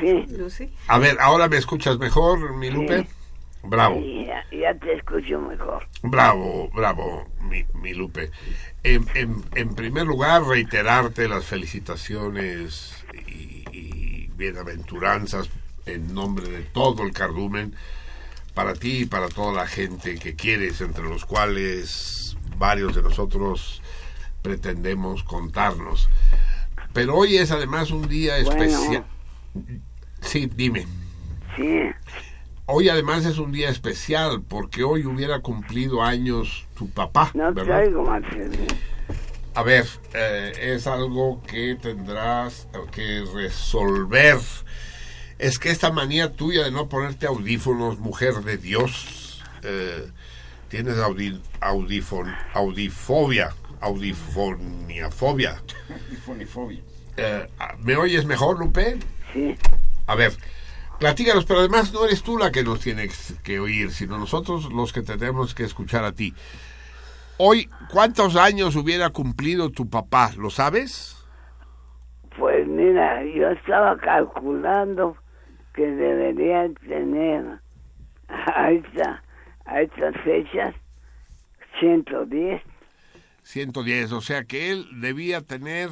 Sí, 0.00 0.24
Lucy. 0.30 0.74
A 0.88 0.98
ver, 0.98 1.18
¿ahora 1.20 1.48
me 1.48 1.56
escuchas 1.58 1.98
mejor, 1.98 2.56
mi 2.56 2.70
Lupe? 2.70 3.06
Bravo, 3.62 4.00
ya, 4.00 4.42
ya 4.50 4.74
te 4.80 4.94
escucho 4.94 5.38
mejor. 5.40 5.86
bravo, 6.02 6.68
bravo, 6.74 7.28
mi, 7.42 7.64
mi 7.74 7.94
Lupe. 7.94 8.30
En, 8.84 9.06
en- 9.14 9.44
en 9.54 9.74
primer 9.74 10.06
lugar, 10.06 10.42
reiterarte 10.44 11.28
las 11.28 11.44
felicitaciones 11.44 12.94
y, 13.28 13.64
y 13.72 14.30
bienaventuranzas 14.36 15.48
en 15.86 16.12
nombre 16.14 16.48
de 16.48 16.62
todo 16.62 17.04
el 17.04 17.12
cardumen 17.12 17.74
para 18.54 18.74
ti 18.74 18.98
y 18.98 19.06
para 19.06 19.28
toda 19.28 19.52
la 19.52 19.66
gente 19.66 20.16
que 20.16 20.34
quieres, 20.34 20.80
entre 20.80 21.04
los 21.04 21.24
cuales 21.24 22.36
varios 22.58 22.94
de 22.96 23.02
nosotros 23.02 23.80
pretendemos 24.42 25.22
contarnos. 25.22 26.08
Pero 26.92 27.16
hoy 27.16 27.36
es 27.38 27.50
además 27.52 27.90
un 27.92 28.08
día 28.08 28.34
Bueno. 28.44 28.62
especial. 28.64 29.04
Sí, 30.20 30.50
dime. 30.54 30.86
Sí, 31.56 31.90
Hoy 32.66 32.88
además 32.88 33.24
es 33.26 33.38
un 33.38 33.52
día 33.52 33.68
especial 33.68 34.42
porque 34.42 34.84
hoy 34.84 35.04
hubiera 35.04 35.40
cumplido 35.40 36.02
años 36.02 36.64
tu 36.76 36.88
papá, 36.88 37.30
no 37.34 37.48
te 37.52 37.60
¿verdad? 37.62 37.80
oigo, 37.86 38.04
Marcelino. 38.04 38.66
A 39.54 39.62
ver, 39.62 39.86
eh, 40.14 40.52
es 40.74 40.86
algo 40.86 41.42
que 41.42 41.76
tendrás 41.80 42.68
que 42.92 43.24
resolver. 43.34 44.38
Es 45.38 45.58
que 45.58 45.70
esta 45.70 45.90
manía 45.90 46.32
tuya 46.32 46.62
de 46.64 46.70
no 46.70 46.88
ponerte 46.88 47.26
audífonos, 47.26 47.98
mujer 47.98 48.34
de 48.44 48.56
Dios, 48.56 49.42
eh, 49.62 50.08
tienes 50.68 50.96
audi, 50.98 51.40
audifon, 51.60 52.32
audifobia, 52.54 53.54
audifoniafobia. 53.80 55.60
Eh, 57.16 57.48
¿Me 57.80 57.96
oyes 57.96 58.24
mejor, 58.24 58.58
Lupe? 58.58 58.98
Sí, 59.34 59.56
A 60.06 60.14
ver, 60.14 60.32
platícanos, 61.02 61.44
pero 61.44 61.60
además 61.60 61.92
no 61.92 62.04
eres 62.04 62.22
tú 62.22 62.38
la 62.38 62.52
que 62.52 62.62
nos 62.62 62.78
tienes 62.78 63.38
que 63.42 63.58
oír, 63.58 63.90
sino 63.90 64.18
nosotros 64.18 64.72
los 64.72 64.92
que 64.92 65.02
tenemos 65.02 65.54
que 65.54 65.64
escuchar 65.64 66.04
a 66.04 66.12
ti. 66.12 66.32
Hoy, 67.38 67.68
¿cuántos 67.90 68.36
años 68.36 68.76
hubiera 68.76 69.10
cumplido 69.10 69.70
tu 69.70 69.90
papá? 69.90 70.30
¿Lo 70.36 70.48
sabes? 70.48 71.18
pues 72.38 72.66
mira, 72.66 73.24
yo 73.24 73.48
estaba 73.50 73.96
calculando 73.98 75.16
que 75.74 75.86
debería 75.86 76.68
tener 76.86 77.60
a, 78.28 78.70
esta, 78.70 79.22
a 79.64 79.80
estas 79.82 80.14
fechas 80.22 80.74
110. 81.80 82.62
110, 83.42 84.12
o 84.12 84.20
sea 84.20 84.44
que 84.44 84.70
él 84.70 84.86
debía 85.00 85.40
tener 85.40 85.90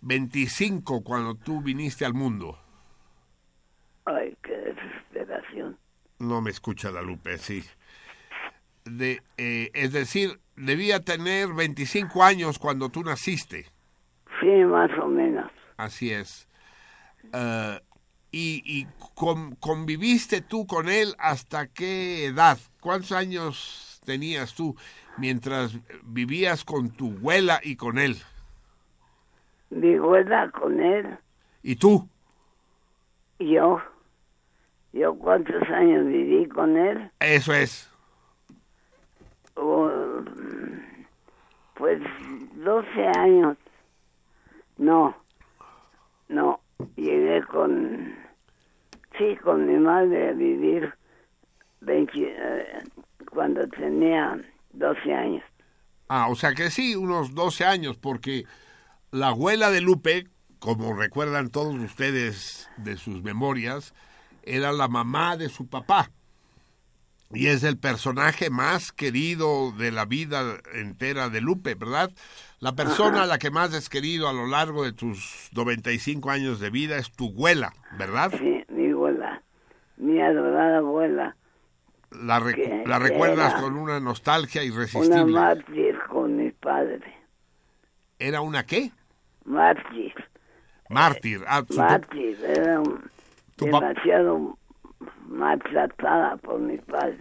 25 0.00 1.04
cuando 1.04 1.34
tú 1.34 1.60
viniste 1.60 2.04
al 2.04 2.14
mundo. 2.14 2.58
Ay. 4.06 4.37
No 6.18 6.40
me 6.40 6.50
escucha 6.50 6.90
la 6.90 7.02
Lupe, 7.02 7.38
sí. 7.38 7.62
De, 8.84 9.22
eh, 9.36 9.70
es 9.74 9.92
decir, 9.92 10.40
debía 10.56 11.00
tener 11.00 11.52
25 11.52 12.24
años 12.24 12.58
cuando 12.58 12.88
tú 12.88 13.02
naciste. 13.04 13.66
Sí, 14.40 14.46
más 14.64 14.90
o 14.98 15.06
menos. 15.08 15.50
Así 15.76 16.10
es. 16.12 16.48
Eh, 17.32 17.80
¿Y, 18.30 18.62
y 18.64 18.86
con- 19.14 19.54
conviviste 19.56 20.40
tú 20.42 20.66
con 20.66 20.88
él 20.88 21.14
hasta 21.18 21.66
qué 21.68 22.26
edad? 22.26 22.58
¿Cuántos 22.80 23.12
años 23.12 24.00
tenías 24.04 24.54
tú 24.54 24.76
mientras 25.16 25.78
vivías 26.04 26.64
con 26.64 26.90
tu 26.90 27.12
abuela 27.12 27.60
y 27.62 27.76
con 27.76 27.98
él? 27.98 28.16
Mi 29.70 29.94
abuela 29.96 30.50
con 30.50 30.80
él, 30.80 31.18
¿Y 31.62 31.76
tú? 31.76 32.08
yo, 33.38 33.80
yo 34.92 35.14
cuántos 35.16 35.62
años 35.68 36.06
viví 36.06 36.46
con 36.48 36.76
él, 36.76 37.10
Eso 37.20 37.52
es. 37.52 37.90
Oh, 39.54 39.90
pues 41.74 42.00
12 42.54 43.06
años. 43.16 43.56
No, 44.76 45.16
no, 46.28 46.60
llegué 46.96 47.42
con, 47.44 48.14
sí, 49.16 49.36
con 49.42 49.66
mi 49.66 49.78
madre 49.78 50.28
a 50.28 50.32
vivir 50.32 50.94
20, 51.80 52.12
eh, 52.16 52.66
cuando 53.30 53.66
tenía 53.68 54.40
12 54.72 55.12
años. 55.12 55.42
Ah, 56.08 56.28
o 56.30 56.36
sea 56.36 56.54
que 56.54 56.70
sí, 56.70 56.94
unos 56.94 57.34
12 57.34 57.64
años, 57.64 57.96
porque 57.96 58.44
la 59.10 59.28
abuela 59.28 59.70
de 59.70 59.80
Lupe, 59.80 60.28
como 60.58 60.94
recuerdan 60.94 61.50
todos 61.50 61.74
ustedes 61.74 62.70
de 62.76 62.96
sus 62.96 63.22
memorias, 63.22 63.94
era 64.56 64.72
la 64.72 64.88
mamá 64.88 65.36
de 65.36 65.48
su 65.48 65.66
papá. 65.68 66.10
Y 67.30 67.48
es 67.48 67.62
el 67.62 67.76
personaje 67.76 68.48
más 68.48 68.90
querido 68.90 69.72
de 69.72 69.92
la 69.92 70.06
vida 70.06 70.58
entera 70.72 71.28
de 71.28 71.42
Lupe, 71.42 71.74
¿verdad? 71.74 72.10
La 72.58 72.72
persona 72.74 73.24
a 73.24 73.26
la 73.26 73.38
que 73.38 73.50
más 73.50 73.74
has 73.74 73.90
querido 73.90 74.28
a 74.28 74.32
lo 74.32 74.46
largo 74.46 74.82
de 74.82 74.92
tus 74.92 75.50
95 75.52 76.30
años 76.30 76.58
de 76.58 76.70
vida 76.70 76.96
es 76.96 77.12
tu 77.12 77.28
abuela, 77.28 77.74
¿verdad? 77.98 78.32
Sí, 78.38 78.64
mi 78.70 78.90
abuela, 78.90 79.42
mi 79.98 80.20
adorada 80.22 80.78
abuela, 80.78 81.36
La, 82.10 82.40
recu- 82.40 82.86
la 82.86 82.98
recuerdas 82.98 83.54
con 83.60 83.76
una 83.76 84.00
nostalgia 84.00 84.62
una 84.62 84.68
irresistible. 84.74 85.32
mártir 85.38 85.98
con 86.08 86.34
mi 86.36 86.50
padre, 86.52 87.14
¿Era 88.18 88.40
una 88.40 88.64
qué? 88.64 88.90
mártir. 89.44 90.14
Mártir. 90.88 91.44
Ah, 91.46 91.62
Mártir, 91.76 92.42
era 92.42 92.80
un- 92.80 93.02
demasiado 93.66 94.58
maltratada 95.26 96.36
por 96.38 96.60
mi 96.60 96.78
padre. 96.78 97.18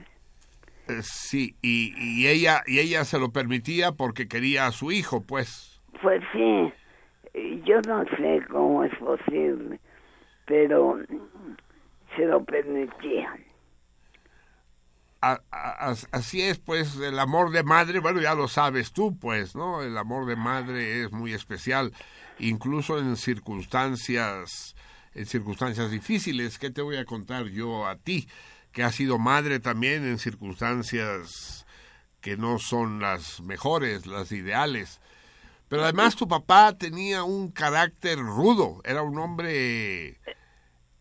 Eh, 0.87 1.01
Sí, 1.01 1.55
y, 1.61 1.93
y 1.97 2.27
ella 2.27 2.63
y 2.65 2.79
ella 2.79 3.03
se 3.05 3.19
lo 3.19 3.31
permitía 3.31 3.91
porque 3.91 4.27
quería 4.27 4.67
a 4.67 4.71
su 4.71 4.91
hijo, 4.91 5.21
pues. 5.21 5.81
Pues 6.01 6.21
sí, 6.31 6.73
yo 7.65 7.81
no 7.87 8.03
sé 8.17 8.41
cómo 8.49 8.83
es 8.83 8.95
posible, 8.97 9.79
pero 10.45 10.99
se 12.15 12.25
lo 12.25 12.43
permitía. 12.43 13.35
a- 15.19 15.41
a- 15.51 15.89
as- 15.89 16.07
así 16.11 16.41
es, 16.43 16.59
pues, 16.59 16.95
el 16.99 17.17
amor 17.17 17.49
de 17.51 17.63
madre, 17.63 17.99
bueno, 17.99 18.21
ya 18.21 18.35
lo 18.35 18.47
sabes 18.47 18.93
tú, 18.93 19.17
pues, 19.17 19.55
¿no? 19.55 19.81
El 19.81 19.97
amor 19.97 20.27
de 20.27 20.35
madre 20.35 21.01
es 21.03 21.11
muy 21.11 21.33
especial, 21.33 21.91
incluso 22.37 22.99
en 22.99 23.15
circunstancias, 23.17 24.75
en 25.17 25.25
circunstancias 25.25 25.91
difíciles. 25.91 26.57
¿Qué 26.59 26.69
te 26.69 26.81
voy 26.81 26.97
a 26.97 27.05
contar 27.05 27.45
yo 27.47 27.87
a 27.87 27.95
ti, 27.97 28.27
que 28.71 28.83
has 28.83 28.95
sido 28.95 29.17
madre 29.17 29.59
también 29.59 30.05
en 30.05 30.19
circunstancias 30.19 31.65
que 32.21 32.37
no 32.37 32.59
son 32.59 32.99
las 33.01 33.41
mejores, 33.41 34.05
las 34.05 34.31
ideales? 34.31 35.01
Pero 35.67 35.83
además 35.83 36.15
tu 36.15 36.27
papá 36.27 36.77
tenía 36.77 37.23
un 37.23 37.51
carácter 37.51 38.19
rudo, 38.19 38.79
era 38.85 39.01
un 39.01 39.17
hombre, 39.19 40.17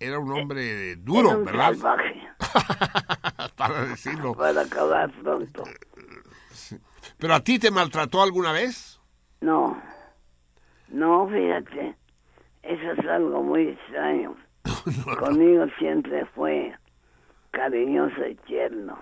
era 0.01 0.19
un 0.19 0.33
hombre 0.33 0.97
duro, 0.97 1.29
Era 1.29 1.39
un 1.39 1.45
¿verdad? 1.45 1.75
salvaje, 1.75 2.23
Para 3.57 3.85
decirlo. 3.87 4.35
para 4.35 4.63
acabar 4.63 5.11
pronto. 5.23 5.63
¿Pero 7.19 7.35
a 7.35 7.41
ti 7.45 7.59
te 7.59 7.71
maltrató 7.71 8.23
alguna 8.23 8.51
vez? 8.53 9.01
No, 9.41 9.81
no, 10.89 11.29
fíjate, 11.29 11.95
eso 12.69 12.93
es 12.93 13.07
algo 13.09 13.43
muy 13.43 13.69
extraño. 13.69 14.37
Conmigo 15.19 15.67
siempre 15.79 16.27
fue 16.35 16.75
cariñoso 17.53 18.27
y 18.27 18.35
tierno. 18.47 18.99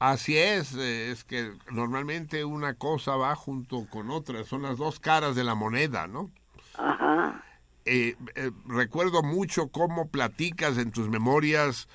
Así 0.00 0.38
es, 0.38 0.74
eh, 0.76 1.10
es 1.10 1.24
que 1.24 1.52
normalmente 1.72 2.44
una 2.44 2.74
cosa 2.74 3.16
va 3.16 3.34
junto 3.34 3.86
con 3.90 4.10
otra, 4.10 4.44
son 4.44 4.62
las 4.62 4.78
dos 4.78 5.00
caras 5.00 5.34
de 5.34 5.42
la 5.42 5.56
moneda, 5.56 6.06
¿no? 6.06 6.30
Ajá, 6.78 7.42
Eh, 7.84 8.14
eh, 8.36 8.50
recuerdo 8.66 9.22
mucho 9.22 9.68
cómo 9.68 10.08
platicas 10.08 10.78
en 10.78 10.92
tus 10.92 11.08
memorias, 11.08 11.88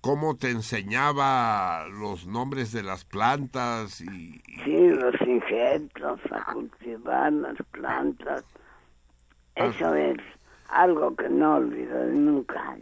cómo 0.00 0.36
te 0.36 0.50
enseñaba 0.50 1.86
los 1.88 2.26
nombres 2.26 2.72
de 2.72 2.82
las 2.84 3.04
plantas 3.04 4.00
y, 4.00 4.40
y- 4.46 4.56
sí, 4.64 4.88
los 4.88 5.14
injertos 5.20 6.20
a 6.30 6.52
cultivar 6.52 7.32
las 7.32 7.56
plantas. 7.72 8.44
Eso 9.54 9.94
es 9.94 10.16
algo 10.68 11.14
que 11.14 11.28
no 11.28 11.56
olvidaré 11.56 12.12
nunca. 12.12 12.76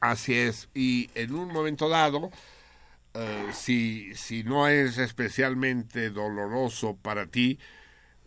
así 0.00 0.34
es. 0.34 0.68
Y 0.74 1.10
en 1.14 1.34
un 1.34 1.48
momento 1.52 1.88
dado, 1.88 2.30
eh, 3.14 3.48
si, 3.52 4.14
si 4.14 4.42
no 4.42 4.68
es 4.68 4.98
especialmente 4.98 6.10
doloroso 6.10 6.96
para 6.96 7.26
ti, 7.26 7.58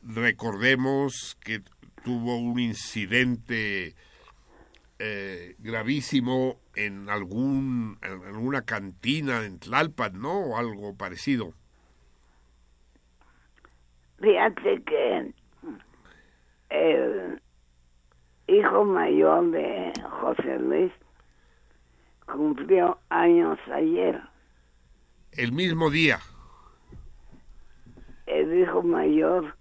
recordemos 0.03 1.37
que 1.43 1.61
tuvo 2.03 2.37
un 2.37 2.59
incidente 2.59 3.93
eh, 4.99 5.55
gravísimo 5.59 6.59
en 6.75 7.09
algún 7.09 7.97
en 8.01 8.35
alguna 8.35 8.63
cantina 8.63 9.45
en 9.45 9.59
Tlalpan, 9.59 10.19
¿no? 10.19 10.39
O 10.39 10.57
algo 10.57 10.95
parecido. 10.95 11.53
Fíjate 14.19 14.81
que 14.83 15.33
el 16.69 17.41
hijo 18.49 18.83
mayor 18.85 19.51
de 19.51 19.93
José 20.21 20.59
Luis 20.59 20.91
cumplió 22.25 22.97
años 23.09 23.57
ayer. 23.71 24.21
El 25.31 25.51
mismo 25.51 25.89
día. 25.89 26.19
El 28.25 28.59
hijo 28.59 28.81
mayor 28.83 29.55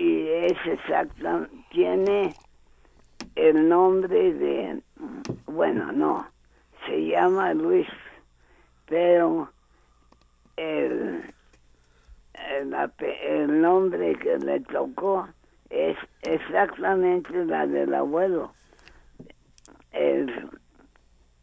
y 0.00 0.28
es 0.28 0.56
exacta, 0.64 1.46
tiene 1.70 2.34
el 3.34 3.68
nombre 3.68 4.32
de, 4.32 4.82
bueno, 5.44 5.92
no, 5.92 6.26
se 6.86 7.06
llama 7.06 7.52
Luis, 7.52 7.86
pero 8.86 9.52
el, 10.56 11.34
el, 12.34 12.74
el 13.26 13.60
nombre 13.60 14.16
que 14.16 14.38
le 14.38 14.60
tocó 14.60 15.28
es 15.70 15.96
exactamente 16.22 17.44
la 17.44 17.66
del 17.66 17.94
abuelo, 17.94 18.52
el 19.92 20.50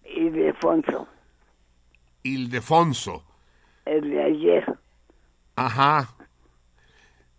Ildefonso, 0.03 1.07
Ildefonso. 2.23 3.23
el 3.85 4.09
de 4.09 4.23
ayer. 4.23 4.77
Ajá. 5.55 6.09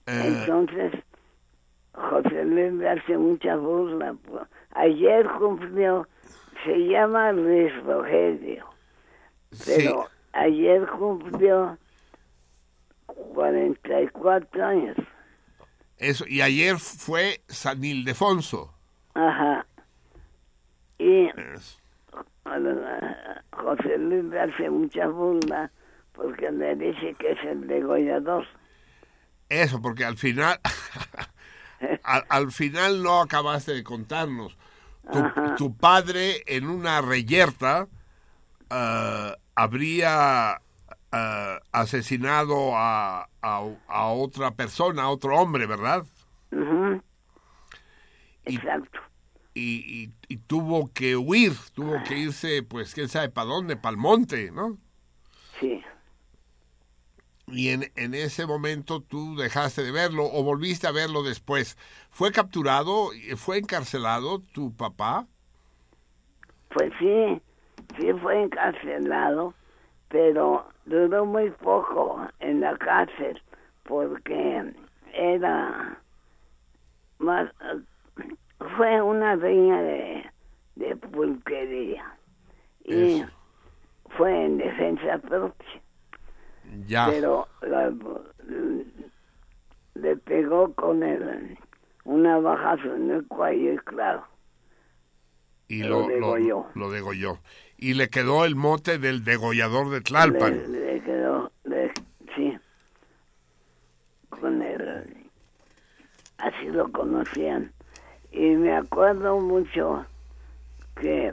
Entonces, 0.06 0.92
José 1.92 2.44
Luis 2.44 2.72
le 2.72 2.88
hace 2.88 3.18
mucha 3.18 3.56
burla. 3.56 4.16
Ayer 4.72 5.28
cumplió, 5.38 6.06
se 6.64 6.76
llama 6.88 7.32
Luis 7.32 7.72
Rogelio, 7.84 8.64
sí, 9.50 9.72
pero 9.76 10.08
ayer 10.32 10.86
cumplió 10.86 11.76
44 13.06 14.64
años. 14.64 14.96
Eso. 15.98 16.24
Y 16.26 16.40
ayer 16.40 16.78
fue 16.78 17.40
San 17.48 17.84
Ildefonso. 17.84 18.72
Ajá. 19.14 19.66
Y 20.98 21.26
Es- 21.54 21.78
José 23.52 23.98
Luis 23.98 24.24
le 24.24 24.40
hace 24.40 24.70
mucha 24.70 25.06
burla 25.08 25.70
porque 26.12 26.50
le 26.50 26.74
dice 26.76 27.14
que 27.18 27.32
es 27.32 27.38
el 27.44 27.66
degollador. 27.66 28.46
Eso, 29.48 29.80
porque 29.80 30.04
al 30.04 30.16
final, 30.16 30.58
al, 32.02 32.24
al 32.28 32.52
final 32.52 33.02
no 33.02 33.20
acabaste 33.20 33.72
de 33.72 33.84
contarnos. 33.84 34.56
Tu, 35.56 35.74
padre 35.76 36.42
en 36.46 36.68
una 36.68 37.00
reyerta 37.00 37.88
ah, 38.68 39.36
habría 39.54 40.60
ah, 41.12 41.60
asesinado 41.72 42.76
a, 42.76 43.28
a, 43.42 43.62
a 43.88 44.06
otra 44.08 44.52
persona, 44.54 45.04
a 45.04 45.10
otro 45.10 45.36
hombre, 45.36 45.66
¿verdad? 45.66 46.06
Y- 48.46 48.56
Exacto. 48.56 49.00
Y, 49.54 50.04
y- 50.04 50.14
y 50.28 50.36
tuvo 50.38 50.92
que 50.92 51.16
huir, 51.16 51.52
tuvo 51.74 52.02
que 52.02 52.16
irse, 52.18 52.62
pues, 52.62 52.94
quién 52.94 53.08
sabe 53.08 53.28
para 53.30 53.48
dónde, 53.48 53.76
para 53.76 53.92
el 53.92 53.96
monte, 53.98 54.52
¿no? 54.52 54.78
Sí. 55.60 55.82
Y 57.46 57.70
en, 57.70 57.90
en 57.96 58.14
ese 58.14 58.46
momento 58.46 59.00
tú 59.02 59.34
dejaste 59.36 59.82
de 59.82 59.90
verlo 59.90 60.24
o 60.26 60.42
volviste 60.44 60.86
a 60.86 60.92
verlo 60.92 61.22
después. 61.22 61.78
¿Fue 62.10 62.30
capturado, 62.32 63.10
fue 63.36 63.58
encarcelado 63.58 64.40
tu 64.52 64.74
papá? 64.76 65.26
Pues 66.70 66.92
sí, 66.98 67.40
sí 67.98 68.12
fue 68.22 68.42
encarcelado, 68.42 69.54
pero 70.08 70.66
duró 70.86 71.24
muy 71.26 71.50
poco 71.50 72.26
en 72.40 72.60
la 72.60 72.76
cárcel 72.78 73.40
porque 73.84 74.74
era 75.12 76.00
más 77.18 77.50
fue 78.76 79.00
una 79.02 79.36
riña 79.36 79.82
de, 79.82 80.30
de 80.76 80.96
pulquería 80.96 82.16
y 82.84 83.20
Eso. 83.20 83.26
fue 84.16 84.44
en 84.46 84.58
defensa 84.58 85.18
propia, 85.18 85.82
Ya. 86.86 87.06
pero 87.10 87.48
la- 87.62 87.92
le 89.94 90.16
pegó 90.16 90.72
con 90.74 91.02
el 91.02 91.58
una 92.04 92.38
bajazo 92.38 92.94
en 92.94 93.10
el 93.10 93.26
cuello 93.26 93.74
y 93.74 93.78
claro, 93.78 94.24
y 95.68 95.82
lo 95.82 95.88
lo, 95.88 96.00
lo, 96.00 96.06
degolló. 96.08 96.66
lo 96.74 96.90
degolló. 96.90 97.38
Y 97.78 97.94
le 97.94 98.10
quedó 98.10 98.44
el 98.44 98.56
mote 98.56 98.98
del 98.98 99.22
degollador 99.24 99.88
de 99.90 100.00
Tlalpan. 100.00 100.72
Le, 100.72 100.94
le 100.96 101.00
quedó, 101.02 101.50
le- 101.64 101.92
sí, 102.34 102.58
con 104.30 104.60
el, 104.62 105.30
así 106.38 106.66
lo 106.66 106.90
conocían. 106.90 107.72
Y 108.32 108.50
me 108.56 108.76
acuerdo 108.76 109.38
mucho 109.40 110.04
que 111.00 111.32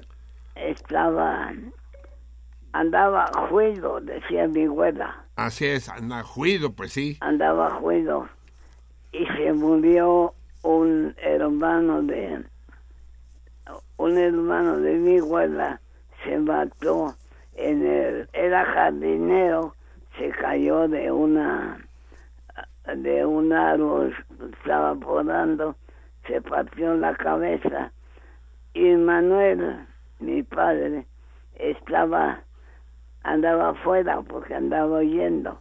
estaba, 0.56 1.52
andaba 2.74 3.26
juido, 3.50 4.00
decía 4.02 4.48
mi 4.48 4.66
abuela, 4.66 5.24
Así 5.36 5.66
es, 5.66 5.90
anda 5.90 6.24
juido, 6.24 6.72
pues 6.74 6.94
sí. 6.94 7.18
andaba 7.20 7.72
juido. 7.76 8.30
Y 9.12 9.26
se 9.26 9.52
murió 9.52 10.34
un 10.62 11.14
hermano 11.18 12.02
de, 12.04 12.44
un 13.98 14.18
hermano 14.18 14.78
de 14.78 14.94
mi 14.94 15.18
abuela, 15.20 15.82
se 16.26 16.38
mató 16.39 17.15
en 17.53 17.85
el, 17.85 18.30
era 18.34 18.65
jardinero, 18.65 19.73
se 20.18 20.30
cayó 20.30 20.88
de 20.88 21.11
una, 21.11 21.77
de 22.95 23.26
un 23.26 23.53
árbol, 23.53 24.14
estaba 24.53 24.95
podando, 24.95 25.76
se 26.27 26.41
partió 26.41 26.95
la 26.95 27.15
cabeza 27.15 27.91
y 28.76 28.93
Manuel, 28.95 29.88
mi 30.19 30.43
padre, 30.43 31.06
estaba, 31.56 32.41
andaba 33.23 33.69
afuera 33.69 34.22
porque 34.22 34.53
andaba 34.53 34.97
oyendo. 34.97 35.57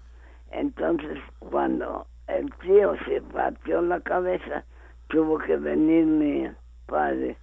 Entonces, 0.51 1.21
cuando 1.39 2.09
el 2.27 2.53
tío 2.55 2.97
se 3.05 3.23
partió 3.23 3.83
la 3.83 4.01
cabeza, 4.01 4.65
tuvo 5.07 5.39
que 5.39 5.57
venir 5.57 6.07
mi 6.07 6.51
padre. 6.87 7.37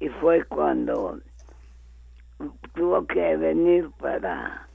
Y 0.00 0.08
fue 0.08 0.42
cuando 0.44 1.18
tuvo 2.74 3.06
que 3.06 3.36
venir 3.36 3.90
para 3.98 4.68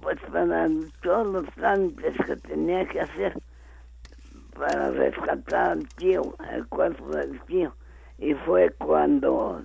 pues 0.00 0.18
para 0.32 0.68
todos 1.02 1.26
los 1.26 1.54
trámites 1.54 2.16
que 2.26 2.36
tenía 2.36 2.86
que 2.86 3.00
hacer 3.00 3.42
para 4.58 4.90
rescatar 4.90 5.70
al 5.70 5.88
tío, 5.90 6.34
el 6.50 6.66
cuerpo 6.66 7.10
del 7.10 7.40
tío. 7.42 7.74
Y 8.18 8.34
fue 8.34 8.70
cuando 8.78 9.64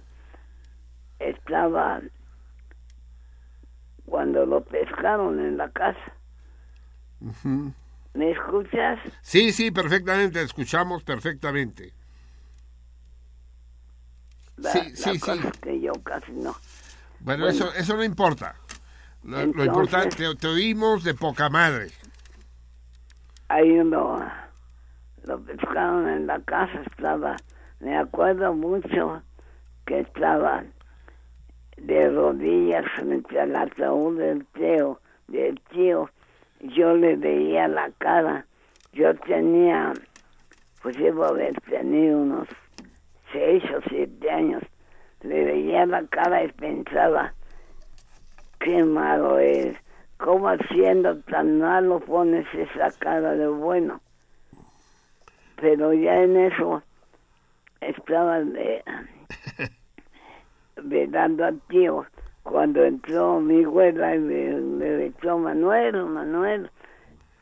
estaba, 1.19 2.01
cuando 4.05 4.45
lo 4.45 4.63
pescaron 4.63 5.39
en 5.39 5.57
la 5.57 5.69
casa. 5.71 6.13
¿Me 8.13 8.31
escuchas? 8.31 8.99
Sí, 9.21 9.51
sí, 9.51 9.71
perfectamente, 9.71 10.41
escuchamos 10.41 11.03
perfectamente. 11.03 11.93
La, 14.57 14.71
Sí, 14.71 14.95
sí, 14.95 15.19
sí. 15.19 15.39
que 15.61 15.79
yo 15.81 15.93
casi 16.03 16.31
no. 16.31 16.55
Bueno, 17.19 17.45
Bueno. 17.45 17.47
eso, 17.47 17.73
eso 17.73 17.95
no 17.95 18.03
importa. 18.03 18.55
Lo, 19.23 19.41
importante, 19.41 20.17
te, 20.17 20.35
te 20.35 20.47
oímos 20.47 21.03
de 21.03 21.13
poca 21.13 21.49
madre. 21.49 21.91
ahí 23.47 23.75
lo, 23.83 24.21
lo 25.23 25.39
pescaron 25.43 26.09
en 26.09 26.27
la 26.27 26.39
casa, 26.41 26.81
estaba, 26.91 27.37
me 27.79 27.97
acuerdo 27.97 28.53
mucho 28.53 29.21
que 29.85 30.01
estaba 30.01 30.63
de 31.77 32.09
rodillas 32.09 32.85
frente 32.95 33.39
al 33.39 33.55
ataúd 33.55 34.17
del 34.19 34.45
tío, 34.47 34.99
del 35.27 35.59
tío, 35.71 36.09
yo 36.59 36.95
le 36.95 37.15
veía 37.15 37.67
la 37.67 37.91
cara, 37.97 38.45
yo 38.91 39.15
tenía, 39.15 39.93
pues 40.81 40.97
debo 40.97 41.25
haber 41.25 41.59
tenido 41.61 42.19
unos 42.19 42.47
seis 43.33 43.63
o 43.75 43.81
siete 43.89 44.31
años, 44.31 44.63
le 45.21 45.43
veía 45.43 45.85
la 45.85 46.05
cara 46.07 46.43
y 46.43 46.51
pensaba, 46.53 47.33
qué 48.59 48.83
malo 48.83 49.39
es, 49.39 49.75
cómo 50.17 50.55
siendo 50.71 51.19
tan 51.23 51.59
malo 51.59 51.99
pones 51.99 52.45
esa 52.53 52.91
cara 52.99 53.33
de 53.35 53.47
bueno. 53.47 53.99
Pero 55.59 55.93
ya 55.93 56.23
en 56.23 56.37
eso 56.37 56.81
estaba 57.81 58.39
de, 58.39 58.83
velando 60.83 61.45
al 61.45 61.59
tío 61.67 62.05
cuando 62.43 62.83
entró 62.83 63.39
mi 63.39 63.63
abuela 63.63 64.15
y 64.15 64.19
me, 64.19 64.51
me 64.61 64.97
gritó 64.97 65.37
Manuel, 65.37 66.05
Manuel, 66.05 66.69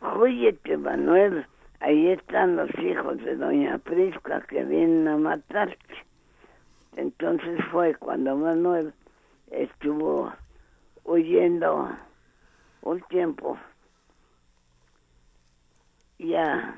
óyete 0.02 0.78
Manuel, 0.78 1.46
ahí 1.82 2.10
están 2.10 2.56
los 2.56 2.70
hijos 2.80 3.18
de 3.24 3.36
doña 3.36 3.78
Prisca 3.80 4.42
que 4.48 4.64
vienen 4.64 5.08
a 5.08 5.18
matarte. 5.18 5.78
Entonces 6.96 7.60
fue 7.72 7.96
cuando 7.96 8.36
Manuel 8.36 8.94
estuvo 9.50 10.32
huyendo 11.04 11.90
un 12.84 13.02
tiempo. 13.10 13.58
Ya 16.20 16.78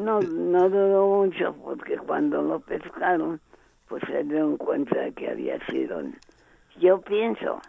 no, 0.00 0.20
no 0.20 0.68
duró 0.68 1.06
mucho 1.06 1.54
porque 1.62 1.96
cuando 1.96 2.42
lo 2.42 2.60
pescaron, 2.60 3.40
pues 3.88 4.02
se 4.06 4.24
dieron 4.24 4.56
cuenta 4.56 4.98
de 4.98 5.12
que 5.12 5.30
había 5.30 5.64
sido, 5.66 6.02
yo 6.80 7.00
pienso 7.02 7.60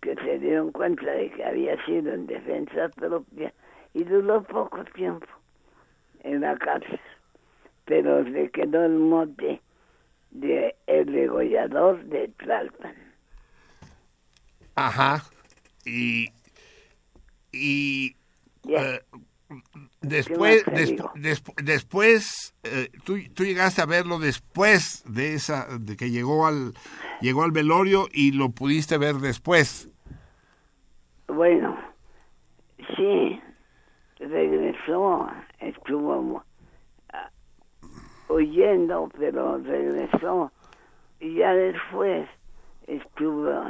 que 0.00 0.16
se 0.16 0.40
dieron 0.40 0.72
cuenta 0.72 1.10
de 1.12 1.30
que 1.30 1.44
había 1.44 1.84
sido 1.86 2.12
en 2.12 2.26
defensa 2.26 2.88
propia 2.88 3.52
y 3.94 4.04
duró 4.04 4.42
poco 4.42 4.84
tiempo 4.84 5.26
en 6.22 6.40
la 6.40 6.56
cárcel, 6.56 7.00
pero 7.84 8.22
le 8.22 8.50
quedó 8.50 8.84
el 8.84 8.98
mote 8.98 9.60
de 10.30 10.74
el 10.86 11.12
degollador 11.12 12.04
de 12.04 12.28
Tlalpan. 12.28 12.94
Ajá. 14.74 15.22
Y. 15.84 16.30
Y. 17.52 18.16
Eh, 18.68 19.00
después, 20.00 20.64
después, 21.62 22.54
eh, 22.62 22.90
tú, 23.04 23.18
tú 23.34 23.44
llegaste 23.44 23.82
a 23.82 23.86
verlo 23.86 24.18
después 24.18 25.02
de 25.06 25.34
esa, 25.34 25.66
de 25.78 25.96
que 25.96 26.10
llegó 26.10 26.46
al, 26.46 26.72
llegó 27.20 27.42
al 27.42 27.50
velorio 27.50 28.08
y 28.12 28.32
lo 28.32 28.50
pudiste 28.50 28.96
ver 28.96 29.16
después. 29.16 29.90
Bueno, 31.26 31.76
sí, 32.96 33.41
regresó, 34.28 35.28
estuvo 35.58 36.42
ah, 37.12 37.30
huyendo, 38.28 39.08
pero 39.18 39.58
regresó. 39.58 40.52
Y 41.20 41.36
ya 41.36 41.54
después 41.54 42.28
estuvo 42.86 43.64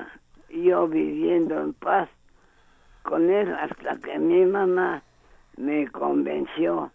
yo 0.49 0.89
viviendo 0.89 1.61
en 1.61 1.73
paz 1.75 2.09
con 3.03 3.31
él 3.31 3.53
hasta 3.55 3.97
que 3.99 4.19
mi 4.19 4.45
mamá 4.45 5.03
me 5.57 5.89
convenció 5.89 6.91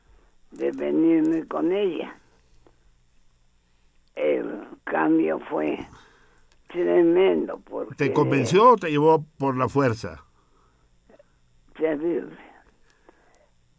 de 0.52 0.72
venirme 0.72 1.46
con 1.48 1.72
ella. 1.72 2.16
El 4.16 4.64
cambio 4.84 5.40
fue 5.40 5.78
tremendo 6.70 7.60
porque 7.70 7.96
¿Te 7.96 8.14
convenció 8.14 8.72
o 8.72 8.76
te 8.78 8.90
llevó 8.90 9.24
por 9.38 9.56
la 9.56 9.70
fuerza? 9.70 10.24
terrible 11.78 12.47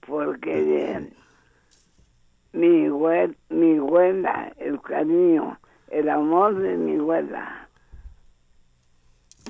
porque 0.09 1.10
mi 2.52 2.86
abuela, 2.86 3.35
mi 3.51 3.76
abuela, 3.76 4.52
el 4.56 4.80
cariño, 4.80 5.59
el 5.90 6.09
amor 6.09 6.56
de 6.56 6.76
mi 6.76 6.97
abuela, 6.97 7.68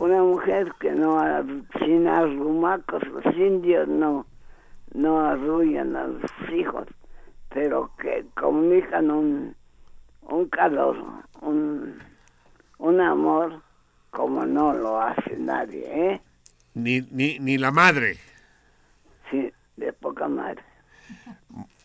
una 0.00 0.22
mujer 0.22 0.72
que 0.80 0.92
no 0.92 1.18
sin 1.78 2.06
arrumacos 2.08 3.06
los 3.08 3.24
indios 3.36 3.88
no 3.88 4.26
no 4.94 5.20
arrullan 5.20 5.94
a 5.96 6.06
los 6.06 6.30
hijos, 6.52 6.86
pero 7.50 7.90
que 7.98 8.24
comunican 8.34 9.10
un 9.10 9.54
un 10.22 10.48
calor, 10.48 10.96
un 11.40 11.98
un 12.78 13.00
amor 13.00 13.62
como 14.10 14.44
no 14.46 14.72
lo 14.72 15.00
hace 15.00 15.36
nadie, 15.36 15.84
¿eh? 15.86 16.20
Ni, 16.74 17.00
ni, 17.10 17.38
ni 17.38 17.58
la 17.58 17.70
madre. 17.70 18.16
Sí, 19.30 19.52
de 19.78 19.92
poca 19.92 20.28
madre. 20.28 20.62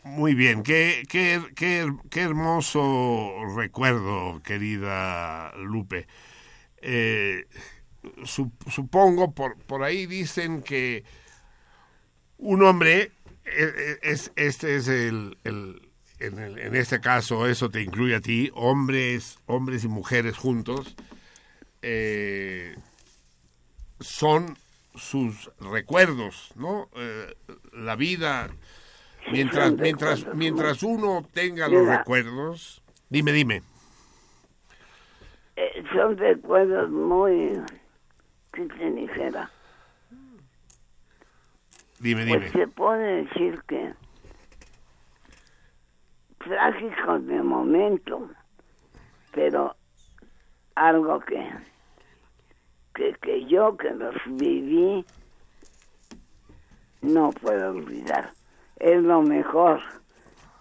Muy 0.04 0.34
bien, 0.36 0.64
qué, 0.64 1.04
qué, 1.10 1.42
qué, 1.56 1.92
qué 2.10 2.22
hermoso 2.22 3.32
recuerdo, 3.56 4.42
querida 4.44 5.54
Lupe. 5.58 6.08
Eh, 6.82 7.46
su- 8.26 8.52
supongo, 8.70 9.34
por, 9.34 9.58
por 9.58 9.84
ahí 9.84 10.06
dicen 10.06 10.62
que 10.62 11.06
un 12.38 12.64
hombre, 12.64 13.12
eh, 13.46 13.74
eh, 13.78 14.00
es, 14.02 14.32
este 14.36 14.76
es 14.76 14.88
el, 14.90 15.38
el- 15.46 15.90
en, 16.20 16.40
el- 16.40 16.60
en 16.60 16.76
este 16.76 17.00
caso, 17.00 17.48
eso 17.48 17.70
te 17.70 17.82
incluye 17.82 18.16
a 18.16 18.22
ti, 18.22 18.52
hombres, 18.56 19.40
hombres 19.46 19.84
y 19.86 19.88
mujeres 19.88 20.38
juntos, 20.38 20.96
eh, 21.82 22.76
son 24.02 24.58
sus 24.96 25.52
recuerdos, 25.60 26.52
¿no? 26.56 26.90
Eh, 26.96 27.36
la 27.74 27.96
vida, 27.96 28.50
mientras, 29.32 29.74
mientras, 29.74 30.26
mientras 30.36 30.84
uno 30.84 31.28
tenga 31.34 31.68
los 31.68 31.88
recuerdos, 31.88 32.84
dime, 33.10 33.32
dime, 33.32 33.62
Eh, 35.56 35.84
son 35.94 36.18
recuerdos 36.18 36.90
muy, 36.90 37.54
¿qué 38.52 38.66
te 38.66 38.92
dijera? 38.92 39.52
dime, 42.00 42.26
dime. 42.26 42.40
Pues 42.40 42.52
se 42.52 42.68
puede 42.68 43.24
decir 43.24 43.62
que 43.68 43.94
trágicos 46.40 47.26
de 47.28 47.42
momento, 47.42 48.30
pero 49.32 49.76
algo 50.76 51.20
que, 51.22 51.50
que, 52.94 53.14
que 53.22 53.46
yo 53.46 53.76
que 53.78 53.92
los 53.92 54.16
viví 54.26 55.06
no 57.02 57.32
puedo 57.32 57.72
olvidar. 57.72 58.32
Es 58.80 59.02
lo 59.04 59.22
mejor 59.22 59.82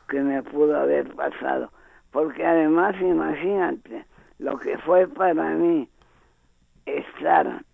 que 0.08 0.20
me 0.20 0.42
pudo 0.42 0.76
haber 0.76 1.14
pasado, 1.14 1.70
porque 2.10 2.44
además 2.44 2.94
imagínate 3.00 4.04
lo 4.38 4.58
que 4.58 4.76
fue 4.78 5.06
para 5.06 5.50
mí 5.50 5.88
estar 6.84 7.64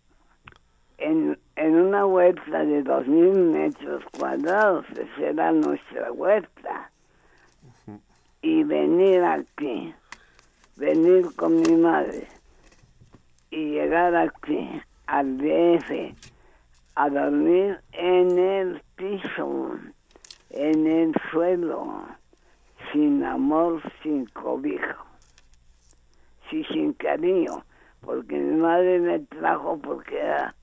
en, 0.99 1.39
en 1.57 1.75
una 1.75 2.07
huerta 2.07 2.65
de 2.65 2.83
dos 2.83 3.07
mil 3.07 3.35
metros 3.35 4.05
cuadrados, 4.19 4.85
esa 4.91 5.27
era 5.27 5.53
nuestra 5.53 6.13
huerta, 6.13 6.91
y 8.43 8.63
venir 8.63 9.25
aquí, 9.25 9.95
venir 10.77 11.35
con 11.35 11.61
mi 11.61 11.77
madre 11.77 12.38
y 13.51 13.73
llegar 13.73 14.15
aquí 14.15 14.83
al 15.07 15.39
DF 15.39 16.15
a 16.97 17.09
dormir 17.11 17.81
en 17.93 18.39
el 18.39 18.83
piso, 18.97 19.79
en 20.51 20.87
el 20.87 21.15
suelo, 21.31 22.07
sin 22.93 23.25
amor, 23.25 23.83
sin 24.03 24.27
cobijo, 24.27 25.07
sí, 26.51 26.65
sin 26.65 26.93
cariño, 26.95 27.65
porque 28.01 28.35
mi 28.37 28.57
madre 28.57 28.99
me 29.01 29.19
trajo 29.21 29.79
porque 29.79 30.19
era 30.19 30.55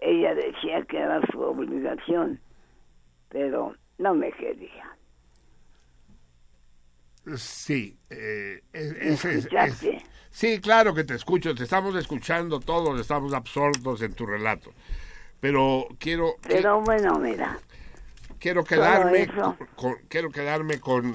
ella 0.00 0.34
decía 0.34 0.82
que 0.84 0.98
era 0.98 1.20
su 1.32 1.40
obligación, 1.40 2.40
pero 3.28 3.74
no 3.98 4.14
me 4.14 4.32
quería. 4.32 4.96
Sí, 7.36 7.96
eh, 8.10 8.60
es- 8.72 9.48
sí, 10.34 10.60
claro 10.60 10.92
que 10.92 11.04
te 11.04 11.14
escucho, 11.14 11.54
te 11.54 11.62
estamos 11.62 11.94
escuchando 11.94 12.58
todos, 12.60 13.00
estamos 13.00 13.32
absortos 13.32 14.02
en 14.02 14.12
tu 14.12 14.26
relato. 14.26 14.72
Pero 15.40 15.86
quiero, 15.98 16.34
Pero 16.42 16.80
bueno, 16.82 17.18
mira, 17.18 17.58
quiero 18.38 18.64
quedarme, 18.64 19.28
con, 19.76 19.96
quiero 20.08 20.30
quedarme 20.30 20.80
con, 20.80 21.14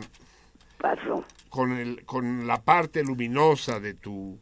pasó. 0.77 1.25
con, 1.49 1.73
el, 1.77 2.05
con 2.05 2.47
la 2.47 2.61
parte 2.61 3.03
luminosa 3.03 3.79
de 3.79 3.93
tu, 3.95 4.39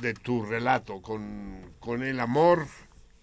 de 0.00 0.14
tu 0.14 0.44
relato, 0.44 1.02
con, 1.02 1.74
con 1.78 2.02
el 2.02 2.20
amor, 2.20 2.66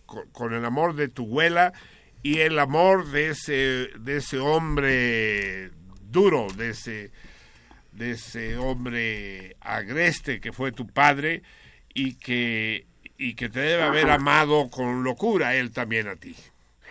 con, 0.06 0.30
con 0.30 0.54
el 0.54 0.64
amor 0.66 0.94
de 0.96 1.08
tu 1.08 1.26
abuela 1.26 1.74
y 2.22 2.40
el 2.40 2.60
amor 2.60 3.08
de 3.08 3.30
ese, 3.30 3.88
de 3.98 4.18
ese 4.18 4.40
hombre 4.40 5.72
duro, 6.02 6.48
de 6.56 6.72
ese, 6.72 7.12
de 7.92 8.12
ese 8.12 8.58
hombre 8.58 9.56
agreste 9.62 10.40
que 10.40 10.52
fue 10.54 10.72
tu 10.72 10.88
padre 10.88 11.42
y 11.94 12.16
que, 12.16 12.86
y 13.18 13.34
que 13.36 13.50
te 13.50 13.60
debe 13.60 13.84
haber 13.84 14.10
amado 14.10 14.70
con 14.70 15.04
locura 15.04 15.56
él 15.56 15.72
también 15.72 16.08
a 16.08 16.16
ti. 16.16 16.36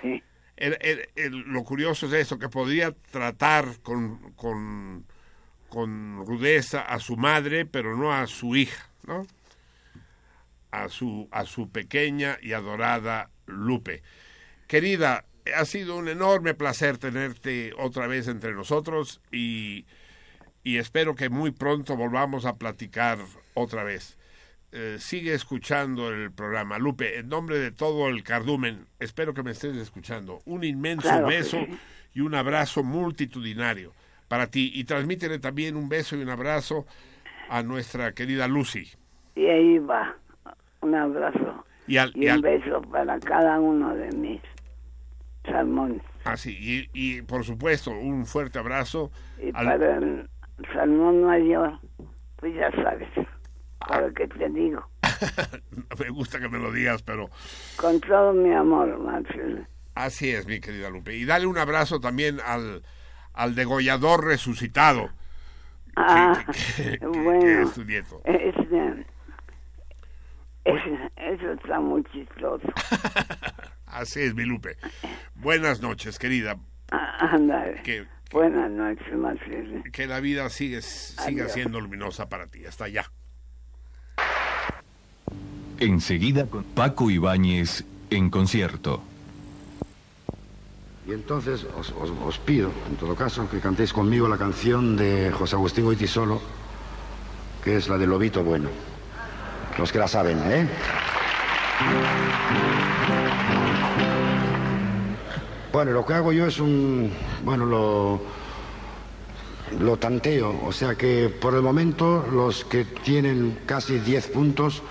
Sí. 0.03 0.23
El- 0.57 0.77
el- 0.81 1.09
el- 1.15 1.39
lo 1.53 1.63
curioso 1.65 2.07
es 2.07 2.13
eso, 2.15 2.39
que 2.39 2.49
podría 2.49 2.93
tratar 3.13 3.79
con, 3.83 4.33
con, 4.33 5.07
con 5.69 6.27
rudeza 6.27 6.81
a 6.83 6.99
su 6.99 7.17
madre, 7.17 7.65
pero 7.65 7.97
no 7.97 8.13
a 8.13 8.27
su 8.27 8.57
hija, 8.57 8.89
¿no? 9.07 9.27
A 10.71 10.89
su, 10.89 11.29
a 11.31 11.45
su 11.47 11.71
pequeña 11.71 12.39
y 12.43 12.53
adorada 12.53 13.31
Lupe. 13.47 14.03
Querida, 14.67 15.25
ha 15.57 15.65
sido 15.65 15.97
un 15.97 16.09
enorme 16.09 16.53
placer 16.55 16.99
tenerte 16.99 17.73
otra 17.79 18.07
vez 18.07 18.29
entre 18.29 18.53
nosotros 18.53 19.23
y, 19.33 19.87
y 20.69 20.77
espero 20.77 21.15
que 21.15 21.31
muy 21.31 21.51
pronto 21.51 21.97
volvamos 21.97 22.45
a 22.45 22.57
platicar 22.57 23.19
otra 23.55 23.85
vez. 23.85 24.19
Eh, 24.71 24.97
sigue 24.99 25.33
escuchando 25.33 26.11
el 26.13 26.31
programa. 26.31 26.79
Lupe, 26.79 27.19
en 27.19 27.31
nombre 27.31 27.59
de 27.59 27.71
todo 27.71 28.09
el 28.09 28.23
cardumen, 28.23 28.85
espero 29.01 29.33
que 29.33 29.43
me 29.43 29.53
estés 29.53 29.75
escuchando. 29.77 30.41
Un 30.45 30.65
inmenso 30.65 31.09
Claro 31.09 31.27
beso 31.29 31.59
y 32.13 32.21
un 32.21 32.35
abrazo 32.35 32.83
multitudinario 32.83 33.95
para 34.29 34.49
ti. 34.49 34.71
Y 34.75 34.85
transmítele 34.85 35.39
también 35.39 35.75
un 35.75 35.89
beso 35.89 36.17
y 36.17 36.21
un 36.23 36.29
abrazo 36.29 36.85
a 37.49 37.63
nuestra 37.63 38.13
querida 38.13 38.47
Lucy. 38.47 38.91
Y 39.37 39.47
ahí 39.47 39.79
va. 39.79 40.15
Un 40.83 40.95
abrazo 40.95 41.65
Y 41.87 41.97
al, 41.97 42.13
y 42.15 42.25
y 42.25 42.27
un 42.27 42.33
al- 42.33 42.43
beso 42.43 42.83
para 42.83 43.19
cada 43.21 43.59
uno 43.59 43.95
de 43.95 44.13
mis 44.13 44.41
salmones. 45.45 46.03
ah, 46.25 46.37
sí, 46.37 46.57
y, 46.61 46.91
y, 46.93 47.23
por 47.23 47.43
supuesto, 47.45 47.91
un 47.91 48.27
fuerte 48.27 48.59
abrazo. 48.59 49.11
Y 49.43 49.47
al- 49.47 49.53
para 49.79 49.97
el 49.97 50.29
salmón 50.73 51.25
mayor, 51.25 51.79
pues 52.37 52.55
ya 52.55 52.71
sabes, 52.83 53.09
para 53.87 54.11
que 54.13 54.27
te 54.29 54.49
digo, 54.51 54.89
me 55.99 56.11
gusta 56.11 56.41
que 56.41 56.49
me 56.49 56.59
lo 56.59 56.73
digas, 56.73 57.03
pero 57.03 57.31
con 57.77 58.01
todo 58.01 58.33
mi 58.33 58.53
amor, 58.53 58.99
Marcelo. 58.99 59.65
así 59.95 60.31
es, 60.31 60.47
mi 60.47 60.61
querida 60.61 60.91
Lupe. 60.91 61.15
Y 61.17 61.25
dale 61.25 61.47
un 61.47 61.59
abrazo 61.59 62.01
también 62.01 62.39
al, 62.45 62.83
al 63.33 63.55
degollador 63.55 64.25
resucitado. 64.25 65.11
Ah, 65.97 66.45
que- 66.77 66.99
que 66.99 67.07
bueno, 67.07 67.63
es 67.69 67.73
tu 67.75 67.85
nieto. 67.85 68.21
este, 68.25 69.07
es- 70.65 71.11
eso 71.17 71.53
está 71.53 71.81
muy 71.81 72.05
chistoso. 72.13 72.69
Así 73.87 74.21
es, 74.21 74.35
mi 74.35 74.45
Lupe. 74.45 74.77
Buenas 75.35 75.81
noches, 75.81 76.19
querida. 76.19 76.57
Ah, 76.93 77.31
ándale. 77.33 77.83
Que, 77.83 78.07
Buenas 78.31 78.71
noches, 78.71 79.15
Marcelo. 79.17 79.83
que 79.93 80.07
la 80.07 80.21
vida 80.21 80.49
sigue, 80.51 80.83
siga 80.83 81.49
siendo 81.49 81.81
luminosa 81.81 82.29
para 82.29 82.47
ti. 82.47 82.65
Hasta 82.67 82.85
allá. 82.85 83.11
Enseguida 85.79 86.47
con 86.47 86.65
Paco 86.65 87.11
Ibáñez 87.11 87.85
en 88.11 88.29
concierto. 88.31 89.03
Y 91.07 91.13
entonces 91.13 91.65
os, 91.77 91.91
os- 91.93 92.13
os 92.23 92.39
pido, 92.39 92.71
en 92.91 92.97
todo 92.97 93.15
caso, 93.15 93.49
que 93.49 93.61
cantéis 93.61 93.93
conmigo 93.95 94.29
la 94.29 94.37
canción 94.37 94.97
de 94.97 95.31
José 95.33 95.57
Agustín 95.57 95.85
Goitisolo, 95.85 96.43
que 97.65 97.77
es 97.77 97.89
la 97.89 97.97
de 97.97 98.07
Lobito 98.07 98.45
Bueno. 98.45 98.69
Los 99.79 99.91
que 99.93 99.99
la 99.99 100.09
saben, 100.09 100.39
¿eh? 100.51 100.69
Bueno, 105.73 105.93
lo 105.93 106.05
que 106.05 106.15
hago 106.15 106.33
yo 106.33 106.47
es 106.47 106.59
un... 106.61 107.11
Bueno, 107.45 107.67
lo... 107.67 108.21
Lo 109.81 109.99
tanteo, 109.99 110.63
o 110.65 110.73
sea 110.73 110.95
que 110.95 111.29
por 111.29 111.55
el 111.55 111.61
momento 111.61 112.27
los 112.33 112.65
que 112.65 112.87
tienen 112.87 113.59
casi 113.67 113.99
10 113.99 114.29
puntos 114.29 114.83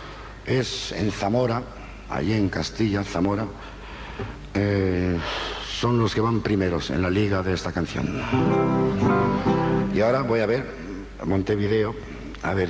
es 0.46 0.92
en 0.92 1.12
Zamora, 1.12 1.64
allí 2.10 2.34
en 2.34 2.48
Castilla, 2.48 3.04
Zamora, 3.04 3.48
eh, 4.54 5.18
son 5.68 5.98
los 5.98 6.14
que 6.14 6.22
van 6.22 6.42
primeros 6.42 6.92
en 6.92 7.02
la 7.02 7.10
liga 7.10 7.42
de 7.42 7.56
esta 7.56 7.72
canción. 7.72 8.22
Y 9.96 10.02
ahora 10.02 10.22
voy 10.22 10.42
a 10.42 10.46
ver 10.46 10.64
Montevideo, 11.26 11.96
a 12.44 12.54
ver 12.54 12.70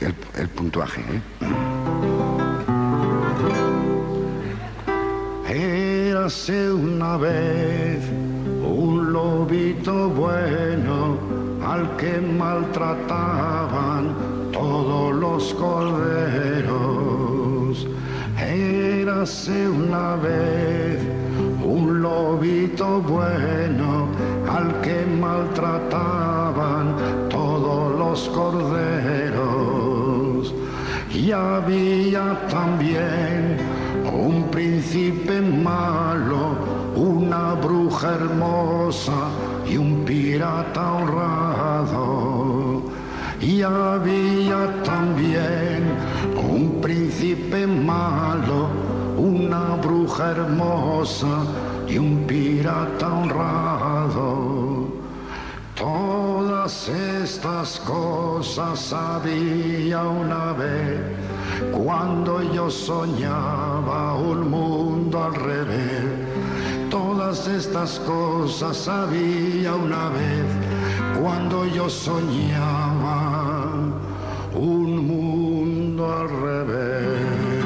el, 0.00 0.14
el 0.40 0.48
puntuaje. 0.48 1.02
¿eh? 1.02 1.75
Érase 6.26 6.72
una 6.72 7.16
vez 7.16 8.02
un 8.68 9.12
lobito 9.12 10.08
bueno 10.08 11.16
al 11.64 11.96
que 11.96 12.20
maltrataban 12.20 14.12
todos 14.52 15.14
los 15.14 15.54
corderos. 15.54 16.66
Érase 18.40 19.68
una 19.68 20.16
vez 20.16 20.98
un 21.64 22.02
lobito 22.02 23.00
bueno 23.02 24.08
al 24.50 24.80
que 24.80 25.06
maltrataban 25.06 26.96
todos 27.30 27.96
los 27.96 28.28
corderos. 28.30 29.46
Y 31.14 31.30
había 31.30 32.36
también 32.48 33.65
un 34.26 34.50
príncipe 34.50 35.40
malo, 35.40 36.56
una 36.96 37.54
bruja 37.54 38.14
hermosa 38.14 39.30
y 39.68 39.76
un 39.76 40.04
pirata 40.04 40.94
honrado. 40.94 42.82
Y 43.40 43.62
había 43.62 44.82
también 44.82 45.80
un 46.34 46.80
príncipe 46.82 47.68
malo, 47.68 48.68
una 49.16 49.76
bruja 49.76 50.32
hermosa 50.32 51.44
y 51.86 51.96
un 51.98 52.24
pirata 52.26 53.06
honrado. 53.12 54.88
Todas 55.76 56.88
estas 56.88 57.78
cosas 57.80 58.92
había 58.92 60.02
una 60.02 60.52
vez 60.54 61.00
cuando 61.72 62.42
yo 62.52 62.70
soñaba 62.70 64.14
un 64.14 64.50
mundo 64.50 65.24
al 65.24 65.34
revés. 65.34 66.04
Todas 66.90 67.46
estas 67.48 67.98
cosas 68.00 68.88
había 68.88 69.74
una 69.74 70.08
vez 70.10 70.44
cuando 71.20 71.66
yo 71.66 71.88
soñaba 71.88 73.66
un 74.54 75.06
mundo 75.06 76.12
al 76.12 76.28
revés. 76.28 77.56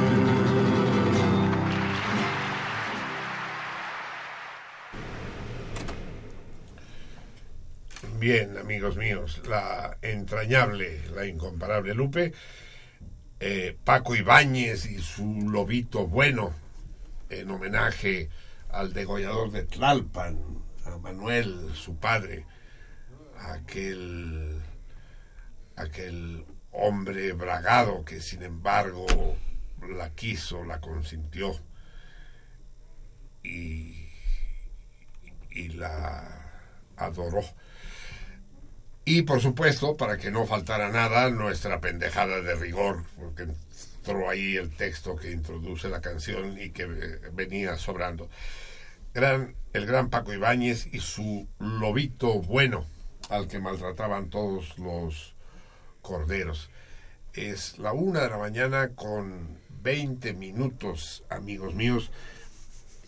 Bien, 8.18 8.58
amigos 8.58 8.98
míos, 8.98 9.40
la 9.48 9.96
entrañable, 10.02 11.00
la 11.14 11.26
incomparable 11.26 11.94
Lupe, 11.94 12.34
eh, 13.40 13.76
Paco 13.84 14.14
Ibáñez 14.14 14.84
y 14.86 15.00
su 15.00 15.48
lobito 15.50 16.06
bueno, 16.06 16.54
en 17.30 17.50
homenaje 17.50 18.28
al 18.68 18.92
degollador 18.92 19.50
de 19.50 19.64
Tlalpan, 19.64 20.38
a 20.84 20.98
Manuel, 20.98 21.70
su 21.74 21.96
padre, 21.96 22.44
aquel, 23.38 24.60
aquel 25.76 26.44
hombre 26.70 27.32
bragado 27.32 28.04
que 28.04 28.20
sin 28.20 28.42
embargo 28.42 29.06
la 29.88 30.10
quiso, 30.10 30.62
la 30.64 30.80
consintió 30.80 31.58
y, 33.42 34.06
y 35.50 35.68
la 35.68 36.52
adoró. 36.96 37.42
Y 39.04 39.22
por 39.22 39.40
supuesto, 39.40 39.96
para 39.96 40.18
que 40.18 40.30
no 40.30 40.46
faltara 40.46 40.90
nada, 40.90 41.30
nuestra 41.30 41.80
pendejada 41.80 42.40
de 42.42 42.54
rigor, 42.54 43.04
porque 43.18 43.46
mostró 43.46 44.28
ahí 44.28 44.56
el 44.56 44.70
texto 44.70 45.16
que 45.16 45.30
introduce 45.30 45.88
la 45.88 46.00
canción 46.00 46.58
y 46.60 46.70
que 46.70 46.84
eh, 46.84 47.20
venía 47.32 47.76
sobrando. 47.76 48.28
El 49.12 49.86
gran 49.86 50.08
Paco 50.08 50.32
Ibáñez 50.32 50.86
y 50.92 51.00
su 51.00 51.48
lobito 51.58 52.40
bueno, 52.40 52.86
al 53.28 53.48
que 53.48 53.58
maltrataban 53.58 54.30
todos 54.30 54.78
los 54.78 55.34
corderos. 56.00 56.70
Es 57.32 57.78
la 57.78 57.92
una 57.92 58.22
de 58.22 58.30
la 58.30 58.38
mañana 58.38 58.90
con 58.94 59.58
20 59.82 60.34
minutos, 60.34 61.24
amigos 61.28 61.74
míos, 61.74 62.10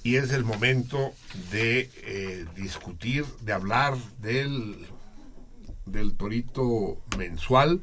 y 0.03 0.17
es 0.17 0.33
el 0.33 0.45
momento 0.45 1.13
de 1.51 1.89
eh, 2.03 2.45
discutir, 2.57 3.25
de 3.41 3.53
hablar 3.53 3.97
del, 4.19 4.87
del 5.87 6.15
torito 6.15 6.99
mensual 7.17 7.83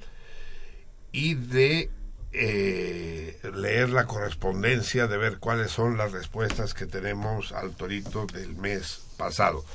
y 1.11 1.35
de 1.35 1.89
eh, 2.31 3.39
leer 3.55 3.89
la 3.89 4.05
correspondencia, 4.05 5.07
de 5.07 5.17
ver 5.17 5.39
cuáles 5.39 5.71
son 5.71 5.97
las 5.97 6.11
respuestas 6.11 6.73
que 6.73 6.85
tenemos 6.85 7.51
al 7.51 7.75
torito 7.75 8.25
del 8.27 8.55
mes 8.55 9.01
pasado. 9.17 9.65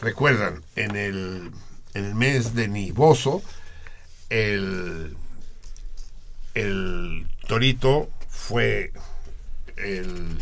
Recuerdan, 0.00 0.62
en 0.76 0.94
el, 0.96 1.50
el 1.94 2.14
mes 2.14 2.54
de 2.54 2.68
Niboso, 2.68 3.42
el, 4.28 5.16
el 6.54 7.26
torito 7.46 8.10
fue 8.28 8.92
el, 9.76 10.38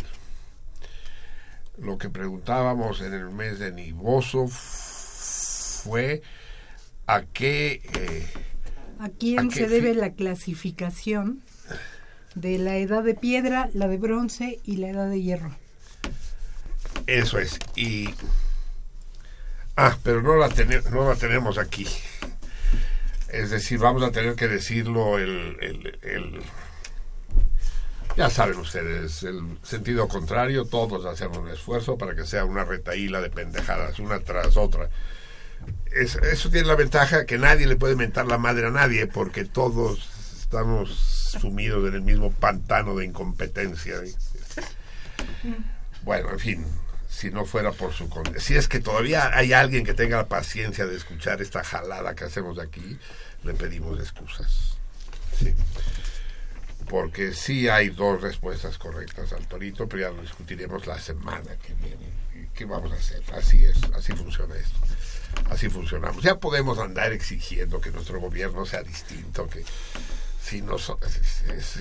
lo 1.77 1.97
que 1.97 2.09
preguntábamos 2.09 3.01
en 3.01 3.13
el 3.13 3.29
mes 3.29 3.59
de 3.59 3.71
Niboso 3.71 4.47
fue 4.47 6.21
a 7.07 7.23
qué... 7.23 7.81
Eh, 7.93 8.27
¿A 8.99 9.09
quién 9.09 9.51
se 9.51 9.67
debe 9.67 9.93
la 9.93 10.13
clasificación 10.13 11.43
de 12.33 12.57
la 12.57 12.77
edad 12.77 13.03
de 13.03 13.13
piedra, 13.13 13.69
la 13.73 13.87
de 13.87 13.97
bronce 13.97 14.59
y 14.63 14.77
la 14.77 14.89
edad 14.89 15.09
de 15.09 15.21
hierro? 15.21 15.55
Eso 17.05 17.39
es. 17.39 17.59
Y... 17.75 18.09
Ah, 19.75 19.97
pero 20.03 20.21
no 20.21 20.37
la, 20.37 20.49
no 20.91 21.09
la 21.09 21.15
tenemos 21.15 21.57
aquí. 21.57 21.85
Es 23.27 23.49
decir, 23.49 23.79
vamos 23.79 24.01
a 24.03 24.11
tener 24.11 24.35
que 24.35 24.47
decirlo 24.47 25.19
el, 25.19 25.57
el, 26.01 26.41
ya 28.15 28.29
saben 28.29 28.57
ustedes, 28.59 29.23
el 29.23 29.57
sentido 29.61 30.07
contrario, 30.07 30.63
todos 30.63 31.05
hacemos 31.05 31.39
un 31.39 31.49
esfuerzo 31.49 31.97
para 31.97 32.15
que 32.15 32.25
sea 32.25 32.45
una 32.45 32.63
retaíla 32.63 33.19
de 33.19 33.29
pendejadas, 33.29 33.99
una 33.99 34.21
tras 34.21 34.55
otra 34.55 34.89
eso 35.95 36.49
tiene 36.49 36.67
la 36.67 36.75
ventaja 36.75 37.25
que 37.25 37.37
nadie 37.37 37.67
le 37.67 37.75
puede 37.75 37.95
mentar 37.95 38.27
la 38.27 38.37
madre 38.37 38.67
a 38.67 38.71
nadie 38.71 39.07
porque 39.07 39.45
todos 39.45 40.09
estamos 40.37 40.89
sumidos 41.39 41.87
en 41.87 41.95
el 41.95 42.01
mismo 42.01 42.31
pantano 42.31 42.95
de 42.95 43.05
incompetencia. 43.05 43.95
Bueno, 46.03 46.31
en 46.31 46.39
fin, 46.39 46.65
si 47.09 47.31
no 47.31 47.45
fuera 47.45 47.71
por 47.71 47.93
su... 47.93 48.09
Si 48.37 48.55
es 48.55 48.67
que 48.67 48.79
todavía 48.79 49.35
hay 49.35 49.53
alguien 49.53 49.85
que 49.85 49.93
tenga 49.93 50.17
la 50.17 50.27
paciencia 50.27 50.85
de 50.85 50.95
escuchar 50.95 51.41
esta 51.41 51.63
jalada 51.63 52.13
que 52.13 52.25
hacemos 52.25 52.59
aquí, 52.59 52.99
le 53.43 53.53
pedimos 53.53 53.99
excusas. 53.99 54.77
Sí. 55.39 55.53
Porque 56.89 57.33
sí 57.33 57.67
hay 57.67 57.89
dos 57.89 58.21
respuestas 58.21 58.77
correctas 58.77 59.33
al 59.33 59.47
torito, 59.47 59.87
pero 59.87 60.03
ya 60.03 60.15
lo 60.15 60.21
discutiremos 60.21 60.85
la 60.85 60.99
semana 60.99 61.55
que 61.65 61.73
viene. 61.73 62.49
¿Qué 62.53 62.65
vamos 62.65 62.91
a 62.91 62.95
hacer? 62.95 63.23
Así 63.33 63.65
es, 63.65 63.77
así 63.95 64.13
funciona 64.13 64.55
esto. 64.55 64.77
Así 65.49 65.69
funcionamos. 65.69 66.23
Ya 66.23 66.39
podemos 66.39 66.79
andar 66.79 67.13
exigiendo 67.13 67.79
que 67.79 67.91
nuestro 67.91 68.19
gobierno 68.19 68.65
sea 68.65 68.83
distinto, 68.83 69.47
que 69.47 69.63
si 70.41 70.61
no 70.61 70.75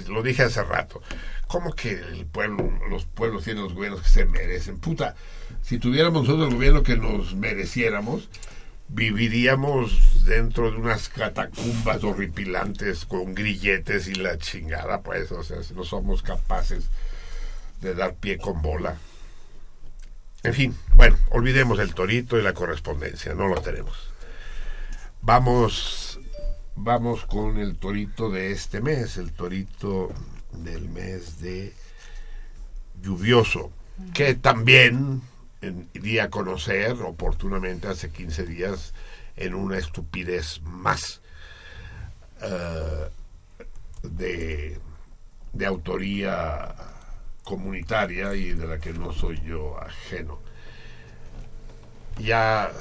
lo 0.09 0.23
dije 0.23 0.43
hace 0.43 0.63
rato, 0.63 1.03
¿cómo 1.47 1.75
que 1.75 1.93
el 1.93 2.27
pueblo, 2.27 2.71
los 2.89 3.05
pueblos 3.05 3.45
tienen 3.45 3.65
los 3.65 3.75
gobiernos 3.75 4.03
que 4.03 4.09
se 4.09 4.25
merecen? 4.25 4.79
Puta, 4.79 5.17
si 5.63 5.79
tuviéramos 5.79 6.23
nosotros 6.23 6.49
el 6.49 6.55
gobierno 6.55 6.83
que 6.83 6.97
nos 6.97 7.35
mereciéramos, 7.35 8.29
viviríamos 8.89 10.25
dentro 10.25 10.71
de 10.71 10.77
unas 10.79 11.09
catacumbas 11.09 12.05
horripilantes 12.05 13.05
con 13.05 13.35
grilletes 13.35 14.09
y 14.09 14.15
la 14.15 14.39
chingada, 14.39 15.03
pues, 15.03 15.33
o 15.33 15.43
sea, 15.43 15.63
si 15.63 15.75
no 15.75 15.85
somos 15.85 16.23
capaces 16.23 16.85
de 17.81 17.95
dar 17.95 18.15
pie 18.15 18.39
con 18.39 18.63
bola. 18.63 18.97
En 20.45 20.53
fin, 20.53 20.77
bueno, 20.95 21.17
olvidemos 21.31 21.79
el 21.79 21.95
torito 21.95 22.39
y 22.39 22.43
la 22.43 22.53
correspondencia, 22.53 23.33
no 23.33 23.49
lo 23.49 23.63
tenemos. 23.63 24.13
Vamos, 25.23 26.21
vamos 26.77 27.25
con 27.25 27.57
el 27.57 27.79
torito 27.79 28.31
de 28.31 28.53
este 28.53 28.83
mes, 28.83 29.17
el 29.17 29.33
torito 29.33 30.13
del 30.53 30.91
mes 30.91 31.41
de 31.41 31.73
lluvioso, 33.01 33.73
que 34.13 34.35
también 34.35 35.23
di 35.95 36.19
a 36.19 36.29
conocer 36.29 36.93
oportunamente 37.01 37.89
hace 37.89 38.11
15 38.11 38.45
días 38.45 38.93
en 39.37 39.55
una 39.55 39.79
estupidez 39.79 40.61
más 40.61 41.23
eh, 42.43 43.09
de, 44.03 44.79
de 45.55 45.67
autoría 45.67 46.94
comunitaria 47.45 48.35
y 48.35 48.53
de 48.53 48.67
la 48.67 48.79
que 48.79 48.93
no 48.93 49.13
soy 49.13 49.41
yo 49.43 49.79
ajeno. 49.81 50.41
Ya, 52.19 52.73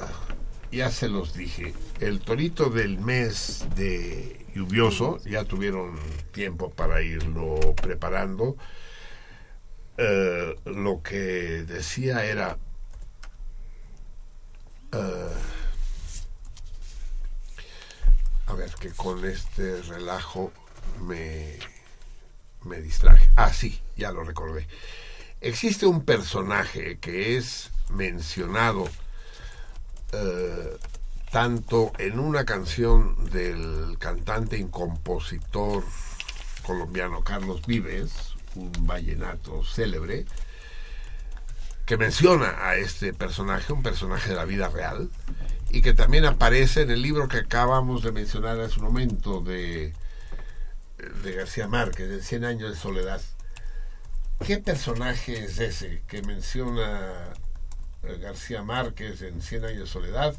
ya 0.72 0.90
se 0.90 1.08
los 1.08 1.34
dije, 1.34 1.74
el 2.00 2.20
torito 2.20 2.70
del 2.70 2.98
mes 2.98 3.66
de 3.76 4.46
lluvioso, 4.54 5.18
ya 5.24 5.44
tuvieron 5.44 5.98
tiempo 6.32 6.70
para 6.70 7.02
irlo 7.02 7.74
preparando. 7.76 8.56
Eh, 9.96 10.56
lo 10.64 11.02
que 11.02 11.64
decía 11.64 12.24
era 12.24 12.58
eh, 14.92 15.32
a 18.46 18.54
ver 18.54 18.74
que 18.80 18.90
con 18.90 19.24
este 19.24 19.82
relajo 19.82 20.52
me 21.00 21.58
me 22.64 22.80
distraje. 22.80 23.28
Ah, 23.36 23.52
sí, 23.52 23.80
ya 23.96 24.12
lo 24.12 24.24
recordé. 24.24 24.66
Existe 25.40 25.86
un 25.86 26.04
personaje 26.04 26.98
que 26.98 27.36
es 27.36 27.70
mencionado 27.90 28.88
eh, 30.12 30.76
tanto 31.30 31.92
en 31.98 32.18
una 32.18 32.44
canción 32.44 33.30
del 33.30 33.96
cantante 33.98 34.56
y 34.56 34.64
compositor 34.64 35.84
colombiano 36.64 37.22
Carlos 37.22 37.62
Vives, 37.66 38.34
un 38.54 38.72
vallenato 38.86 39.64
célebre, 39.64 40.24
que 41.84 41.96
menciona 41.96 42.66
a 42.66 42.76
este 42.76 43.12
personaje, 43.12 43.72
un 43.72 43.82
personaje 43.82 44.30
de 44.30 44.36
la 44.36 44.46
vida 44.46 44.68
real, 44.68 45.10
y 45.70 45.82
que 45.82 45.92
también 45.92 46.24
aparece 46.24 46.82
en 46.82 46.90
el 46.90 47.02
libro 47.02 47.28
que 47.28 47.38
acabamos 47.38 48.02
de 48.02 48.12
mencionar 48.12 48.58
hace 48.60 48.78
un 48.78 48.86
momento 48.86 49.40
de 49.40 49.92
de 51.22 51.32
García 51.32 51.68
Márquez, 51.68 52.08
de 52.08 52.22
Cien 52.22 52.44
años 52.44 52.70
de 52.70 52.76
soledad. 52.76 53.20
¿Qué 54.40 54.58
personaje 54.58 55.44
es 55.44 55.58
ese 55.58 56.02
que 56.06 56.20
menciona 56.22 57.32
eh, 58.02 58.18
García 58.20 58.62
Márquez 58.62 59.22
en 59.22 59.40
Cien 59.40 59.64
años 59.64 59.80
de 59.80 59.86
soledad 59.86 60.34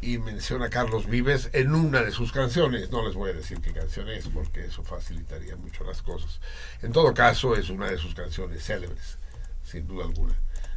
y 0.00 0.18
menciona 0.18 0.66
a 0.66 0.70
Carlos 0.70 1.06
Vives 1.06 1.50
en 1.52 1.74
una 1.74 2.02
de 2.02 2.12
sus 2.12 2.30
canciones? 2.30 2.90
No 2.90 3.04
les 3.04 3.14
voy 3.14 3.30
a 3.30 3.34
decir 3.34 3.60
qué 3.60 3.72
canción 3.72 4.08
es 4.08 4.28
porque 4.28 4.66
eso 4.66 4.84
facilitaría 4.84 5.56
mucho 5.56 5.82
las 5.82 6.02
cosas. 6.02 6.40
En 6.82 6.92
todo 6.92 7.12
caso, 7.12 7.56
es 7.56 7.70
una 7.70 7.90
de 7.90 7.98
sus 7.98 8.14
canciones 8.14 8.62
célebres, 8.62 9.18
sin 9.64 9.88
duda 9.88 10.04
alguna. 10.04 10.34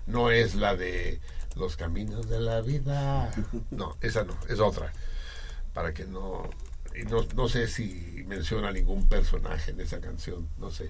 No 0.08 0.32
es 0.32 0.56
la 0.56 0.76
de 0.76 1.20
Los 1.56 1.76
caminos 1.76 2.28
de 2.28 2.40
la 2.40 2.62
vida. 2.62 3.32
No, 3.70 3.98
esa 4.02 4.24
no, 4.24 4.36
es 4.50 4.60
otra. 4.60 4.92
Para 5.74 5.94
que 5.94 6.06
no 6.06 6.50
y 6.96 7.04
no, 7.04 7.26
no, 7.36 7.48
sé 7.48 7.68
si 7.68 8.24
menciona 8.28 8.72
ningún 8.72 9.08
personaje 9.08 9.72
en 9.72 9.80
esa 9.80 10.02
canción, 10.02 10.48
no 10.58 10.72
sé. 10.72 10.90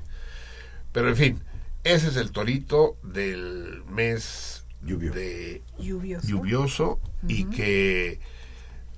Pero 0.92 1.10
en 1.10 1.16
fin, 1.16 1.44
ese 1.84 2.10
es 2.10 2.16
el 2.18 2.32
torito 2.32 2.98
del 3.04 3.84
mes 3.86 4.66
de 4.82 5.62
lluvioso, 6.24 7.00
y 7.28 7.46
que 7.46 8.20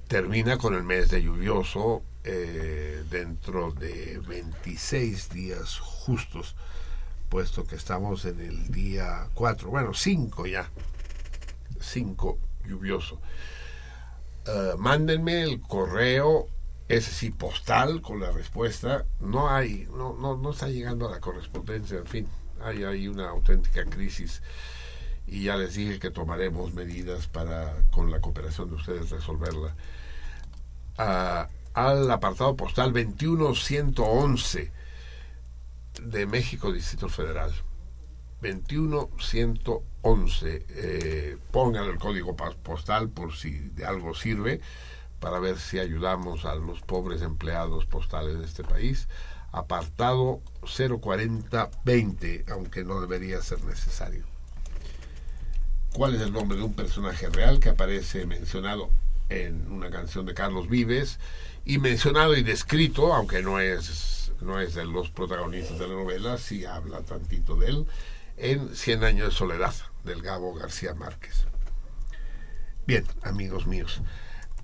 termina 0.07 0.57
con 0.57 0.74
el 0.74 0.84
mes 0.84 1.10
de 1.10 1.24
lluvioso 1.24 2.03
eh, 2.24 3.03
dentro 3.10 3.72
de 3.72 4.22
26 4.28 5.30
días 5.30 5.80
justos, 5.80 6.56
puesto 7.30 7.65
que 7.65 7.76
estamos 7.76 8.26
en 8.26 8.40
el 8.40 8.72
día 8.72 9.28
4, 9.34 9.70
bueno, 9.70 9.94
5 9.94 10.48
ya, 10.48 10.70
5 11.80 12.38
lluvioso. 12.65 13.20
Uh, 14.45 14.78
mándenme 14.78 15.44
el 15.44 15.61
correo 15.61 16.48
ese 16.95 17.11
sí 17.11 17.32
postal 17.32 18.02
con 18.02 18.20
la 18.20 18.32
respuesta 18.32 19.06
no 19.20 19.49
hay 19.49 19.88
no 19.95 20.14
no 20.14 20.38
no 20.38 20.52
está 20.52 20.68
llegando 20.68 21.07
a 21.07 21.11
la 21.11 21.20
correspondencia 21.20 21.98
en 21.98 22.07
fin 22.07 22.28
hay 22.61 22.84
hay 22.84 23.07
una 23.07 23.30
auténtica 23.30 23.86
crisis 23.86 24.41
y 25.26 25.44
ya 25.44 25.56
les 25.56 25.76
dije 25.76 25.99
que 25.99 26.11
tomaremos 26.11 26.74
medidas 26.74 27.28
para 27.28 27.76
con 27.91 28.11
la 28.11 28.20
cooperación 28.20 28.70
de 28.70 28.76
ustedes 28.76 29.10
resolverla 29.10 29.76
al 31.74 32.11
apartado 32.11 32.56
postal 32.56 32.94
21111 32.94 34.72
de 36.02 36.26
México, 36.26 36.72
Distrito 36.72 37.10
Federal. 37.10 37.52
21111. 38.41 40.65
Eh, 40.70 41.38
pongan 41.52 41.86
el 41.86 41.98
código 41.98 42.36
postal 42.36 43.10
por 43.10 43.34
si 43.34 43.52
de 43.52 43.86
algo 43.86 44.14
sirve 44.14 44.60
para 45.23 45.39
ver 45.39 45.57
si 45.57 45.79
ayudamos 45.79 46.43
a 46.43 46.53
los 46.55 46.81
pobres 46.81 47.21
empleados 47.21 47.85
postales 47.85 48.39
de 48.39 48.45
este 48.45 48.61
país. 48.61 49.07
Apartado 49.53 50.41
04020, 50.63 52.43
aunque 52.49 52.83
no 52.83 52.99
debería 52.99 53.41
ser 53.41 53.63
necesario. 53.63 54.25
¿Cuál 55.93 56.15
es 56.15 56.21
el 56.21 56.33
nombre 56.33 56.57
de 56.57 56.65
un 56.65 56.73
personaje 56.73 57.29
real 57.29 57.61
que 57.61 57.69
aparece 57.69 58.25
mencionado 58.25 58.89
en 59.29 59.71
una 59.71 59.89
canción 59.89 60.25
de 60.25 60.33
Carlos 60.33 60.67
Vives 60.67 61.19
y 61.63 61.77
mencionado 61.77 62.35
y 62.35 62.43
descrito, 62.43 63.13
aunque 63.13 63.41
no 63.41 63.61
es, 63.61 64.33
no 64.41 64.59
es 64.59 64.75
de 64.75 64.83
los 64.83 65.09
protagonistas 65.09 65.79
de 65.79 65.87
la 65.87 65.93
novela, 65.93 66.37
sí 66.37 66.65
habla 66.65 66.99
tantito 66.99 67.55
de 67.55 67.67
él, 67.67 67.87
en 68.35 68.75
Cien 68.75 69.05
años 69.05 69.29
de 69.29 69.33
soledad, 69.33 69.73
del 70.03 70.21
Gabo 70.21 70.53
García 70.53 70.93
Márquez. 70.95 71.45
Bien, 72.85 73.05
amigos 73.21 73.67
míos, 73.67 74.01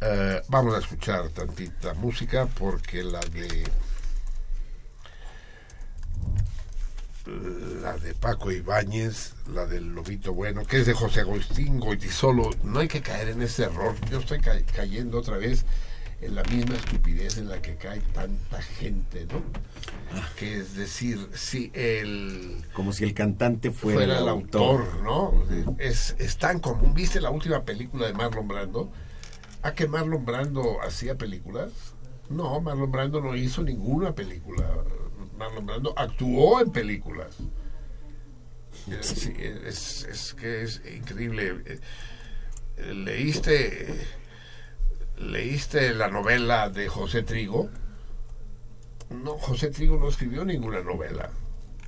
eh, 0.01 0.41
vamos 0.47 0.75
a 0.75 0.79
escuchar 0.79 1.29
tantita 1.29 1.93
música 1.95 2.45
porque 2.57 3.03
la 3.03 3.19
de 3.19 3.63
la 7.81 7.95
de 7.97 8.15
Paco 8.15 8.51
Ibáñez, 8.51 9.33
la 9.53 9.65
del 9.67 9.93
Lobito 9.93 10.33
Bueno, 10.33 10.65
que 10.65 10.79
es 10.79 10.85
de 10.87 10.93
José 10.93 11.21
Agustín 11.21 11.79
Goitisolo. 11.79 12.49
No 12.63 12.79
hay 12.79 12.87
que 12.87 13.01
caer 13.01 13.29
en 13.29 13.41
ese 13.43 13.63
error. 13.65 13.93
Yo 14.09 14.19
estoy 14.19 14.39
ca- 14.39 14.59
cayendo 14.75 15.19
otra 15.19 15.37
vez 15.37 15.63
en 16.21 16.33
la 16.35 16.43
misma 16.43 16.75
estupidez 16.75 17.37
en 17.37 17.47
la 17.47 17.61
que 17.61 17.75
cae 17.75 17.99
tanta 18.13 18.61
gente, 18.61 19.27
¿no? 19.31 19.43
Que 20.37 20.57
es 20.59 20.75
decir, 20.75 21.29
si 21.35 21.69
el 21.75 22.65
Como 22.73 22.93
si 22.93 23.03
el 23.03 23.13
cantante 23.13 23.69
fuera, 23.71 23.99
fuera 23.99 24.17
el 24.19 24.27
autor, 24.27 25.01
¿no? 25.03 25.45
Es, 25.77 26.15
es 26.17 26.37
tan 26.37 26.59
común. 26.59 26.95
¿Viste 26.95 27.21
la 27.21 27.29
última 27.29 27.63
película 27.63 28.07
de 28.07 28.13
Marlon 28.13 28.47
Brando? 28.47 28.91
¿A 29.61 29.73
que 29.73 29.87
Marlon 29.87 30.25
Brando 30.25 30.81
hacía 30.81 31.17
películas? 31.17 31.71
No, 32.29 32.61
Marlon 32.61 32.91
Brando 32.91 33.21
no 33.21 33.35
hizo 33.35 33.61
ninguna 33.63 34.13
película. 34.15 34.65
Marlon 35.37 35.65
Brando 35.65 35.93
actuó 35.97 36.61
en 36.61 36.71
películas. 36.71 37.37
Eh, 38.87 38.99
sí, 39.01 39.33
es, 39.37 40.05
es 40.05 40.33
que 40.33 40.63
es 40.63 40.81
increíble. 40.95 41.63
Eh, 41.65 42.93
¿Leíste, 42.93 44.07
¿Leíste 45.17 45.93
la 45.93 46.07
novela 46.07 46.69
de 46.69 46.87
José 46.87 47.23
Trigo? 47.23 47.69
No, 49.09 49.37
José 49.37 49.69
Trigo 49.69 49.97
no 49.97 50.07
escribió 50.07 50.45
ninguna 50.45 50.81
novela. 50.81 51.31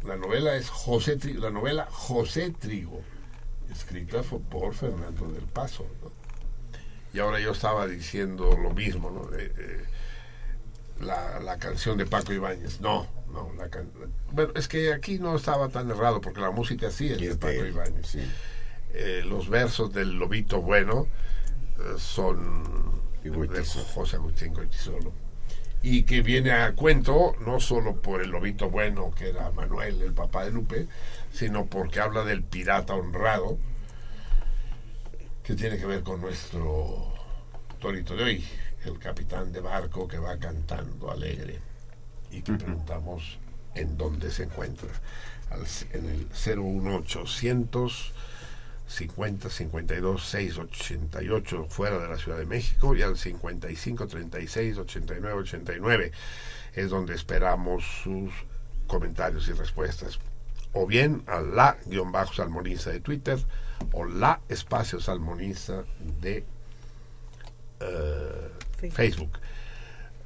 La 0.03 0.18
novela 0.18 0.56
es 0.56 0.69
José 0.69 1.15
Trigo, 1.15 1.41
la 1.41 1.52
novela 1.52 1.88
José 1.91 2.49
Trigo, 2.49 3.02
escrita 3.72 4.23
por 4.23 4.73
Fernando 4.73 5.27
del 5.27 5.43
Paso. 5.43 5.85
Y 7.14 7.20
ahora 7.20 7.40
yo 7.40 7.52
estaba 7.52 7.88
diciendo 7.88 8.58
lo 8.62 8.72
mismo, 8.72 9.10
¿no? 9.12 9.38
Eh, 9.38 9.52
eh, 9.58 9.84
la, 11.02 11.40
la 11.40 11.58
canción 11.58 11.98
de 11.98 12.06
Paco 12.06 12.32
Ibáñez. 12.34 12.80
No, 12.82 13.08
no. 13.34 13.52
La 13.58 13.70
can- 13.70 13.92
bueno, 14.32 14.52
es 14.56 14.68
que 14.68 14.94
aquí 14.94 15.20
no 15.20 15.36
estaba 15.36 15.70
tan 15.70 15.90
errado 15.90 16.22
porque 16.22 16.42
la 16.42 16.52
música 16.52 16.90
sí 16.92 17.08
es 17.12 17.20
de 17.20 17.36
Paco 17.36 17.66
Ibáñez. 17.66 18.16
Eh, 18.94 19.24
los 19.26 19.50
versos 19.50 19.94
del 19.94 20.14
Lobito 20.20 20.62
Bueno 20.62 21.08
eh, 21.80 21.96
son 21.98 23.02
de 23.24 23.64
José 23.94 24.16
Agustín 24.18 24.54
Goitisolo. 24.54 25.12
Y 25.84 26.04
que 26.04 26.22
viene 26.22 26.52
a 26.52 26.74
cuento 26.76 27.34
no 27.44 27.60
solo 27.60 27.96
por 27.96 28.22
el 28.22 28.30
Lobito 28.30 28.70
Bueno, 28.70 29.12
que 29.18 29.30
era 29.30 29.50
Manuel, 29.52 30.02
el 30.04 30.14
papá 30.14 30.46
de 30.46 30.52
Lupe, 30.52 30.88
sino 31.34 31.66
porque 31.66 32.00
habla 32.00 32.24
del 32.24 32.44
pirata 32.44 32.94
honrado, 32.94 33.58
que 35.44 35.56
tiene 35.56 35.78
que 35.78 35.86
ver 35.86 36.04
con 36.04 36.22
nuestro 36.22 37.14
torito 37.80 38.16
de 38.16 38.24
hoy, 38.24 38.48
el 38.86 39.00
capitán 39.00 39.52
de 39.52 39.60
barco 39.60 40.08
que 40.08 40.18
va 40.18 40.38
cantando 40.38 41.12
alegre 41.12 41.60
y 42.32 42.42
que 42.42 42.54
preguntamos 42.54 43.38
en 43.76 43.98
dónde 43.98 44.32
se 44.32 44.44
encuentra. 44.44 44.90
Al- 45.50 45.66
en 45.94 46.06
el 46.10 46.28
01800 46.30 48.14
50 48.88 49.50
52 49.50 50.24
688 50.26 51.66
fuera 51.70 51.98
de 51.98 52.08
la 52.10 52.18
Ciudad 52.18 52.38
de 52.38 52.46
México 52.46 52.94
y 52.96 53.02
al 53.02 53.18
55 53.18 54.08
36 54.08 54.78
89 54.78 55.40
89 55.42 56.12
es 56.76 56.90
donde 56.90 57.16
esperamos 57.16 57.84
sus 58.04 58.32
comentarios 58.88 59.48
y 59.48 59.54
respuestas 59.54 60.20
o 60.73 60.88
bien 60.88 61.23
a 61.27 61.41
la 61.41 61.77
guion 61.85 62.11
bajo 62.11 62.34
salmoniza 62.34 62.91
de 62.91 62.99
Twitter 62.99 63.39
o 63.93 64.06
la 64.06 64.39
espacio 64.48 64.99
salmoniza 64.99 65.84
de 66.22 66.45
eh, 67.80 68.91
Facebook. 68.91 69.39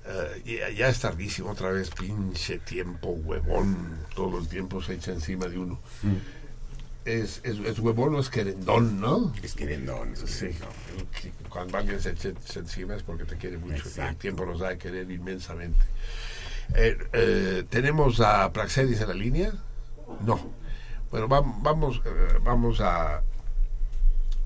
Eh, 0.08 0.60
ya, 0.60 0.70
ya 0.70 0.90
es 0.90 1.00
tardísimo 1.00 1.52
otra 1.52 1.72
vez, 1.72 1.90
pinche 1.90 2.60
tiempo, 2.60 3.10
huevón, 3.10 4.06
todo 4.14 4.38
el 4.38 4.48
tiempo 4.48 4.82
se 4.82 4.94
echa 4.94 5.12
encima 5.12 5.48
de 5.48 5.58
uno. 5.58 5.80
Es, 7.06 7.42
es, 7.44 7.60
es 7.60 7.80
huevón 7.80 8.16
o 8.16 8.20
es 8.20 8.30
querendón, 8.30 9.00
¿no? 9.00 9.34
Es 9.42 9.56
querendón. 9.56 10.16
Sí. 10.16 10.50
Cuando 11.50 11.78
alguien 11.78 12.00
se 12.00 12.12
echa 12.12 12.30
encima 12.56 12.96
es 12.96 13.04
porque 13.04 13.26
te 13.26 13.38
quiere 13.38 13.58
mucho. 13.58 13.84
y 13.96 14.00
el 14.00 14.16
tiempo 14.18 14.46
nos 14.46 14.60
da 14.60 14.70
de 14.70 14.78
querer 14.78 15.10
inmensamente. 15.10 15.86
Eh, 16.74 16.98
eh, 17.14 17.64
¿Tenemos 17.70 18.20
a 18.22 18.52
Praxedis 18.52 19.02
en 19.02 19.08
la 19.08 19.14
línea? 19.14 19.54
No. 20.22 20.40
Bueno, 21.12 21.28
vam- 21.28 21.62
vamos, 21.62 22.02
eh, 22.06 22.40
vamos 22.44 22.80
a 22.82 23.22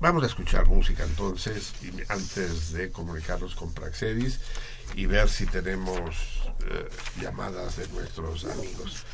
vamos 0.00 0.22
a 0.22 0.26
escuchar 0.26 0.66
música 0.66 1.04
entonces 1.04 1.72
antes 2.08 2.72
de 2.72 2.90
comunicarnos 2.90 3.54
con 3.54 3.72
Praxedis 3.74 4.40
y 4.94 5.04
ver 5.06 5.28
si 5.28 5.44
tenemos 5.46 6.42
eh, 6.70 6.88
llamadas 7.20 7.76
de 7.76 7.86
nuestros 7.88 8.44
amigos. 8.46 9.04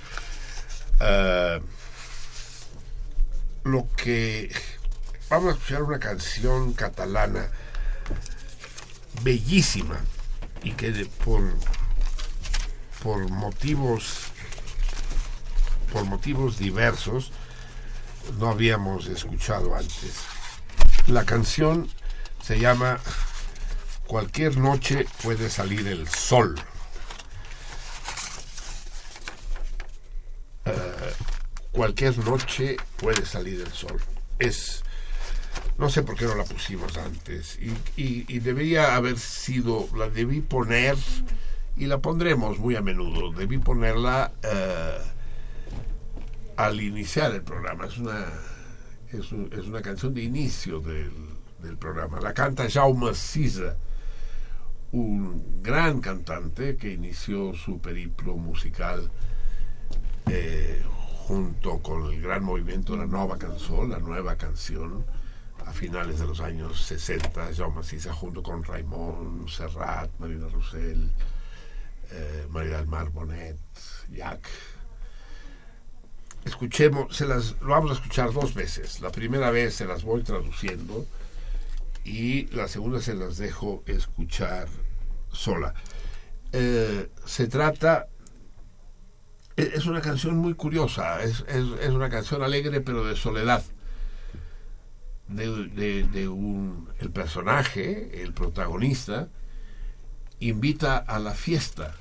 Eh, 1.01 1.60
lo 3.64 3.89
que 3.97 4.55
vamos 5.28 5.48
a 5.55 5.56
escuchar 5.56 5.82
una 5.82 5.98
canción 5.98 6.73
catalana 6.73 7.48
bellísima 9.23 9.98
y 10.62 10.73
que 10.73 10.93
de- 10.93 11.06
por 11.06 11.43
por 13.02 13.28
motivos 13.31 14.28
por 15.92 16.04
motivos 16.04 16.58
diversos 16.58 17.32
no 18.38 18.48
habíamos 18.50 19.06
escuchado 19.06 19.74
antes. 19.74 20.14
La 21.06 21.24
canción 21.24 21.88
se 22.42 22.58
llama 22.58 22.98
Cualquier 24.06 24.56
noche 24.56 25.06
puede 25.22 25.50
salir 25.50 25.86
el 25.86 26.08
sol. 26.08 26.54
Eh, 30.64 30.72
cualquier 31.72 32.16
noche 32.18 32.76
puede 32.96 33.24
salir 33.26 33.60
el 33.60 33.72
sol. 33.72 34.00
Es 34.38 34.82
no 35.78 35.90
sé 35.90 36.02
por 36.02 36.16
qué 36.16 36.24
no 36.24 36.34
la 36.34 36.44
pusimos 36.44 36.96
antes 36.96 37.58
y, 37.60 38.24
y- 38.32 38.38
debería 38.40 38.94
haber 38.96 39.18
sido 39.18 39.88
la 39.94 40.08
debí 40.08 40.40
poner 40.40 40.96
y 41.76 41.84
la 41.86 41.98
pondremos 41.98 42.58
muy 42.58 42.76
a 42.76 42.80
menudo 42.80 43.30
debí 43.30 43.58
ponerla 43.58 44.32
eh, 44.42 44.98
al 46.57 46.81
iniciar 46.81 47.33
el 47.35 47.43
programa 47.43 47.87
es 47.87 47.99
una 47.99 48.27
es, 49.09 49.33
es 49.53 49.66
una 49.66 49.83
canción 49.83 50.15
de 50.15 50.23
inicio 50.23 50.81
del, 50.81 51.12
del 51.62 51.77
programa 51.77 52.20
la 52.20 52.35
canta 52.35 52.69
Jaume 52.69 53.15
Sisa 53.15 53.77
un 54.93 55.62
gran 55.62 56.01
cantante 56.01 56.77
que 56.77 56.93
inició 56.93 57.55
su 57.55 57.81
periplo 57.81 58.37
musical 58.37 59.11
eh, 60.27 60.83
junto 61.27 61.78
con 61.83 62.12
el 62.12 62.20
gran 62.20 62.45
movimiento 62.45 62.97
la 62.97 63.07
nueva 63.07 63.37
canción, 63.37 63.91
la 63.91 63.99
nueva 63.99 64.37
canción, 64.37 65.05
a 65.65 65.73
finales 65.73 66.20
de 66.20 66.27
los 66.27 66.41
años 66.41 66.81
60, 66.83 67.53
Jaume 67.55 67.83
Sisa 67.83 68.12
junto 68.12 68.43
con 68.43 68.62
Raymond 68.62 69.49
Serrat, 69.49 70.11
Marina 70.19 70.47
Roussel, 70.49 71.11
eh, 72.12 72.47
María 72.51 72.78
del 72.78 72.87
Mar 72.87 73.11
Bonet, 73.11 73.59
Jack. 74.11 74.49
Escuchemos, 76.47 77.14
se 77.16 77.27
las, 77.27 77.56
lo 77.60 77.70
vamos 77.70 77.90
a 77.90 77.94
escuchar 77.94 78.32
dos 78.32 78.55
veces. 78.55 79.01
La 79.01 79.10
primera 79.10 79.51
vez 79.51 79.74
se 79.74 79.85
las 79.85 80.05
voy 80.05 80.23
traduciendo 80.23 81.05
y 82.05 82.47
la 82.55 82.68
segunda 82.68 83.01
se 83.02 83.14
las 83.14 83.36
dejo 83.36 83.82
escuchar 83.86 84.68
sola. 85.32 85.74
Eh, 86.52 87.10
se 87.24 87.48
trata 87.48 88.06
e- 89.56 89.73
es 89.74 89.86
una 89.86 90.01
canción 90.01 90.36
muy 90.36 90.55
curiosa, 90.55 91.20
es, 91.24 91.44
es, 91.48 91.90
una 91.90 92.09
canción 92.09 92.43
alegre 92.44 92.81
pero 92.81 93.05
de 93.05 93.16
soledad. 93.16 93.64
De- 95.27 96.05
de 96.05 96.28
un, 96.28 96.89
el 97.01 97.10
personaje, 97.10 98.23
el 98.23 98.32
protagonista, 98.32 99.28
invita 100.39 100.97
a 100.98 101.18
la 101.18 101.35
fiesta 101.35 101.97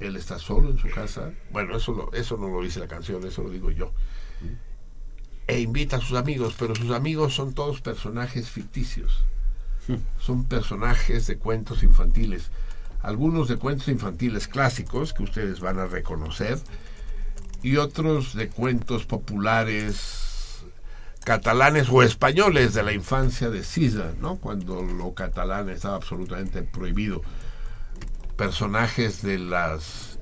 él 0.00 0.16
está 0.16 0.38
solo 0.38 0.70
en 0.70 0.78
su 0.78 0.88
casa. 0.90 1.32
Bueno, 1.50 1.76
eso, 1.76 1.92
lo- 1.92 2.12
eso 2.12 2.36
no 2.36 2.48
lo 2.48 2.62
dice 2.62 2.80
la 2.80 2.88
canción, 2.88 3.24
eso 3.26 3.42
lo 3.42 3.50
digo 3.50 3.70
yo. 3.70 3.92
E 5.46 5.60
invita 5.60 5.96
a 5.96 6.00
sus 6.00 6.16
amigos, 6.18 6.54
pero 6.58 6.74
sus 6.74 6.90
amigos 6.90 7.34
son 7.34 7.54
todos 7.54 7.80
personajes 7.80 8.50
ficticios. 8.50 9.24
Son 10.20 10.44
personajes 10.44 11.26
de 11.26 11.38
cuentos 11.38 11.82
infantiles. 11.82 12.50
Algunos 13.00 13.48
de 13.48 13.56
cuentos 13.56 13.88
infantiles 13.88 14.46
clásicos 14.46 15.14
que 15.14 15.22
ustedes 15.22 15.60
van 15.60 15.78
a 15.78 15.86
reconocer 15.86 16.58
y 17.62 17.76
otros 17.76 18.34
de 18.34 18.48
cuentos 18.50 19.06
populares 19.06 20.62
catalanes 21.24 21.88
o 21.90 22.02
españoles 22.02 22.74
de 22.74 22.82
la 22.82 22.92
infancia 22.92 23.48
de 23.50 23.62
Cisa, 23.62 24.12
¿no? 24.20 24.36
Cuando 24.36 24.82
lo 24.82 25.14
catalán 25.14 25.68
estaba 25.70 25.96
absolutamente 25.96 26.62
prohibido. 26.62 27.22
Personajes 28.38 29.20
de 29.20 29.36
las 29.36 30.16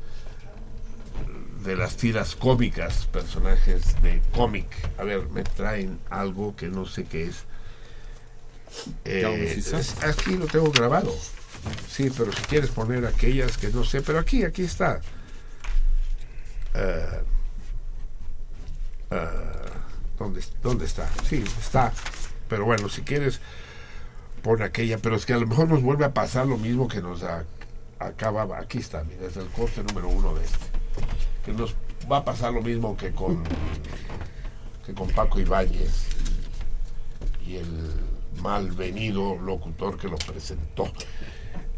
de 1.62 1.76
las 1.76 1.96
tiras 1.98 2.34
cómicas, 2.34 3.06
personajes 3.12 4.00
de 4.02 4.22
cómic. 4.32 4.66
A 4.98 5.04
ver, 5.04 5.28
me 5.28 5.42
traen 5.44 5.98
algo 6.08 6.56
que 6.56 6.68
no 6.68 6.86
sé 6.86 7.04
qué 7.04 7.24
es. 7.24 7.44
Eh, 9.04 9.60
aquí 10.02 10.36
lo 10.36 10.46
tengo 10.46 10.70
grabado. 10.70 11.14
Sí, 11.90 12.10
pero 12.16 12.32
si 12.32 12.42
quieres 12.44 12.70
poner 12.70 13.04
aquellas 13.04 13.58
que 13.58 13.68
no 13.68 13.84
sé, 13.84 14.00
pero 14.00 14.18
aquí, 14.18 14.44
aquí 14.44 14.62
está. 14.62 15.00
Eh, 16.72 17.22
eh, 19.10 19.28
¿dónde, 20.18 20.42
¿Dónde 20.62 20.86
está? 20.86 21.06
Sí, 21.28 21.44
está. 21.60 21.92
Pero 22.48 22.64
bueno, 22.64 22.88
si 22.88 23.02
quieres, 23.02 23.40
pon 24.42 24.62
aquella. 24.62 24.96
Pero 24.96 25.16
es 25.16 25.26
que 25.26 25.34
a 25.34 25.38
lo 25.38 25.46
mejor 25.46 25.68
nos 25.68 25.82
vuelve 25.82 26.06
a 26.06 26.14
pasar 26.14 26.46
lo 26.46 26.56
mismo 26.56 26.88
que 26.88 27.02
nos 27.02 27.22
a- 27.22 27.44
acaba. 27.98 28.58
Aquí 28.58 28.78
está, 28.78 29.04
mira, 29.04 29.26
es 29.26 29.36
el 29.36 29.46
corte 29.48 29.82
número 29.82 30.08
uno 30.08 30.34
de 30.34 30.44
este. 30.44 30.66
Que 31.44 31.52
nos 31.52 31.74
va 32.10 32.18
a 32.18 32.24
pasar 32.24 32.52
lo 32.52 32.62
mismo 32.62 32.96
que 32.96 33.10
con, 33.10 33.42
que 34.84 34.94
con 34.94 35.08
Paco 35.08 35.40
Ibáñez 35.40 36.06
y 37.46 37.56
el 37.56 37.92
malvenido 38.42 39.36
locutor 39.36 39.98
que 39.98 40.08
lo 40.08 40.16
presentó. 40.16 40.90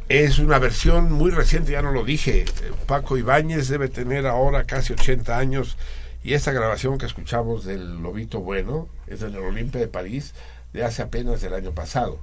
Es 0.08 0.38
una 0.38 0.58
versión 0.58 1.12
muy 1.12 1.30
reciente, 1.30 1.72
ya 1.72 1.82
no 1.82 1.92
lo 1.92 2.04
dije. 2.04 2.46
Paco 2.86 3.18
Ibáñez 3.18 3.68
debe 3.68 3.88
tener 3.88 4.26
ahora 4.26 4.64
casi 4.64 4.94
80 4.94 5.36
años 5.36 5.76
y 6.24 6.34
esta 6.34 6.52
grabación 6.52 6.98
que 6.98 7.06
escuchamos 7.06 7.64
del 7.64 8.02
Lobito 8.02 8.40
Bueno 8.40 8.88
es 9.06 9.20
del 9.20 9.36
Olimpe 9.36 9.78
de 9.78 9.88
París 9.88 10.34
de 10.72 10.84
hace 10.84 11.02
apenas 11.02 11.42
el 11.42 11.54
año 11.54 11.72
pasado. 11.72 12.20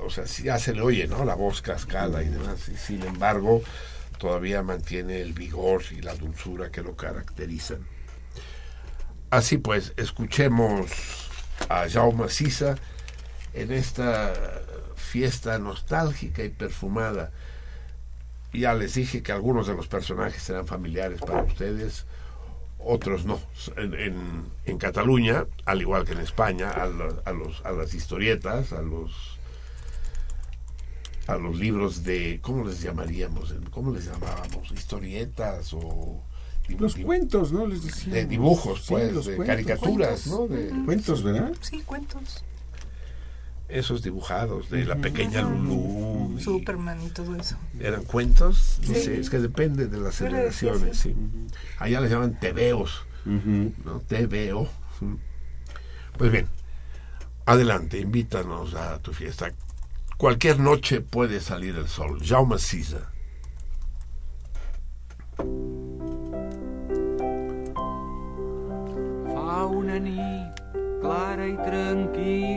O 0.00 0.10
sea, 0.10 0.24
ya 0.24 0.58
se 0.58 0.72
le 0.74 0.82
oye, 0.82 1.06
¿no? 1.06 1.24
La 1.24 1.34
voz 1.34 1.62
cascada 1.62 2.22
y 2.22 2.28
demás. 2.28 2.68
Y 2.68 2.76
sin 2.76 3.02
embargo, 3.02 3.62
todavía 4.18 4.62
mantiene 4.62 5.20
el 5.20 5.32
vigor 5.32 5.82
y 5.90 6.00
la 6.02 6.14
dulzura 6.14 6.70
que 6.70 6.82
lo 6.82 6.96
caracterizan. 6.96 7.86
Así 9.30 9.58
pues, 9.58 9.92
escuchemos 9.96 10.90
a 11.68 11.88
Jaume 11.88 12.28
Sisa 12.28 12.76
en 13.54 13.72
esta 13.72 14.32
fiesta 14.94 15.58
nostálgica 15.58 16.44
y 16.44 16.50
perfumada. 16.50 17.32
Ya 18.52 18.74
les 18.74 18.94
dije 18.94 19.22
que 19.22 19.32
algunos 19.32 19.66
de 19.66 19.74
los 19.74 19.88
personajes 19.88 20.42
serán 20.42 20.66
familiares 20.66 21.20
para 21.20 21.42
ustedes, 21.42 22.06
otros 22.78 23.24
no. 23.24 23.40
En, 23.76 23.94
en- 23.94 24.44
en 24.64 24.78
Cataluña, 24.78 25.46
al 25.64 25.80
igual 25.80 26.04
que 26.04 26.12
en 26.12 26.20
España, 26.20 26.70
a 26.70 26.86
los, 26.86 27.64
a 27.64 27.72
las 27.72 27.92
historietas, 27.94 28.72
a 28.72 28.80
los 28.82 29.35
a 31.26 31.36
los 31.36 31.58
libros 31.58 32.04
de, 32.04 32.38
¿cómo 32.42 32.64
les 32.64 32.80
llamaríamos? 32.82 33.54
¿Cómo 33.70 33.92
les 33.92 34.04
llamábamos? 34.06 34.70
¿Historietas 34.72 35.72
o...? 35.74 36.22
Los 36.80 36.96
cuentos, 36.96 37.52
¿no? 37.52 37.64
Les 37.66 37.84
decíamos. 37.84 38.14
De 38.14 38.26
dibujos, 38.26 38.80
Sí, 38.82 38.86
pues, 38.88 39.12
los 39.12 39.26
de 39.26 39.36
cuentos. 39.36 39.54
caricaturas, 39.56 40.26
¿no? 40.26 40.48
De, 40.48 40.72
Cuentos, 40.84 41.22
¿verdad? 41.22 41.52
Sí, 41.60 41.80
cuentos. 41.86 42.42
esos 43.68 44.02
dibujados 44.02 44.68
de 44.70 44.84
la 44.84 44.94
pequeña 44.96 45.42
Lulú. 45.42 46.36
y- 46.38 46.42
Superman 46.42 47.02
y 47.02 47.08
todo 47.10 47.34
eso. 47.36 47.56
¿Eran 47.80 48.04
cuentos? 48.04 48.78
No 48.86 48.94
Sí. 48.94 49.00
sé, 49.02 49.20
es 49.20 49.28
que 49.30 49.38
depende 49.38 49.86
de 49.86 49.98
las 49.98 50.18
decía 50.18 50.28
generaciones, 50.30 50.96
sí. 50.98 51.14
sí. 51.14 51.16
Allá 51.78 52.00
les 52.00 52.10
llaman 52.10 52.38
tebeos, 52.38 53.04
¿no? 53.24 54.00
Tebeo. 54.06 54.68
Pues 56.16 56.30
bien, 56.32 56.46
adelante, 57.44 57.98
invítanos 58.00 58.74
a 58.74 58.98
tu 59.00 59.12
fiesta. 59.12 59.52
Cualquier 60.16 60.58
noche 60.58 61.02
puede 61.02 61.40
salir 61.40 61.76
el 61.76 61.88
sol. 61.88 62.18
Jaume 62.24 62.58
Sisa. 62.58 63.12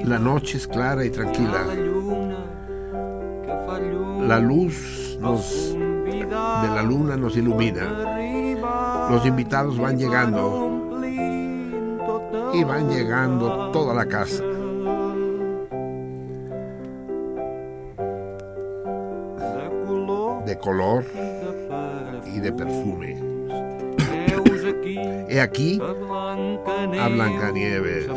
La 0.05 0.19
noche 0.19 0.57
es 0.57 0.67
clara 0.67 1.03
y 1.03 1.09
la 1.09 1.15
tranquila. 1.15 1.65
La 4.25 4.39
luz 4.39 5.17
nos, 5.19 5.73
de 5.73 6.67
la 6.67 6.81
luna 6.81 7.17
nos 7.17 7.35
ilumina. 7.35 9.09
Los 9.11 9.25
invitados 9.25 9.77
van 9.77 9.97
llegando 9.97 10.97
y 12.53 12.63
van 12.63 12.89
llegando 12.89 13.69
toda 13.71 13.93
la 13.93 14.05
casa. 14.05 14.43
De 20.49 20.57
color 20.57 21.05
y 22.25 22.39
de 22.39 22.51
perfume. 22.51 23.19
He 25.29 25.39
aquí 25.39 25.79
a 25.79 27.07
Blancanieves, 27.07 28.09
a 28.09 28.15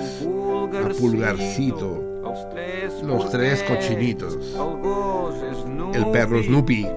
Pulgarcito, 0.99 2.23
los 3.05 3.31
tres 3.31 3.63
cochinitos, 3.65 4.39
el 5.93 6.07
perro 6.07 6.43
Snoopy 6.43 6.89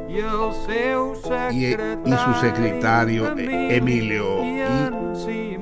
y, 1.52 1.66
y 1.66 1.74
su 1.74 2.34
secretario 2.40 3.38
eh, 3.38 3.76
Emilio 3.76 4.42
y 4.42 4.64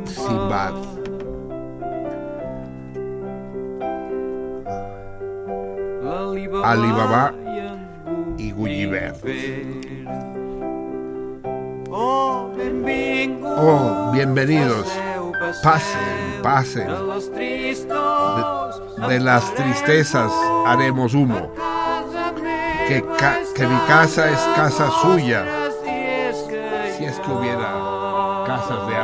Simbad. 0.05 0.75
Alibaba 6.63 7.33
Gulliver. 8.55 9.13
Oh, 13.55 14.09
bienvenidos. 14.13 14.87
Pasen, 15.61 16.41
pasen. 16.41 16.87
de 19.07 19.19
las 19.19 19.53
tristezas 19.55 20.31
haremos 20.65 21.13
humo. 21.13 21.51
Que, 22.87 23.03
ca- 23.17 23.39
que 23.55 23.67
mi 23.67 23.77
casa 23.87 24.29
es 24.29 24.39
casa 24.55 24.89
suya. 25.01 25.45
Si 26.97 27.05
es 27.05 27.19
que 27.19 27.31
hubiera 27.31 28.43
casas 28.45 28.87
de 28.87 28.95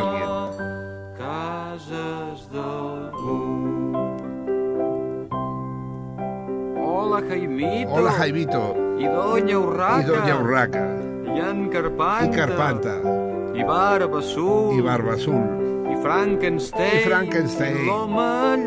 Jaimito. 8.19 8.75
I 8.99 9.05
Doña 9.07 9.57
Urraca. 9.57 10.01
y 10.01 10.03
Doña 10.03 10.35
Urraca 10.35 10.85
en 11.25 11.69
Carpanta. 11.69 12.25
y 12.25 12.29
Carpanta 12.37 12.95
I 13.55 13.63
Barba 13.63 14.19
Azul. 14.19 14.77
y 14.77 14.81
Barba 14.81 15.13
Azul 15.13 15.85
I 15.89 15.95
Frankenstein. 16.01 16.97
y 16.97 16.99
Frankenstein, 17.07 17.85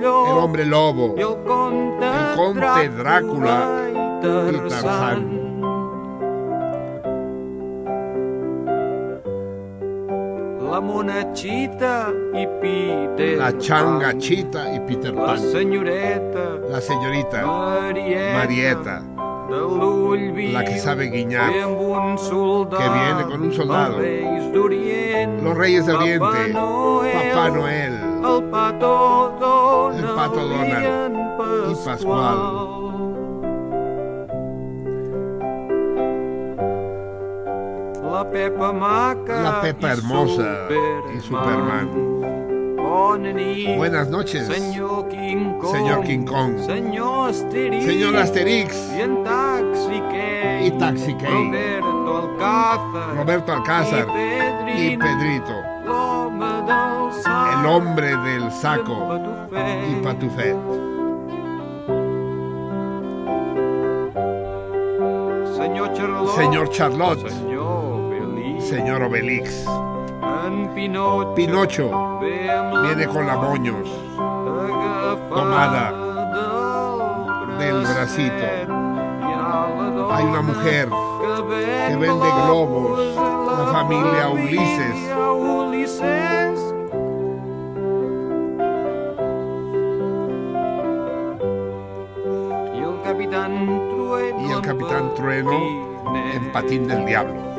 llop. 0.00 0.26
el 0.30 0.38
hombre 0.38 0.64
lobo, 0.64 1.14
I 1.18 1.20
el 1.20 1.36
conte, 1.44 2.84
el 2.86 2.96
Drácula 2.96 3.88
y 3.90 4.22
Tarzan. 4.22 4.68
Tarzán. 4.70 5.42
La 10.70 10.80
monachita 10.80 12.10
i 12.34 12.46
Peter 12.60 13.36
La 13.36 13.52
changa 13.58 14.06
Pan. 14.12 14.18
Chita 14.18 14.72
y 14.74 14.80
Peter 14.80 15.12
La 15.14 15.26
Pan. 15.26 15.38
senyoreta 15.38 16.44
La 16.70 16.80
señorita 16.80 17.44
Marieta, 17.46 18.32
Marieta, 18.38 19.02
la 19.52 20.64
que 20.64 20.78
sabe 20.78 21.10
guiñar, 21.10 21.52
que 21.52 21.58
viene 21.60 23.22
con 23.28 23.42
un 23.42 23.52
soldado. 23.52 23.98
los 23.98 25.56
reyes 25.56 25.86
de 25.86 25.92
Oriente, 25.92 26.52
Papá 26.52 27.50
Noel, 27.50 27.92
el 27.92 28.50
pato 28.50 30.46
Donald, 30.46 31.14
y. 31.70 31.74
Pascual. 31.84 32.82
La 38.12 38.30
Pepa 38.30 38.72
Maca 38.72 39.42
la 39.42 39.60
Pepa 39.62 39.92
Hermosa 39.92 40.68
y 41.14 41.20
Superman. 41.20 42.21
Buenas 42.92 44.08
noches, 44.10 44.46
senyor 44.46 45.08
King 45.08 45.58
Kong, 45.58 45.72
señor 45.72 46.04
King 46.04 46.26
Kong, 46.26 46.58
Asterix, 47.26 47.84
señor 47.86 48.16
Asterix. 48.16 48.90
En 48.92 49.24
Taxi 49.24 50.02
y 50.66 50.70
Taxi 50.72 51.14
Kane, 51.14 51.80
Roberto 51.80 52.18
Alcázar, 52.18 53.16
Roberto 53.16 53.52
Alcázar 53.52 54.06
y 54.76 54.96
Pedrito, 54.98 55.54
el 57.58 57.66
hombre 57.66 58.14
del 58.14 58.52
saco 58.52 59.18
y 59.90 60.02
Patufet. 60.02 60.56
Señor 66.36 66.68
Charlotte, 66.70 67.30
senyor 67.30 68.10
Belí, 68.10 68.60
señor 68.60 69.02
Obelix. 69.02 69.64
Pinocho, 71.34 72.18
viene 72.20 73.06
con 73.06 73.26
la 73.26 73.36
moños 73.36 73.88
tomada 75.28 75.92
del 77.58 77.82
bracito. 77.82 78.44
Hay 80.10 80.24
una 80.24 80.42
mujer 80.42 80.88
que 80.88 81.42
que 81.88 81.96
ven 81.96 82.00
vende 82.00 82.26
globos, 82.44 83.16
la 83.16 83.72
familia 83.72 84.28
Ulises. 84.28 85.12
y 94.38 94.50
el 94.50 94.60
capitán 94.62 95.14
Trueno 95.14 96.02
en 96.34 96.52
patín 96.52 96.86
del 96.86 97.04
diablo. 97.06 97.51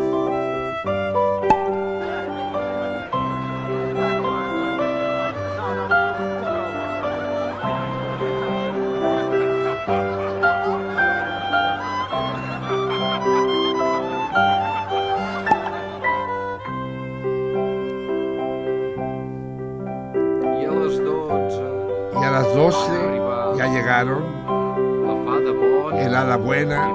I 26.33 26.37
buena 26.37 26.89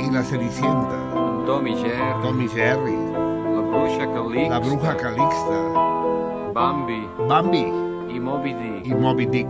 y 0.00 0.10
la 0.10 0.22
cenicienta, 0.22 0.96
en 1.16 1.44
Tom 1.44 1.66
i 1.66 1.76
Jerry, 1.76 2.22
Tommy 2.22 2.48
Jerry, 2.48 2.96
la 2.96 3.60
bruixa 3.60 4.10
Calixta, 4.10 4.48
la 4.48 4.58
bruja 4.58 4.96
Calixta, 4.96 6.52
Bambi. 6.54 7.08
Bambi. 7.28 7.72
I 8.08 8.20
Moby 8.20 8.54
Dick. 8.54 8.86
y 8.86 8.94
Moby 8.94 9.26
Dick. 9.26 9.48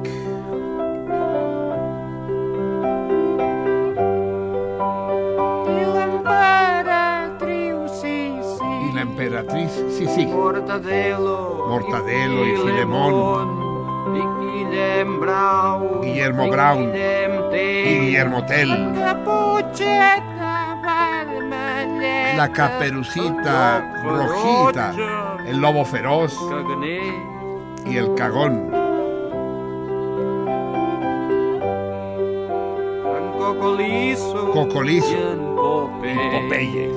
Y 8.89 8.93
la 8.95 9.03
emperatriz, 9.03 9.71
sí, 9.91 10.07
sí, 10.09 10.27
Mortadelo, 10.27 11.67
Mortadelo 11.69 12.47
i 12.47 12.57
Filemón. 12.57 13.65
Guillermo 16.03 16.49
Brown, 16.49 16.93
y 17.85 17.99
Guillermo 17.99 18.45
Tell, 18.47 18.95
la 22.37 22.51
caperucita 22.53 24.03
rojita, 24.03 24.95
el 25.47 25.59
lobo 25.59 25.85
feroz 25.85 26.39
y 27.85 27.97
el 27.97 28.15
cagón, 28.15 28.71
Cocolizo, 33.39 34.53
en 36.03 36.17
Popeye. 36.33 36.91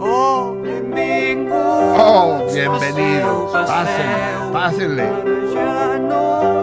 Oh, 0.00 0.56
Oh, 2.02 2.46
bienvenidos, 2.52 3.52
passeu, 3.52 4.50
pásenle, 4.52 5.04
pásenle. 5.04 6.59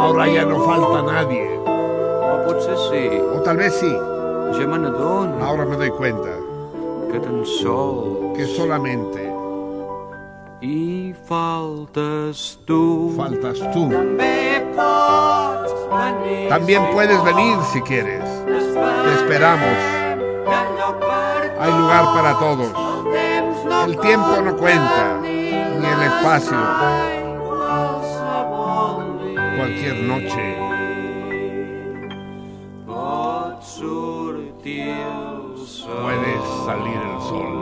Ahora 0.00 0.26
ya 0.28 0.44
no 0.44 0.64
falta 0.64 1.02
nadie. 1.02 1.60
O 1.66 2.44
potser 2.46 2.76
sí, 2.88 3.20
O 3.36 3.40
tal 3.42 3.58
vez 3.58 3.74
sí, 3.74 3.92
ja 4.56 4.66
me 4.66 4.78
n'adono 4.78 5.44
ahora 5.44 5.64
me 5.64 5.76
doy 5.76 5.90
cuenta 5.90 6.30
que 7.12 7.20
tan 7.20 7.44
sols 7.44 8.36
que 8.36 8.46
solamente 8.46 9.30
tu. 12.66 13.12
faltas 13.16 13.58
tú. 13.72 13.90
També 13.90 14.60
pots 14.76 15.72
venir 15.92 16.48
También 16.48 16.82
puedes 16.92 17.22
venir 17.24 17.58
si 17.72 17.80
quieres. 17.82 18.24
T'esperem, 18.46 19.14
esperamos. 19.16 19.78
Hay 21.60 21.72
lugar 21.72 22.04
para 22.14 22.38
todos. 22.38 22.72
El 23.86 23.98
tiempo 23.98 24.40
no 24.44 24.56
cuenta, 24.56 25.20
ni 25.22 25.86
el 25.86 26.02
espacio. 26.02 27.09
Cualquier 29.90 30.06
noche 30.06 30.56
puede 36.02 36.32
salir 36.64 36.94
el 36.94 37.20
sol. 37.20 37.59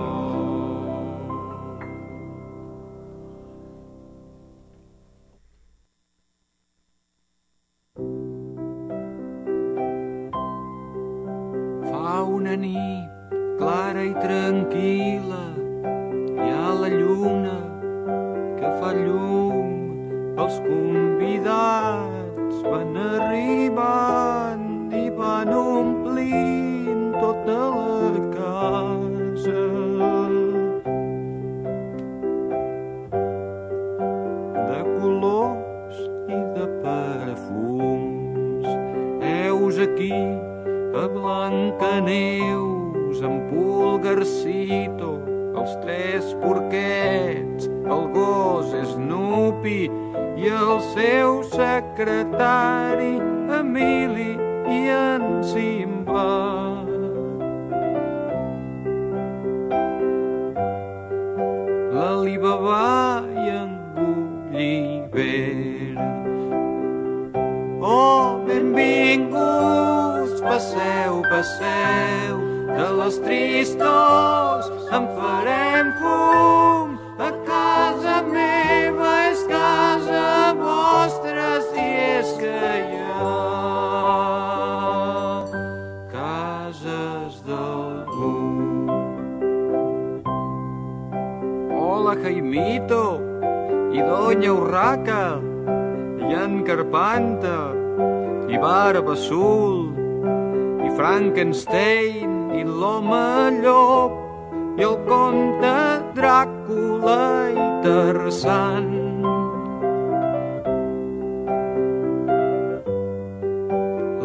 Dràcula 106.98 107.50
i 107.54 107.82
Tarzan. 107.82 108.86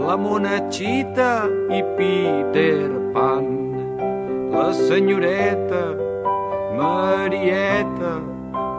La 0.05 0.15
monachita 0.17 1.45
i 1.69 1.81
Peter 1.97 2.89
Pan, 3.13 3.45
la 4.51 4.73
senyoreta 4.73 5.83
Marieta 6.77 8.15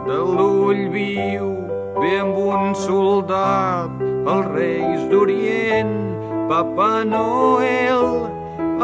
de 0.06 0.18
l'ull 0.18 0.88
viu 0.90 1.54
ve 2.00 2.18
amb 2.18 2.38
un 2.38 2.74
soldat, 2.74 3.90
els 4.26 4.46
reis 4.58 5.08
d'Orient, 5.10 5.98
Papa 6.48 7.04
Noel 7.04 8.34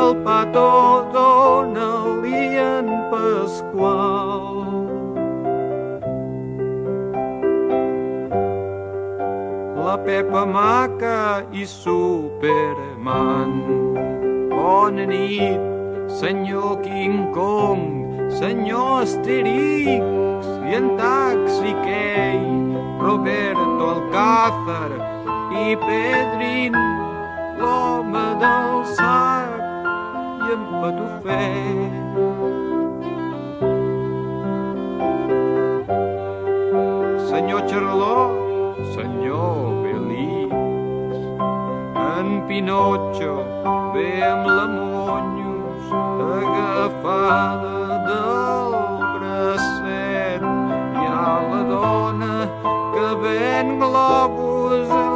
el 0.00 0.14
petó 0.24 1.06
dona-li 1.12 2.44
en 2.56 2.86
Pasqual. 3.10 3.99
Pepa 10.10 10.42
Maca 10.44 11.46
i 11.54 11.62
Superman. 11.64 13.52
Bona 14.50 15.06
nit, 15.06 15.62
senyor 16.10 16.82
King 16.82 17.30
Kong, 17.30 17.82
senyor 18.34 19.06
Asterix 19.06 20.02
i 20.66 20.74
en 20.74 20.98
Taxi 20.98 21.72
Key, 21.86 22.42
Roberto 22.98 23.86
Alcázar 23.94 24.90
i 25.54 25.78
Pedrin, 25.86 26.74
l'home 27.62 28.26
del 28.42 28.70
sac 28.98 29.62
i 30.42 30.52
en 30.58 30.62
Patufet. 30.82 32.02
Senyor 37.30 37.62
Charlot, 37.70 38.34
senyor 38.98 39.69
en 42.20 42.46
Pinotxo 42.46 43.34
ve 43.94 44.08
amb 44.32 44.46
la 44.46 44.66
Monyos 44.76 45.84
agafada 46.40 47.78
del 48.08 48.74
bracet. 49.14 50.42
Hi 51.00 51.06
ha 51.12 51.32
la 51.50 51.62
dona 51.72 52.34
que 52.92 53.08
ven 53.22 53.78
globus 53.80 55.09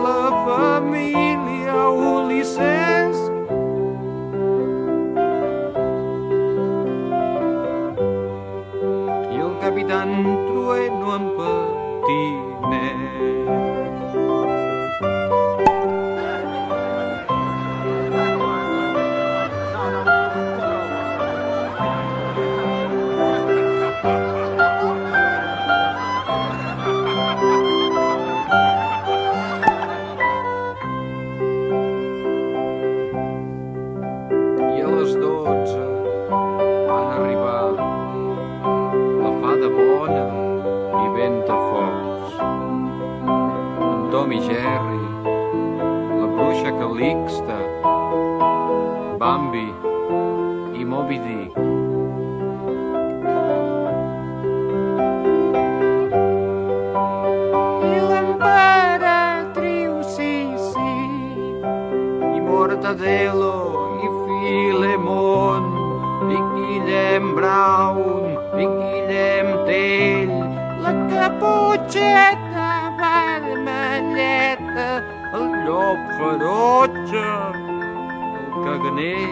caganer 79.04 79.28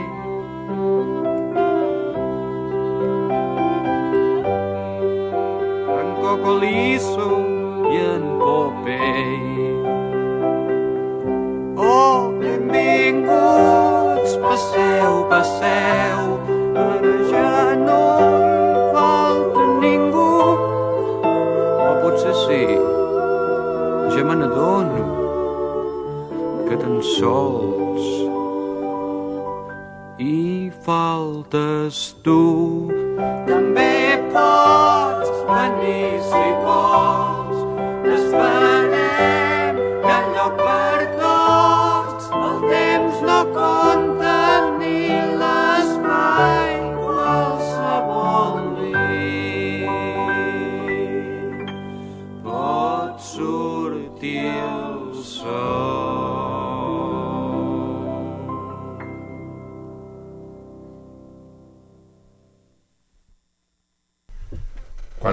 en 6.00 6.08
Cocolizo 6.20 7.30
i 7.90 7.96
en 7.96 8.24
Popeye 8.38 9.70
Oh, 11.84 12.32
benvinguts, 12.38 14.32
passeu, 14.44 15.26
passeu, 15.28 16.38
ara 16.76 17.14
ja 17.30 17.74
no 17.74 18.02
falta 18.92 19.62
ningú. 19.80 20.32
O 21.88 21.92
potser 22.02 22.34
sí, 22.44 22.64
ja 24.14 24.22
me 24.24 24.34
n'adono 24.36 25.04
que 26.68 26.76
tan 26.76 27.02
sols 27.02 27.81
y 30.18 30.70
faltas 30.84 32.16
tú. 32.22 32.91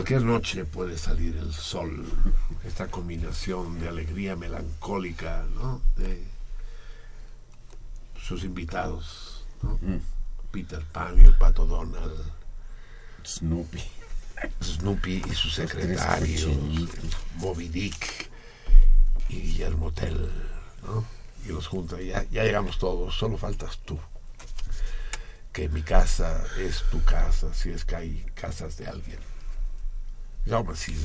Cualquier 0.09 0.27
noche 0.27 0.65
puede 0.65 0.97
salir 0.97 1.37
el 1.37 1.53
sol. 1.53 2.03
Esta 2.63 2.87
combinación 2.87 3.79
de 3.79 3.89
alegría 3.89 4.35
melancólica, 4.35 5.45
¿no? 5.53 5.83
De 5.97 6.23
sus 8.19 8.43
invitados, 8.43 9.45
¿no? 9.61 9.79
Peter 10.49 10.83
Pan 10.91 11.13
y 11.19 11.25
el 11.25 11.37
Pato 11.37 11.67
Donald. 11.67 12.25
Snoopy. 13.23 13.83
Snoopy 14.63 15.21
y 15.29 15.35
sus 15.35 15.53
secretarios. 15.53 16.57
Moby 17.35 17.67
Dick 17.67 18.31
y 19.29 19.41
Guillermo 19.41 19.91
Tell, 19.91 20.27
¿no? 20.87 21.05
Y 21.45 21.49
los 21.49 21.67
junta. 21.67 22.01
Ya, 22.01 22.23
ya 22.31 22.45
llegamos 22.45 22.79
todos, 22.79 23.15
solo 23.15 23.37
faltas 23.37 23.77
tú. 23.85 23.99
Que 25.53 25.69
mi 25.69 25.83
casa 25.83 26.43
es 26.57 26.81
tu 26.89 26.99
casa, 27.03 27.53
si 27.53 27.69
es 27.69 27.85
que 27.85 27.95
hay 27.95 28.25
casas 28.33 28.75
de 28.77 28.87
alguien. 28.87 29.28
Ya, 30.45 30.63
pues 30.63 30.79
sí, 30.79 30.95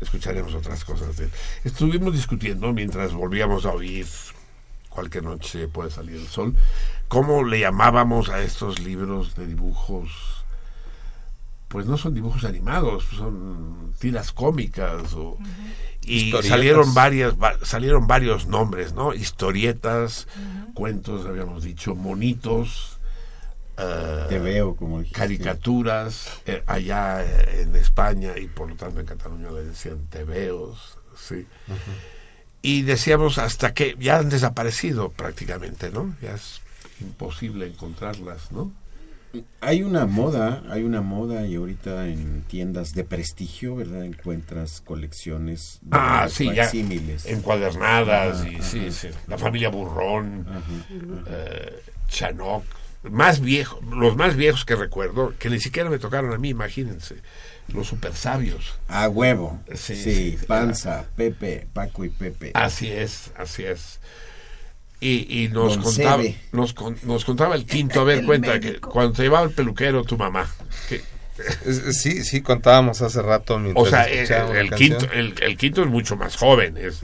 escucharemos 0.00 0.54
otras 0.54 0.84
cosas 0.84 1.16
de 1.16 1.24
él. 1.24 1.30
Estuvimos 1.64 2.12
discutiendo 2.12 2.72
mientras 2.72 3.12
volvíamos 3.12 3.64
a 3.66 3.70
oír 3.70 4.06
Cualquier 4.88 5.24
noche 5.24 5.68
puede 5.68 5.90
salir 5.90 6.16
el 6.16 6.26
sol, 6.26 6.56
cómo 7.08 7.44
le 7.44 7.60
llamábamos 7.60 8.30
a 8.30 8.40
estos 8.40 8.78
libros 8.80 9.34
de 9.36 9.46
dibujos. 9.46 10.42
Pues 11.68 11.84
no 11.84 11.98
son 11.98 12.14
dibujos 12.14 12.44
animados, 12.44 13.04
son 13.14 13.92
tiras 13.98 14.32
cómicas 14.32 15.12
o, 15.12 15.36
y 16.00 16.14
Historietas. 16.26 16.48
salieron 16.48 16.94
varias 16.94 17.34
va- 17.34 17.58
salieron 17.62 18.06
varios 18.06 18.46
nombres, 18.46 18.94
¿no? 18.94 19.12
Historietas, 19.12 20.28
cuentos, 20.72 21.26
habíamos 21.26 21.62
dicho, 21.64 21.94
monitos, 21.94 22.95
eh, 23.78 24.24
Te 24.28 24.38
veo, 24.38 24.74
como 24.76 25.00
dijiste. 25.00 25.18
caricaturas 25.20 26.28
eh, 26.46 26.62
allá 26.66 27.22
eh, 27.24 27.62
en 27.62 27.76
España 27.76 28.32
y 28.38 28.46
por 28.46 28.68
lo 28.70 28.76
tanto 28.76 29.00
en 29.00 29.06
Cataluña 29.06 29.50
le 29.50 29.64
decían 29.64 30.06
tebeos, 30.08 30.98
sí. 31.16 31.46
Y 32.62 32.82
decíamos 32.82 33.38
hasta 33.38 33.74
que 33.74 33.96
ya 33.98 34.18
han 34.18 34.28
desaparecido 34.28 35.10
prácticamente, 35.10 35.90
¿no? 35.90 36.16
Ya 36.20 36.34
es 36.34 36.60
imposible 37.00 37.66
encontrarlas, 37.66 38.50
¿no? 38.50 38.72
Hay 39.60 39.82
una 39.82 40.06
moda, 40.06 40.62
hay 40.70 40.82
una 40.82 41.02
moda 41.02 41.46
y 41.46 41.56
ahorita 41.56 42.08
en 42.08 42.42
tiendas 42.42 42.94
de 42.94 43.04
prestigio, 43.04 43.76
¿verdad? 43.76 44.04
Encuentras 44.04 44.80
colecciones 44.80 45.78
de 45.82 45.98
Ah, 46.00 46.26
sí, 46.30 46.50
ya. 46.54 46.70
Encuadernadas 47.26 48.40
Ajá, 48.40 48.48
y 48.50 48.54
ajá. 48.54 48.64
sí, 48.64 48.90
sí. 48.90 49.08
La 49.26 49.36
familia 49.36 49.68
Burrón, 49.68 50.46
Ajá. 50.48 50.62
eh, 51.28 51.82
Chanoc, 52.08 52.64
más 53.10 53.40
viejos, 53.40 53.78
los 53.84 54.16
más 54.16 54.36
viejos 54.36 54.64
que 54.64 54.76
recuerdo, 54.76 55.34
que 55.38 55.50
ni 55.50 55.60
siquiera 55.60 55.88
me 55.90 55.98
tocaron 55.98 56.32
a 56.32 56.38
mí, 56.38 56.48
imagínense, 56.50 57.16
los 57.72 57.86
super 57.88 58.14
sabios. 58.14 58.74
A 58.88 59.08
huevo. 59.08 59.60
Sí, 59.74 59.96
Sí, 59.96 60.36
sí. 60.38 60.46
Panza, 60.46 61.04
Pepe, 61.16 61.66
Paco 61.72 62.04
y 62.04 62.10
Pepe. 62.10 62.50
Así 62.54 62.90
es, 62.90 63.32
así 63.36 63.64
es. 63.64 64.00
Y, 65.00 65.42
y 65.44 65.48
nos, 65.48 65.74
Don 65.74 65.82
contaba, 65.84 66.22
nos, 66.52 66.72
con- 66.72 66.96
nos 67.02 67.24
contaba 67.24 67.54
el 67.54 67.66
quinto, 67.66 68.00
a 68.00 68.04
ver, 68.04 68.20
El 68.20 68.26
cuenta, 68.26 68.58
que 68.60 68.80
cuando 68.80 69.12
te 69.12 69.22
llevaba 69.24 69.44
el 69.46 69.52
peluquero 69.52 70.04
tu 70.04 70.16
mamá, 70.16 70.48
que, 70.88 71.02
Sí, 71.92 72.24
sí, 72.24 72.40
contábamos 72.40 73.02
hace 73.02 73.20
rato. 73.20 73.60
o 73.74 73.86
sea, 73.86 74.04
el, 74.04 74.70
quinto, 74.70 75.06
el, 75.12 75.34
el 75.42 75.56
quinto 75.58 75.82
es 75.82 75.88
mucho 75.88 76.16
más 76.16 76.34
joven, 76.36 76.78
es, 76.78 77.02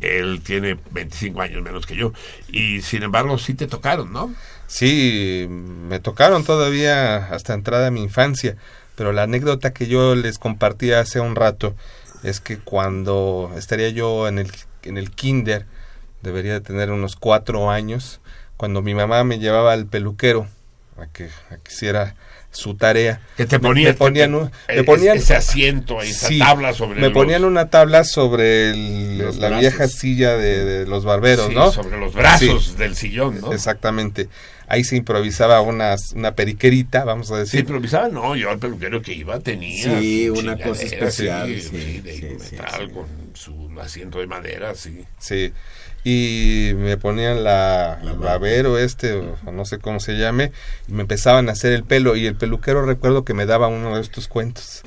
él 0.00 0.40
tiene 0.42 0.78
25 0.90 1.42
años 1.42 1.62
menos 1.62 1.84
que 1.84 1.94
yo, 1.94 2.14
y 2.48 2.80
sin 2.80 3.02
embargo 3.02 3.36
sí 3.36 3.52
te 3.52 3.66
tocaron, 3.66 4.10
¿no? 4.10 4.34
Sí, 4.76 5.46
me 5.50 6.00
tocaron 6.00 6.44
todavía 6.44 7.16
hasta 7.28 7.52
entrada 7.52 7.88
a 7.88 7.90
mi 7.90 8.02
infancia, 8.02 8.56
pero 8.96 9.12
la 9.12 9.24
anécdota 9.24 9.74
que 9.74 9.86
yo 9.86 10.14
les 10.14 10.38
compartí 10.38 10.92
hace 10.92 11.20
un 11.20 11.36
rato 11.36 11.74
es 12.22 12.40
que 12.40 12.56
cuando 12.58 13.52
estaría 13.54 13.90
yo 13.90 14.28
en 14.28 14.38
el, 14.38 14.50
en 14.84 14.96
el 14.96 15.10
kinder, 15.10 15.66
debería 16.22 16.54
de 16.54 16.62
tener 16.62 16.90
unos 16.90 17.16
cuatro 17.16 17.70
años, 17.70 18.20
cuando 18.56 18.80
mi 18.80 18.94
mamá 18.94 19.24
me 19.24 19.38
llevaba 19.38 19.74
al 19.74 19.84
peluquero 19.84 20.46
a 20.96 21.06
que, 21.06 21.24
a 21.50 21.56
que 21.58 21.70
hiciera 21.70 22.14
su 22.50 22.74
tarea. 22.74 23.20
Que 23.36 23.44
te 23.46 23.58
ponía- 23.58 23.88
me 23.88 23.94
ponían, 23.94 24.30
te- 24.30 24.36
un- 24.36 24.50
me 24.68 24.84
ponían 24.84 25.16
ese 25.18 25.34
asiento, 25.34 26.00
esa 26.00 26.28
tabla 26.38 26.72
sobre 26.74 26.96
Me 27.00 27.08
los- 27.08 27.12
ponían 27.14 27.44
una 27.44 27.68
tabla 27.70 28.04
sobre 28.04 28.70
el- 28.70 29.18
la 29.18 29.48
brazos. 29.48 29.60
vieja 29.60 29.88
silla 29.88 30.36
de, 30.36 30.64
de 30.64 30.86
los 30.86 31.04
barberos, 31.04 31.48
Sí, 31.48 31.54
¿no? 31.54 31.72
sobre 31.72 31.98
los 31.98 32.14
brazos 32.14 32.64
Sí. 32.66 32.74
del 32.76 32.94
sillón, 32.94 33.40
¿no? 33.40 33.52
Exactamente. 33.52 34.28
Ahí 34.72 34.84
se 34.84 34.96
improvisaba 34.96 35.60
unas, 35.60 36.12
una 36.14 36.34
periquerita, 36.34 37.04
vamos 37.04 37.30
a 37.30 37.34
¿Se 37.34 37.40
decir. 37.40 37.60
improvisaba? 37.60 38.08
No, 38.08 38.34
yo 38.34 38.48
al 38.48 38.58
peluquero 38.58 39.02
que 39.02 39.12
iba 39.12 39.38
tenía. 39.38 40.00
Sí, 40.00 40.30
una 40.30 40.56
cosa 40.56 40.82
especial, 40.82 41.46
Sí, 41.46 41.60
sí, 41.60 41.68
sí, 41.78 42.00
de 42.00 42.12
sí, 42.14 42.20
sí, 42.40 42.56
metal 42.56 42.90
con 42.90 43.06
su 43.34 43.70
asiento 43.78 44.18
de 44.20 44.26
madera, 44.28 44.74
sí. 44.74 45.04
Sí. 45.18 45.52
Y 46.04 46.72
me 46.76 46.96
ponían 46.96 47.44
la, 47.44 48.00
el 48.02 48.14
babero 48.14 48.78
este, 48.78 49.12
o 49.12 49.36
o 49.44 49.52
no 49.52 49.66
sé 49.66 49.78
cómo 49.78 50.00
se 50.00 50.14
llame, 50.14 50.52
y 50.88 50.92
me 50.92 51.02
empezaban 51.02 51.50
a 51.50 51.52
hacer 51.52 51.74
el 51.74 51.84
pelo. 51.84 52.16
Y 52.16 52.24
el 52.24 52.36
peluquero 52.36 52.86
recuerdo 52.86 53.26
que 53.26 53.34
me 53.34 53.44
daba 53.44 53.68
uno 53.68 53.96
de 53.96 54.00
estos 54.00 54.26
cuentos. 54.26 54.80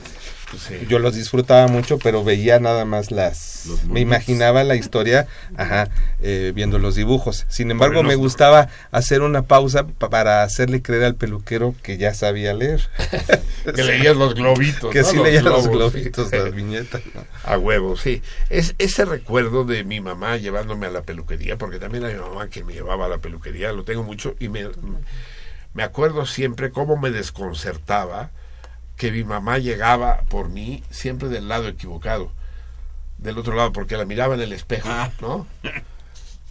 Sí. 0.57 0.85
Yo 0.87 0.99
los 0.99 1.15
disfrutaba 1.15 1.67
mucho, 1.67 1.97
pero 1.97 2.23
veía 2.23 2.59
nada 2.59 2.85
más 2.85 3.11
las... 3.11 3.65
Me 3.89 3.99
imaginaba 3.99 4.63
la 4.63 4.75
historia, 4.75 5.27
ajá, 5.57 5.89
eh, 6.21 6.51
viendo 6.55 6.77
los 6.79 6.95
dibujos. 6.95 7.45
Sin 7.49 7.71
embargo, 7.71 8.03
me 8.03 8.13
gustaba 8.15 8.69
hacer 8.91 9.21
una 9.21 9.41
pausa 9.41 9.87
pa- 9.87 10.09
para 10.09 10.43
hacerle 10.43 10.81
creer 10.83 11.03
al 11.03 11.15
peluquero 11.15 11.73
que 11.81 11.97
ya 11.97 12.13
sabía 12.13 12.53
leer. 12.53 12.87
Que 13.75 13.83
leías 13.83 14.15
los 14.15 14.35
globitos. 14.35 14.91
que 14.93 14.99
¿no? 15.01 15.05
sí 15.09 15.15
Los 15.17 15.25
leía 15.25 15.41
los 15.41 15.67
globitos, 15.67 16.29
sí. 16.29 16.35
las 16.37 16.53
viñetas. 16.55 17.01
¿no? 17.15 17.25
A 17.43 17.57
huevo, 17.57 17.97
sí. 17.97 18.21
Es 18.51 18.75
ese 18.77 19.03
recuerdo 19.05 19.65
de 19.65 19.83
mi 19.83 19.99
mamá 20.01 20.37
llevándome 20.37 20.85
a 20.85 20.91
la 20.91 21.01
peluquería, 21.01 21.57
porque 21.57 21.79
también 21.79 22.05
era 22.05 22.13
mi 22.13 22.19
mamá 22.29 22.47
que 22.49 22.63
me 22.63 22.73
llevaba 22.73 23.07
a 23.07 23.09
la 23.09 23.17
peluquería, 23.17 23.71
lo 23.73 23.83
tengo 23.83 24.03
mucho 24.03 24.35
y 24.39 24.49
me, 24.49 24.67
me 25.73 25.81
acuerdo 25.81 26.27
siempre 26.27 26.69
cómo 26.69 26.95
me 26.97 27.09
desconcertaba 27.09 28.29
que 28.97 29.11
mi 29.11 29.23
mamá 29.23 29.57
llegaba 29.57 30.21
por 30.29 30.49
mí 30.49 30.83
siempre 30.89 31.29
del 31.29 31.47
lado 31.47 31.67
equivocado, 31.67 32.31
del 33.17 33.37
otro 33.37 33.55
lado, 33.55 33.71
porque 33.73 33.97
la 33.97 34.05
miraba 34.05 34.35
en 34.35 34.41
el 34.41 34.53
espejo, 34.53 34.89
¿no? 35.21 35.47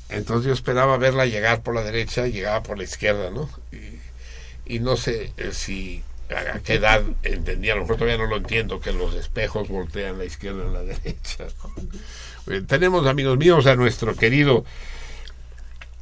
Entonces 0.09 0.47
yo 0.47 0.53
esperaba 0.53 0.97
verla 0.99 1.27
llegar 1.27 1.63
por 1.63 1.75
la 1.75 1.83
derecha 1.83 2.27
y 2.27 2.33
llegaba 2.33 2.63
por 2.63 2.77
la 2.79 2.85
izquierda, 2.85 3.31
¿no? 3.31 3.49
Y, 3.73 4.75
y 4.75 4.79
no 4.81 4.97
sé 4.97 5.33
eh, 5.37 5.51
si 5.53 6.03
a, 6.31 6.57
a 6.57 6.61
qué 6.61 6.75
edad 6.75 7.03
entendía, 7.23 7.73
a 7.73 7.77
lo 7.77 7.83
mejor 7.83 7.97
todavía 7.97 8.19
no 8.19 8.27
lo 8.27 8.37
entiendo, 8.37 8.81
que 8.81 8.93
los 8.93 9.15
espejos 9.15 9.69
voltean 9.69 10.19
la 10.19 10.25
izquierda 10.25 10.65
y 10.69 10.73
la 10.73 10.83
derecha. 10.83 11.47
¿no? 11.63 12.55
Eh, 12.55 12.63
tenemos, 12.67 13.07
amigos 13.07 13.39
míos, 13.39 13.67
a 13.67 13.77
nuestro 13.77 14.15
querido 14.15 14.65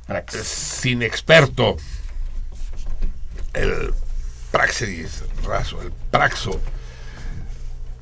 eh, 0.08 0.24
sin 0.42 1.02
experto, 1.02 1.76
el 3.54 3.94
Praxedis 4.52 5.24
Raso, 5.44 5.80
el 5.82 5.90
Praxo, 6.10 6.60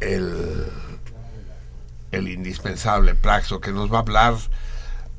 el, 0.00 0.66
el 2.10 2.28
indispensable 2.28 3.14
Praxo, 3.14 3.60
que 3.60 3.70
nos 3.72 3.90
va 3.92 3.98
a 3.98 4.00
hablar 4.00 4.34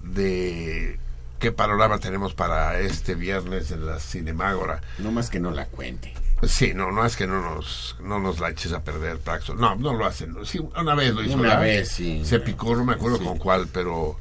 de 0.04 1.00
qué 1.40 1.52
panorama 1.52 2.00
tenemos 2.00 2.34
para 2.34 2.80
este 2.80 3.16
viernes 3.16 3.72
en 3.72 3.86
la 3.86 4.00
Cinemágora. 4.00 4.82
No 5.00 5.12
más 5.12 5.30
que 5.30 5.40
no 5.40 5.52
la 5.52 5.66
cuente. 5.68 6.14
Sí, 6.44 6.74
no, 6.74 6.92
no 6.92 7.06
es 7.06 7.16
que 7.16 7.28
no 7.28 7.40
nos, 7.42 7.96
no 8.02 8.20
nos 8.20 8.40
la 8.40 8.50
eches 8.50 8.74
a 8.74 8.84
perder, 8.84 9.20
Praxo. 9.20 9.54
No, 9.54 9.76
no 9.76 9.94
lo 9.94 10.06
hacen. 10.06 10.36
Sí, 10.46 10.60
una 10.60 10.96
vez 10.96 11.14
lo 11.14 11.24
hizo. 11.24 11.36
Una 11.38 11.56
vez, 11.58 11.90
sí. 11.90 12.24
Se 12.26 12.40
picó, 12.40 12.76
no 12.76 12.84
me 12.84 12.94
acuerdo 12.94 13.20
Sí. 13.20 13.24
con 13.24 13.38
cuál, 13.38 13.68
pero 13.68 14.18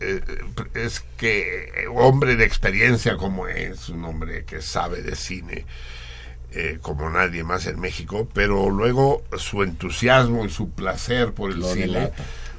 eh, 0.00 0.20
es 0.74 1.00
que 1.16 1.64
eh, 1.82 1.86
hombre 1.94 2.34
de 2.36 2.44
experiencia 2.44 3.16
como 3.16 3.46
es, 3.46 3.88
un 3.88 4.04
hombre 4.04 4.44
que 4.44 4.60
sabe 4.60 5.02
de 5.02 5.14
cine 5.14 5.66
eh, 6.52 6.78
como 6.82 7.08
nadie 7.10 7.44
más 7.44 7.66
en 7.66 7.80
México, 7.80 8.28
pero 8.32 8.70
luego 8.70 9.22
su 9.36 9.62
entusiasmo 9.62 10.44
y 10.44 10.50
su 10.50 10.70
placer 10.70 11.32
por 11.32 11.50
el 11.50 11.60
Lo 11.60 11.72
cine 11.72 12.12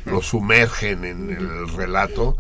lo 0.06 0.22
sumergen 0.22 1.06
en 1.06 1.30
el 1.30 1.70
relato 1.70 2.38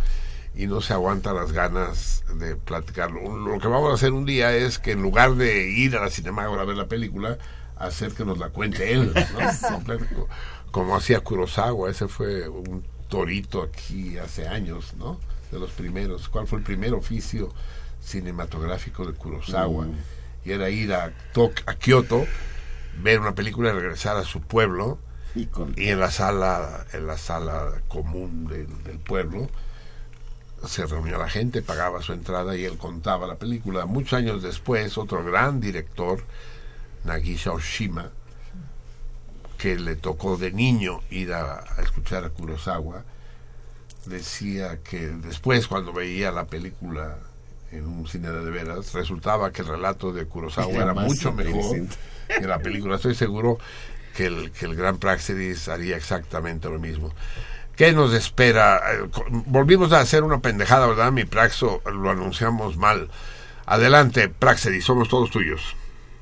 y 0.55 0.67
no 0.67 0.81
se 0.81 0.93
aguanta 0.93 1.33
las 1.33 1.51
ganas 1.51 2.23
de 2.35 2.55
platicarlo. 2.55 3.37
Lo 3.37 3.59
que 3.59 3.67
vamos 3.67 3.91
a 3.91 3.95
hacer 3.95 4.11
un 4.13 4.25
día 4.25 4.53
es 4.55 4.79
que 4.79 4.91
en 4.91 5.01
lugar 5.01 5.35
de 5.35 5.69
ir 5.69 5.95
a 5.95 6.01
la 6.01 6.09
Cinemágora 6.09 6.63
a 6.63 6.65
ver 6.65 6.75
la 6.75 6.87
película, 6.87 7.37
hacer 7.77 8.13
que 8.13 8.25
nos 8.25 8.37
la 8.37 8.49
cuente 8.49 8.91
él, 8.93 9.13
¿no? 9.13 10.27
Como 10.71 10.95
hacía 10.95 11.19
Kurosawa, 11.19 11.89
ese 11.89 12.07
fue 12.07 12.47
un 12.47 12.83
torito 13.09 13.61
aquí 13.61 14.17
hace 14.17 14.47
años, 14.47 14.93
¿no? 14.97 15.19
De 15.51 15.59
los 15.59 15.71
primeros. 15.71 16.29
¿Cuál 16.29 16.47
fue 16.47 16.59
el 16.59 16.63
primer 16.63 16.93
oficio 16.93 17.53
cinematográfico 18.01 19.05
de 19.05 19.13
Kurosawa? 19.13 19.85
Mm. 19.85 19.95
Y 20.43 20.51
era 20.51 20.69
ir 20.69 20.93
a, 20.93 21.11
a 21.65 21.75
Kioto, 21.75 22.25
ver 23.01 23.19
una 23.19 23.35
película 23.35 23.69
y 23.69 23.73
regresar 23.73 24.17
a 24.17 24.23
su 24.23 24.41
pueblo 24.41 24.99
Y 25.35 25.45
con 25.45 25.73
y 25.77 25.89
en 25.89 25.99
la 25.99 26.11
sala 26.11 26.85
en 26.93 27.07
la 27.07 27.17
sala 27.17 27.81
común 27.87 28.47
del, 28.47 28.83
del 28.83 28.99
pueblo 28.99 29.49
se 30.67 30.85
reunía 30.85 31.17
la 31.17 31.29
gente 31.29 31.61
pagaba 31.61 32.01
su 32.01 32.13
entrada 32.13 32.55
y 32.55 32.65
él 32.65 32.77
contaba 32.77 33.25
la 33.25 33.35
película. 33.35 33.85
Muchos 33.87 34.13
años 34.13 34.43
después 34.43 34.97
otro 34.97 35.23
gran 35.23 35.59
director 35.59 36.23
Nagisa 37.03 37.51
Oshima 37.51 38.11
que 39.57 39.77
le 39.77 39.95
tocó 39.95 40.37
de 40.37 40.51
niño 40.51 41.01
ir 41.09 41.33
a, 41.33 41.59
a 41.59 41.81
escuchar 41.81 42.25
a 42.25 42.29
Kurosawa 42.29 43.03
decía 44.05 44.81
que 44.81 45.07
después 45.07 45.67
cuando 45.67 45.93
veía 45.93 46.31
la 46.31 46.45
película 46.45 47.17
en 47.71 47.87
un 47.87 48.07
cine 48.07 48.29
de 48.29 48.51
veras 48.51 48.93
resultaba 48.93 49.51
que 49.51 49.61
el 49.61 49.67
relato 49.67 50.11
de 50.11 50.25
Kurosawa 50.25 50.73
Era 50.73 50.93
mucho 50.93 51.31
mejor 51.31 51.77
que 52.27 52.47
la 52.47 52.59
película 52.59 52.95
estoy 52.95 53.15
seguro 53.15 53.57
que 54.15 54.25
el, 54.25 54.51
que 54.51 54.65
el 54.65 54.75
gran 54.75 54.99
Praxedis 54.99 55.69
haría 55.69 55.95
exactamente 55.95 56.69
lo 56.69 56.79
mismo. 56.79 57.11
¿Qué 57.77 57.93
nos 57.93 58.13
espera? 58.13 58.77
Eh, 58.93 59.07
Volvimos 59.47 59.93
a 59.93 60.01
hacer 60.01 60.23
una 60.23 60.39
pendejada, 60.39 60.87
¿verdad? 60.87 61.11
Mi 61.11 61.23
Praxo 61.23 61.81
lo 61.91 62.09
anunciamos 62.09 62.77
mal. 62.77 63.07
Adelante, 63.65 64.27
Praxedis, 64.27 64.85
somos 64.85 65.07
todos 65.09 65.31
tuyos. 65.31 65.75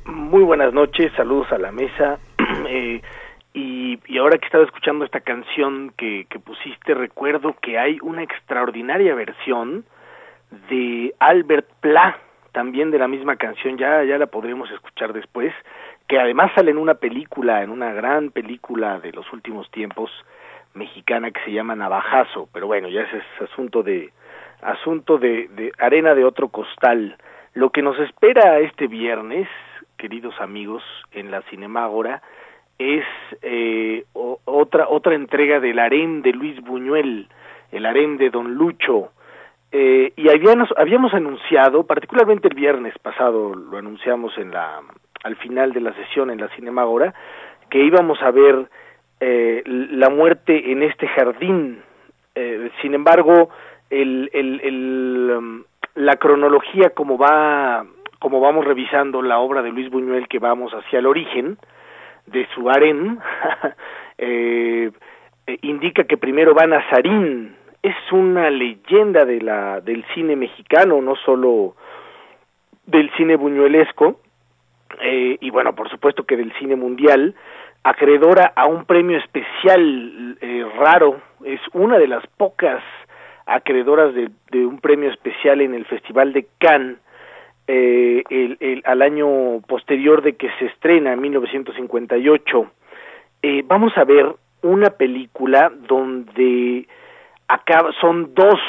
Muy 0.05 0.43
buenas 0.43 0.73
noches, 0.73 1.11
saludos 1.15 1.51
a 1.51 1.57
la 1.57 1.71
mesa. 1.71 2.19
Eh, 2.71 3.01
y, 3.53 3.99
y 4.07 4.17
ahora 4.19 4.37
que 4.37 4.45
estaba 4.45 4.63
escuchando 4.63 5.03
esta 5.03 5.21
canción 5.21 5.91
que, 5.97 6.27
que 6.29 6.39
pusiste, 6.39 6.93
recuerdo 6.93 7.55
que 7.61 7.79
hay 7.79 7.97
una 8.01 8.21
extraordinaria 8.23 9.15
versión 9.15 9.85
de 10.69 11.13
Albert 11.19 11.67
Pla, 11.79 12.19
también 12.51 12.91
de 12.91 12.99
la 12.99 13.07
misma 13.07 13.35
canción, 13.35 13.77
ya, 13.77 14.03
ya 14.03 14.17
la 14.17 14.27
podremos 14.27 14.69
escuchar 14.71 15.13
después, 15.13 15.53
que 16.07 16.19
además 16.19 16.51
sale 16.55 16.71
en 16.71 16.77
una 16.77 16.95
película, 16.95 17.63
en 17.63 17.69
una 17.69 17.93
gran 17.93 18.31
película 18.31 18.99
de 18.99 19.11
los 19.11 19.31
últimos 19.31 19.69
tiempos 19.71 20.09
mexicana 20.73 21.31
que 21.31 21.41
se 21.41 21.51
llama 21.51 21.75
Navajazo, 21.75 22.49
pero 22.51 22.67
bueno, 22.67 22.89
ya 22.89 23.01
ese 23.01 23.17
es 23.17 23.49
asunto 23.49 23.83
de 23.83 24.11
asunto 24.61 25.17
de, 25.17 25.71
arena 25.77 26.15
de 26.15 26.25
otro 26.25 26.49
costal. 26.49 27.17
Lo 27.53 27.69
que 27.69 27.81
nos 27.81 27.97
espera 27.99 28.59
este 28.59 28.87
viernes, 28.87 29.47
queridos 29.97 30.39
amigos, 30.39 30.83
en 31.11 31.31
la 31.31 31.41
Cinemágora, 31.43 32.21
es 32.77 33.05
eh, 33.41 34.05
otra 34.13 34.87
otra 34.87 35.15
entrega 35.15 35.59
del 35.59 35.79
harem 35.79 36.21
de 36.21 36.31
Luis 36.31 36.59
Buñuel, 36.61 37.27
el 37.71 37.85
harem 37.85 38.17
de 38.17 38.29
Don 38.29 38.53
Lucho. 38.53 39.11
Eh, 39.71 40.13
y 40.15 40.29
habíamos, 40.29 40.69
habíamos 40.77 41.13
anunciado, 41.13 41.85
particularmente 41.85 42.47
el 42.47 42.55
viernes 42.55 42.97
pasado, 42.99 43.53
lo 43.53 43.77
anunciamos 43.77 44.37
en 44.37 44.51
la 44.51 44.81
al 45.23 45.35
final 45.35 45.73
de 45.73 45.81
la 45.81 45.93
sesión 45.93 46.31
en 46.31 46.39
la 46.39 46.47
Cinemágora, 46.55 47.13
que 47.69 47.83
íbamos 47.83 48.21
a 48.21 48.31
ver 48.31 48.69
eh, 49.19 49.63
la 49.65 50.09
muerte 50.09 50.71
en 50.71 50.81
este 50.81 51.07
jardín. 51.07 51.81
Eh, 52.35 52.71
sin 52.81 52.93
embargo, 52.93 53.49
el, 53.89 54.29
el, 54.33 54.61
el, 54.61 55.35
um, 55.37 55.63
la 55.95 56.15
cronología 56.15 56.91
como 56.91 57.17
va 57.17 57.85
como 58.19 58.41
vamos 58.41 58.65
revisando 58.65 59.21
la 59.21 59.39
obra 59.39 59.61
de 59.61 59.71
Luis 59.71 59.89
Buñuel 59.89 60.27
que 60.27 60.39
vamos 60.39 60.71
hacia 60.73 60.99
el 60.99 61.05
origen 61.05 61.57
de 62.27 62.47
su 62.53 62.69
harem 62.69 63.17
eh, 64.17 64.91
eh, 65.47 65.57
indica 65.61 66.03
que 66.03 66.17
primero 66.17 66.53
va 66.53 66.67
Nazarín 66.67 67.55
es 67.81 67.95
una 68.11 68.49
leyenda 68.49 69.25
de 69.25 69.41
la, 69.41 69.81
del 69.81 70.05
cine 70.13 70.35
mexicano, 70.35 71.01
no 71.01 71.15
solo 71.15 71.75
del 72.85 73.09
cine 73.15 73.35
buñuelesco, 73.35 74.19
eh, 75.01 75.37
y 75.39 75.49
bueno, 75.49 75.75
por 75.75 75.89
supuesto 75.89 76.23
que 76.23 76.35
del 76.35 76.51
cine 76.59 76.75
mundial, 76.75 77.35
acreedora 77.83 78.51
a 78.55 78.65
un 78.65 78.85
premio 78.85 79.17
especial 79.17 80.37
eh, 80.41 80.65
raro, 80.77 81.21
es 81.45 81.61
una 81.73 81.97
de 81.97 82.07
las 82.07 82.25
pocas 82.27 82.83
acreedoras 83.45 84.13
de, 84.13 84.65
un 84.65 84.79
premio 84.79 85.09
especial 85.09 85.61
en 85.61 85.73
el 85.73 85.85
Festival 85.85 86.33
de 86.33 86.47
Cannes 86.59 86.97
eh, 87.67 88.23
el, 88.29 88.57
el, 88.59 88.81
al 88.85 89.01
año 89.01 89.61
posterior 89.67 90.21
de 90.21 90.33
que 90.33 90.49
se 90.59 90.65
estrena, 90.65 91.13
en 91.13 91.21
1958. 91.21 92.71
Eh, 93.41 93.63
vamos 93.65 93.95
a 93.95 94.03
ver 94.03 94.35
una 94.61 94.89
película 94.89 95.71
donde 95.87 96.87
acá 97.49 97.83
son 97.99 98.33
dos 98.33 98.59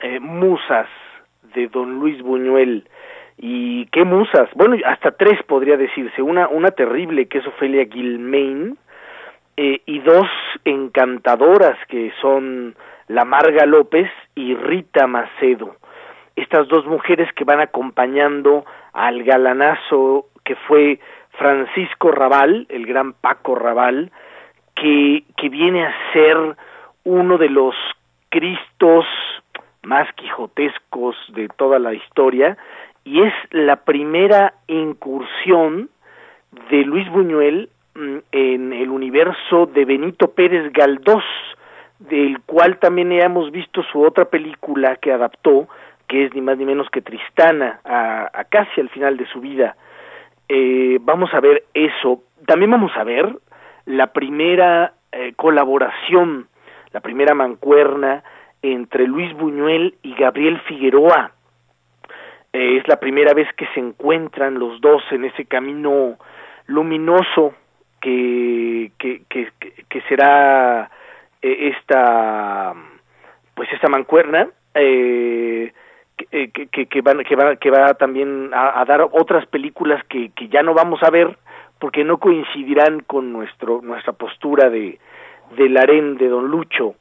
eh, 0.00 0.20
musas 0.20 0.86
de 1.54 1.68
don 1.68 1.98
Luis 1.98 2.22
Buñuel. 2.22 2.88
Y 3.36 3.86
qué 3.86 4.04
musas, 4.04 4.48
bueno, 4.54 4.76
hasta 4.86 5.12
tres 5.12 5.42
podría 5.44 5.76
decirse, 5.76 6.22
una, 6.22 6.48
una 6.48 6.70
terrible 6.70 7.26
que 7.26 7.38
es 7.38 7.46
Ofelia 7.46 7.86
Gilmain 7.86 8.76
eh, 9.56 9.80
y 9.84 9.98
dos 10.00 10.26
encantadoras 10.64 11.76
que 11.88 12.12
son 12.20 12.74
la 13.08 13.24
Marga 13.24 13.66
López 13.66 14.10
y 14.34 14.54
Rita 14.54 15.06
Macedo. 15.06 15.76
Estas 16.36 16.68
dos 16.68 16.86
mujeres 16.86 17.32
que 17.34 17.44
van 17.44 17.60
acompañando 17.60 18.64
al 18.92 19.22
galanazo 19.24 20.26
que 20.44 20.54
fue 20.54 20.98
Francisco 21.32 22.10
Raval, 22.10 22.66
el 22.68 22.86
gran 22.86 23.12
Paco 23.12 23.54
Raval, 23.54 24.10
que, 24.74 25.24
que 25.36 25.48
viene 25.48 25.84
a 25.84 25.94
ser 26.12 26.56
uno 27.08 27.38
de 27.38 27.48
los 27.48 27.74
Cristos 28.28 29.06
más 29.82 30.12
quijotescos 30.14 31.16
de 31.28 31.48
toda 31.48 31.78
la 31.78 31.94
historia 31.94 32.58
y 33.04 33.22
es 33.22 33.32
la 33.50 33.76
primera 33.76 34.52
incursión 34.66 35.88
de 36.70 36.82
Luis 36.84 37.08
Buñuel 37.10 37.70
mm, 37.94 38.16
en 38.32 38.72
el 38.74 38.90
universo 38.90 39.64
de 39.66 39.86
Benito 39.86 40.32
Pérez 40.32 40.70
Galdós, 40.74 41.24
del 41.98 42.40
cual 42.44 42.78
también 42.78 43.12
hemos 43.12 43.50
visto 43.50 43.82
su 43.84 44.02
otra 44.02 44.26
película 44.26 44.96
que 44.96 45.10
adaptó, 45.10 45.66
que 46.06 46.26
es 46.26 46.34
ni 46.34 46.42
más 46.42 46.58
ni 46.58 46.66
menos 46.66 46.90
que 46.90 47.00
Tristana, 47.00 47.80
a, 47.84 48.30
a 48.32 48.44
casi 48.44 48.82
al 48.82 48.90
final 48.90 49.16
de 49.16 49.26
su 49.26 49.40
vida. 49.40 49.76
Eh, 50.50 50.98
vamos 51.00 51.32
a 51.32 51.40
ver 51.40 51.64
eso. 51.72 52.22
También 52.46 52.70
vamos 52.70 52.92
a 52.94 53.04
ver 53.04 53.34
la 53.86 54.08
primera 54.08 54.92
eh, 55.12 55.32
colaboración, 55.36 56.48
la 56.98 57.02
primera 57.02 57.32
mancuerna 57.32 58.24
entre 58.60 59.06
Luis 59.06 59.32
Buñuel 59.34 59.94
y 60.02 60.16
Gabriel 60.16 60.58
Figueroa. 60.62 61.30
Eh, 62.52 62.78
es 62.78 62.88
la 62.88 62.98
primera 62.98 63.34
vez 63.34 63.46
que 63.56 63.68
se 63.68 63.78
encuentran 63.78 64.58
los 64.58 64.80
dos 64.80 65.00
en 65.12 65.24
ese 65.24 65.44
camino 65.44 66.18
luminoso 66.66 67.54
que, 68.00 68.90
que, 68.98 69.22
que, 69.28 69.52
que 69.88 70.00
será 70.08 70.90
eh, 71.40 71.72
esta 71.72 72.74
pues 73.54 73.72
esta 73.72 73.88
mancuerna 73.88 74.48
eh, 74.74 75.72
que, 76.16 76.50
que, 76.50 76.86
que, 76.86 77.00
van, 77.00 77.22
que, 77.22 77.36
va, 77.36 77.54
que 77.54 77.70
va 77.70 77.94
también 77.94 78.50
a, 78.52 78.80
a 78.80 78.84
dar 78.86 79.02
otras 79.02 79.46
películas 79.46 80.02
que, 80.06 80.30
que 80.30 80.48
ya 80.48 80.64
no 80.64 80.74
vamos 80.74 81.00
a 81.04 81.10
ver 81.10 81.38
porque 81.78 82.02
no 82.02 82.18
coincidirán 82.18 83.00
con 83.06 83.32
nuestro 83.32 83.82
nuestra 83.82 84.14
postura 84.14 84.68
de 84.68 84.98
del 85.56 85.76
harén 85.76 86.16
de 86.16 86.28
Don 86.28 86.48
Lucho. 86.48 86.94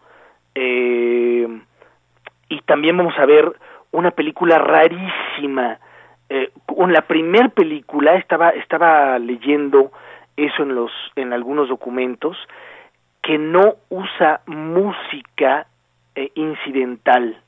Eh, 0.55 1.47
y 2.49 2.61
también 2.61 2.97
vamos 2.97 3.13
a 3.17 3.25
ver 3.25 3.51
una 3.91 4.11
película 4.11 4.57
rarísima. 4.57 5.79
Eh, 6.29 6.51
con 6.65 6.91
la 6.91 7.01
primer 7.01 7.51
película 7.51 8.15
estaba 8.15 8.49
estaba 8.49 9.17
leyendo 9.17 9.91
eso 10.35 10.63
en 10.63 10.75
los 10.75 10.91
en 11.15 11.31
algunos 11.31 11.69
documentos 11.69 12.37
que 13.21 13.37
no 13.37 13.75
usa 13.89 14.41
música 14.45 15.67
eh, 16.15 16.31
incidental 16.35 17.41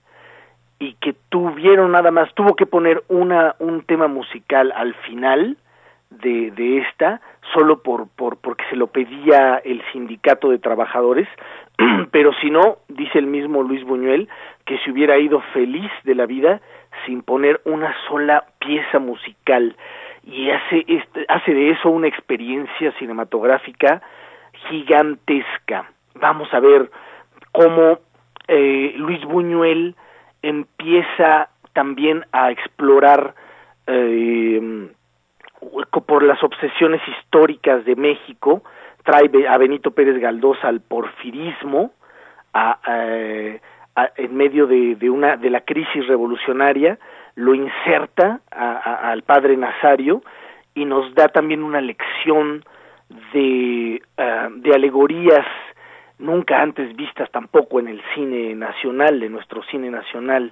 y 0.79 0.93
que 0.95 1.13
tuvieron 1.27 1.91
nada 1.91 2.11
más 2.11 2.33
tuvo 2.35 2.55
que 2.55 2.65
poner 2.65 3.03
una 3.09 3.55
un 3.59 3.83
tema 3.83 4.07
musical 4.07 4.71
al 4.73 4.93
final 4.93 5.57
de, 6.21 6.77
esta 6.79 7.21
solo 7.53 7.81
por, 7.81 8.07
por 8.09 8.37
porque 8.37 8.63
se 8.69 8.75
lo 8.75 8.87
pedía 8.87 9.61
el 9.63 9.81
sindicato 9.91 10.49
de 10.49 10.59
trabajadores 10.59 11.27
pero 12.11 12.33
si 12.41 12.49
no 12.49 12.77
dice 12.87 13.19
el 13.19 13.27
mismo 13.27 13.63
Luis 13.63 13.83
Buñuel 13.83 14.27
que 14.65 14.77
se 14.79 14.91
hubiera 14.91 15.17
ido 15.17 15.41
feliz 15.53 15.91
de 16.03 16.15
la 16.15 16.25
vida 16.25 16.61
sin 17.05 17.21
poner 17.21 17.61
una 17.65 17.93
sola 18.07 18.45
pieza 18.59 18.99
musical. 18.99 19.75
Y 20.23 20.49
hace 20.49 20.85
este, 20.87 21.25
hace 21.27 21.53
de 21.53 21.71
eso 21.71 21.89
una 21.89 22.07
experiencia 22.07 22.91
cinematográfica 22.99 24.01
gigantesca. 24.69 25.89
Vamos 26.15 26.53
a 26.53 26.59
ver 26.59 26.91
cómo 27.51 27.99
eh, 28.47 28.93
Luis 28.97 29.23
Buñuel 29.25 29.95
empieza 30.41 31.49
también 31.73 32.25
a 32.31 32.51
explorar 32.51 33.33
eh, 33.87 34.89
por 36.05 36.23
las 36.23 36.41
obsesiones 36.43 37.01
históricas 37.07 37.85
de 37.85 37.95
México, 37.95 38.63
trae 39.03 39.29
a 39.47 39.57
Benito 39.57 39.91
Pérez 39.91 40.19
Galdós 40.19 40.57
al 40.63 40.81
porfirismo, 40.81 41.91
a, 42.53 42.79
a, 43.95 44.11
en 44.15 44.35
medio 44.35 44.67
de, 44.67 44.95
de, 44.95 45.09
una 45.09 45.37
de 45.37 45.49
la 45.49 45.61
crisis 45.61 46.07
revolucionaria, 46.07 46.97
lo 47.35 47.53
inserta 47.53 48.41
al 48.51 49.23
padre 49.23 49.55
Nazario 49.55 50.21
y 50.73 50.85
nos 50.85 51.13
da 51.15 51.29
también 51.29 51.63
una 51.63 51.81
lección 51.81 52.63
de, 53.33 54.01
uh, 54.17 54.59
de 54.61 54.75
alegorías 54.75 55.45
nunca 56.19 56.61
antes 56.61 56.95
vistas 56.95 57.31
tampoco 57.31 57.79
en 57.79 57.87
el 57.87 58.01
cine 58.13 58.53
nacional, 58.55 59.19
de 59.19 59.29
nuestro 59.29 59.63
cine 59.63 59.89
nacional. 59.89 60.51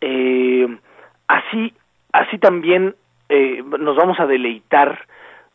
Eh, 0.00 0.66
así, 1.28 1.72
así 2.12 2.38
también 2.38 2.96
eh, 3.34 3.64
nos 3.80 3.96
vamos 3.96 4.20
a 4.20 4.26
deleitar 4.26 5.06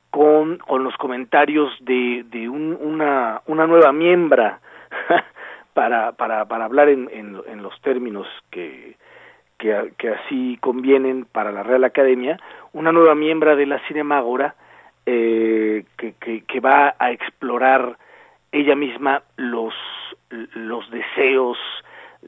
con, 0.09 0.57
con 0.57 0.83
los 0.83 0.97
comentarios 0.97 1.72
de, 1.81 2.25
de 2.27 2.49
un, 2.49 2.75
una, 2.81 3.43
una 3.45 3.67
nueva 3.67 3.93
miembra 3.93 4.61
para, 5.75 6.14
para, 6.14 6.45
para 6.45 6.65
hablar 6.65 6.89
en, 6.89 7.07
en, 7.14 7.39
en 7.47 7.61
los 7.61 7.80
términos 7.81 8.25
que, 8.49 8.95
que, 9.59 9.93
que, 9.99 10.09
así 10.09 10.57
convienen 10.59 11.25
para 11.25 11.51
la 11.51 11.61
Real 11.61 11.83
Academia, 11.83 12.39
una 12.73 12.91
nueva 12.91 13.14
miembro 13.14 13.56
de 13.56 13.67
la 13.67 13.77
Cinemágora 13.88 14.56
eh, 15.06 15.85
que, 15.99 16.14
que, 16.14 16.45
que, 16.45 16.59
va 16.59 16.95
a 16.97 17.11
explorar 17.11 17.95
ella 18.51 18.75
misma 18.75 19.22
los, 19.35 19.75
los 20.31 20.89
deseos 20.89 21.59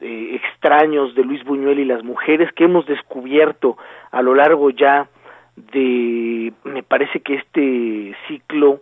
eh, 0.00 0.36
extraños 0.40 1.16
de 1.16 1.24
Luis 1.24 1.42
Buñuel 1.42 1.80
y 1.80 1.84
las 1.86 2.04
mujeres 2.04 2.52
que 2.52 2.66
hemos 2.66 2.86
descubierto 2.86 3.76
a 4.12 4.22
lo 4.22 4.36
largo 4.36 4.70
ya 4.70 5.08
de, 5.72 6.52
me 6.64 6.82
parece 6.82 7.20
que 7.20 7.34
este 7.34 8.16
ciclo 8.28 8.80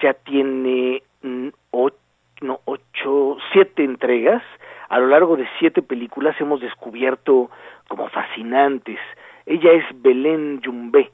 ya 0.00 0.14
tiene 0.14 1.02
mm, 1.22 1.48
ocho, 1.70 3.36
siete 3.52 3.84
entregas. 3.84 4.42
A 4.88 4.98
lo 4.98 5.06
largo 5.06 5.36
de 5.36 5.48
siete 5.58 5.82
películas 5.82 6.38
hemos 6.40 6.60
descubierto 6.60 7.50
como 7.88 8.08
fascinantes. 8.08 8.98
Ella 9.46 9.72
es 9.72 9.84
Belén 10.02 10.60
Yumbé. 10.60 11.10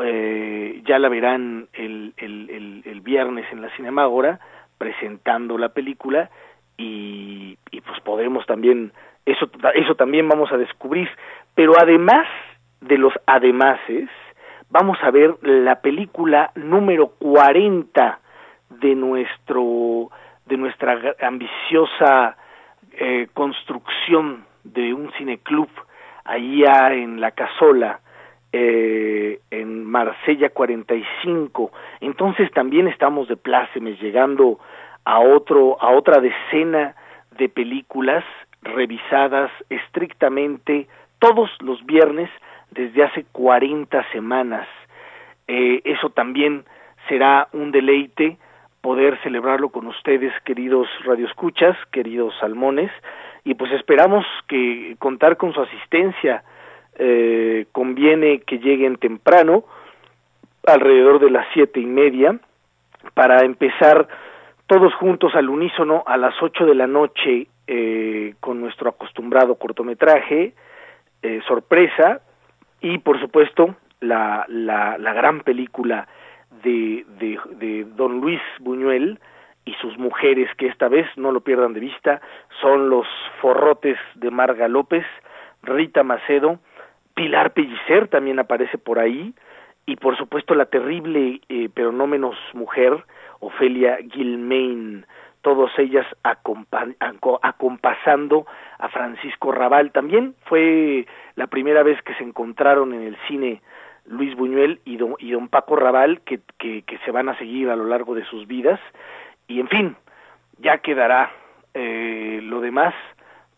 Eh, 0.00 0.82
ya 0.86 0.98
la 0.98 1.08
verán 1.08 1.68
el, 1.72 2.14
el, 2.16 2.50
el, 2.50 2.82
el 2.84 3.00
viernes 3.00 3.46
en 3.50 3.62
la 3.62 3.70
Cinemágora 3.76 4.38
presentando 4.78 5.58
la 5.58 5.70
película 5.70 6.30
y, 6.76 7.58
y 7.72 7.80
pues 7.80 8.00
podremos 8.02 8.46
también 8.46 8.92
eso 9.26 9.50
eso 9.74 9.96
también 9.96 10.28
vamos 10.28 10.52
a 10.52 10.56
descubrir 10.56 11.08
pero 11.56 11.72
además 11.76 12.28
de 12.80 12.96
los 12.96 13.12
ademases 13.26 14.08
vamos 14.70 14.98
a 15.02 15.10
ver 15.10 15.36
la 15.42 15.80
película 15.80 16.50
número 16.54 17.08
40 17.18 18.18
de 18.80 18.94
nuestro 18.94 20.10
de 20.46 20.56
nuestra 20.56 21.14
ambiciosa 21.20 22.36
eh, 22.92 23.28
construcción 23.34 24.44
de 24.64 24.92
un 24.94 25.10
cineclub 25.12 25.68
allá 26.24 26.92
en 26.92 27.20
la 27.20 27.30
Casola 27.30 28.00
eh, 28.52 29.40
en 29.50 29.84
Marsella 29.84 30.50
45 30.50 31.70
entonces 32.00 32.50
también 32.52 32.88
estamos 32.88 33.28
de 33.28 33.36
plácemes 33.36 34.00
llegando 34.00 34.58
a 35.04 35.20
otro 35.20 35.80
a 35.80 35.90
otra 35.90 36.20
decena 36.20 36.94
de 37.38 37.48
películas 37.48 38.24
revisadas 38.62 39.50
estrictamente 39.70 40.88
todos 41.18 41.50
los 41.60 41.84
viernes 41.86 42.30
desde 42.70 43.04
hace 43.04 43.24
40 43.32 44.10
semanas. 44.12 44.68
Eh, 45.46 45.80
eso 45.84 46.10
también 46.10 46.64
será 47.08 47.48
un 47.52 47.72
deleite 47.72 48.36
poder 48.80 49.18
celebrarlo 49.22 49.70
con 49.70 49.86
ustedes, 49.86 50.32
queridos 50.44 50.86
radioescuchas, 51.04 51.76
queridos 51.90 52.34
salmones, 52.38 52.90
y 53.44 53.54
pues 53.54 53.72
esperamos 53.72 54.24
que 54.46 54.96
contar 54.98 55.36
con 55.36 55.52
su 55.52 55.60
asistencia. 55.60 56.44
Eh, 56.98 57.66
conviene 57.72 58.40
que 58.40 58.58
lleguen 58.58 58.96
temprano, 58.96 59.64
alrededor 60.66 61.18
de 61.20 61.30
las 61.30 61.46
siete 61.54 61.80
y 61.80 61.86
media, 61.86 62.38
para 63.14 63.44
empezar 63.44 64.06
todos 64.66 64.94
juntos 64.94 65.34
al 65.34 65.48
unísono 65.48 66.04
a 66.06 66.16
las 66.16 66.34
ocho 66.42 66.66
de 66.66 66.74
la 66.74 66.86
noche 66.86 67.46
eh, 67.66 68.34
con 68.40 68.60
nuestro 68.60 68.90
acostumbrado 68.90 69.54
cortometraje, 69.54 70.52
sorpresa, 71.46 72.20
y 72.80 72.98
por 72.98 73.20
supuesto 73.20 73.76
la, 74.00 74.44
la, 74.48 74.98
la 74.98 75.12
gran 75.12 75.40
película 75.40 76.08
de, 76.62 77.04
de, 77.18 77.38
de 77.56 77.84
Don 77.84 78.20
Luis 78.20 78.40
Buñuel, 78.60 79.18
y 79.68 79.74
sus 79.74 79.98
mujeres, 79.98 80.48
que 80.56 80.66
esta 80.66 80.88
vez 80.88 81.06
no 81.16 81.30
lo 81.30 81.42
pierdan 81.42 81.74
de 81.74 81.80
vista, 81.80 82.22
son 82.62 82.88
los 82.88 83.06
forrotes 83.42 83.98
de 84.14 84.30
Marga 84.30 84.66
López, 84.66 85.04
Rita 85.62 86.02
Macedo, 86.02 86.58
Pilar 87.14 87.52
Pellicer 87.52 88.08
también 88.08 88.38
aparece 88.38 88.78
por 88.78 88.98
ahí, 88.98 89.34
y 89.84 89.96
por 89.96 90.16
supuesto 90.16 90.54
la 90.54 90.66
terrible, 90.66 91.42
eh, 91.50 91.68
pero 91.74 91.92
no 91.92 92.06
menos 92.06 92.34
mujer, 92.54 93.04
Ofelia 93.40 93.98
Gilmain, 94.10 95.04
todos 95.42 95.70
ellas 95.78 96.06
acompasando 97.42 98.46
a 98.78 98.88
Francisco 98.88 99.52
Raval. 99.52 99.92
También 99.92 100.34
fue 100.44 101.06
la 101.36 101.46
primera 101.46 101.82
vez 101.82 102.00
que 102.02 102.14
se 102.14 102.24
encontraron 102.24 102.92
en 102.94 103.02
el 103.02 103.16
cine 103.28 103.62
Luis 104.06 104.34
Buñuel 104.34 104.80
y 104.84 104.96
don, 104.96 105.14
y 105.18 105.32
don 105.32 105.48
Paco 105.48 105.76
Raval, 105.76 106.20
que, 106.22 106.40
que, 106.58 106.82
que 106.82 106.98
se 106.98 107.10
van 107.10 107.28
a 107.28 107.36
seguir 107.38 107.70
a 107.70 107.76
lo 107.76 107.84
largo 107.84 108.14
de 108.14 108.24
sus 108.24 108.46
vidas 108.46 108.80
y 109.48 109.60
en 109.60 109.68
fin, 109.68 109.96
ya 110.58 110.78
quedará 110.78 111.32
eh, 111.74 112.40
lo 112.42 112.60
demás 112.60 112.94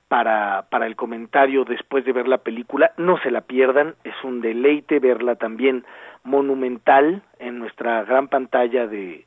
para, 0.08 0.66
para 0.70 0.86
el 0.86 0.96
comentario 0.96 1.64
después 1.64 2.04
de 2.04 2.12
ver 2.12 2.28
la 2.28 2.38
película. 2.38 2.92
No 2.96 3.18
se 3.18 3.30
la 3.30 3.42
pierdan, 3.42 3.96
es 4.04 4.14
un 4.22 4.40
deleite 4.40 5.00
verla 5.00 5.34
también 5.34 5.84
monumental 6.22 7.22
en 7.38 7.58
nuestra 7.58 8.04
gran 8.04 8.28
pantalla 8.28 8.86
de, 8.86 9.26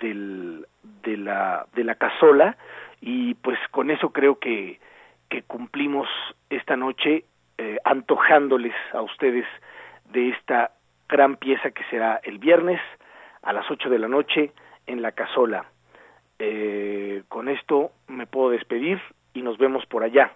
del, 0.00 0.66
de, 1.02 1.16
la, 1.16 1.66
de 1.74 1.84
la 1.84 1.94
casola 1.96 2.56
y 3.00 3.34
pues 3.34 3.58
con 3.70 3.90
eso 3.90 4.10
creo 4.10 4.38
que, 4.38 4.80
que 5.28 5.42
cumplimos 5.42 6.08
esta 6.50 6.76
noche 6.76 7.24
eh, 7.58 7.78
antojándoles 7.84 8.74
a 8.92 9.02
ustedes 9.02 9.46
de 10.12 10.30
esta 10.30 10.72
gran 11.08 11.36
pieza 11.36 11.70
que 11.70 11.84
será 11.84 12.20
el 12.24 12.38
viernes 12.38 12.80
a 13.42 13.52
las 13.52 13.70
ocho 13.70 13.90
de 13.90 13.98
la 13.98 14.08
noche 14.08 14.52
en 14.86 15.02
la 15.02 15.12
casola. 15.12 15.66
Eh, 16.38 17.22
con 17.28 17.48
esto 17.48 17.92
me 18.08 18.26
puedo 18.26 18.50
despedir 18.50 19.00
y 19.34 19.42
nos 19.42 19.58
vemos 19.58 19.86
por 19.86 20.02
allá 20.02 20.32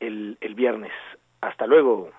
el, 0.00 0.36
el 0.40 0.54
viernes. 0.54 0.92
Hasta 1.40 1.66
luego. 1.66 2.10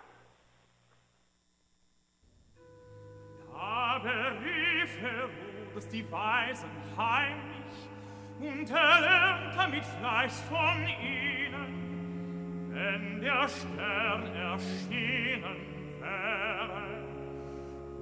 Und 8.41 8.69
erlernte 8.71 9.67
mit 9.69 9.85
Fleiß 9.85 10.41
von 10.49 10.87
ihnen, 10.99 12.69
wenn 12.69 13.21
der 13.21 13.47
Stern 13.47 14.25
erschienen 14.35 15.57
wäre. 15.99 16.81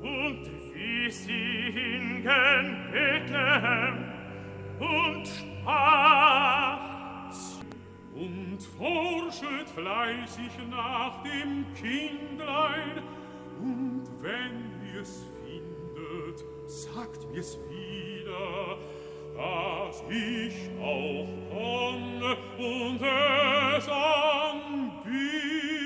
Und 0.02 0.50
wie 0.74 1.12
sie 1.12 1.72
hingen 1.74 2.90
Bethlehem 2.92 4.06
und 4.80 5.28
sprach 5.28 6.80
und 8.16 8.60
forschet 8.78 9.70
fleißig 9.76 10.52
nach 10.70 11.22
dem 11.24 11.66
Kindlein. 11.74 13.04
Und 13.60 14.04
wenn 14.22 14.72
ihr's 14.94 15.26
findet, 15.44 16.46
sagt 16.70 17.30
mir's 17.32 17.58
wieder, 17.70 18.78
dass 19.40 20.04
ich 20.10 20.54
auch 20.82 21.28
komme 21.50 22.36
und 22.58 23.02
es 23.02 23.88
anbiete. 23.88 25.79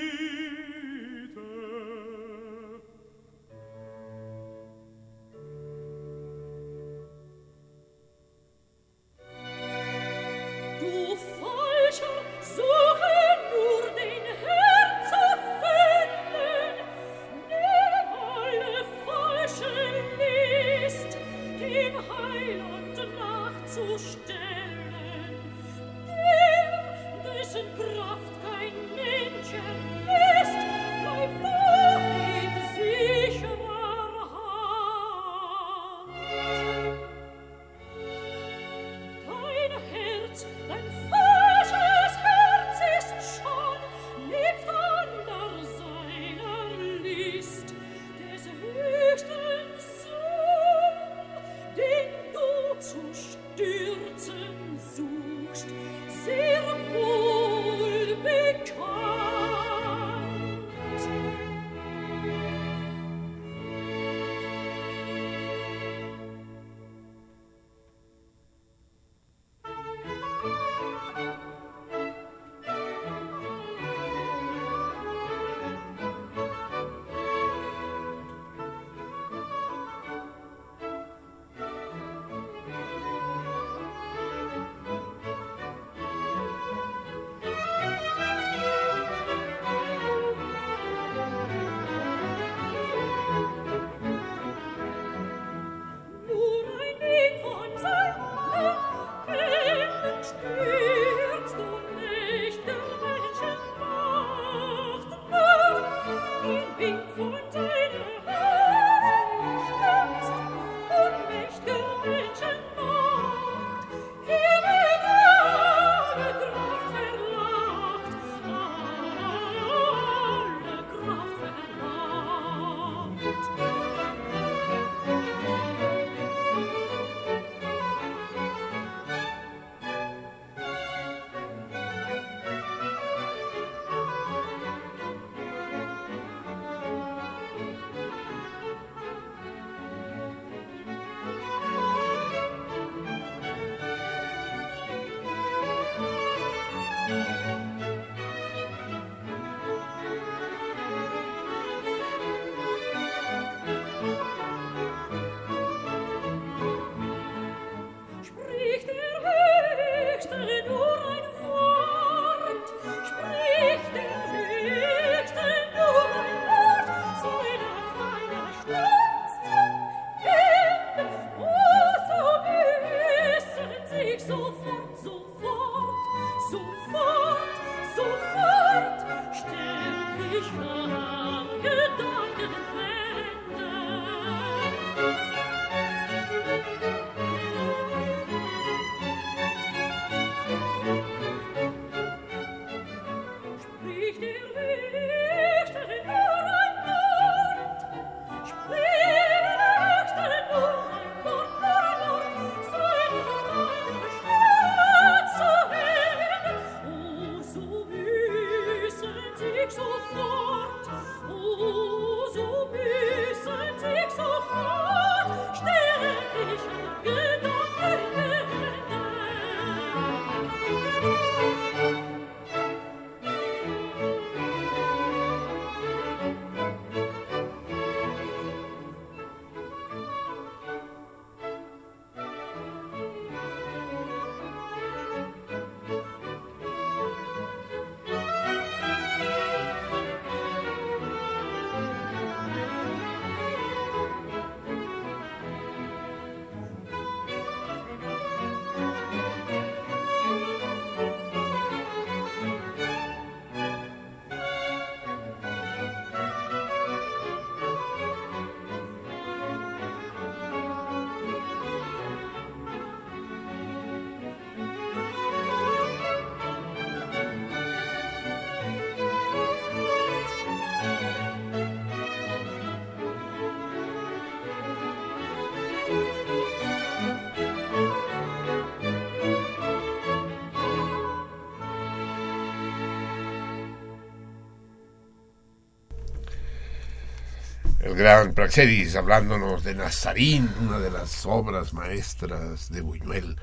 Gran 287.93 288.33
Praxedis 288.33 288.95
hablándonos 288.95 289.63
de 289.63 289.75
Nazarín, 289.75 290.49
una 290.61 290.79
de 290.79 290.91
las 290.91 291.25
obras 291.25 291.73
maestras 291.73 292.69
de 292.71 292.81
Buñuel, 292.81 293.37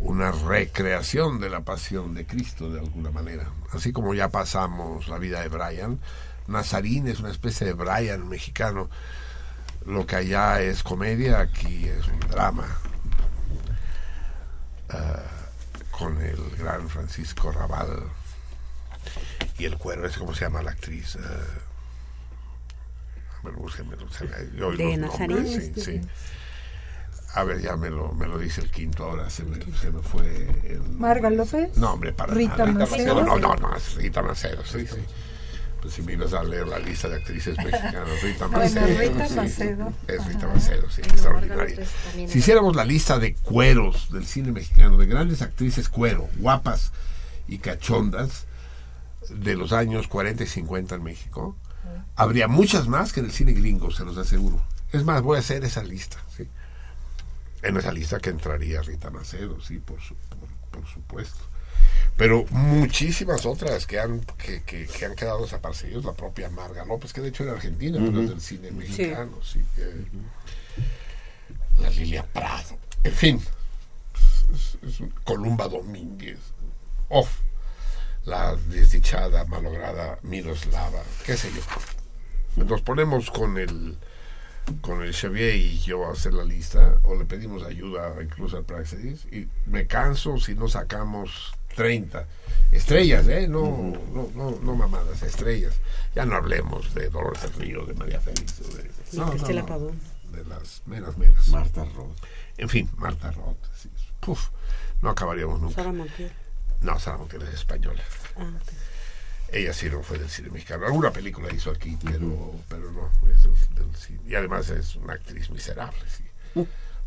una 0.00 0.32
recreación 0.32 1.40
de 1.40 1.48
la 1.50 1.60
pasión 1.60 2.14
de 2.14 2.26
Cristo 2.26 2.70
de 2.70 2.80
alguna 2.80 3.10
manera. 3.10 3.50
Así 3.72 3.92
como 3.92 4.14
ya 4.14 4.28
pasamos 4.30 5.08
la 5.08 5.18
vida 5.18 5.40
de 5.40 5.48
Brian, 5.48 6.00
Nazarín 6.48 7.06
es 7.08 7.20
una 7.20 7.30
especie 7.30 7.66
de 7.66 7.72
Brian 7.72 8.28
mexicano. 8.28 8.88
Lo 9.86 10.06
que 10.06 10.16
allá 10.16 10.60
es 10.60 10.82
comedia, 10.82 11.40
aquí 11.40 11.86
es 11.86 12.06
un 12.08 12.20
drama. 12.20 12.66
Ah, 14.88 15.22
con 15.90 16.20
el 16.20 16.50
gran 16.58 16.88
Francisco 16.88 17.50
Raval 17.52 18.02
y 19.58 19.64
el 19.64 19.76
cuero, 19.78 20.06
es 20.06 20.16
como 20.18 20.34
se 20.34 20.44
llama 20.44 20.62
la 20.62 20.72
actriz. 20.72 21.16
Ah, 21.16 21.44
a 23.40 23.44
ver, 23.46 23.54
búsquenmelo, 23.54 23.98
se 24.00 24.01
me- 24.01 24.01
yo 24.56 24.72
¿De 24.72 24.96
Nazarín? 24.96 25.36
nombres, 25.36 25.70
sí, 25.74 25.80
sí. 25.80 26.00
A 27.34 27.44
ver, 27.44 27.62
ya 27.62 27.76
me 27.76 27.88
lo, 27.88 28.12
me 28.12 28.26
lo 28.26 28.38
dice 28.38 28.60
el 28.60 28.70
quinto 28.70 29.04
ahora, 29.04 29.30
se 29.30 29.42
me, 29.44 29.56
se 29.80 29.90
me 29.90 30.02
fue 30.02 30.48
el... 30.64 30.82
Marga 30.98 31.30
López. 31.30 31.76
No, 31.78 31.94
hombre, 31.94 32.12
para 32.12 32.34
Rita 32.34 32.66
nada. 32.66 32.86
Macedo. 32.86 33.24
No, 33.24 33.38
no, 33.38 33.54
no, 33.56 33.74
es 33.74 33.94
Rita 33.94 34.22
Macedo, 34.22 34.62
sí, 34.66 34.86
sí. 34.86 35.00
Pues 35.80 35.94
si 35.94 36.02
me 36.02 36.12
ibas 36.12 36.34
a 36.34 36.44
leer 36.44 36.68
la 36.68 36.78
lista 36.78 37.08
de 37.08 37.16
actrices 37.16 37.56
mexicanas, 37.64 38.22
Rita 38.22 38.46
Bueno, 38.48 38.80
Macedo. 38.80 38.98
Rita 38.98 39.28
sí, 39.28 39.34
Macedo. 39.34 39.92
Es 40.06 40.26
Rita 40.26 40.46
Macedo, 40.46 40.90
sí, 40.90 41.00
extraordinaria. 41.00 41.86
Si 42.28 42.38
hiciéramos 42.38 42.76
la 42.76 42.84
lista 42.84 43.18
de 43.18 43.34
cueros 43.34 44.12
del 44.12 44.26
cine 44.26 44.52
mexicano, 44.52 44.98
de 44.98 45.06
grandes 45.06 45.40
actrices 45.40 45.88
cuero, 45.88 46.28
guapas 46.36 46.92
y 47.48 47.58
cachondas 47.58 48.46
de 49.30 49.54
los 49.56 49.72
años 49.72 50.06
40 50.06 50.44
y 50.44 50.46
50 50.46 50.96
en 50.96 51.02
México, 51.02 51.56
habría 52.16 52.48
muchas 52.48 52.88
más 52.88 53.12
que 53.12 53.20
en 53.20 53.26
el 53.26 53.32
cine 53.32 53.52
gringo, 53.52 53.90
se 53.90 54.04
los 54.04 54.16
aseguro. 54.18 54.62
Es 54.92 55.04
más, 55.04 55.22
voy 55.22 55.36
a 55.36 55.40
hacer 55.40 55.64
esa 55.64 55.82
lista, 55.82 56.18
sí. 56.36 56.46
En 57.62 57.76
esa 57.76 57.92
lista 57.92 58.18
que 58.18 58.30
entraría 58.30 58.82
Rita 58.82 59.10
Macedo, 59.10 59.60
sí, 59.60 59.78
por, 59.78 60.00
su- 60.00 60.16
por, 60.16 60.80
por 60.80 60.86
supuesto. 60.90 61.44
Pero 62.16 62.44
muchísimas 62.50 63.46
otras 63.46 63.86
que 63.86 63.98
han 63.98 64.20
que, 64.20 64.62
que, 64.64 64.86
que 64.86 65.04
han 65.06 65.14
quedado 65.14 65.42
desaparecidas, 65.42 66.04
la 66.04 66.12
propia 66.12 66.50
Marga 66.50 66.84
López, 66.84 67.12
que 67.12 67.20
de 67.22 67.28
hecho 67.28 67.44
era 67.44 67.52
argentina, 67.52 67.98
pero 68.04 68.22
es 68.22 68.28
del 68.28 68.40
cine 68.40 68.70
mexicano, 68.72 69.38
sí. 69.42 69.62
que- 69.74 70.06
la 71.80 71.88
Lilia 71.90 72.24
Prado, 72.26 72.76
en 73.04 73.12
fin, 73.12 73.42
es- 74.52 74.78
es 74.86 75.00
un- 75.00 75.10
Columba 75.24 75.68
Domínguez, 75.68 76.38
oh, 77.08 77.26
la 78.24 78.54
desdichada, 78.68 79.44
malograda 79.46 80.18
Miroslava, 80.22 81.02
qué 81.24 81.36
sé 81.36 81.50
yo. 81.54 81.62
Nos 82.56 82.82
ponemos 82.82 83.30
con 83.30 83.58
el 83.58 83.96
con 84.80 85.02
el 85.02 85.12
Xavier 85.12 85.56
y 85.56 85.78
yo 85.80 86.06
a 86.06 86.12
hacer 86.12 86.32
la 86.34 86.44
lista, 86.44 86.98
o 87.02 87.16
le 87.16 87.24
pedimos 87.24 87.64
ayuda 87.64 88.14
incluso 88.22 88.56
al 88.56 88.64
Praxedis, 88.64 89.24
y 89.32 89.48
me 89.66 89.88
canso 89.88 90.38
si 90.38 90.54
no 90.54 90.68
sacamos 90.68 91.52
30 91.74 92.26
estrellas, 92.70 93.26
¿eh? 93.26 93.48
No, 93.48 93.92
no, 94.14 94.30
no, 94.36 94.50
no 94.62 94.74
mamadas, 94.76 95.22
estrellas. 95.22 95.74
Ya 96.14 96.24
no 96.26 96.36
hablemos 96.36 96.94
de 96.94 97.08
Dolores 97.10 97.42
del 97.42 97.52
Río, 97.54 97.84
de 97.86 97.94
María 97.94 98.20
Félix, 98.20 98.60
o 98.60 98.76
de, 98.76 98.88
No, 99.14 99.30
Cristela 99.30 99.66
Pavón. 99.66 99.98
de 100.30 100.44
las 100.44 100.82
meras 100.86 101.18
meras. 101.18 101.48
Marta 101.48 101.84
Roth. 101.84 102.16
En 102.56 102.68
fin, 102.68 102.88
Marta 102.96 103.32
Roth. 103.32 103.56
sí. 103.76 103.90
Puf, 104.20 104.50
no 105.00 105.10
acabaríamos 105.10 105.60
nunca. 105.60 105.74
Sara 105.74 105.92
Montiel. 105.92 106.30
No, 106.82 107.00
Sara 107.00 107.18
Montiel 107.18 107.42
es 107.42 107.54
española. 107.54 108.02
Ah, 108.36 108.42
ok. 108.62 108.72
Ella 109.52 109.72
sí 109.74 109.90
no 109.90 110.02
fue 110.02 110.18
del 110.18 110.30
cine 110.30 110.48
mexicano. 110.50 110.86
Alguna 110.86 111.12
película 111.12 111.52
hizo 111.52 111.70
aquí, 111.70 111.98
pero, 112.02 112.54
pero 112.68 112.90
no, 112.90 113.10
es 113.30 113.42
del, 113.42 113.54
del 113.74 113.94
cine. 113.96 114.20
Y 114.26 114.34
además 114.34 114.70
es 114.70 114.96
una 114.96 115.12
actriz 115.12 115.50
miserable, 115.50 116.00
sí. 116.08 116.24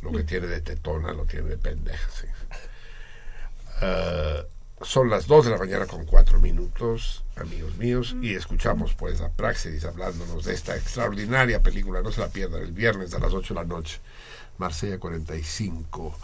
Lo 0.01 0.11
que 0.11 0.24
tiene 0.24 0.45
de 0.48 0.61
tetona 0.61 1.11
lo 1.14 1.25
tiene 1.25 1.49
de 1.49 1.57
pendeja, 1.57 2.07
sí. 2.11 2.27
Ah, 3.82 4.43
son 4.82 5.09
las 5.09 5.27
2 5.27 5.45
de 5.45 5.51
la 5.51 5.57
mañana 5.57 5.85
con 5.85 6.06
4 6.06 6.40
minutos, 6.40 7.24
amigos 7.38 7.75
míos, 7.77 8.15
y 8.22 8.35
escuchamos 8.35 8.93
pues 8.93 9.22
a 9.22 9.30
Praxedis 9.30 9.85
hablándonos 9.85 10.45
de 10.45 10.53
esta 10.53 10.75
extraordinaria 10.75 11.64
película. 11.64 12.01
No 12.01 12.11
se 12.11 12.22
la 12.22 12.27
pierdan, 12.27 12.61
el 12.61 12.74
viernes 12.74 13.14
a 13.14 13.19
las 13.19 13.33
8 13.33 13.53
de 13.53 13.59
la 13.61 13.65
noche. 13.65 13.99
Marsella 14.57 14.99
45. 14.99 16.17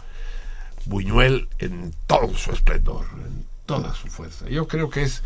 Buñuel 0.86 1.48
en 1.58 1.94
todo 2.06 2.34
su 2.36 2.52
esplendor, 2.52 3.06
en 3.24 3.46
toda 3.66 3.94
su 3.94 4.08
fuerza. 4.08 4.48
Yo 4.48 4.68
creo 4.68 4.90
que 4.90 5.02
es 5.02 5.22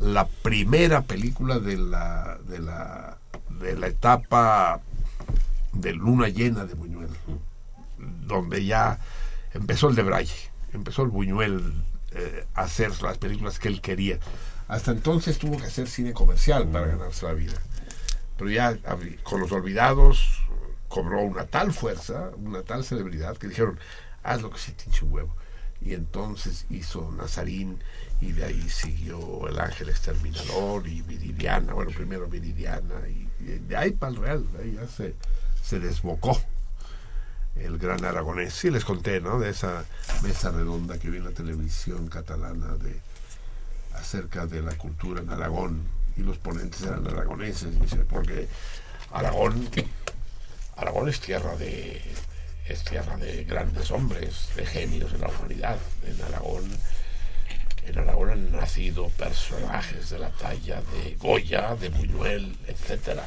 la 0.00 0.26
primera 0.26 1.02
película 1.02 1.58
de 1.58 1.76
la 1.76 2.38
de 2.46 2.58
la 2.58 3.18
de 3.60 3.76
la 3.76 3.86
etapa 3.86 4.80
de 5.72 5.92
luna 5.92 6.28
llena 6.28 6.64
de 6.64 6.74
Buñuel, 6.74 7.10
donde 8.26 8.64
ya 8.64 8.98
empezó 9.52 9.88
el 9.88 9.96
de 9.96 10.26
empezó 10.72 11.02
el 11.02 11.08
Buñuel 11.08 11.72
eh, 12.12 12.46
a 12.54 12.62
hacer 12.62 13.02
las 13.02 13.18
películas 13.18 13.58
que 13.58 13.68
él 13.68 13.80
quería. 13.80 14.18
Hasta 14.68 14.90
entonces 14.90 15.38
tuvo 15.38 15.58
que 15.58 15.66
hacer 15.66 15.88
cine 15.88 16.12
comercial 16.12 16.68
para 16.68 16.86
ganarse 16.86 17.26
la 17.26 17.32
vida. 17.32 17.54
Pero 18.36 18.50
ya 18.50 18.78
con 19.22 19.40
los 19.40 19.52
olvidados 19.52 20.42
cobró 20.88 21.22
una 21.22 21.46
tal 21.46 21.72
fuerza, 21.72 22.30
una 22.36 22.62
tal 22.62 22.84
celebridad 22.84 23.36
que 23.36 23.48
dijeron, 23.48 23.78
haz 24.22 24.42
lo 24.42 24.50
que 24.50 24.58
se 24.58 24.72
te 24.72 24.90
huevo. 25.04 25.34
Y 25.80 25.94
entonces 25.94 26.66
hizo 26.70 27.10
Nazarín 27.12 27.78
y 28.20 28.32
de 28.32 28.44
ahí 28.44 28.68
siguió 28.68 29.48
El 29.48 29.58
Ángel 29.58 29.88
Exterminador 29.90 30.86
y 30.86 31.02
Viridiana, 31.02 31.74
bueno, 31.74 31.90
primero 31.90 32.26
Viridiana 32.26 33.08
y, 33.08 33.28
y 33.40 33.58
de 33.58 33.76
ahí 33.76 33.92
para 33.92 34.12
el 34.12 34.18
Real, 34.18 34.46
ahí 34.60 34.72
ya 34.74 34.86
se, 34.88 35.14
se 35.62 35.78
desbocó 35.78 36.40
el 37.56 37.78
gran 37.78 38.04
aragonés. 38.04 38.54
Sí 38.54 38.70
les 38.70 38.84
conté, 38.84 39.20
¿no? 39.20 39.38
De 39.38 39.50
esa 39.50 39.84
mesa 40.22 40.50
redonda 40.50 40.98
que 40.98 41.10
vi 41.10 41.18
en 41.18 41.24
la 41.24 41.30
televisión 41.30 42.08
catalana 42.08 42.74
de 42.76 43.00
acerca 43.94 44.46
de 44.46 44.62
la 44.62 44.76
cultura 44.76 45.22
en 45.22 45.30
Aragón 45.30 45.82
y 46.16 46.22
los 46.22 46.38
ponentes 46.38 46.82
eran 46.82 47.06
aragoneses, 47.06 47.80
dice, 47.80 47.98
porque 47.98 48.46
Aragón 49.10 49.68
Aragón 50.76 51.08
es 51.08 51.20
tierra 51.20 51.56
de 51.56 52.02
es 52.66 52.84
tierra 52.84 53.16
de 53.16 53.44
grandes 53.44 53.90
hombres, 53.90 54.48
de 54.56 54.66
genios 54.66 55.12
de 55.12 55.18
la 55.18 55.28
humanidad. 55.28 55.78
En 56.04 56.20
Aragón 56.22 56.64
en 57.86 57.98
Aragón 57.98 58.30
han 58.30 58.52
nacido 58.52 59.08
personajes 59.10 60.10
de 60.10 60.18
la 60.18 60.30
talla 60.30 60.80
de 60.92 61.16
Goya, 61.16 61.74
de 61.76 61.88
Buñuel, 61.88 62.56
etcétera. 62.66 63.26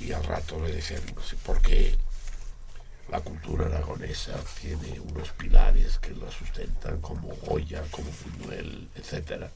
Y 0.00 0.12
al 0.12 0.22
rato 0.24 0.60
le 0.64 0.72
decían, 0.72 1.02
no 1.14 1.22
sé 1.22 1.36
por 1.36 1.60
qué 1.60 1.96
la 3.10 3.20
cultura 3.20 3.66
aragonesa 3.66 4.32
tiene 4.60 5.00
unos 5.00 5.30
pilares 5.30 5.98
que 5.98 6.10
la 6.14 6.30
sustentan 6.30 7.00
como 7.00 7.28
Goya, 7.36 7.82
como 7.90 8.08
Buñuel, 8.24 8.88
etcétera. 8.94 9.50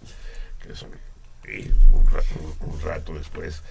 Que 0.60 0.74
son, 0.74 0.90
y 1.46 1.68
un, 1.92 2.10
ra- 2.10 2.22
un- 2.40 2.72
un 2.72 2.80
rato 2.80 3.14
después 3.14 3.62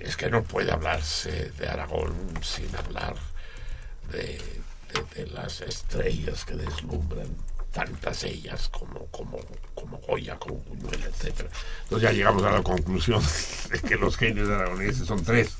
es 0.00 0.16
que 0.16 0.30
no 0.30 0.42
puede 0.44 0.70
hablarse 0.72 1.50
de 1.58 1.68
Aragón 1.68 2.14
sin 2.42 2.74
hablar 2.76 3.16
de 4.12 4.40
las 5.32 5.60
estrellas 5.62 6.44
que 6.44 6.54
deslumbran 6.54 7.26
tantas 7.74 8.24
ellas 8.24 8.68
como 8.70 9.06
como 9.06 9.38
como 9.74 9.98
Goya, 9.98 10.36
como 10.36 10.56
Buñuel, 10.60 11.02
etcétera. 11.02 11.50
Entonces 11.82 12.08
ya 12.08 12.12
llegamos 12.14 12.42
a 12.44 12.52
la 12.52 12.62
conclusión 12.62 13.22
de 13.70 13.80
que 13.80 13.96
los 13.96 14.16
genios 14.16 14.48
aragoneses 14.48 15.06
son 15.06 15.22
tres. 15.22 15.56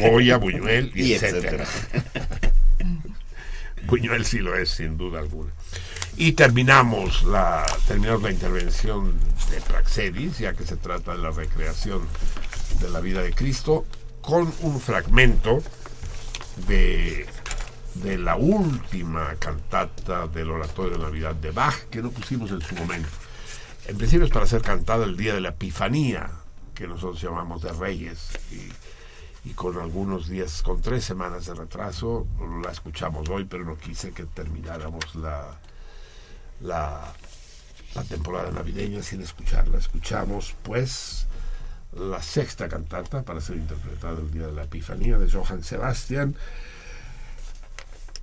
Goya, 0.00 0.38
Buñuel 0.38 0.92
y, 0.94 1.02
Y 1.02 1.14
etcétera. 1.14 1.64
etcétera. 1.64 2.38
Buñuel 3.86 4.24
sí 4.24 4.38
lo 4.38 4.56
es, 4.56 4.70
sin 4.70 4.96
duda 4.96 5.18
alguna. 5.18 5.52
Y 6.16 6.32
terminamos 6.32 7.24
la, 7.24 7.66
terminamos 7.88 8.22
la 8.22 8.30
intervención 8.30 9.18
de 9.50 9.60
Praxedis, 9.60 10.38
ya 10.38 10.52
que 10.52 10.64
se 10.64 10.76
trata 10.76 11.12
de 11.12 11.18
la 11.18 11.30
recreación 11.30 12.02
de 12.80 12.88
la 12.90 13.00
vida 13.00 13.22
de 13.22 13.32
Cristo, 13.32 13.84
con 14.20 14.52
un 14.60 14.80
fragmento 14.80 15.62
de, 16.68 17.26
de 17.94 18.18
la 18.18 18.36
última 18.36 19.34
cantata 19.38 20.26
del 20.26 20.50
Oratorio 20.50 20.96
de 20.96 21.04
Navidad 21.04 21.34
de 21.34 21.50
Bach, 21.50 21.74
que 21.90 22.02
no 22.02 22.10
pusimos 22.10 22.50
en 22.50 22.60
su 22.60 22.74
momento. 22.74 23.08
En 23.86 23.96
principio 23.96 24.26
es 24.26 24.32
para 24.32 24.46
ser 24.46 24.62
cantada 24.62 25.04
el 25.04 25.16
día 25.16 25.34
de 25.34 25.40
la 25.40 25.50
Epifanía, 25.50 26.30
que 26.74 26.86
nosotros 26.86 27.20
llamamos 27.20 27.62
de 27.62 27.72
Reyes, 27.72 28.30
y, 29.44 29.50
con 29.54 29.78
algunos 29.78 30.28
días, 30.28 30.62
con 30.62 30.80
tres 30.80 31.04
semanas 31.04 31.46
de 31.46 31.54
retraso, 31.54 32.26
la 32.64 32.70
escuchamos 32.70 33.28
hoy, 33.28 33.44
pero 33.44 33.64
no 33.64 33.76
quise 33.76 34.12
que 34.12 34.24
termináramos 34.24 35.14
la, 35.16 35.58
la, 36.60 37.12
la 37.94 38.04
temporada 38.04 38.52
navideña 38.52 39.02
sin 39.02 39.20
escucharla. 39.20 39.78
Escuchamos, 39.78 40.54
pues, 40.62 41.26
la 41.92 42.22
sexta 42.22 42.68
cantata 42.68 43.22
para 43.22 43.40
ser 43.40 43.56
interpretada 43.56 44.20
el 44.20 44.30
día 44.30 44.46
de 44.46 44.52
la 44.52 44.62
Epifanía 44.62 45.18
de 45.18 45.30
Johann 45.30 45.62
Sebastian. 45.62 46.36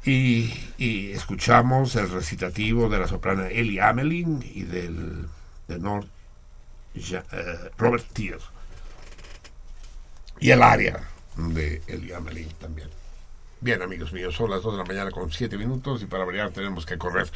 Y, 0.05 0.53
y 0.77 1.11
escuchamos 1.11 1.95
el 1.95 2.09
recitativo 2.09 2.87
de 2.89 2.99
la 2.99 3.07
soprana 3.07 3.49
Ellie 3.49 3.81
Amelin 3.81 4.41
y 4.53 4.63
del 4.63 5.27
tenor 5.67 6.05
Ja- 6.95 7.23
eh, 7.31 7.69
Robert 7.77 8.05
Thier. 8.13 8.39
y 10.39 10.51
el 10.51 10.61
área 10.63 11.01
de 11.35 11.81
Elia 11.87 12.19
Melín 12.21 12.47
también. 12.59 12.89
Bien, 13.61 13.81
amigos 13.81 14.13
míos, 14.13 14.35
son 14.35 14.49
las 14.49 14.63
2 14.63 14.73
de 14.73 14.77
la 14.79 14.85
mañana 14.85 15.11
con 15.11 15.31
7 15.31 15.57
minutos 15.57 16.01
y 16.01 16.05
para 16.05 16.23
variar 16.23 16.49
tenemos 16.51 16.85
que 16.85 16.97
correr. 16.97 17.29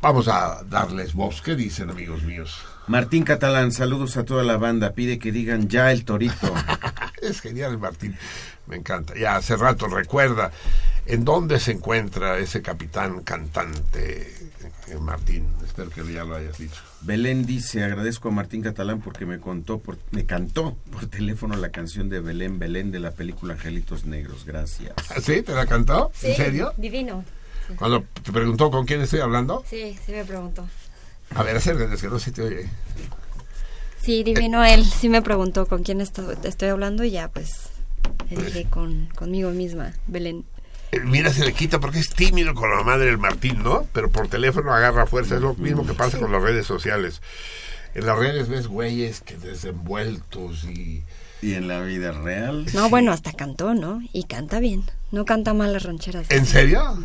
Vamos 0.00 0.28
a 0.28 0.62
darles 0.64 1.12
voz. 1.12 1.42
¿Qué 1.42 1.56
dicen, 1.56 1.90
amigos 1.90 2.22
míos? 2.22 2.56
Martín 2.86 3.24
Catalán, 3.24 3.70
saludos 3.72 4.16
a 4.16 4.24
toda 4.24 4.44
la 4.44 4.56
banda. 4.56 4.92
Pide 4.94 5.18
que 5.18 5.30
digan 5.32 5.68
ya 5.68 5.92
el 5.92 6.04
torito. 6.06 6.54
es 7.22 7.40
genial, 7.40 7.78
Martín. 7.78 8.16
Me 8.70 8.76
encanta. 8.76 9.14
Ya 9.18 9.36
hace 9.36 9.56
rato 9.56 9.88
recuerda 9.88 10.50
en 11.06 11.24
dónde 11.24 11.58
se 11.58 11.72
encuentra 11.72 12.38
ese 12.38 12.62
capitán 12.62 13.22
cantante, 13.22 14.32
eh, 14.88 14.96
Martín. 15.00 15.46
Espero 15.64 15.90
que 15.90 16.04
ya 16.12 16.24
lo 16.24 16.36
hayas 16.36 16.56
dicho. 16.58 16.80
Belén 17.02 17.46
dice, 17.46 17.82
agradezco 17.82 18.28
a 18.28 18.32
Martín 18.32 18.62
Catalán 18.62 19.00
porque 19.00 19.26
me 19.26 19.40
contó, 19.40 19.78
por, 19.80 19.98
me 20.12 20.24
cantó 20.26 20.76
por 20.92 21.06
teléfono 21.06 21.56
la 21.56 21.70
canción 21.70 22.08
de 22.08 22.20
Belén 22.20 22.58
Belén 22.58 22.90
de 22.92 23.00
la 23.00 23.10
película 23.10 23.54
Angelitos 23.54 24.04
Negros. 24.04 24.44
Gracias. 24.44 24.92
¿Sí? 25.22 25.42
¿Te 25.42 25.52
la 25.52 25.66
cantó? 25.66 26.12
Sí, 26.14 26.28
¿En 26.28 26.36
serio? 26.36 26.72
Divino. 26.76 27.24
Cuando 27.76 28.04
te 28.22 28.32
preguntó 28.32 28.70
con 28.70 28.84
quién 28.86 29.00
estoy 29.00 29.20
hablando. 29.20 29.64
Sí, 29.68 29.96
sí 30.04 30.12
me 30.12 30.24
preguntó. 30.24 30.68
A 31.34 31.42
ver, 31.42 31.56
acércate, 31.56 31.94
es 31.94 32.00
que 32.02 32.08
no 32.08 32.18
se 32.18 32.32
te 32.32 32.42
oye. 32.42 32.68
Sí, 34.02 34.22
divino 34.22 34.64
él. 34.64 34.84
Sí 34.84 35.08
me 35.08 35.22
preguntó 35.22 35.66
con 35.66 35.82
quién 35.82 36.00
esto- 36.00 36.32
estoy 36.44 36.68
hablando 36.68 37.04
y 37.04 37.10
ya 37.12 37.28
pues 37.28 37.69
le 38.30 38.44
dije 38.44 38.66
con, 38.68 39.06
conmigo 39.16 39.50
misma, 39.50 39.92
Belén. 40.06 40.44
Eh, 40.92 41.00
Mira, 41.00 41.32
se 41.32 41.44
le 41.44 41.52
quita 41.52 41.78
porque 41.78 41.98
es 41.98 42.10
tímido 42.10 42.54
con 42.54 42.70
la 42.70 42.82
madre 42.82 43.06
del 43.06 43.18
Martín, 43.18 43.62
¿no? 43.62 43.86
Pero 43.92 44.10
por 44.10 44.28
teléfono 44.28 44.72
agarra 44.72 45.06
fuerza. 45.06 45.36
Es 45.36 45.40
lo 45.40 45.54
mismo 45.54 45.86
que 45.86 45.94
pasa 45.94 46.18
con 46.18 46.32
las 46.32 46.42
redes 46.42 46.66
sociales. 46.66 47.22
En 47.94 48.06
las 48.06 48.18
redes 48.18 48.48
ves 48.48 48.66
güeyes 48.66 49.20
que 49.20 49.36
desenvueltos 49.36 50.64
y... 50.64 51.04
¿Y 51.42 51.54
en 51.54 51.68
la 51.68 51.80
vida 51.80 52.12
real? 52.12 52.66
No, 52.74 52.90
bueno, 52.90 53.12
hasta 53.12 53.32
cantó, 53.32 53.72
¿no? 53.72 54.02
Y 54.12 54.24
canta 54.24 54.60
bien. 54.60 54.84
No 55.10 55.24
canta 55.24 55.54
mal 55.54 55.72
las 55.72 55.84
rancheras. 55.84 56.30
¿En 56.30 56.44
serio? 56.44 56.98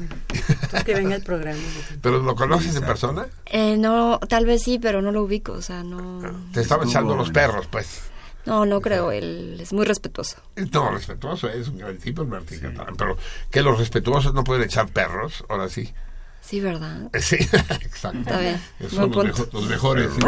que 0.86 0.94
venga 0.94 1.16
el 1.16 1.24
programa. 1.24 1.62
¿Pero 2.02 2.20
lo 2.20 2.36
conoces 2.36 2.76
en 2.76 2.84
persona? 2.84 3.28
Eh, 3.46 3.78
no, 3.78 4.20
tal 4.28 4.46
vez 4.46 4.62
sí, 4.62 4.78
pero 4.78 5.02
no 5.02 5.14
lo 5.14 5.24
ubico, 5.24 5.54
o 5.54 5.62
sea, 5.62 5.84
no... 5.84 6.22
Te 6.52 6.60
estaba 6.60 6.84
echando 6.84 7.16
los 7.16 7.32
perros, 7.32 7.68
pues. 7.72 8.02
No, 8.46 8.66
no 8.66 8.82
creo, 8.82 9.12
él 9.12 9.58
es 9.60 9.74
muy 9.74 9.86
respetuoso. 9.86 10.38
No, 10.72 10.92
respetuoso, 10.92 11.50
es 11.50 11.68
un 11.68 11.78
gran 11.80 11.98
tipo 11.98 12.22
el 12.22 12.28
Martín 12.28 12.60
Catalán. 12.60 12.96
Pero 12.98 13.18
que 13.50 13.62
los 13.62 13.78
respetuosos 13.80 14.34
no 14.34 14.44
pueden 14.44 14.64
echar 14.64 14.88
perros, 14.90 15.44
ahora 15.50 15.68
sí. 15.70 15.94
Sí, 16.42 16.60
¿verdad? 16.60 17.10
Sí, 17.20 17.36
exacto. 17.82 18.20
Está 18.20 18.40
bien. 18.40 18.62
Son 18.90 19.10
los, 19.12 19.16
punto. 19.16 19.24
mejo- 19.24 19.50
los 19.54 19.68
mejores. 19.68 20.10
¿sí? 20.14 20.20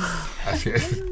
Así 0.46 0.70
es. 0.70 1.02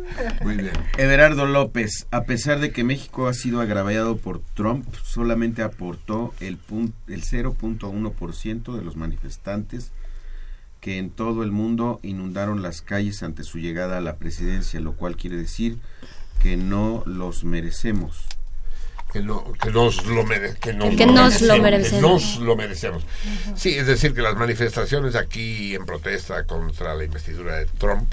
Muy 0.42 0.56
bien. 0.56 0.72
Everardo 0.96 1.44
López, 1.44 2.06
a 2.10 2.22
pesar 2.24 2.60
de 2.60 2.70
que 2.72 2.84
México 2.84 3.26
ha 3.26 3.34
sido 3.34 3.60
agraviado 3.60 4.16
por 4.16 4.40
Trump, 4.54 4.86
solamente 5.02 5.62
aportó 5.62 6.32
el, 6.40 6.56
pun- 6.58 6.92
el 7.08 7.22
0.1% 7.22 8.74
de 8.76 8.82
los 8.82 8.96
manifestantes 8.96 9.90
que 10.80 10.98
en 10.98 11.10
todo 11.10 11.42
el 11.42 11.50
mundo 11.50 11.98
inundaron 12.02 12.62
las 12.62 12.80
calles 12.80 13.22
ante 13.22 13.42
su 13.42 13.58
llegada 13.58 13.98
a 13.98 14.00
la 14.00 14.16
presidencia, 14.16 14.78
lo 14.80 14.92
cual 14.94 15.16
quiere 15.16 15.36
decir 15.36 15.78
que 16.40 16.56
no 16.56 17.02
los 17.06 17.44
merecemos. 17.44 18.24
que, 19.12 19.20
no, 19.22 19.52
que 19.54 19.70
nos 19.70 20.04
lo, 20.06 20.24
mere- 20.24 20.56
que 20.60 20.74
nos 20.74 20.94
Que 20.94 21.06
lo 21.06 21.12
nos 21.12 21.40
lo 21.40 21.58
merecemos, 21.58 22.22
que 22.22 22.36
nos 22.36 22.36
lo 22.46 22.56
merecemos. 22.56 23.02
Sí, 23.54 23.70
es 23.76 23.86
decir, 23.86 24.12
que 24.14 24.20
las 24.20 24.36
manifestaciones 24.36 25.14
aquí 25.14 25.74
en 25.74 25.86
protesta 25.86 26.44
contra 26.44 26.94
la 26.94 27.04
investidura 27.04 27.56
de 27.56 27.66
Trump 27.66 28.12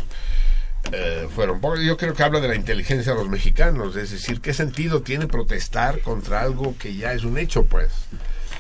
eh, 0.92 1.28
fueron 1.34 1.60
poco- 1.62 1.78
Yo 1.78 1.98
creo 1.98 2.14
que 2.14 2.24
habla 2.24 2.40
de 2.40 2.48
la 2.48 2.56
inteligencia 2.56 3.14
de 3.14 3.18
los 3.20 3.30
mexicanos, 3.30 3.96
es 3.96 4.12
decir, 4.12 4.40
¿qué 4.42 4.54
sentido 4.54 5.02
tiene 5.02 5.28
protestar 5.28 6.00
contra 6.02 6.42
algo 6.42 6.76
que 6.78 6.96
ya 6.96 7.14
es 7.14 7.24
un 7.24 7.38
hecho, 7.38 7.64
pues? 7.66 7.90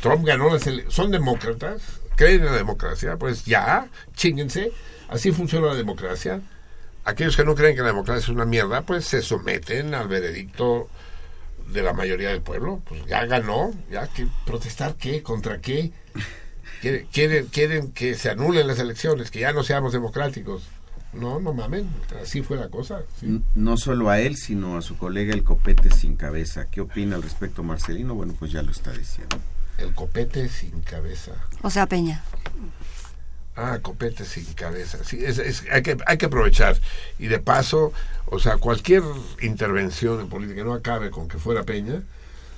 Trump 0.02 0.26
ganó 0.26 0.52
las 0.52 0.66
ele- 0.68 0.86
¿Son 0.90 1.12
demócratas? 1.12 1.82
¿Creen 2.16 2.42
en 2.42 2.46
la 2.48 2.52
democracia? 2.54 3.16
Pues 3.18 3.46
ya, 3.46 3.88
chinguense. 4.16 4.72
Así 5.10 5.32
funciona 5.32 5.68
la 5.68 5.76
democracia. 5.76 6.42
Aquellos 7.06 7.36
que 7.36 7.44
no 7.44 7.56
creen 7.56 7.76
que 7.76 7.82
la 7.82 7.88
democracia 7.88 8.22
es 8.22 8.30
una 8.30 8.46
mierda, 8.46 8.82
pues 8.84 9.06
se 9.06 9.22
someten 9.22 9.94
al 9.94 10.08
veredicto 10.08 10.90
de 11.68 11.82
la 11.82 11.94
mayoría 11.94 12.30
del 12.30 12.42
pueblo. 12.42 12.82
Pues 12.88 13.06
ya 13.06 13.26
ganó, 13.26 13.74
ya 13.92 14.08
que 14.08 14.28
protestar 14.46 14.96
qué, 14.96 15.22
contra 15.22 15.60
qué. 15.60 15.92
Quieren, 16.82 17.08
quieren, 17.12 17.48
quieren 17.48 17.92
que 17.92 18.16
se 18.16 18.30
anulen 18.30 18.68
las 18.68 18.80
elecciones, 18.80 19.32
que 19.32 19.40
ya 19.40 19.54
no 19.54 19.64
seamos 19.64 19.94
democráticos. 19.94 20.64
No, 21.14 21.40
no 21.40 21.54
mamen, 21.54 21.88
así 22.22 22.42
fue 22.42 22.58
la 22.58 22.70
cosa. 22.70 23.04
sí. 23.20 23.42
No 23.54 23.78
solo 23.78 24.10
a 24.10 24.20
él, 24.20 24.36
sino 24.36 24.78
a 24.78 24.82
su 24.82 24.98
colega 24.98 25.34
el 25.34 25.44
copete 25.44 25.92
sin 25.92 26.16
cabeza. 26.16 26.66
¿Qué 26.72 26.82
opina 26.82 27.16
al 27.16 27.24
respecto 27.24 27.64
Marcelino? 27.64 28.16
Bueno, 28.16 28.36
pues 28.38 28.52
ya 28.52 28.64
lo 28.64 28.72
está 28.72 28.92
diciendo. 28.92 29.38
El 29.78 29.94
copete 29.94 30.50
sin 30.50 30.82
cabeza. 30.82 31.32
O 31.62 31.70
sea, 31.70 31.86
Peña. 31.88 32.24
Ah, 33.56 33.80
copete 33.82 34.26
sin 34.26 34.46
cabeza. 34.54 35.04
Sí, 35.04 35.24
es, 35.24 35.38
es- 35.38 35.64
hay, 35.72 35.84
que, 35.84 35.98
hay 36.08 36.18
que 36.18 36.26
aprovechar. 36.26 36.78
Y 37.20 37.28
de 37.28 37.40
paso, 37.40 37.94
o 38.26 38.40
sea, 38.40 38.58
cualquier 38.58 39.04
intervención 39.42 40.20
en 40.22 40.30
política 40.30 40.58
que 40.58 40.64
no 40.64 40.74
acabe 40.74 41.12
con 41.12 41.28
que 41.28 41.38
fuera 41.38 41.64
Peña, 41.64 42.02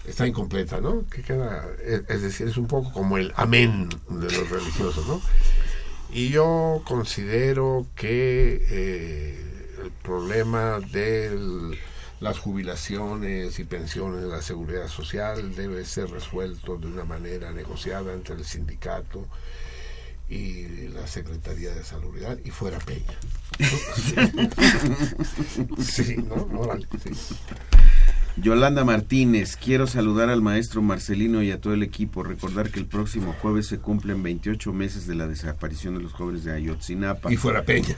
está 0.08 0.26
incompleta, 0.26 0.80
¿no? 0.80 1.04
Que 1.10 1.22
queda, 1.22 1.66
es, 2.08 2.22
decir, 2.22 2.48
es 2.48 2.58
un 2.58 2.68
poco 2.68 2.94
como 2.94 3.18
el 3.18 3.34
amén 3.36 3.90
de 4.10 4.32
los 4.32 4.50
religiosos, 4.50 5.06
¿no? 5.08 5.22
Y 6.12 6.30
yo 6.30 6.82
considero 6.86 7.86
que 7.96 8.66
eh, 8.70 9.76
el 9.84 9.92
problema 10.04 10.80
de 10.80 11.78
las 12.22 12.40
jubilaciones 12.40 13.60
y 13.60 13.66
pensiones 13.66 14.22
de 14.22 14.30
la 14.30 14.42
seguridad 14.42 14.88
social 14.88 15.56
debe 15.56 15.84
ser 15.84 16.10
resuelto 16.10 16.78
de 16.78 16.88
una 16.88 17.04
manera 17.04 17.52
negociada 17.52 18.14
entre 18.14 18.36
el 18.36 18.46
sindicato 18.46 19.26
y 20.28 20.88
la 20.90 21.06
Secretaría 21.08 21.74
de 21.74 21.84
Salubridad 21.84 22.38
y 22.44 22.50
fuera 22.50 22.80
Peña. 22.80 23.14
sí, 25.80 26.18
¿no? 26.18 26.36
Órale, 26.60 26.88
sí. 27.04 27.36
Yolanda 28.38 28.84
Martínez, 28.84 29.56
quiero 29.56 29.88
saludar 29.88 30.30
al 30.30 30.42
maestro 30.42 30.82
Marcelino 30.82 31.42
y 31.42 31.52
a 31.52 31.62
todo 31.62 31.74
el 31.74 31.84
equipo. 31.84 32.22
Recordar 32.22 32.70
que 32.70 32.80
el 32.80 32.86
próximo 32.86 33.34
jueves 33.42 33.68
se 33.68 33.80
cumplen 33.80 34.24
28 34.24 34.74
meses 34.74 35.08
de 35.08 35.16
la 35.16 35.26
desaparición 35.28 35.96
de 35.96 36.02
los 36.02 36.12
jóvenes 36.12 36.44
de 36.44 36.52
Ayotzinapa. 36.52 37.32
Y 37.32 37.38
fuera 37.38 37.64
Peña. 37.64 37.96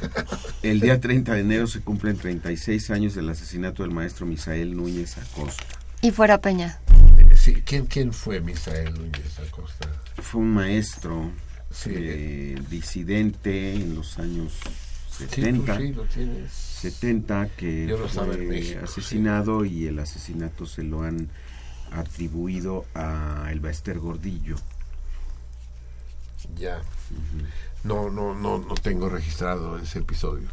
El 0.62 0.80
día 0.80 1.02
30 1.02 1.34
de 1.34 1.40
enero 1.40 1.66
se 1.66 1.82
cumplen 1.82 2.18
36 2.18 2.92
años 2.92 3.16
del 3.16 3.30
asesinato 3.30 3.82
del 3.82 3.92
maestro 3.92 4.28
Misael 4.28 4.76
Núñez 4.76 5.18
Acosta. 5.18 5.64
Y 6.04 6.12
fuera 6.12 6.40
Peña. 6.40 6.82
Sí, 7.36 7.56
¿quién, 7.66 7.88
¿Quién 7.88 8.14
fue 8.14 8.40
Misael 8.40 8.94
Núñez 8.94 9.40
Acosta? 9.40 9.90
Fue 10.22 10.42
un 10.42 10.54
maestro 10.54 11.32
Sí. 11.72 11.92
eh, 11.94 12.62
disidente 12.70 13.74
en 13.76 13.96
los 13.96 14.18
años 14.20 14.54
Sí, 15.10 15.26
tú 15.26 15.30
70. 15.36 15.78
sí 15.78 15.94
lo 15.94 16.04
tienes. 16.04 16.52
70 16.52 17.48
que 17.58 17.96
fue 18.14 18.38
México, 18.38 18.80
asesinado 18.84 19.66
y 19.66 19.88
el 19.88 19.98
asesinato 20.00 20.66
se 20.66 20.84
lo 20.84 21.02
han 21.04 21.30
atribuido 21.92 22.86
a 22.94 23.48
el 23.52 23.60
Baester 23.60 23.98
Gordillo. 24.00 24.56
Ya. 26.56 26.82
No, 27.84 28.10
no, 28.10 28.34
no, 28.36 28.60
no 28.60 28.76
tengo 28.76 29.10
registrado 29.10 29.78
ese 29.80 30.00
episodio. 30.00 30.48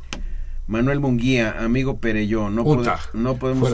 Manuel 0.66 1.00
Munguía, 1.00 1.56
amigo 1.62 1.98
Pereyó, 1.98 2.48
no, 2.48 2.64
pode- 2.64 2.90
no 3.12 3.36
podemos 3.36 3.70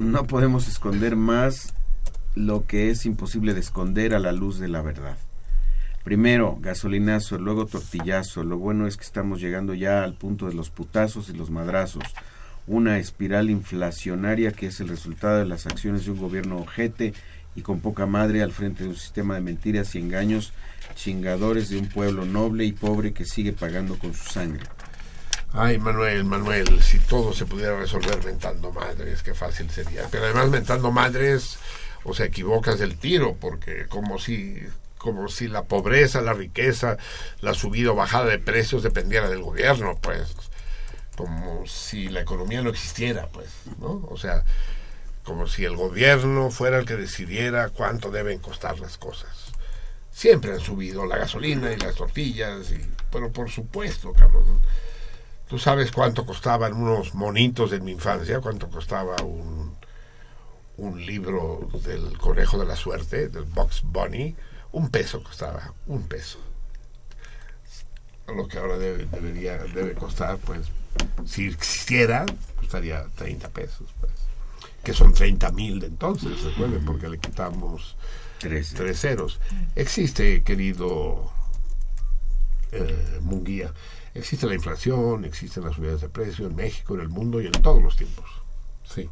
no 0.00 0.26
podemos 0.26 0.66
esconder 0.68 1.14
más 1.16 1.74
lo 2.34 2.66
que 2.66 2.90
es 2.90 3.06
imposible 3.06 3.54
de 3.54 3.60
esconder 3.60 4.14
a 4.14 4.18
la 4.18 4.32
luz 4.32 4.58
de 4.58 4.66
la 4.68 4.82
verdad. 4.82 5.16
Primero, 6.04 6.58
gasolinazo, 6.60 7.38
luego 7.38 7.64
tortillazo. 7.64 8.44
Lo 8.44 8.58
bueno 8.58 8.86
es 8.86 8.98
que 8.98 9.04
estamos 9.04 9.40
llegando 9.40 9.72
ya 9.72 10.04
al 10.04 10.12
punto 10.12 10.46
de 10.46 10.54
los 10.54 10.68
putazos 10.68 11.30
y 11.30 11.32
los 11.32 11.50
madrazos. 11.50 12.04
Una 12.66 12.98
espiral 12.98 13.48
inflacionaria 13.48 14.52
que 14.52 14.66
es 14.66 14.80
el 14.80 14.88
resultado 14.88 15.38
de 15.38 15.46
las 15.46 15.66
acciones 15.66 16.04
de 16.04 16.10
un 16.10 16.18
gobierno 16.18 16.58
ojete 16.58 17.14
y 17.56 17.62
con 17.62 17.80
poca 17.80 18.04
madre 18.04 18.42
al 18.42 18.52
frente 18.52 18.82
de 18.82 18.90
un 18.90 18.96
sistema 18.96 19.34
de 19.34 19.40
mentiras 19.40 19.94
y 19.94 19.98
engaños, 19.98 20.52
chingadores 20.94 21.70
de 21.70 21.78
un 21.78 21.88
pueblo 21.88 22.26
noble 22.26 22.66
y 22.66 22.72
pobre 22.72 23.14
que 23.14 23.24
sigue 23.24 23.52
pagando 23.52 23.98
con 23.98 24.12
su 24.12 24.24
sangre. 24.30 24.64
Ay, 25.52 25.78
Manuel, 25.78 26.24
Manuel, 26.24 26.82
si 26.82 26.98
todo 26.98 27.32
se 27.32 27.46
pudiera 27.46 27.78
resolver 27.78 28.22
mentando 28.24 28.72
madres, 28.72 29.22
qué 29.22 29.32
fácil 29.32 29.70
sería. 29.70 30.02
Pero 30.10 30.24
además 30.24 30.50
mentando 30.50 30.90
madres, 30.90 31.58
o 32.02 32.12
sea, 32.12 32.26
equivocas 32.26 32.80
el 32.80 32.96
tiro, 32.96 33.36
porque 33.40 33.86
como 33.88 34.18
si, 34.18 34.58
como 35.04 35.28
si 35.28 35.48
la 35.48 35.64
pobreza, 35.64 36.22
la 36.22 36.32
riqueza, 36.32 36.96
la 37.42 37.52
subida 37.52 37.90
o 37.90 37.94
bajada 37.94 38.24
de 38.24 38.38
precios 38.38 38.82
dependiera 38.82 39.28
del 39.28 39.42
gobierno, 39.42 39.98
pues. 40.00 40.34
Como 41.14 41.66
si 41.66 42.08
la 42.08 42.22
economía 42.22 42.62
no 42.62 42.70
existiera, 42.70 43.28
pues, 43.28 43.50
¿no? 43.80 44.02
O 44.08 44.16
sea, 44.16 44.44
como 45.22 45.46
si 45.46 45.66
el 45.66 45.76
gobierno 45.76 46.50
fuera 46.50 46.78
el 46.78 46.86
que 46.86 46.96
decidiera 46.96 47.68
cuánto 47.68 48.10
deben 48.10 48.38
costar 48.38 48.80
las 48.80 48.96
cosas. 48.96 49.52
Siempre 50.10 50.52
han 50.52 50.60
subido 50.60 51.04
la 51.04 51.18
gasolina 51.18 51.70
y 51.70 51.76
las 51.76 51.96
tortillas, 51.96 52.72
pero 53.12 53.30
por 53.30 53.50
supuesto, 53.50 54.14
cabrón. 54.14 54.58
¿Tú 55.50 55.58
sabes 55.58 55.92
cuánto 55.92 56.24
costaban 56.24 56.72
unos 56.72 57.14
monitos 57.14 57.74
en 57.74 57.84
mi 57.84 57.92
infancia? 57.92 58.40
¿Cuánto 58.40 58.70
costaba 58.70 59.16
un, 59.22 59.76
un 60.78 61.04
libro 61.04 61.68
del 61.84 62.16
Conejo 62.16 62.56
de 62.56 62.64
la 62.64 62.76
Suerte, 62.76 63.28
del 63.28 63.44
Box 63.44 63.82
Bunny, 63.84 64.34
un 64.74 64.90
peso 64.90 65.22
costaba, 65.22 65.72
un 65.86 66.02
peso. 66.02 66.38
Lo 68.26 68.48
que 68.48 68.58
ahora 68.58 68.76
debe, 68.76 69.06
debería, 69.06 69.56
debe 69.58 69.94
costar, 69.94 70.38
pues, 70.38 70.66
si 71.24 71.46
existiera, 71.46 72.26
costaría 72.56 73.06
30 73.16 73.48
pesos, 73.50 73.88
pues. 74.00 74.12
Que 74.82 74.92
son 74.92 75.14
30 75.14 75.50
mil 75.52 75.78
de 75.78 75.86
entonces, 75.86 76.42
recuerden, 76.42 76.84
porque 76.84 77.08
le 77.08 77.18
quitamos 77.18 77.96
Tres. 78.38 78.74
tres 78.74 79.00
ceros. 79.00 79.40
Existe, 79.76 80.42
querido 80.42 81.30
eh, 82.72 83.20
Munguía, 83.22 83.72
existe 84.12 84.46
la 84.46 84.54
inflación, 84.54 85.24
existen 85.24 85.64
las 85.64 85.76
subidas 85.76 86.00
de 86.00 86.08
precio 86.08 86.46
en 86.46 86.56
México, 86.56 86.94
en 86.94 87.00
el 87.00 87.08
mundo 87.08 87.40
y 87.40 87.46
en 87.46 87.52
todos 87.52 87.80
los 87.80 87.96
tiempos. 87.96 88.28
Sí. 88.84 89.08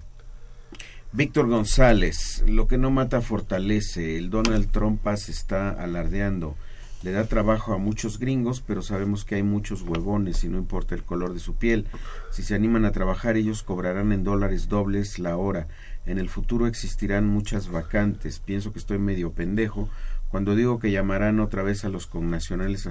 Víctor 1.15 1.47
González, 1.47 2.43
lo 2.47 2.67
que 2.67 2.79
no 2.79 2.91
mata 2.91 3.21
fortalece. 3.21 4.17
El 4.17 4.31
Donald 4.31 4.71
Trump 4.71 5.07
se 5.17 5.31
está 5.31 5.69
alardeando. 5.69 6.57
Le 7.03 7.13
da 7.13 7.27
trabajo 7.27 7.75
a 7.75 7.79
muchos 7.79 8.19
gringos, 8.19 8.63
pero 8.67 8.81
sabemos 8.81 9.27
que 9.27 9.35
hay 9.35 9.43
muchos 9.43 9.83
huevones 9.83 10.43
y 10.43 10.49
no 10.49 10.57
importa 10.57 10.95
el 10.95 11.03
color 11.03 11.35
de 11.35 11.41
su 11.41 11.57
piel. 11.57 11.87
Si 12.31 12.43
se 12.43 12.55
animan 12.55 12.87
a 12.87 12.93
trabajar, 12.93 13.37
ellos 13.37 13.63
cobrarán 13.63 14.13
en 14.13 14.25
dólares 14.25 14.71
dobles 14.71 15.19
la 15.19 15.37
hora. 15.37 15.69
En 16.07 16.17
el 16.17 16.31
futuro 16.31 16.67
existirán 16.67 17.29
muchas 17.29 17.71
vacantes. 17.71 18.39
Pienso 18.39 18.73
que 18.73 18.79
estoy 18.79 18.97
medio 18.97 19.33
pendejo 19.33 19.91
cuando 20.31 20.55
digo 20.55 20.79
que 20.79 20.93
llamarán 20.93 21.41
otra 21.41 21.63
vez 21.63 21.85
a 21.85 21.91
los 21.91 22.07
connacionales 22.07 22.89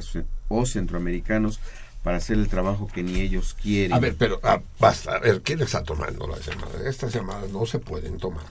o 0.47 0.65
centroamericanos 0.67 1.59
para 2.03 2.17
hacer 2.17 2.37
el 2.37 2.47
trabajo 2.47 2.87
que 2.87 3.03
ni 3.03 3.21
ellos 3.21 3.55
quieren. 3.61 3.93
A 3.93 3.99
ver, 3.99 4.15
pero 4.17 4.39
ah, 4.43 4.61
basta. 4.79 5.15
A 5.15 5.19
ver, 5.19 5.41
¿quién 5.41 5.61
está 5.61 5.83
tomando 5.83 6.27
las 6.27 6.45
llamadas? 6.45 6.81
Estas 6.81 7.13
llamadas 7.13 7.49
no 7.51 7.65
se 7.65 7.79
pueden 7.79 8.17
tomar. 8.17 8.45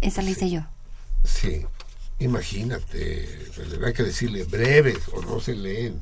Esa 0.00 0.22
la 0.22 0.30
hice 0.30 0.50
yo. 0.50 0.60
Sí. 1.24 1.64
Imagínate, 2.18 3.50
pues, 3.54 3.68
hay 3.82 3.92
que 3.92 4.02
decirle 4.02 4.44
breves 4.44 5.08
o 5.12 5.20
no 5.22 5.40
se 5.40 5.54
leen. 5.54 6.00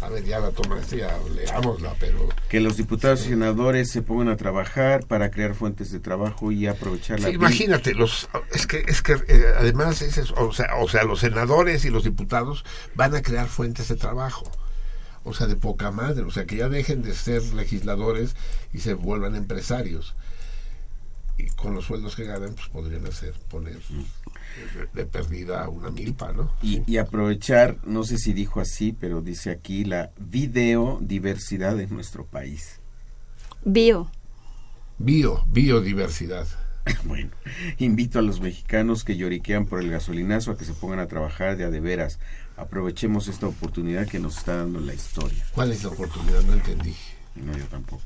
A 0.00 0.08
ver, 0.08 0.24
ya 0.24 0.38
la 0.40 0.50
tomaste, 0.50 0.98
ya 0.98 1.18
leámosla, 1.34 1.94
pero... 1.98 2.28
que 2.48 2.60
los 2.60 2.76
diputados 2.76 3.24
y 3.26 3.30
senadores 3.30 3.90
se 3.90 4.02
pongan 4.02 4.28
a 4.28 4.36
trabajar 4.36 5.06
para 5.06 5.30
crear 5.30 5.54
fuentes 5.54 5.90
de 5.90 6.00
trabajo 6.00 6.52
y 6.52 6.66
aprovechar 6.66 7.20
la 7.20 7.28
Sí, 7.28 7.34
imagínate, 7.34 7.94
los, 7.94 8.28
es 8.52 8.66
que, 8.66 8.84
es 8.86 9.02
que 9.02 9.14
eh, 9.28 9.44
además, 9.58 10.02
es 10.02 10.18
eso, 10.18 10.34
o, 10.36 10.52
sea, 10.52 10.76
o 10.76 10.88
sea, 10.88 11.04
los 11.04 11.20
senadores 11.20 11.84
y 11.84 11.90
los 11.90 12.04
diputados 12.04 12.64
van 12.94 13.14
a 13.14 13.22
crear 13.22 13.48
fuentes 13.48 13.88
de 13.88 13.96
trabajo. 13.96 14.44
O 15.24 15.34
sea, 15.34 15.48
de 15.48 15.56
poca 15.56 15.90
madre. 15.90 16.22
O 16.22 16.30
sea, 16.30 16.46
que 16.46 16.56
ya 16.56 16.68
dejen 16.68 17.02
de 17.02 17.12
ser 17.12 17.42
legisladores 17.52 18.36
y 18.72 18.78
se 18.78 18.94
vuelvan 18.94 19.34
empresarios. 19.34 20.14
Y 21.36 21.48
con 21.48 21.74
los 21.74 21.86
sueldos 21.86 22.14
que 22.14 22.24
ganan, 22.24 22.54
pues 22.54 22.68
podrían 22.68 23.04
hacer, 23.06 23.34
poner 23.50 23.74
de, 23.74 24.06
de 24.92 25.06
perdida 25.06 25.68
una 25.68 25.90
milpa, 25.90 26.32
¿no? 26.32 26.52
y, 26.62 26.82
y 26.90 26.98
aprovechar, 26.98 27.78
no 27.84 28.04
sé 28.04 28.18
si 28.18 28.32
dijo 28.32 28.60
así, 28.60 28.92
pero 28.92 29.20
dice 29.20 29.50
aquí 29.50 29.84
la 29.84 30.10
videodiversidad 30.18 31.76
de 31.76 31.86
nuestro 31.86 32.26
país. 32.26 32.80
Bio. 33.64 34.10
Bio, 34.98 35.44
biodiversidad. 35.48 36.46
Bueno, 37.04 37.30
invito 37.78 38.18
a 38.18 38.22
los 38.22 38.40
mexicanos 38.40 39.02
que 39.02 39.16
lloriquean 39.16 39.66
por 39.66 39.80
el 39.80 39.90
gasolinazo 39.90 40.52
a 40.52 40.56
que 40.56 40.64
se 40.64 40.72
pongan 40.72 41.00
a 41.00 41.08
trabajar 41.08 41.56
de 41.56 41.64
a 41.64 41.70
de 41.70 41.80
veras. 41.80 42.20
Aprovechemos 42.56 43.28
esta 43.28 43.46
oportunidad 43.48 44.06
que 44.06 44.20
nos 44.20 44.38
está 44.38 44.56
dando 44.58 44.80
la 44.80 44.94
historia. 44.94 45.44
¿Cuál 45.52 45.72
es 45.72 45.82
la 45.82 45.90
oportunidad? 45.90 46.42
No 46.42 46.52
entendí. 46.52 46.94
No, 47.34 47.56
yo 47.56 47.64
tampoco. 47.66 48.02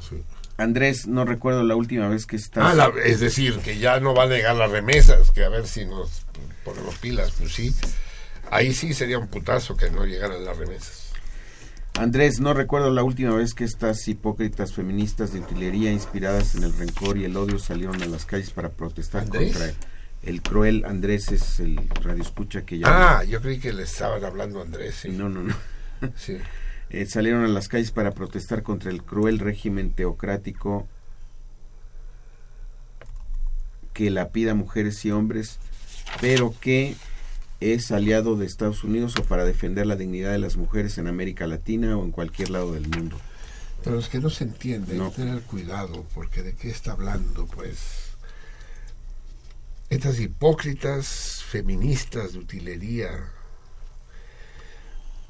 Sí. 0.00 0.22
Andrés, 0.56 1.06
no 1.08 1.24
recuerdo 1.24 1.62
la 1.64 1.74
última 1.74 2.08
vez 2.08 2.26
que 2.26 2.36
estás... 2.36 2.64
Ah, 2.64 2.74
la- 2.74 2.92
es 3.04 3.20
decir, 3.20 3.58
que 3.58 3.78
ya 3.78 3.98
no 4.00 4.14
va 4.14 4.24
a 4.24 4.26
negar 4.28 4.54
las 4.56 4.70
remesas, 4.70 5.30
que 5.32 5.44
a 5.44 5.48
ver 5.48 5.66
si 5.66 5.84
nos 5.84 6.24
ponemos 6.64 6.94
pilas, 6.98 7.32
pues 7.38 7.52
sí. 7.52 7.74
Ahí 8.50 8.72
sí 8.72 8.94
sería 8.94 9.18
un 9.18 9.26
putazo 9.28 9.76
que 9.76 9.90
no 9.90 10.04
llegaran 10.04 10.44
las 10.44 10.56
remesas. 10.56 11.10
Andrés, 11.98 12.40
no 12.40 12.54
recuerdo 12.54 12.90
la 12.92 13.02
última 13.04 13.34
vez 13.36 13.54
que 13.54 13.64
estas 13.64 14.06
hipócritas 14.08 14.72
feministas 14.72 15.32
de 15.32 15.40
utilería 15.40 15.92
inspiradas 15.92 16.54
en 16.56 16.64
el 16.64 16.76
rencor 16.76 17.16
y 17.18 17.24
el 17.24 17.36
odio 17.36 17.58
salieron 17.58 18.02
a 18.02 18.06
las 18.06 18.24
calles 18.26 18.50
para 18.50 18.70
protestar 18.70 19.22
¿Andrés? 19.22 19.52
contra 19.56 19.72
el 20.24 20.40
cruel 20.42 20.84
Andrés 20.86 21.30
es 21.30 21.60
el 21.60 21.78
radioescucha 22.02 22.62
que 22.64 22.78
ya 22.78 22.86
Ah, 23.18 23.24
yo 23.24 23.40
creí 23.42 23.58
que 23.60 23.72
le 23.72 23.82
estaban 23.84 24.24
hablando 24.24 24.58
a 24.58 24.62
Andrés. 24.62 24.96
sí. 25.02 25.10
no 25.10 25.28
no 25.28 25.42
no 25.42 25.54
Sí. 26.16 26.36
Eh, 26.96 27.06
salieron 27.06 27.44
a 27.44 27.48
las 27.48 27.66
calles 27.66 27.90
para 27.90 28.12
protestar 28.12 28.62
contra 28.62 28.92
el 28.92 29.02
cruel 29.02 29.40
régimen 29.40 29.90
teocrático 29.90 30.86
que 33.92 34.10
lapida 34.10 34.54
mujeres 34.54 35.04
y 35.04 35.10
hombres 35.10 35.58
pero 36.20 36.54
que 36.60 36.94
es 37.58 37.90
aliado 37.90 38.36
de 38.36 38.46
Estados 38.46 38.84
Unidos 38.84 39.14
o 39.18 39.24
para 39.24 39.44
defender 39.44 39.86
la 39.86 39.96
dignidad 39.96 40.30
de 40.30 40.38
las 40.38 40.56
mujeres 40.56 40.96
en 40.98 41.08
América 41.08 41.48
Latina 41.48 41.96
o 41.96 42.04
en 42.04 42.12
cualquier 42.12 42.50
lado 42.50 42.72
del 42.74 42.86
mundo 42.88 43.18
Pero 43.82 43.98
es 43.98 44.08
que 44.08 44.20
no 44.20 44.30
se 44.30 44.44
entiende, 44.44 44.92
hay 44.92 44.98
No. 44.98 45.10
que 45.10 45.16
tener 45.16 45.40
cuidado, 45.42 46.06
porque 46.14 46.42
de 46.42 46.54
qué 46.54 46.70
está 46.70 46.92
hablando, 46.92 47.46
pues. 47.46 47.78
Estas 49.90 50.20
hipócritas 50.20 51.42
feministas 51.46 52.32
de 52.34 52.38
utilería. 52.38 53.10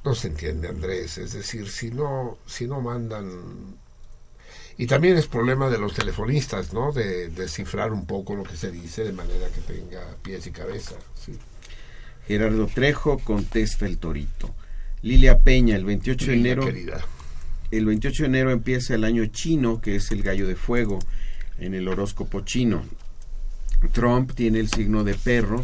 No 0.05 0.15
se 0.15 0.29
entiende, 0.29 0.69
Andrés. 0.69 1.19
Es 1.19 1.33
decir, 1.33 1.69
si 1.69 1.91
no, 1.91 2.39
si 2.47 2.67
no 2.67 2.81
mandan. 2.81 3.77
Y 4.77 4.87
también 4.87 5.17
es 5.17 5.27
problema 5.27 5.71
de 5.71 5.79
los 5.79 5.95
telefonistas, 5.95 6.73
¿no? 6.75 6.93
De 6.93 7.29
descifrar 7.29 7.93
un 7.93 8.07
poco 8.07 8.35
lo 8.35 8.43
que 8.43 8.57
se 8.57 8.71
dice 8.71 9.05
de 9.05 9.13
manera 9.13 9.49
que 9.49 9.61
tenga 9.61 10.03
pies 10.23 10.47
y 10.47 10.51
cabeza. 10.51 10.97
Sí. 11.15 11.39
Gerardo 12.27 12.67
Trejo 12.67 13.19
contesta 13.19 13.87
el 13.87 13.99
torito. 13.99 14.55
Lilia 15.03 15.39
Peña, 15.39 15.77
el 15.77 15.85
28 15.85 16.27
de 16.27 16.35
enero. 16.35 16.65
querida. 16.67 17.01
El 17.71 17.87
28 17.87 18.25
de 18.25 18.29
enero 18.29 18.51
empieza 18.51 18.95
el 18.95 19.05
año 19.05 19.25
chino, 19.27 19.81
que 19.81 19.97
es 19.97 20.11
el 20.11 20.23
gallo 20.23 20.47
de 20.47 20.57
fuego 20.57 20.99
en 21.59 21.75
el 21.75 21.89
horóscopo 21.89 22.41
chino. 22.41 22.85
Trump 23.93 24.33
tiene 24.35 24.61
el 24.61 24.69
signo 24.69 25.05
de 25.05 25.15
perro 25.15 25.63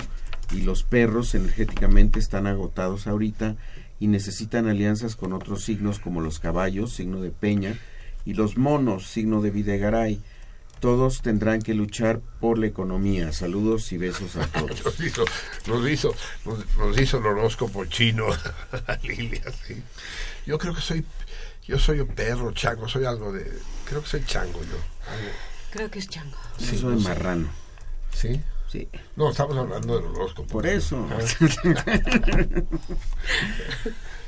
y 0.53 0.63
los 0.63 0.83
perros 0.83 1.35
energéticamente 1.35 2.19
están 2.19 2.47
agotados 2.47 3.07
ahorita 3.07 3.57
y 4.01 4.07
necesitan 4.09 4.67
alianzas 4.67 5.15
con 5.15 5.33
otros 5.35 5.63
signos 5.63 6.01
como 6.01 6.21
los 6.23 6.41
caballos, 6.41 6.93
signo 6.93 7.21
de 7.21 7.31
peña, 7.31 7.79
y 8.25 8.35
los 8.35 8.57
monos, 8.57 9.07
signo 9.07 9.43
de 9.43 9.51
Videgaray. 9.51 10.21
Todos 10.81 11.21
tendrán 11.21 11.61
que 11.61 11.75
luchar 11.75 12.21
por 12.41 12.59
la 12.59 12.67
economía. 12.67 13.33
Saludos 13.33 13.93
y 13.93 13.99
besos 13.99 14.37
a 14.37 14.47
todos. 14.47 14.83
Nos 14.87 15.01
hizo, 15.01 15.25
nos 15.67 15.91
hizo, 15.91 16.15
nos, 16.47 16.77
nos 16.79 16.99
hizo 16.99 17.19
el 17.19 17.27
horóscopo 17.27 17.85
chino 17.85 18.25
a 18.87 18.97
Lilia, 19.03 19.43
sí. 19.67 19.83
Yo 20.47 20.57
creo 20.59 20.75
que 20.75 20.81
soy, 20.81 21.05
yo 21.67 21.79
soy 21.79 22.01
un 22.01 22.09
perro, 22.09 22.53
chango, 22.53 22.89
soy 22.89 23.05
algo 23.05 23.31
de, 23.31 23.53
creo 23.85 24.01
que 24.03 24.09
soy 24.09 24.25
chango 24.25 24.61
yo. 24.61 24.79
algo. 25.13 25.31
Creo 25.71 25.91
que 25.91 25.99
es 25.99 26.09
chango. 26.09 26.37
Sí, 26.59 26.79
soy 26.79 26.95
no 26.95 27.01
sé. 27.01 27.09
marrano. 27.09 27.49
¿Sí? 28.15 28.41
Sí. 28.71 28.89
No, 29.17 29.31
estamos 29.31 29.57
hablando 29.57 29.97
del 29.97 30.07
horóscopo. 30.07 30.49
Por 30.49 30.67
eso. 30.67 31.05
Ah. 31.11 31.19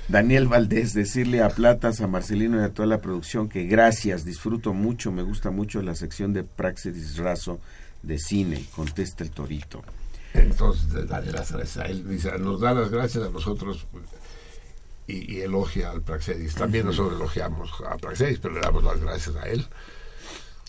Daniel 0.09 0.49
Valdés, 0.49 0.95
decirle 0.95 1.43
a 1.43 1.49
Platas, 1.49 2.01
a 2.01 2.09
Marcelino 2.09 2.61
y 2.61 2.65
a 2.65 2.75
toda 2.75 2.89
la 2.89 3.01
producción 3.01 3.49
que 3.49 3.65
gracias, 3.65 4.25
disfruto 4.25 4.73
mucho, 4.73 5.12
me 5.12 5.23
gusta 5.23 5.53
mucho 5.53 5.81
la 5.81 5.95
sección 5.95 6.33
de 6.33 6.43
Praxedis 6.43 7.19
Razo 7.19 7.61
de 8.03 8.19
cine, 8.19 8.67
contesta 8.75 9.23
el 9.23 9.31
torito. 9.31 9.85
Entonces, 10.35 11.07
dale 11.07 11.31
las 11.31 11.53
gracias 11.53 11.77
a 11.77 11.87
él. 11.87 12.09
Dice, 12.09 12.37
nos 12.39 12.61
da 12.61 12.75
las 12.75 12.91
gracias 12.91 13.25
a 13.25 13.31
nosotros 13.31 13.87
y, 15.07 15.37
y 15.37 15.41
elogia 15.43 15.91
al 15.91 16.03
Praxedis. 16.03 16.57
También 16.57 16.87
nosotros 16.87 17.15
elogiamos 17.15 17.71
a 17.89 17.97
Praxedis, 17.97 18.41
pero 18.41 18.55
le 18.55 18.61
damos 18.61 18.83
las 18.83 19.01
gracias 19.01 19.37
a 19.37 19.49
él. 19.49 19.65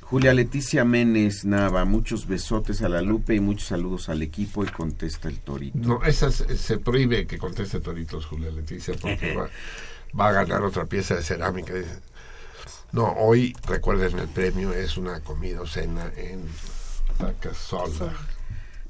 Julia 0.05 0.33
Leticia 0.33 0.83
Menes 0.85 1.45
Nava, 1.45 1.85
muchos 1.85 2.27
besotes 2.27 2.81
a 2.81 2.89
la 2.89 3.01
Lupe 3.01 3.35
y 3.35 3.39
muchos 3.39 3.69
saludos 3.69 4.09
al 4.09 4.21
equipo 4.21 4.63
y 4.63 4.67
contesta 4.67 5.27
el 5.27 5.39
torito. 5.39 5.77
No, 5.77 6.03
esa 6.03 6.29
se, 6.31 6.77
prohíbe 6.77 7.25
que 7.25 7.37
conteste 7.37 7.79
Toritos, 7.79 8.25
Julia 8.25 8.51
Leticia, 8.51 8.93
porque 9.01 9.35
va, 9.35 9.49
va 10.19 10.29
a 10.29 10.31
ganar 10.33 10.61
otra 10.63 10.85
pieza 10.85 11.15
de 11.15 11.23
cerámica. 11.23 11.73
No, 12.91 13.11
hoy, 13.13 13.55
recuerden, 13.65 14.19
el 14.19 14.27
premio 14.27 14.71
es 14.71 14.97
una 14.97 15.21
comida 15.21 15.61
o 15.61 15.65
cena 15.65 16.11
en 16.15 16.43
Tacasola. 17.17 18.13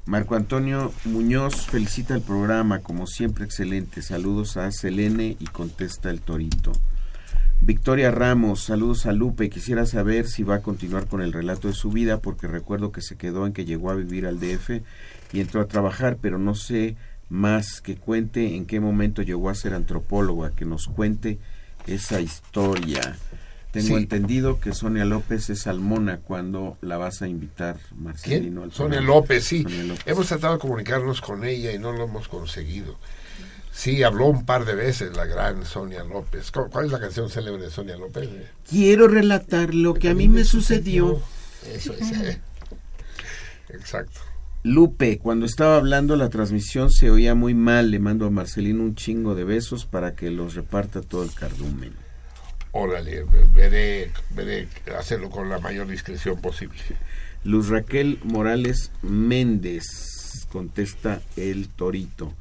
Marco 0.06 0.34
Antonio 0.34 0.92
Muñoz 1.06 1.66
felicita 1.66 2.14
el 2.14 2.20
programa, 2.20 2.80
como 2.80 3.06
siempre 3.06 3.46
excelente. 3.46 4.02
Saludos 4.02 4.58
a 4.58 4.70
Selene 4.70 5.38
y 5.40 5.46
contesta 5.46 6.10
el 6.10 6.20
Torito. 6.20 6.72
Victoria 7.60 8.10
Ramos, 8.10 8.62
saludos 8.62 9.06
a 9.06 9.12
Lupe. 9.12 9.48
Quisiera 9.48 9.86
saber 9.86 10.28
si 10.28 10.42
va 10.42 10.56
a 10.56 10.62
continuar 10.62 11.06
con 11.06 11.22
el 11.22 11.32
relato 11.32 11.68
de 11.68 11.74
su 11.74 11.90
vida, 11.90 12.20
porque 12.20 12.46
recuerdo 12.46 12.92
que 12.92 13.00
se 13.00 13.16
quedó 13.16 13.46
en 13.46 13.52
que 13.54 13.64
llegó 13.64 13.90
a 13.90 13.94
vivir 13.94 14.26
al 14.26 14.38
DF 14.38 14.82
y 15.32 15.40
entró 15.40 15.62
a 15.62 15.66
trabajar, 15.66 16.18
pero 16.20 16.38
no 16.38 16.54
sé 16.54 16.96
más 17.30 17.80
que 17.80 17.96
cuente 17.96 18.54
en 18.54 18.66
qué 18.66 18.80
momento 18.80 19.22
llegó 19.22 19.48
a 19.48 19.54
ser 19.54 19.72
antropóloga, 19.72 20.50
que 20.50 20.66
nos 20.66 20.88
cuente 20.88 21.38
esa 21.86 22.20
historia. 22.20 23.16
Tengo 23.72 23.88
Sí. 23.88 23.94
entendido 23.94 24.60
que 24.60 24.72
Sonia 24.72 25.04
López 25.06 25.50
es 25.50 25.60
salmona 25.62 26.18
cuando 26.18 26.76
la 26.82 26.96
vas 26.98 27.22
a 27.22 27.28
invitar, 27.28 27.78
Marcelino. 27.96 28.70
Sonia. 28.70 29.00
López, 29.00 29.42
sí. 29.44 29.62
Sonia 29.62 29.84
López. 29.84 30.06
Hemos 30.06 30.26
tratado 30.28 30.52
de 30.54 30.58
comunicarnos 30.60 31.20
con 31.22 31.44
ella 31.44 31.72
y 31.72 31.78
no 31.78 31.92
lo 31.92 32.04
hemos 32.04 32.28
conseguido. 32.28 32.98
Sí, 33.76 34.04
habló 34.04 34.26
un 34.26 34.46
par 34.46 34.64
de 34.64 34.74
veces 34.76 35.16
la 35.16 35.24
gran 35.26 35.66
Sonia 35.66 36.04
López. 36.04 36.52
¿Cu- 36.52 36.70
¿Cuál 36.70 36.86
es 36.86 36.92
la 36.92 37.00
canción 37.00 37.28
célebre 37.28 37.64
de 37.64 37.70
Sonia 37.70 37.96
López? 37.96 38.28
Quiero 38.70 39.08
relatar 39.08 39.74
lo 39.74 39.94
que 39.94 40.08
a 40.10 40.14
mí 40.14 40.28
me 40.28 40.44
sucedió. 40.44 41.20
Eso 41.74 41.92
es. 41.94 42.12
eh. 42.12 42.40
Exacto. 43.70 44.20
Lupe, 44.62 45.18
cuando 45.18 45.44
estaba 45.44 45.76
hablando 45.76 46.16
la 46.16 46.30
transmisión 46.30 46.90
se 46.90 47.10
oía 47.10 47.34
muy 47.34 47.52
mal. 47.52 47.90
Le 47.90 47.98
mando 47.98 48.26
a 48.26 48.30
Marcelino 48.30 48.82
un 48.82 48.94
chingo 48.94 49.34
de 49.34 49.44
besos 49.44 49.84
para 49.86 50.14
que 50.14 50.30
los 50.30 50.54
reparta 50.54 51.02
todo 51.02 51.22
el 51.24 51.34
cardumen. 51.34 51.92
Órale, 52.72 53.24
veré, 53.54 54.10
veré 54.30 54.68
hacerlo 54.98 55.30
con 55.30 55.48
la 55.48 55.58
mayor 55.58 55.86
discreción 55.86 56.40
posible. 56.40 56.78
Luz 57.44 57.68
Raquel 57.68 58.18
Morales 58.24 58.90
Méndez, 59.02 60.46
contesta 60.50 61.20
el 61.36 61.68
Torito. 61.68 62.32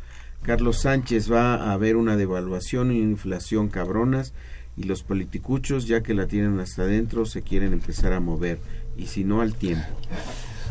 Carlos 0.43 0.81
Sánchez 0.81 1.31
va 1.31 1.55
a 1.55 1.73
haber 1.73 1.95
una 1.95 2.15
devaluación 2.17 2.87
una 2.91 2.99
inflación 2.99 3.69
cabronas 3.69 4.33
y 4.75 4.83
los 4.83 5.03
politicuchos, 5.03 5.87
ya 5.87 6.01
que 6.01 6.13
la 6.13 6.27
tienen 6.27 6.59
hasta 6.59 6.83
adentro, 6.83 7.25
se 7.25 7.41
quieren 7.41 7.73
empezar 7.73 8.13
a 8.13 8.19
mover 8.19 8.59
y 8.97 9.07
si 9.07 9.23
no 9.23 9.41
al 9.41 9.53
tiempo. 9.55 9.85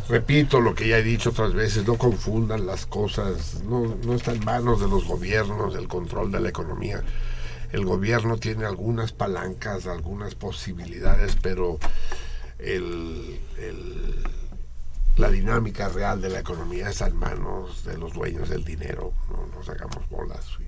Repito 0.08 0.60
lo 0.60 0.74
que 0.74 0.88
ya 0.88 0.98
he 0.98 1.02
dicho 1.02 1.30
otras 1.30 1.54
veces, 1.54 1.86
no 1.86 1.96
confundan 1.96 2.66
las 2.66 2.86
cosas, 2.86 3.62
no, 3.64 3.96
no 4.04 4.14
está 4.14 4.32
en 4.32 4.44
manos 4.44 4.80
de 4.80 4.88
los 4.88 5.06
gobiernos 5.06 5.74
el 5.76 5.88
control 5.88 6.30
de 6.32 6.40
la 6.40 6.48
economía. 6.48 7.02
El 7.70 7.84
gobierno 7.86 8.36
tiene 8.36 8.66
algunas 8.66 9.12
palancas, 9.12 9.86
algunas 9.86 10.34
posibilidades, 10.34 11.36
pero 11.40 11.78
el- 12.58 13.38
la 15.22 15.30
dinámica 15.30 15.88
real 15.88 16.20
de 16.20 16.28
la 16.30 16.40
economía 16.40 16.90
está 16.90 17.06
en 17.06 17.16
manos 17.16 17.84
de 17.84 17.96
los 17.96 18.12
dueños 18.12 18.48
del 18.48 18.64
dinero. 18.64 19.12
No 19.30 19.46
nos 19.56 19.68
hagamos 19.68 20.08
bolas. 20.10 20.44
sí. 20.58 20.64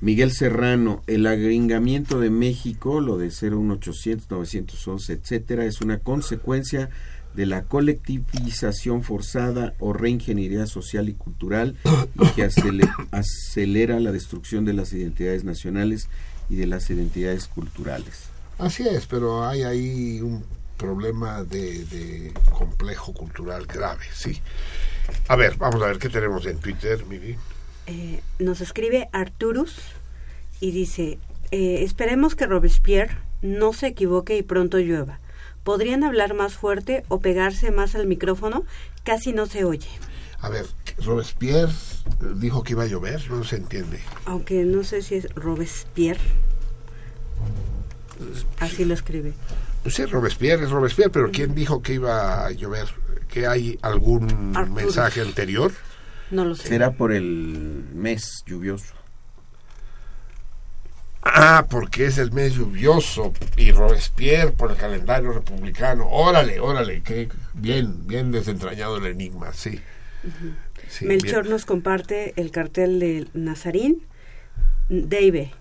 Miguel 0.00 0.30
Serrano, 0.30 1.02
el 1.08 1.26
agringamiento 1.26 2.20
de 2.20 2.30
México, 2.30 3.00
lo 3.00 3.18
de 3.18 3.30
01800, 3.30 4.30
911, 4.30 5.12
etcétera, 5.12 5.64
es 5.64 5.80
una 5.80 5.98
consecuencia 5.98 6.88
de 7.34 7.46
la 7.46 7.64
colectivización 7.64 9.02
forzada 9.02 9.74
o 9.80 9.92
reingeniería 9.92 10.66
social 10.66 11.08
y 11.08 11.14
cultural 11.14 11.76
y 12.14 12.26
que 12.34 12.44
acele- 12.46 12.88
acelera 13.10 13.98
la 14.00 14.12
destrucción 14.12 14.64
de 14.64 14.72
las 14.74 14.92
identidades 14.92 15.42
nacionales 15.44 16.08
y 16.48 16.54
de 16.56 16.66
las 16.66 16.88
identidades 16.90 17.48
culturales. 17.48 18.24
Así 18.58 18.86
es, 18.86 19.06
pero 19.06 19.46
hay 19.46 19.62
ahí 19.62 20.20
un 20.20 20.44
problema 20.78 21.44
de, 21.44 21.84
de 21.84 22.32
complejo 22.50 23.12
cultural 23.12 23.66
grave, 23.66 24.06
sí. 24.14 24.40
A 25.26 25.36
ver, 25.36 25.56
vamos 25.56 25.82
a 25.82 25.86
ver 25.86 25.98
qué 25.98 26.08
tenemos 26.08 26.46
en 26.46 26.58
Twitter, 26.58 27.04
Miri. 27.04 27.36
Eh, 27.86 28.22
nos 28.38 28.60
escribe 28.60 29.08
Arturus 29.12 29.76
y 30.60 30.70
dice, 30.70 31.18
eh, 31.50 31.82
esperemos 31.82 32.34
que 32.34 32.46
Robespierre 32.46 33.16
no 33.42 33.72
se 33.72 33.88
equivoque 33.88 34.36
y 34.36 34.42
pronto 34.42 34.78
llueva. 34.78 35.20
¿Podrían 35.64 36.04
hablar 36.04 36.34
más 36.34 36.54
fuerte 36.54 37.04
o 37.08 37.20
pegarse 37.20 37.70
más 37.70 37.94
al 37.94 38.06
micrófono? 38.06 38.64
Casi 39.04 39.32
no 39.32 39.46
se 39.46 39.64
oye. 39.64 39.88
A 40.40 40.48
ver, 40.48 40.66
Robespierre 40.98 41.72
dijo 42.36 42.62
que 42.62 42.72
iba 42.72 42.84
a 42.84 42.86
llover, 42.86 43.30
no 43.30 43.44
se 43.44 43.56
entiende. 43.56 44.00
Aunque 44.24 44.64
no 44.64 44.84
sé 44.84 45.02
si 45.02 45.16
es 45.16 45.34
Robespierre. 45.34 46.20
Así 48.60 48.84
lo 48.84 48.94
escribe. 48.94 49.32
Sí, 49.86 50.04
Robespierre 50.04 50.64
es 50.64 50.70
Robespierre, 50.70 51.10
pero 51.10 51.30
¿quién 51.30 51.54
dijo 51.54 51.82
que 51.82 51.94
iba 51.94 52.46
a 52.46 52.50
llover? 52.50 52.88
¿Que 53.28 53.46
hay 53.46 53.78
algún 53.82 54.52
mensaje 54.74 55.20
anterior? 55.20 55.72
No 56.30 56.44
lo 56.44 56.54
sé. 56.54 56.68
Será 56.68 56.92
por 56.92 57.12
el 57.12 57.86
mes 57.94 58.42
lluvioso. 58.46 58.94
Ah, 61.22 61.66
porque 61.68 62.06
es 62.06 62.18
el 62.18 62.32
mes 62.32 62.54
lluvioso 62.54 63.32
y 63.56 63.72
Robespierre 63.72 64.52
por 64.52 64.70
el 64.70 64.76
calendario 64.76 65.32
republicano. 65.32 66.08
Órale, 66.08 66.60
órale, 66.60 67.02
qué 67.02 67.28
bien, 67.54 68.06
bien 68.06 68.30
desentrañado 68.30 68.96
el 68.96 69.06
enigma, 69.06 69.52
sí. 69.52 69.80
Sí, 70.88 71.04
Melchor 71.06 71.42
bien. 71.42 71.52
nos 71.52 71.64
comparte 71.66 72.32
el 72.36 72.50
cartel 72.50 72.98
de 72.98 73.28
Nazarín. 73.34 74.06
Dave. 74.88 75.52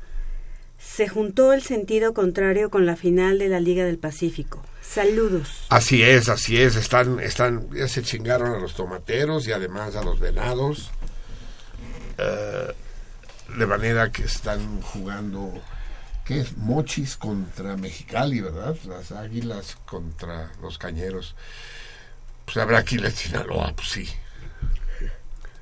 Se 0.98 1.08
juntó 1.08 1.54
el 1.54 1.62
sentido 1.62 2.16
contrario 2.16 2.72
con 2.72 2.88
la 2.88 2.96
final 2.96 3.38
de 3.38 3.50
la 3.50 3.60
Liga 3.60 3.86
del 3.86 4.00
Pacífico. 4.00 4.66
Saludos. 4.82 5.68
Así 5.70 6.02
es, 6.02 6.28
así 6.28 6.60
es. 6.60 6.76
Están, 6.76 7.20
están, 7.20 7.70
ya 7.72 7.88
se 7.88 8.02
chingaron 8.02 8.56
a 8.56 8.58
los 8.58 8.74
tomateros 8.74 9.48
y 9.48 9.52
además 9.52 9.96
a 9.96 10.04
los 10.04 10.20
venados. 10.20 10.90
Eh, 12.18 12.74
de 13.60 13.66
manera 13.68 14.12
que 14.12 14.24
están 14.24 14.82
jugando, 14.82 15.54
¿qué 16.26 16.40
es? 16.40 16.58
Mochis 16.58 17.16
contra 17.16 17.78
Mexicali, 17.78 18.42
¿verdad? 18.42 18.76
Las 18.88 19.12
águilas 19.12 19.78
contra 19.86 20.52
los 20.64 20.80
cañeros. 20.80 21.36
Pues 22.46 22.58
habrá 22.58 22.80
aquí 22.80 22.98
la 22.98 23.12
Sinaloa, 23.12 23.72
pues 23.76 23.90
sí. 23.90 24.10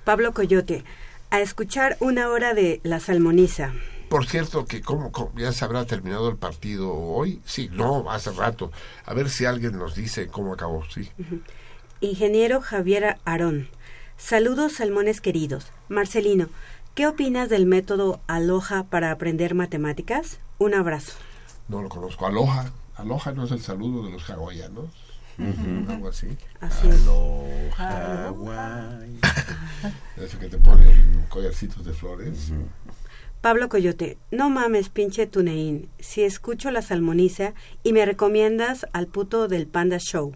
Pablo 0.06 0.34
Coyote. 0.34 0.86
A 1.30 1.42
escuchar 1.42 1.98
una 2.00 2.30
hora 2.30 2.54
de 2.54 2.80
La 2.84 3.02
Salmoniza. 3.02 3.74
Por 4.10 4.26
cierto, 4.28 4.66
que 4.66 4.82
como 4.82 5.12
ya 5.36 5.52
se 5.52 5.66
habrá 5.66 5.86
terminado 5.86 6.30
el 6.30 6.38
partido 6.38 6.94
hoy. 6.94 7.42
Sí, 7.46 7.70
no, 7.72 8.10
hace 8.10 8.32
rato. 8.32 8.72
A 9.06 9.14
ver 9.14 9.30
si 9.30 9.46
alguien 9.46 9.78
nos 9.78 9.96
dice 9.96 10.28
cómo 10.28 10.54
acabó, 10.54 10.84
sí. 10.90 11.10
Ingeniero 12.02 12.62
Javier 12.62 13.18
Arón. 13.26 13.70
Saludos, 14.18 14.74
salmones 14.74 15.22
queridos. 15.22 15.68
Marcelino, 15.90 16.50
¿qué 16.94 17.08
opinas 17.08 17.50
del 17.50 17.66
método 17.66 18.22
Aloha 18.28 18.84
para 18.84 19.12
aprender 19.12 19.56
matemáticas? 19.56 20.40
Un 20.58 20.74
abrazo. 20.74 21.14
No 21.68 21.82
lo 21.82 21.90
conozco. 21.90 22.26
Aloha. 22.26 22.72
Aloha 22.96 23.32
no 23.34 23.46
es 23.46 23.52
el 23.52 23.62
saludo 23.62 24.06
de 24.06 24.12
los 24.12 24.30
hawaianos. 24.30 24.90
Ujú. 25.38 25.92
Algo 25.92 26.08
así. 26.08 26.38
Así 26.62 26.88
es. 26.88 27.02
Aloha. 27.78 29.00
Eso 30.18 30.40
que 30.40 30.48
te 30.48 30.58
ponen 30.58 31.26
collarcitos 31.30 31.84
de 31.84 31.94
flores. 31.94 32.52
Pablo 33.42 33.70
Coyote, 33.70 34.18
no 34.32 34.50
mames, 34.50 34.90
pinche 34.90 35.28
Tuneín. 35.28 35.90
Si 36.00 36.24
escucho 36.24 36.72
la 36.72 36.82
salmoniza 36.82 37.54
y 37.84 37.94
me 37.94 38.06
recomiendas 38.06 38.88
al 38.92 39.08
puto 39.08 39.48
del 39.48 39.68
Panda 39.68 39.98
Show. 40.00 40.36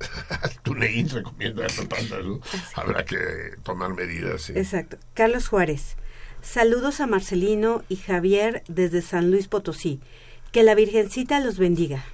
Tuneín 0.62 1.08
recomienda 1.08 1.66
a 1.66 1.88
Panda, 1.88 2.20
¿no? 2.22 2.40
Habrá 2.74 3.04
que 3.04 3.18
tomar 3.62 3.94
medidas. 3.94 4.42
sí. 4.42 4.52
Exacto. 4.56 4.96
Carlos 5.14 5.48
Juárez. 5.48 5.96
Saludos 6.40 7.00
a 7.00 7.06
Marcelino 7.06 7.82
y 7.88 7.96
Javier 7.96 8.62
desde 8.68 9.02
San 9.02 9.30
Luis 9.30 9.48
Potosí. 9.48 10.00
Que 10.52 10.62
la 10.62 10.74
Virgencita 10.74 11.40
los 11.40 11.58
bendiga. 11.58 12.04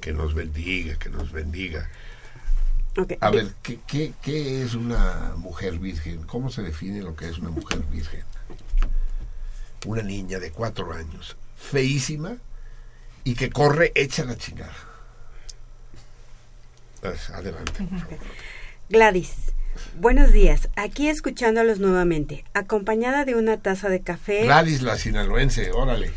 Que 0.00 0.12
nos 0.12 0.34
bendiga, 0.34 0.98
que 0.98 1.08
nos 1.08 1.32
bendiga. 1.32 1.88
A 3.20 3.30
ver, 3.30 3.46
¿qué, 3.62 3.78
qué, 3.86 4.12
qué 4.20 4.62
es 4.62 4.74
una 4.74 5.32
mujer 5.36 5.78
virgen? 5.78 6.24
¿Cómo 6.24 6.50
se 6.50 6.62
define 6.62 7.00
lo 7.00 7.16
que 7.16 7.26
es 7.26 7.38
una 7.38 7.48
mujer 7.48 7.82
virgen? 7.90 8.22
Una 9.86 10.02
niña 10.02 10.38
de 10.38 10.50
cuatro 10.52 10.92
años, 10.92 11.36
feísima, 11.56 12.36
y 13.24 13.34
que 13.34 13.50
corre 13.50 13.92
hecha 13.94 14.24
la 14.24 14.36
chingada. 14.36 14.74
Pues, 17.00 17.30
Adelante. 17.30 17.72
por 17.72 17.88
favor. 18.00 18.18
Gladys. 18.88 19.32
Buenos 19.98 20.32
días. 20.32 20.68
Aquí 20.76 21.08
escuchándolos 21.08 21.78
nuevamente. 21.80 22.44
Acompañada 22.54 23.24
de 23.24 23.34
una 23.34 23.56
taza 23.60 23.88
de 23.88 24.00
café. 24.02 24.44
Gladys 24.44 24.82
la 24.82 24.96
sinaloense, 24.96 25.72
órale. 25.72 26.12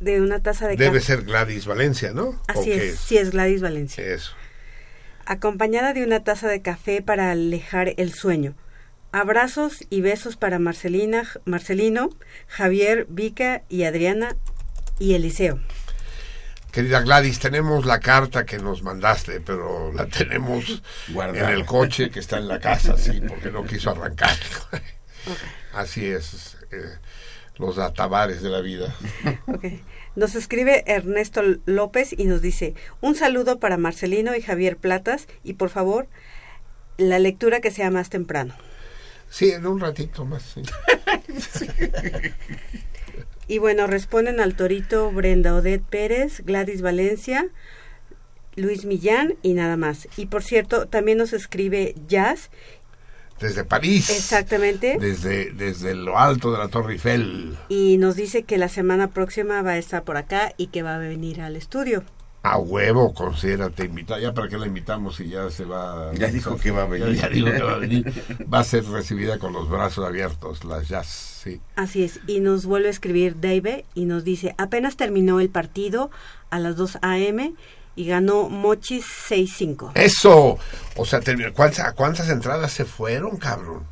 De 0.00 0.20
una 0.20 0.40
taza 0.40 0.66
de 0.66 0.76
Debe 0.76 0.98
café. 0.98 1.06
ser 1.06 1.22
Gladys 1.24 1.66
Valencia, 1.66 2.12
¿no? 2.12 2.28
¿O 2.28 2.40
Así 2.48 2.64
qué 2.70 2.88
es. 2.90 2.98
Sí, 2.98 3.18
es 3.18 3.30
Gladys 3.30 3.60
Valencia. 3.62 4.04
Eso. 4.04 4.32
acompañada 5.26 5.92
de 5.92 6.04
una 6.04 6.22
taza 6.24 6.48
de 6.48 6.62
café 6.62 7.02
para 7.02 7.30
alejar 7.30 7.94
el 7.96 8.12
sueño. 8.14 8.54
Abrazos 9.12 9.84
y 9.88 10.00
besos 10.00 10.36
para 10.36 10.58
Marcelina, 10.58 11.24
Marcelino, 11.44 12.10
Javier, 12.48 13.06
Vica 13.08 13.62
y 13.68 13.84
Adriana 13.84 14.36
y 14.98 15.14
Eliseo. 15.14 15.60
Querida 16.70 17.00
Gladys, 17.00 17.38
tenemos 17.38 17.86
la 17.86 18.00
carta 18.00 18.44
que 18.44 18.58
nos 18.58 18.82
mandaste, 18.82 19.40
pero 19.40 19.92
la 19.94 20.06
tenemos 20.06 20.82
Guardada. 21.08 21.50
en 21.50 21.58
el 21.58 21.64
coche 21.64 22.10
que 22.10 22.20
está 22.20 22.36
en 22.36 22.48
la 22.48 22.60
casa, 22.60 22.98
sí, 22.98 23.22
porque 23.26 23.50
no 23.50 23.64
quiso 23.64 23.90
arrancar. 23.90 24.36
Así 25.72 26.04
es, 26.04 26.58
eh, 26.70 26.98
los 27.56 27.78
atabares 27.78 28.42
de 28.42 28.50
la 28.50 28.60
vida. 28.60 28.94
Nos 30.16 30.34
escribe 30.34 30.84
Ernesto 30.86 31.42
López 31.64 32.14
y 32.16 32.24
nos 32.24 32.42
dice, 32.42 32.74
un 33.00 33.14
saludo 33.14 33.58
para 33.58 33.76
Marcelino 33.76 34.34
y 34.34 34.42
Javier 34.42 34.76
Platas 34.76 35.28
y 35.44 35.54
por 35.54 35.70
favor, 35.70 36.08
la 36.98 37.18
lectura 37.18 37.60
que 37.60 37.70
sea 37.70 37.90
más 37.90 38.10
temprano. 38.10 38.54
Sí, 39.28 39.50
en 39.50 39.66
un 39.66 39.80
ratito 39.80 40.24
más. 40.24 40.42
sí. 40.42 40.62
Y 43.48 43.58
bueno, 43.58 43.86
responden 43.86 44.40
al 44.40 44.56
Torito 44.56 45.10
Brenda 45.12 45.54
Odette 45.54 45.84
Pérez, 45.84 46.42
Gladys 46.44 46.82
Valencia, 46.82 47.46
Luis 48.56 48.84
Millán 48.84 49.34
y 49.42 49.52
nada 49.54 49.76
más. 49.76 50.08
Y 50.16 50.26
por 50.26 50.42
cierto, 50.42 50.86
también 50.86 51.18
nos 51.18 51.32
escribe 51.32 51.94
Jazz. 52.08 52.50
Desde 53.38 53.64
París. 53.64 54.10
Exactamente. 54.10 54.96
Desde, 54.98 55.52
desde 55.52 55.94
lo 55.94 56.18
alto 56.18 56.50
de 56.50 56.58
la 56.58 56.68
Torre 56.68 56.94
Eiffel. 56.94 57.56
Y 57.68 57.98
nos 57.98 58.16
dice 58.16 58.42
que 58.42 58.56
la 58.58 58.68
semana 58.68 59.10
próxima 59.10 59.62
va 59.62 59.72
a 59.72 59.78
estar 59.78 60.02
por 60.02 60.16
acá 60.16 60.52
y 60.56 60.68
que 60.68 60.82
va 60.82 60.96
a 60.96 60.98
venir 60.98 61.42
al 61.42 61.54
estudio. 61.54 62.02
A 62.48 62.58
huevo, 62.58 63.12
considérate 63.12 63.86
invitar. 63.86 64.20
Ya 64.20 64.32
para 64.32 64.48
qué 64.48 64.56
la 64.56 64.68
invitamos 64.68 65.18
y 65.18 65.30
ya 65.30 65.50
se 65.50 65.64
va. 65.64 66.12
Ya 66.14 66.28
dijo 66.28 66.56
que 66.56 66.70
va 66.70 66.84
a 66.84 66.86
venir. 66.86 67.16
Ya, 67.16 67.22
ya 67.22 67.28
dijo 67.28 67.50
que 67.50 67.62
va 67.62 67.72
a 67.72 67.78
venir. 67.78 68.46
Va 68.52 68.60
a 68.60 68.64
ser 68.64 68.84
recibida 68.84 69.40
con 69.40 69.52
los 69.52 69.68
brazos 69.68 70.06
abiertos, 70.06 70.62
las 70.62 70.86
jazz, 70.86 71.08
sí. 71.42 71.60
Así 71.74 72.04
es. 72.04 72.20
Y 72.28 72.38
nos 72.38 72.64
vuelve 72.64 72.86
a 72.86 72.92
escribir 72.92 73.40
Dave 73.40 73.84
y 73.96 74.04
nos 74.04 74.22
dice: 74.22 74.54
apenas 74.58 74.96
terminó 74.96 75.40
el 75.40 75.48
partido 75.48 76.12
a 76.50 76.60
las 76.60 76.76
2 76.76 76.98
a.m. 77.02 77.52
y 77.96 78.06
ganó 78.06 78.48
Mochis 78.48 79.04
6-5. 79.28 79.90
Eso. 79.96 80.56
O 80.94 81.04
sea, 81.04 81.18
terminó. 81.18 81.52
¿cuántas, 81.52 81.94
¿cuántas 81.94 82.28
entradas 82.28 82.70
se 82.70 82.84
fueron, 82.84 83.38
cabrón? 83.38 83.82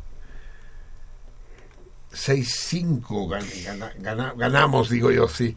6-5 2.12 3.28
gan, 3.28 3.44
gana, 3.65 3.92
gana, 3.99 4.33
ganamos, 4.36 4.91
digo 4.91 5.10
yo, 5.10 5.26
sí. 5.26 5.57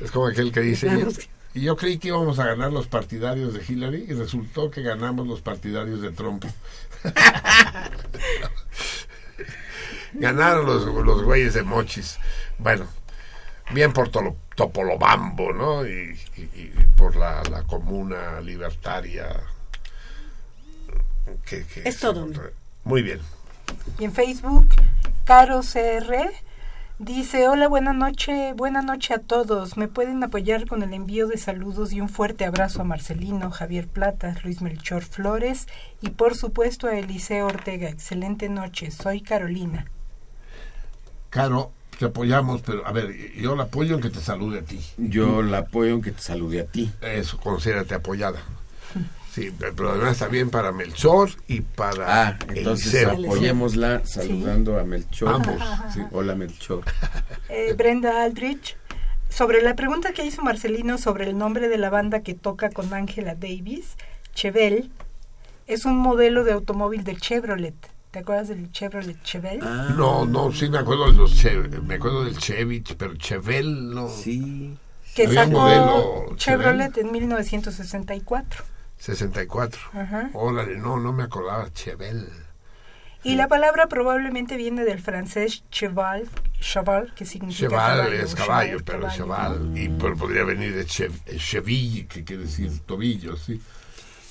Es 0.00 0.12
como 0.12 0.28
aquel 0.28 0.52
que 0.52 0.60
dice. 0.60 0.86
Ganamos. 0.86 1.28
Y 1.56 1.62
yo 1.62 1.74
creí 1.74 1.98
que 1.98 2.08
íbamos 2.08 2.38
a 2.38 2.44
ganar 2.46 2.70
los 2.70 2.86
partidarios 2.86 3.54
de 3.54 3.64
Hillary 3.66 4.04
y 4.08 4.12
resultó 4.12 4.70
que 4.70 4.82
ganamos 4.82 5.26
los 5.26 5.40
partidarios 5.40 6.02
de 6.02 6.12
Trump. 6.12 6.44
Ganaron 10.12 10.66
los, 10.66 10.84
los 10.84 11.22
güeyes 11.24 11.54
de 11.54 11.62
Mochis. 11.62 12.18
Bueno, 12.58 12.86
bien 13.72 13.92
por 13.92 14.10
Tolo- 14.10 14.36
Topolobambo, 14.54 15.52
¿no? 15.52 15.86
Y, 15.86 16.18
y- 16.36 16.42
y 16.42 16.72
por 16.96 17.16
la, 17.16 17.42
la 17.50 17.62
comuna 17.64 18.40
libertaria. 18.40 19.28
Que, 21.44 21.64
que 21.66 21.88
Es 21.88 21.98
todo. 21.98 22.28
Muy 22.84 23.02
bien. 23.02 23.20
Y 23.98 24.04
en 24.04 24.12
Facebook, 24.12 24.68
Caro 25.24 25.60
CR 25.60 26.30
dice, 26.98 27.48
hola, 27.48 27.68
buena 27.68 27.92
noche, 27.92 28.52
buena 28.54 28.82
noche 28.82 29.14
a 29.14 29.18
todos. 29.18 29.76
Me 29.76 29.88
pueden 29.88 30.22
apoyar 30.22 30.66
con 30.66 30.82
el 30.82 30.94
envío 30.94 31.26
de 31.26 31.38
saludos 31.38 31.92
y 31.92 32.00
un 32.00 32.08
fuerte 32.08 32.44
abrazo 32.44 32.80
a 32.80 32.84
Marcelino, 32.84 33.50
Javier 33.50 33.86
Plata, 33.86 34.34
Luis 34.42 34.62
Melchor 34.62 35.02
Flores 35.02 35.66
y 36.00 36.10
por 36.10 36.34
supuesto 36.34 36.86
a 36.86 36.98
Eliseo 36.98 37.46
Ortega. 37.46 37.88
Excelente 37.88 38.48
noche, 38.48 38.90
soy 38.90 39.20
Carolina. 39.20 39.86
Caro, 41.30 41.72
te 41.98 42.06
apoyamos, 42.06 42.62
pero 42.62 42.86
a 42.86 42.92
ver, 42.92 43.14
yo 43.34 43.56
la 43.56 43.64
apoyo 43.64 43.94
en 43.96 44.00
que 44.00 44.10
te 44.10 44.20
salude 44.20 44.60
a 44.60 44.62
ti. 44.62 44.80
Yo 44.96 45.42
la 45.42 45.58
apoyo 45.58 45.94
en 45.94 46.02
que 46.02 46.12
te 46.12 46.22
salude 46.22 46.60
a 46.60 46.66
ti. 46.66 46.90
Eso, 47.02 47.38
considérate 47.38 47.94
apoyada. 47.94 48.40
Sí, 49.36 49.52
pero 49.58 49.90
además 49.90 50.12
está 50.12 50.28
bien 50.28 50.48
para 50.48 50.72
Melchor 50.72 51.28
y 51.46 51.60
para 51.60 52.28
Ah, 52.28 52.38
entonces 52.54 52.94
Eliseo. 52.94 53.10
apoyémosla 53.26 54.06
saludando 54.06 54.80
a 54.80 54.84
Melchor. 54.84 55.42
Sí. 55.92 56.00
Hola 56.10 56.34
Melchor. 56.34 56.84
Eh, 57.50 57.74
Brenda 57.74 58.24
Aldrich, 58.24 58.78
sobre 59.28 59.60
la 59.60 59.74
pregunta 59.76 60.12
que 60.14 60.24
hizo 60.24 60.40
Marcelino 60.40 60.96
sobre 60.96 61.26
el 61.28 61.36
nombre 61.36 61.68
de 61.68 61.76
la 61.76 61.90
banda 61.90 62.20
que 62.22 62.32
toca 62.32 62.70
con 62.70 62.92
Angela 62.94 63.34
Davis, 63.34 63.96
Chevelle, 64.34 64.88
es 65.66 65.84
un 65.84 65.98
modelo 65.98 66.42
de 66.42 66.52
automóvil 66.52 67.04
de 67.04 67.14
Chevrolet. 67.16 67.74
¿Te 68.12 68.20
acuerdas 68.20 68.48
del 68.48 68.72
Chevrolet 68.72 69.22
Chevelle? 69.22 69.60
Ah. 69.62 69.94
No, 69.98 70.24
no, 70.24 70.50
sí 70.50 70.70
me 70.70 70.78
acuerdo 70.78 71.12
de 71.12 71.18
los 71.18 71.36
Chev- 71.44 71.82
me 71.82 71.96
acuerdo 71.96 72.24
del 72.24 72.38
Chevy, 72.38 72.82
pero 72.96 73.14
Chevel 73.16 73.90
no. 73.90 74.08
Sí. 74.08 74.74
que 75.14 75.26
Había 75.26 75.42
un 75.44 75.48
sacó 75.50 75.60
modelo 75.60 76.36
Chevrolet 76.36 76.96
en 76.96 77.12
1964. 77.12 78.64
64. 78.98 79.80
Ajá. 79.92 80.30
Órale, 80.32 80.76
no, 80.78 80.98
no 80.98 81.12
me 81.12 81.22
acordaba 81.24 81.72
Chevel. 81.72 82.28
Y 83.22 83.34
la 83.34 83.48
palabra 83.48 83.88
probablemente 83.88 84.56
viene 84.56 84.84
del 84.84 85.00
francés 85.00 85.64
cheval, 85.70 86.28
cheval 86.60 87.12
que 87.14 87.24
significa 87.26 87.68
Cheval 87.70 87.98
caballo, 87.98 88.22
es 88.22 88.34
caballo, 88.36 88.68
cheval, 88.78 88.84
pero 88.84 89.00
caballo. 89.00 89.16
cheval. 89.16 89.72
Y 89.78 89.88
pero 89.88 90.16
podría 90.16 90.44
venir 90.44 90.74
de 90.76 90.82
eh, 90.82 91.36
cheville, 91.38 92.06
que 92.06 92.22
quiere 92.22 92.42
decir 92.44 92.70
tobillo, 92.86 93.36
sí. 93.36 93.60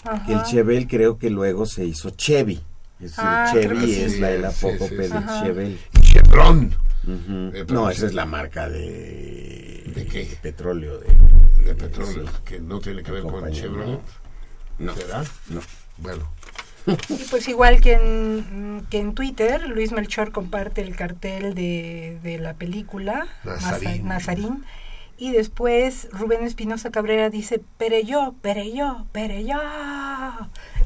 Ajá. 0.06 0.32
El 0.32 0.44
Chevel 0.44 0.88
creo 0.88 1.18
que 1.18 1.30
luego 1.30 1.66
se 1.66 1.84
hizo 1.84 2.12
Chevy. 2.12 2.62
Es 3.00 3.12
decir, 3.18 3.24
Ah, 3.26 3.50
creo 3.52 3.64
Chevy 3.74 3.86
que 3.86 4.06
es 4.06 4.14
sí. 4.14 4.20
la, 4.20 4.32
el 4.32 4.52
Sí, 4.52 4.68
apócope 4.68 4.90
sí, 4.90 4.96
sí. 4.96 4.98
de. 4.98 5.40
Chevel. 5.44 5.80
Y 5.94 6.00
Chevron. 6.02 6.76
Eh, 7.08 7.64
pero 7.68 7.74
no, 7.82 7.88
sí. 7.90 7.98
esa 7.98 8.06
es 8.06 8.14
la 8.14 8.26
marca 8.26 8.70
de... 8.70 9.84
¿De 9.94 10.06
qué? 10.06 10.38
petróleo. 10.42 11.00
De, 11.00 11.08
De 11.66 11.76
petróleo, 11.76 12.28
sí. 12.28 12.34
que 12.46 12.60
no 12.60 12.80
tiene 12.80 13.04
que 13.04 13.12
ver 13.12 13.24
con 13.24 13.52
Chevrolet. 13.52 14.00
No. 14.80 14.94
¿Será? 14.96 15.24
No. 15.50 15.62
Bueno. 15.98 16.28
Y 17.10 17.24
pues 17.32 17.48
igual 17.48 17.82
que 17.82 17.94
en, 17.94 18.86
que 18.92 19.00
en 19.00 19.16
Twitter, 19.16 19.68
Luis 19.70 19.92
Melchor 19.92 20.32
comparte 20.32 20.82
el 20.82 20.96
cartel 20.96 21.56
de, 21.56 22.20
de 22.22 22.38
la 22.38 22.54
película 22.54 23.28
Nazarín. 23.44 24.04
Naza- 24.04 24.04
Nazarín. 24.04 24.66
Y 25.18 25.32
después 25.32 26.10
Rubén 26.12 26.44
Espinosa 26.44 26.92
Cabrera 26.92 27.30
dice, 27.30 27.62
Pereyó, 27.78 28.36
Pereyó, 28.42 29.08
Pereyó. 29.14 29.58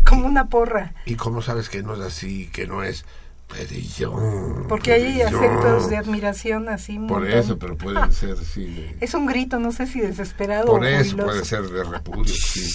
Como 0.08 0.26
una 0.28 0.48
porra. 0.48 0.94
¿Y 1.06 1.16
cómo 1.16 1.42
sabes 1.42 1.68
que 1.70 1.84
no 1.84 1.96
es 1.96 2.00
así, 2.02 2.48
que 2.54 2.68
no 2.68 2.84
es 2.84 3.06
Perillón? 3.50 4.66
Porque 4.70 4.94
hay 4.94 5.18
Perillón? 5.20 5.36
acentos 5.36 5.90
de 5.90 5.98
admiración 5.98 6.70
así. 6.70 6.98
un 6.98 7.08
Por 7.08 7.22
montón. 7.22 7.40
eso, 7.40 7.58
pero 7.60 7.78
pueden 7.78 8.12
ser, 8.14 8.38
sí. 8.38 8.66
de- 8.66 8.96
Es 9.02 9.14
un 9.14 9.26
grito, 9.26 9.60
no 9.60 9.72
sé 9.72 9.88
si 9.88 10.00
desesperado 10.00 10.68
por 10.68 10.84
o 10.84 10.88
eso 10.88 11.12
jubiloso. 11.12 11.26
puede 11.30 11.46
ser 11.46 11.62
de 11.64 11.84
repudio, 11.84 12.34
sí. 12.34 12.70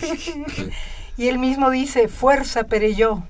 Y 1.16 1.28
él 1.28 1.38
mismo 1.38 1.68
dice, 1.70 2.08
fuerza 2.08 2.64
Pereyó. 2.64 3.24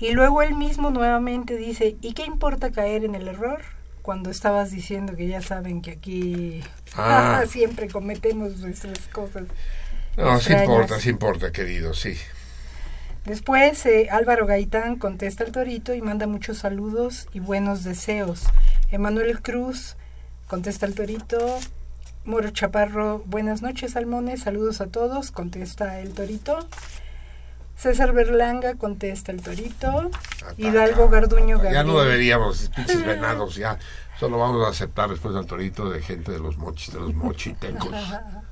Y 0.00 0.12
luego 0.12 0.42
él 0.42 0.54
mismo 0.54 0.90
nuevamente 0.90 1.56
dice, 1.56 1.96
¿y 2.00 2.14
qué 2.14 2.24
importa 2.24 2.72
caer 2.72 3.04
en 3.04 3.14
el 3.14 3.28
error? 3.28 3.60
Cuando 4.02 4.30
estabas 4.30 4.70
diciendo 4.70 5.14
que 5.14 5.28
ya 5.28 5.42
saben 5.42 5.82
que 5.82 5.90
aquí 5.92 6.60
Ah. 6.96 7.44
siempre 7.48 7.88
cometemos 7.88 8.56
nuestras 8.56 8.98
cosas. 9.12 9.44
No, 10.16 10.40
sí 10.40 10.52
importa, 10.54 10.98
sí 10.98 11.10
importa, 11.10 11.52
querido, 11.52 11.94
sí. 11.94 12.16
Después 13.30 13.86
eh, 13.86 14.08
Álvaro 14.10 14.44
Gaitán 14.44 14.96
contesta 14.96 15.44
al 15.44 15.52
torito 15.52 15.94
y 15.94 16.02
manda 16.02 16.26
muchos 16.26 16.58
saludos 16.58 17.28
y 17.32 17.38
buenos 17.38 17.84
deseos. 17.84 18.42
Emanuel 18.90 19.40
Cruz 19.40 19.94
contesta 20.48 20.84
al 20.84 20.96
torito. 20.96 21.38
Moro 22.24 22.50
Chaparro, 22.50 23.22
buenas 23.26 23.62
noches, 23.62 23.92
Salmones, 23.92 24.40
saludos 24.40 24.80
a 24.80 24.88
todos, 24.88 25.30
contesta 25.30 26.00
el 26.00 26.12
torito. 26.12 26.58
César 27.76 28.12
Berlanga 28.12 28.74
contesta 28.74 29.30
el 29.30 29.42
torito. 29.42 30.10
Hidalgo 30.56 31.08
Garduño 31.08 31.58
Ya 31.58 31.62
Gabriel. 31.62 31.86
no 31.86 32.00
deberíamos, 32.00 32.68
pinches 32.74 33.06
venados, 33.06 33.54
ya. 33.54 33.78
Solo 34.18 34.38
vamos 34.38 34.66
a 34.66 34.70
aceptar 34.70 35.08
después 35.08 35.36
al 35.36 35.46
torito 35.46 35.88
de 35.88 36.02
gente 36.02 36.32
de 36.32 36.40
los 36.40 36.58
mochis, 36.58 36.92
de 36.92 36.98
los 36.98 37.14
mochitecos. 37.14 37.94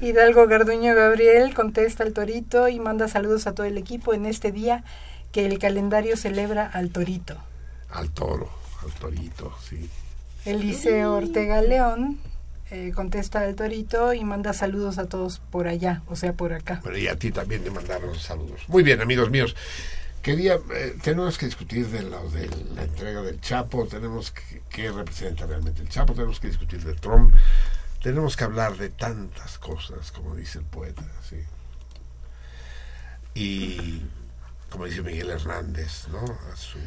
Hidalgo 0.00 0.46
Garduño 0.46 0.94
Gabriel 0.94 1.54
contesta 1.54 2.04
al 2.04 2.12
torito 2.12 2.68
y 2.68 2.78
manda 2.78 3.08
saludos 3.08 3.46
a 3.46 3.54
todo 3.54 3.66
el 3.66 3.78
equipo 3.78 4.12
en 4.12 4.26
este 4.26 4.52
día 4.52 4.84
que 5.32 5.46
el 5.46 5.58
calendario 5.58 6.16
celebra 6.16 6.66
al 6.66 6.90
torito. 6.90 7.36
Al 7.90 8.10
toro, 8.10 8.50
al 8.82 8.92
torito, 8.92 9.54
sí. 9.66 9.88
Eliseo 10.44 11.14
Ortega 11.14 11.62
León 11.62 12.18
eh, 12.70 12.92
contesta 12.94 13.40
al 13.40 13.54
torito 13.54 14.12
y 14.12 14.22
manda 14.22 14.52
saludos 14.52 14.98
a 14.98 15.08
todos 15.08 15.38
por 15.38 15.66
allá, 15.66 16.02
o 16.08 16.16
sea, 16.16 16.34
por 16.34 16.52
acá. 16.52 16.80
Bueno, 16.82 16.98
y 16.98 17.08
a 17.08 17.16
ti 17.16 17.32
también 17.32 17.64
te 17.64 17.70
mandaron 17.70 18.14
saludos. 18.16 18.60
Muy 18.68 18.82
bien, 18.82 19.00
amigos 19.00 19.30
míos. 19.30 19.56
Quería, 20.20 20.58
eh, 20.74 20.96
tenemos 21.02 21.38
que 21.38 21.46
discutir 21.46 21.86
de, 21.86 22.02
lo, 22.02 22.28
de 22.30 22.50
la 22.74 22.82
entrega 22.82 23.22
del 23.22 23.40
Chapo, 23.40 23.86
tenemos 23.86 24.32
que, 24.32 24.60
qué 24.68 24.90
representa 24.90 25.46
realmente 25.46 25.80
el 25.80 25.88
Chapo, 25.88 26.12
tenemos 26.12 26.40
que 26.40 26.48
discutir 26.48 26.82
de 26.82 26.94
Trump, 26.94 27.34
tenemos 28.06 28.36
que 28.36 28.44
hablar 28.44 28.76
de 28.76 28.88
tantas 28.88 29.58
cosas, 29.58 30.12
como 30.12 30.36
dice 30.36 30.60
el 30.60 30.64
poeta, 30.64 31.02
sí. 31.28 31.42
Y, 33.34 34.00
como 34.70 34.84
dice 34.84 35.02
Miguel 35.02 35.30
Hernández, 35.30 36.06
¿no? 36.12 36.20
A 36.20 36.54
su 36.54 36.78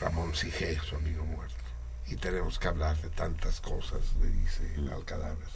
Ramón 0.00 0.34
Sige, 0.34 0.80
su 0.80 0.96
amigo 0.96 1.26
muerto. 1.26 1.62
Y 2.06 2.16
tenemos 2.16 2.58
que 2.58 2.68
hablar 2.68 2.96
de 3.02 3.10
tantas 3.10 3.60
cosas, 3.60 4.00
le 4.22 4.30
dice 4.30 4.62
al 4.90 5.04
cadáver. 5.04 5.46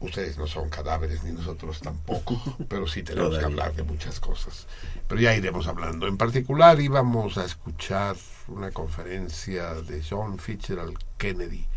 Ustedes 0.00 0.38
no 0.38 0.46
son 0.46 0.70
cadáveres 0.70 1.22
ni 1.22 1.32
nosotros 1.32 1.80
tampoco, 1.80 2.42
pero 2.70 2.86
sí 2.86 3.02
tenemos 3.02 3.38
que 3.38 3.44
hablar 3.44 3.74
de 3.74 3.82
muchas 3.82 4.20
cosas. 4.20 4.66
Pero 5.06 5.20
ya 5.20 5.34
iremos 5.34 5.66
hablando. 5.66 6.06
En 6.06 6.16
particular 6.16 6.80
íbamos 6.80 7.36
a 7.36 7.44
escuchar 7.44 8.16
una 8.46 8.70
conferencia 8.70 9.74
de 9.74 10.02
John 10.02 10.38
Fitzgerald 10.38 10.96
Kennedy, 11.18 11.68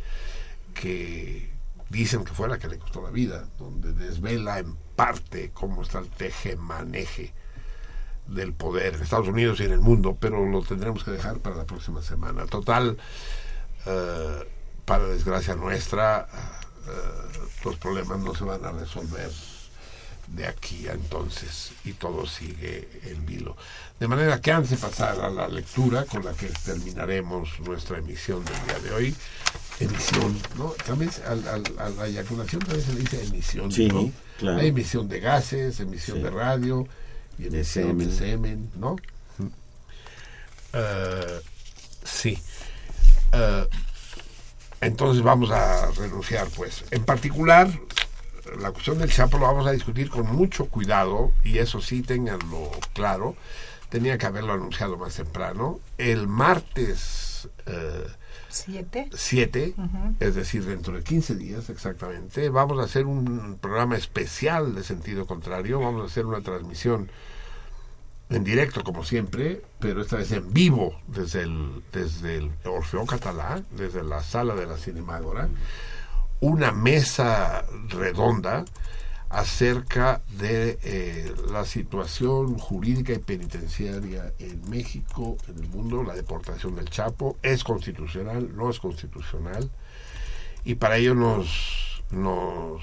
que 0.74 1.52
dicen 1.90 2.24
que 2.24 2.34
fue 2.34 2.48
la 2.48 2.58
que 2.58 2.68
le 2.68 2.80
costó 2.80 3.02
la 3.02 3.10
vida, 3.10 3.46
donde 3.60 3.94
desvela 3.94 4.60
en 4.60 4.76
parte 4.96 5.52
cómo 5.54 5.82
está 5.82 6.00
el 6.00 6.10
teje-maneje 6.10 7.34
del 8.28 8.54
poder 8.54 8.96
en 8.96 9.02
Estados 9.02 9.28
Unidos 9.28 9.60
y 9.60 9.66
en 9.66 9.72
el 9.72 9.82
mundo, 9.82 10.18
pero 10.20 10.46
lo 10.46 10.62
tendremos 10.62 11.04
que 11.04 11.12
dejar 11.12 11.40
para 11.40 11.56
la 11.56 11.66
próxima 11.66 12.02
semana. 12.02 12.46
Total, 12.46 12.98
eh, 13.86 14.48
para 14.86 15.06
desgracia 15.06 15.56
nuestra, 15.56 16.28
eh, 16.88 17.50
los 17.66 17.76
problemas 17.78 18.20
no 18.20 18.34
se 18.34 18.44
van 18.44 18.64
a 18.64 18.72
resolver 18.72 19.30
de 20.36 20.48
aquí 20.48 20.88
a 20.88 20.94
entonces 20.94 21.72
y 21.84 21.94
todo 21.94 22.26
sigue 22.26 22.88
en 23.06 23.26
vilo. 23.26 23.58
De 24.00 24.08
manera 24.08 24.40
que 24.40 24.52
antes 24.52 24.72
de 24.72 24.78
pasar 24.78 25.20
a 25.20 25.30
la 25.30 25.48
lectura 25.48 26.06
con 26.06 26.24
la 26.26 26.34
que 26.34 26.48
terminaremos 26.48 27.60
nuestra 27.60 27.98
emisión 27.98 28.44
del 28.46 28.66
día 28.66 28.80
de 28.80 28.92
hoy, 28.96 29.16
emisión, 29.80 30.38
¿no? 30.58 30.70
También 30.86 31.12
se- 31.12 31.24
al- 31.24 31.48
al- 31.48 31.80
a 31.80 31.90
la 31.90 32.08
eyaculación 32.08 32.62
también 32.62 32.86
se 32.86 32.94
le 32.94 33.00
dice 33.02 33.24
emisión, 33.24 33.72
Sí, 33.72 33.88
¿no? 33.88 34.12
claro. 34.40 34.60
Hay 34.60 34.68
emisión 34.70 35.08
de 35.10 35.20
gases, 35.20 35.80
emisión 35.80 36.18
Sí. 36.18 36.24
de 36.24 36.30
radio 36.30 36.88
y 37.38 37.48
emisión 37.48 37.98
de 37.98 38.06
semen. 38.06 38.18
semen, 38.18 38.72
¿no? 38.78 38.96
Eh, 40.74 41.42
sí. 42.04 42.42
Eh, 43.34 43.68
entonces 44.82 45.22
vamos 45.24 45.52
a 45.52 45.92
renunciar, 45.92 46.48
pues. 46.56 46.86
En 46.92 47.04
particular, 47.04 47.70
la 48.60 48.72
cuestión 48.72 48.98
del 49.00 49.12
Chapo 49.12 49.38
lo 49.38 49.46
vamos 49.46 49.68
a 49.68 49.72
discutir 49.72 50.10
con 50.10 50.28
mucho 50.36 50.66
cuidado, 50.66 51.32
y 51.44 51.58
eso 51.60 51.82
sí, 51.82 52.02
tenganlo 52.02 52.72
claro. 52.94 53.36
Tenía 53.90 54.18
que 54.18 54.26
haberlo 54.26 54.54
anunciado 54.54 54.98
más 54.98 55.16
temprano. 55.16 55.80
El 55.98 56.28
martes 56.28 57.50
eh, 57.66 58.08
Siete. 58.50 59.10
7, 59.14 59.76
Ujú. 59.78 60.16
es 60.20 60.36
decir, 60.36 60.66
dentro 60.66 60.94
de 60.94 61.04
15 61.04 61.36
días 61.36 61.70
exactamente, 61.70 62.50
vamos 62.50 62.80
a 62.80 62.84
hacer 62.84 63.06
un 63.06 63.58
programa 63.62 63.96
especial 63.96 64.76
de 64.76 64.84
sentido 64.84 65.26
contrario. 65.26 65.80
Vamos 65.80 66.04
a 66.04 66.06
hacer 66.06 66.26
una 66.26 66.42
transmisión 66.42 67.10
en 68.30 68.44
directo, 68.44 68.84
como 68.84 69.04
siempre, 69.04 69.62
pero 69.80 70.02
esta 70.02 70.18
vez 70.18 70.32
en 70.32 70.54
vivo 70.54 70.94
desde 71.08 71.42
el, 71.44 71.82
desde 71.92 72.38
el 72.38 72.52
Orfeo 72.66 73.06
Catalá, 73.06 73.62
desde 73.72 74.04
la 74.04 74.24
sala 74.24 74.56
de 74.56 74.66
la 74.66 74.78
Cinemágora, 74.78 75.50
una 76.42 76.72
mesa 76.72 77.66
redonda 77.88 78.66
acerca 79.30 80.22
de 80.38 80.78
eh, 80.84 81.34
la 81.50 81.64
situación 81.64 82.58
jurídica 82.58 83.14
y 83.14 83.20
penitenciaria 83.20 84.34
en 84.40 84.70
México, 84.70 85.38
en 85.48 85.64
el 85.64 85.70
mundo, 85.70 86.04
la 86.04 86.16
deportación 86.16 86.76
del 86.76 86.90
Chapo, 86.90 87.38
es 87.42 87.64
constitucional, 87.64 88.54
no 88.56 88.70
es 88.70 88.80
constitucional, 88.80 89.72
y 90.66 90.76
para 90.76 90.98
ello 90.98 91.16
nos, 91.16 92.04
nos 92.10 92.82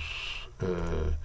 eh, 0.61 1.17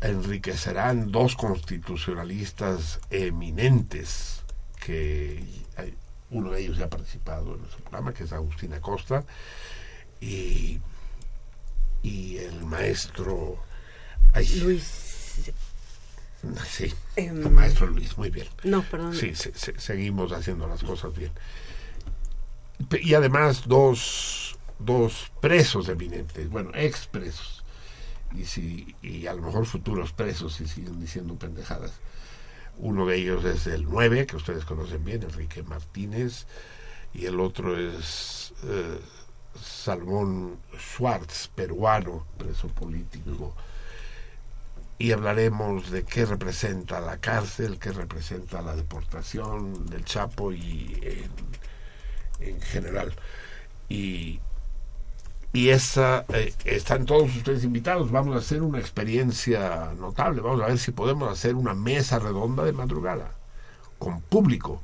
enriquecerán 0.00 1.12
dos 1.12 1.36
constitucionalistas 1.36 3.00
eminentes 3.10 4.44
que 4.82 5.44
uno 6.30 6.50
de 6.52 6.62
ellos 6.62 6.78
ya 6.78 6.86
ha 6.86 6.90
participado 6.90 7.54
en 7.54 7.60
nuestro 7.60 7.80
programa, 7.82 8.14
que 8.14 8.24
es 8.24 8.32
Agustín 8.32 8.72
Acosta, 8.72 9.24
y, 10.20 10.80
y 12.06 12.36
el 12.38 12.64
maestro 12.64 13.58
ay, 14.32 14.46
Luis. 14.60 14.84
Sí, 16.68 16.92
Em, 17.16 17.42
el 17.42 17.50
maestro 17.50 17.86
Luis, 17.88 18.16
muy 18.16 18.30
bien. 18.30 18.46
No, 18.62 18.82
perdón. 18.82 19.14
Sí, 19.14 19.34
se- 19.34 19.52
se- 19.54 19.78
seguimos 19.80 20.30
haciendo 20.32 20.68
las 20.68 20.82
cosas 20.84 21.12
bien. 21.16 21.32
Y 23.02 23.14
además 23.14 23.62
dos, 23.66 24.56
dos 24.78 25.32
presos 25.40 25.88
eminentes, 25.88 26.48
bueno, 26.48 26.70
expresos, 26.74 27.64
y, 28.34 28.44
si, 28.44 28.94
y 29.02 29.26
a 29.26 29.34
lo 29.34 29.42
mejor 29.42 29.66
futuros 29.66 30.12
presos 30.12 30.54
si 30.54 30.68
siguen 30.68 31.00
diciendo 31.00 31.34
pendejadas. 31.36 31.92
Uno 32.78 33.06
de 33.06 33.16
ellos 33.16 33.44
es 33.46 33.66
el 33.66 33.84
9, 33.84 34.26
que 34.26 34.36
ustedes 34.36 34.64
conocen 34.66 35.04
bien, 35.04 35.22
Enrique 35.22 35.62
Martínez, 35.62 36.46
y 37.14 37.24
el 37.24 37.40
otro 37.40 37.76
es 37.78 38.52
eh, 38.64 39.00
Salmón 39.56 40.58
Schwartz, 40.78 41.48
peruano, 41.48 42.26
preso 42.38 42.68
político 42.68 43.54
y 44.98 45.12
hablaremos 45.12 45.90
de 45.90 46.04
qué 46.04 46.24
representa 46.24 47.00
la 47.00 47.18
cárcel, 47.18 47.78
qué 47.78 47.92
representa 47.92 48.62
la 48.62 48.74
deportación 48.74 49.86
del 49.86 50.04
Chapo 50.04 50.52
y 50.52 50.98
en, 51.02 52.48
en 52.48 52.60
general. 52.62 53.14
Y, 53.88 54.40
y 55.52 55.68
esa, 55.68 56.24
eh, 56.28 56.54
están 56.64 57.04
todos 57.04 57.34
ustedes 57.36 57.64
invitados. 57.64 58.10
Vamos 58.10 58.34
a 58.34 58.38
hacer 58.38 58.62
una 58.62 58.78
experiencia 58.78 59.92
notable. 59.98 60.40
Vamos 60.40 60.62
a 60.62 60.68
ver 60.68 60.78
si 60.78 60.92
podemos 60.92 61.30
hacer 61.30 61.54
una 61.54 61.74
mesa 61.74 62.18
redonda 62.18 62.64
de 62.64 62.72
madrugada 62.72 63.34
con 63.98 64.22
público. 64.22 64.80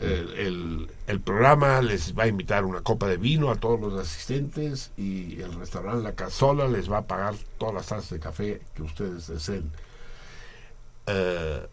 El, 0.00 0.90
el- 1.06 1.20
programa 1.20 1.80
les 1.80 2.16
va 2.16 2.24
a 2.24 2.26
invitar 2.26 2.64
una 2.64 2.82
copa 2.82 3.06
de 3.08 3.16
vino 3.16 3.50
a 3.50 3.56
todos 3.56 3.80
los 3.80 3.98
asistentes 3.98 4.90
y 4.96 5.40
el 5.40 5.54
restaurante 5.54 6.02
La 6.02 6.12
Casola 6.14 6.68
les 6.68 6.90
va 6.90 6.98
a 6.98 7.06
pagar 7.06 7.34
todas 7.58 7.74
las 7.74 7.86
tazas 7.86 8.10
de 8.10 8.20
café 8.20 8.60
que 8.74 8.82
ustedes 8.82 9.26
deseen. 9.26 9.70
Eh, 11.06 11.66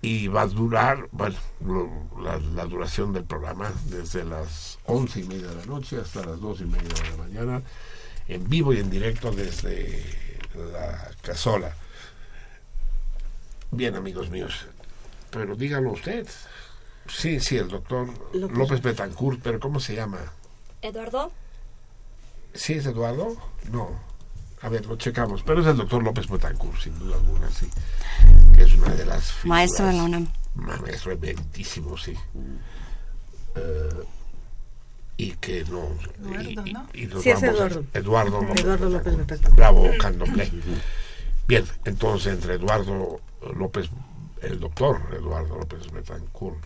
y 0.00 0.28
va 0.28 0.42
a 0.42 0.46
durar, 0.46 1.08
bueno, 1.10 1.36
la, 2.22 2.38
la 2.38 2.64
duración 2.66 3.12
del 3.12 3.24
programa 3.24 3.72
desde 3.86 4.24
las 4.24 4.78
once 4.86 5.18
y 5.20 5.24
media 5.24 5.48
de 5.48 5.56
la 5.56 5.66
noche 5.66 5.98
hasta 6.00 6.24
las 6.24 6.40
dos 6.40 6.60
y 6.60 6.64
media 6.66 6.88
de 6.88 7.10
la 7.10 7.16
mañana, 7.16 7.62
en 8.28 8.48
vivo 8.48 8.72
y 8.72 8.78
en 8.78 8.90
directo 8.90 9.32
desde 9.32 10.04
La 10.72 11.10
Casola. 11.22 11.74
Bien, 13.72 13.96
amigos 13.96 14.30
míos, 14.30 14.66
pero 15.30 15.56
dígalo 15.56 15.90
usted. 15.92 16.26
Sí, 17.08 17.40
sí, 17.40 17.56
el 17.56 17.68
doctor 17.68 18.08
López. 18.34 18.56
López 18.58 18.82
Betancourt, 18.82 19.40
pero 19.42 19.58
¿cómo 19.60 19.80
se 19.80 19.94
llama? 19.94 20.18
Eduardo, 20.82 21.32
¿Sí 22.54 22.74
es 22.74 22.86
Eduardo? 22.86 23.36
No. 23.70 23.88
A 24.62 24.68
ver, 24.68 24.86
lo 24.86 24.96
checamos. 24.96 25.42
Pero 25.44 25.60
es 25.60 25.66
el 25.66 25.76
doctor 25.76 26.02
López 26.02 26.28
Betancourt, 26.28 26.80
sin 26.80 26.98
duda 26.98 27.16
alguna, 27.16 27.48
sí. 27.50 27.68
Que 28.54 28.62
es 28.64 28.74
una 28.74 28.94
de 28.94 29.04
las 29.06 29.24
figuras- 29.32 29.44
maestro 29.46 29.86
de 29.86 29.92
la 29.92 30.02
UNAM. 30.04 30.28
Maestro 30.54 31.12
emeritísimo, 31.12 31.96
sí. 31.96 32.14
Eh, 33.54 33.88
y 35.16 35.32
que 35.32 35.64
no... 35.64 35.88
Eduardo, 36.20 36.66
y- 36.66 36.72
¿no? 36.72 36.86
y 36.94 37.06
nos 37.06 37.22
Sí, 37.22 37.30
es 37.30 37.40
vamos 37.40 37.48
a- 37.60 37.64
Eduardo. 37.66 37.84
Eduardo 37.94 38.40
López. 38.42 38.60
Eduardo 38.64 38.88
López 38.90 39.16
Betancourt. 39.16 39.28
Betancourt. 39.30 39.56
Bravo, 39.56 39.88
Candomblé. 40.00 40.52
Bien, 41.46 41.64
entonces 41.84 42.32
entre 42.34 42.54
Eduardo 42.54 43.20
López, 43.56 43.88
el 44.42 44.58
doctor 44.60 45.00
Eduardo 45.12 45.56
López 45.58 45.90
Betancourt, 45.92 46.58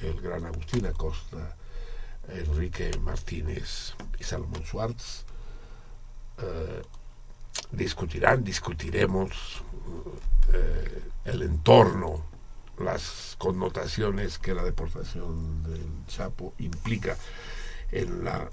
el 0.00 0.20
gran 0.20 0.44
Agustín 0.44 0.86
Acosta, 0.86 1.56
Enrique 2.28 2.90
Martínez 3.00 3.94
y 4.18 4.24
Salomón 4.24 4.64
Schwartz, 4.64 5.24
eh, 6.38 6.82
discutirán, 7.72 8.44
discutiremos 8.44 9.62
eh, 10.52 11.02
el 11.24 11.42
entorno, 11.42 12.24
las 12.78 13.36
connotaciones 13.38 14.38
que 14.38 14.54
la 14.54 14.62
deportación 14.62 15.62
del 15.62 16.06
Chapo 16.08 16.54
implica 16.58 17.16
en 17.90 18.24
la 18.24 18.50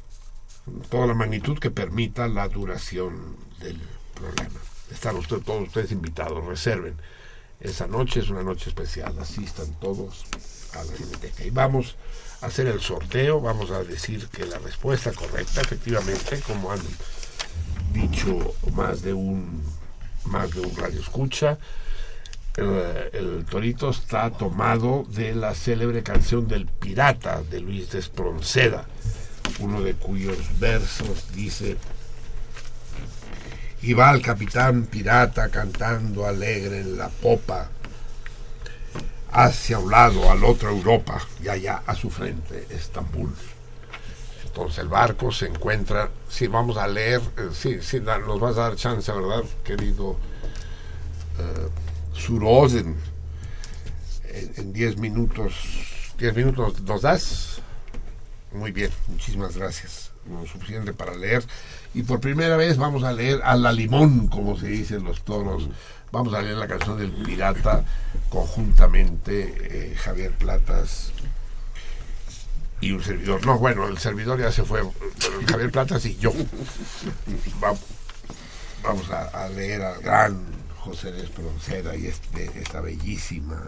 toda 0.89 1.07
la 1.07 1.13
magnitud 1.13 1.59
que 1.59 1.71
permita 1.71 2.27
la 2.29 2.47
duración 2.47 3.35
del 3.59 3.81
problema. 4.13 4.59
Están 4.89 5.17
usted, 5.17 5.39
todos 5.39 5.67
ustedes 5.67 5.91
invitados, 5.91 6.45
reserven. 6.45 6.95
Esa 7.59 7.87
noche 7.87 8.21
es 8.21 8.29
una 8.29 8.43
noche 8.43 8.69
especial, 8.69 9.17
asistan 9.19 9.73
todos 9.79 10.25
Y 11.43 11.49
vamos 11.49 11.95
a 12.41 12.47
hacer 12.47 12.67
el 12.67 12.81
sorteo, 12.81 13.41
vamos 13.41 13.71
a 13.71 13.83
decir 13.83 14.27
que 14.27 14.45
la 14.45 14.59
respuesta 14.59 15.11
correcta, 15.11 15.61
efectivamente, 15.61 16.39
como 16.41 16.71
han 16.71 16.81
dicho 17.93 18.55
más 18.73 19.01
de 19.01 19.13
un 19.13 19.63
más 20.25 20.51
de 20.51 20.61
un 20.61 20.75
radio 20.75 21.01
escucha, 21.01 21.57
el, 22.55 23.45
torito 23.49 23.89
está 23.89 24.29
tomado 24.31 25.05
de 25.09 25.35
la 25.35 25.53
célebre 25.53 26.03
canción 26.03 26.47
del 26.47 26.65
pirata 26.65 27.41
de 27.41 27.59
Luis 27.59 27.91
Despronceda, 27.91 28.85
uno 29.59 29.81
de 29.81 29.95
cuyos 29.95 30.37
versos 30.59 31.33
dice 31.33 31.77
y 33.81 33.93
va 33.93 34.11
el 34.11 34.21
capitán 34.21 34.83
pirata 34.85 35.49
cantando 35.49 36.25
alegre 36.25 36.79
en 36.79 36.97
la 36.97 37.09
popa 37.09 37.69
hacia 39.33 39.79
un 39.79 39.91
lado 39.91 40.29
al 40.31 40.43
otro 40.43 40.69
Europa 40.69 41.19
y 41.43 41.47
allá 41.49 41.83
a 41.85 41.95
su 41.95 42.09
frente 42.09 42.67
Estambul. 42.69 43.33
Entonces 44.45 44.79
el 44.79 44.87
barco 44.87 45.31
se 45.31 45.47
encuentra, 45.47 46.09
sí, 46.29 46.47
vamos 46.47 46.77
a 46.77 46.87
leer, 46.87 47.21
eh, 47.37 47.49
sí, 47.53 47.77
sí, 47.81 47.99
nos 47.99 48.39
vas 48.39 48.57
a 48.57 48.61
dar 48.69 48.75
chance, 48.75 49.11
¿verdad, 49.11 49.43
querido 49.63 50.15
eh, 51.39 51.69
Surosen? 52.13 52.95
En- 54.29 54.53
En 54.57 54.73
10 54.73 54.97
minutos, 54.97 55.53
10 56.17 56.35
minutos 56.35 56.79
nos 56.81 57.01
das. 57.01 57.61
Muy 58.51 58.71
bien, 58.71 58.91
muchísimas 59.07 59.55
gracias. 59.57 60.11
Lo 60.29 60.45
suficiente 60.45 60.93
para 60.93 61.15
leer. 61.15 61.43
Y 61.93 62.03
por 62.03 62.19
primera 62.19 62.55
vez 62.55 62.77
vamos 62.77 63.03
a 63.03 63.11
leer 63.11 63.41
a 63.43 63.55
la 63.55 63.71
limón, 63.71 64.27
como 64.27 64.57
se 64.57 64.67
dicen 64.67 65.03
los 65.03 65.21
toros. 65.23 65.67
Vamos 66.13 66.31
a 66.35 66.43
leer 66.43 66.57
la 66.57 66.67
canción 66.67 66.99
del 66.99 67.11
pirata 67.11 67.83
conjuntamente, 68.29 69.55
eh, 69.91 69.95
Javier 69.95 70.31
Platas 70.31 71.11
y 72.81 72.91
un 72.91 73.03
servidor. 73.03 73.43
No, 73.47 73.57
bueno, 73.57 73.87
el 73.87 73.97
servidor 73.97 74.39
ya 74.39 74.51
se 74.51 74.63
fue, 74.63 74.83
Javier 75.49 75.71
Platas 75.71 76.05
y 76.05 76.15
yo. 76.17 76.31
Va- 77.63 77.73
vamos 78.83 79.09
a, 79.09 79.49
leer 79.49 79.81
al 79.81 80.01
gran 80.03 80.39
José 80.77 81.19
Espronceda 81.19 81.95
y 81.95 82.05
este, 82.05 82.51
esta 82.59 82.79
bellísima 82.79 83.67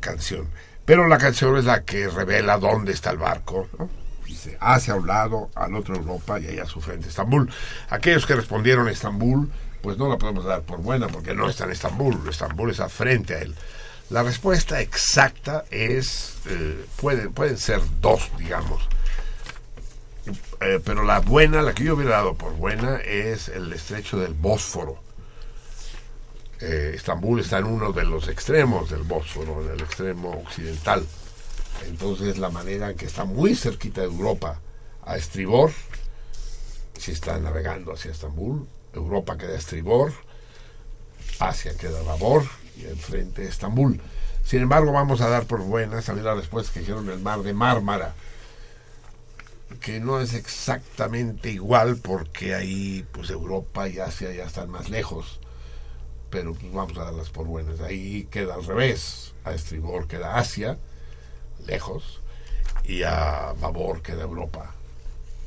canción. 0.00 0.48
Pero 0.84 1.08
la 1.08 1.16
canción 1.16 1.56
es 1.56 1.64
la 1.64 1.82
que 1.84 2.08
revela 2.08 2.58
dónde 2.58 2.92
está 2.92 3.08
el 3.10 3.16
barco. 3.16 3.68
¿no? 3.78 3.88
Dice, 4.26 4.58
hacia 4.60 4.96
un 4.96 5.06
lado, 5.06 5.50
al 5.54 5.74
otro 5.76 5.96
Europa 5.96 6.38
y 6.38 6.48
allá 6.48 6.64
a 6.64 6.66
su 6.66 6.82
frente 6.82 7.08
Estambul. 7.08 7.50
Aquellos 7.88 8.26
que 8.26 8.36
respondieron 8.36 8.86
Estambul, 8.86 9.50
pues 9.82 9.98
no 9.98 10.08
la 10.08 10.18
podemos 10.18 10.44
dar 10.44 10.62
por 10.62 10.80
buena 10.80 11.08
porque 11.08 11.34
no 11.34 11.48
está 11.48 11.64
en 11.64 11.72
Estambul. 11.72 12.28
Estambul 12.28 12.70
está 12.70 12.88
frente 12.88 13.34
a 13.34 13.38
él. 13.40 13.54
La 14.10 14.22
respuesta 14.22 14.80
exacta 14.80 15.64
es, 15.70 16.34
eh, 16.46 16.84
pueden, 16.96 17.32
pueden 17.32 17.56
ser 17.56 17.80
dos, 18.00 18.28
digamos. 18.36 18.82
Eh, 20.60 20.80
pero 20.84 21.04
la 21.04 21.20
buena, 21.20 21.62
la 21.62 21.72
que 21.72 21.84
yo 21.84 21.94
hubiera 21.94 22.16
dado 22.16 22.34
por 22.34 22.54
buena, 22.54 22.96
es 22.96 23.48
el 23.48 23.72
estrecho 23.72 24.18
del 24.18 24.34
Bósforo. 24.34 24.98
Eh, 26.60 26.92
Estambul 26.94 27.40
está 27.40 27.58
en 27.58 27.64
uno 27.64 27.92
de 27.92 28.04
los 28.04 28.28
extremos 28.28 28.90
del 28.90 29.02
Bósforo, 29.02 29.62
en 29.62 29.70
el 29.70 29.80
extremo 29.80 30.30
occidental. 30.30 31.06
Entonces 31.86 32.36
la 32.36 32.50
manera 32.50 32.94
que 32.94 33.06
está 33.06 33.24
muy 33.24 33.54
cerquita 33.54 34.02
de 34.02 34.08
Europa, 34.08 34.60
a 35.02 35.16
estribor, 35.16 35.72
si 36.98 37.12
está 37.12 37.38
navegando 37.38 37.92
hacia 37.92 38.10
Estambul, 38.10 38.66
Europa 38.92 39.36
queda 39.36 39.56
estribor, 39.56 40.12
Asia 41.38 41.76
queda 41.76 42.00
a 42.00 42.02
babor 42.02 42.44
y 42.76 42.84
enfrente 42.84 43.46
Estambul. 43.46 44.00
Sin 44.44 44.62
embargo, 44.62 44.92
vamos 44.92 45.20
a 45.20 45.28
dar 45.28 45.46
por 45.46 45.60
buenas 45.62 46.06
también 46.06 46.26
la 46.26 46.34
respuesta 46.34 46.72
que 46.72 46.80
dijeron 46.80 47.08
el 47.08 47.20
mar 47.20 47.42
de 47.42 47.52
Mármara, 47.52 48.14
que 49.80 50.00
no 50.00 50.20
es 50.20 50.34
exactamente 50.34 51.50
igual 51.50 51.96
porque 51.96 52.54
ahí 52.54 53.06
pues 53.12 53.30
Europa 53.30 53.88
y 53.88 53.98
Asia 53.98 54.32
ya 54.32 54.44
están 54.44 54.70
más 54.70 54.88
lejos, 54.90 55.40
pero 56.30 56.54
pues 56.54 56.72
vamos 56.72 56.98
a 56.98 57.04
darlas 57.04 57.30
por 57.30 57.46
buenas. 57.46 57.80
Ahí 57.80 58.26
queda 58.30 58.54
al 58.54 58.64
revés, 58.64 59.34
a 59.44 59.52
estribor 59.52 60.08
queda 60.08 60.36
Asia, 60.38 60.78
lejos, 61.66 62.20
y 62.84 63.02
a 63.02 63.54
babor 63.60 64.02
queda 64.02 64.22
Europa, 64.22 64.74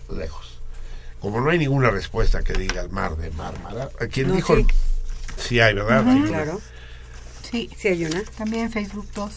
lejos. 0.10 0.53
Como 1.24 1.40
no 1.42 1.50
hay 1.50 1.58
ninguna 1.58 1.90
respuesta 1.90 2.44
que 2.44 2.52
diga 2.54 2.82
el 2.82 2.90
mar 2.90 3.16
de 3.16 3.32
Mármara, 3.32 3.90
¿a 4.00 4.06
¿quién 4.08 4.28
No, 4.28 4.36
dijo? 4.36 4.58
sí. 4.58 4.66
Sí 5.38 5.60
hay, 5.62 5.74
¿verdad? 5.74 6.06
Hay 6.08 6.22
claro. 6.24 6.60
Sí. 7.50 7.70
Sí, 7.78 7.88
hay 7.88 8.04
una. 8.06 8.22
También 8.38 8.66
en 8.66 8.72
Facebook 8.74 9.08
2. 9.16 9.34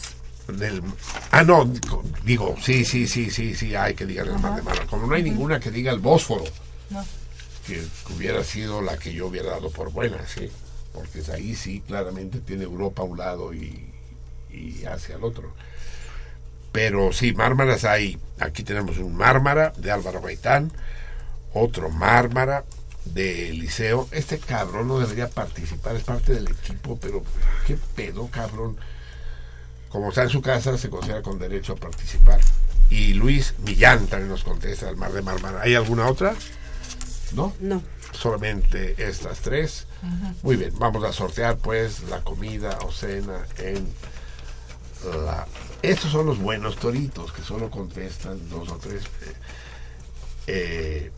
Del- 0.58 0.82
ah, 1.30 1.42
no, 1.44 1.64
digo- 2.24 2.56
sí, 2.60 2.84
sí, 2.84 3.06
sí, 3.06 3.30
sí, 3.30 3.54
sí, 3.54 3.74
hay 3.76 3.94
que 3.94 4.04
diga 4.04 4.24
el 4.24 4.30
mar 4.32 4.56
de 4.56 4.62
Mármara. 4.62 4.84
Como 4.88 5.06
no 5.06 5.14
hay 5.14 5.22
ninguna 5.22 5.60
que 5.60 5.70
diga 5.70 5.92
el 5.92 6.00
Bósforo, 6.00 6.42
No. 6.90 7.04
que 7.66 7.82
hubiera 8.16 8.42
sido 8.42 8.82
la 8.82 8.98
que 8.98 9.14
yo 9.14 9.28
hubiera 9.28 9.50
dado 9.50 9.70
por 9.70 9.92
buena, 9.92 10.18
sí. 10.26 10.50
Porque 10.92 11.20
es 11.20 11.28
ahí 11.28 11.54
sí, 11.54 11.82
claramente 11.86 12.40
tiene 12.40 12.64
Europa 12.64 13.02
a 13.02 13.04
un 13.04 13.16
lado 13.18 13.54
y, 13.54 13.92
y 14.50 14.84
Asia 14.86 15.14
al 15.14 15.22
otro. 15.24 15.52
Pero 16.72 17.12
sí, 17.12 17.32
Mármaras 17.32 17.84
hay. 17.84 18.18
Aquí 18.40 18.64
tenemos 18.64 18.98
un 18.98 19.14
Mármara 19.16 19.72
de 19.78 19.90
Álvaro 19.92 20.20
Gaitán, 20.20 20.72
otro 21.56 21.90
Mármara 21.90 22.64
de 23.04 23.52
Liceo. 23.52 24.08
Este 24.10 24.38
cabrón 24.38 24.88
no 24.88 24.98
debería 24.98 25.28
participar, 25.28 25.96
es 25.96 26.02
parte 26.02 26.34
del 26.34 26.48
equipo, 26.48 26.98
pero 27.00 27.22
qué 27.66 27.78
pedo, 27.94 28.28
cabrón. 28.28 28.76
Como 29.88 30.10
está 30.10 30.24
en 30.24 30.30
su 30.30 30.42
casa, 30.42 30.76
se 30.76 30.90
considera 30.90 31.22
con 31.22 31.38
derecho 31.38 31.74
a 31.74 31.76
participar. 31.76 32.40
Y 32.90 33.14
Luis 33.14 33.54
Millán 33.64 34.06
también 34.06 34.28
nos 34.28 34.44
contesta 34.44 34.88
el 34.88 34.96
Mar 34.96 35.12
de 35.12 35.22
Mármara. 35.22 35.62
¿Hay 35.62 35.74
alguna 35.74 36.06
otra? 36.06 36.34
¿No? 37.32 37.54
No. 37.60 37.82
Solamente 38.12 38.94
estas 38.98 39.40
tres. 39.40 39.86
Muy 40.42 40.56
bien, 40.56 40.72
vamos 40.78 41.02
a 41.04 41.12
sortear 41.12 41.56
pues 41.56 42.02
la 42.04 42.20
comida 42.22 42.78
o 42.84 42.92
cena 42.92 43.46
en 43.58 43.88
la... 45.24 45.46
Estos 45.82 46.12
son 46.12 46.26
los 46.26 46.38
buenos 46.38 46.76
toritos 46.76 47.32
que 47.32 47.42
solo 47.42 47.70
contestan 47.70 48.48
dos 48.48 48.68
o 48.70 48.76
tres. 48.76 49.02
Eh, 49.04 49.34
eh, 50.48 51.12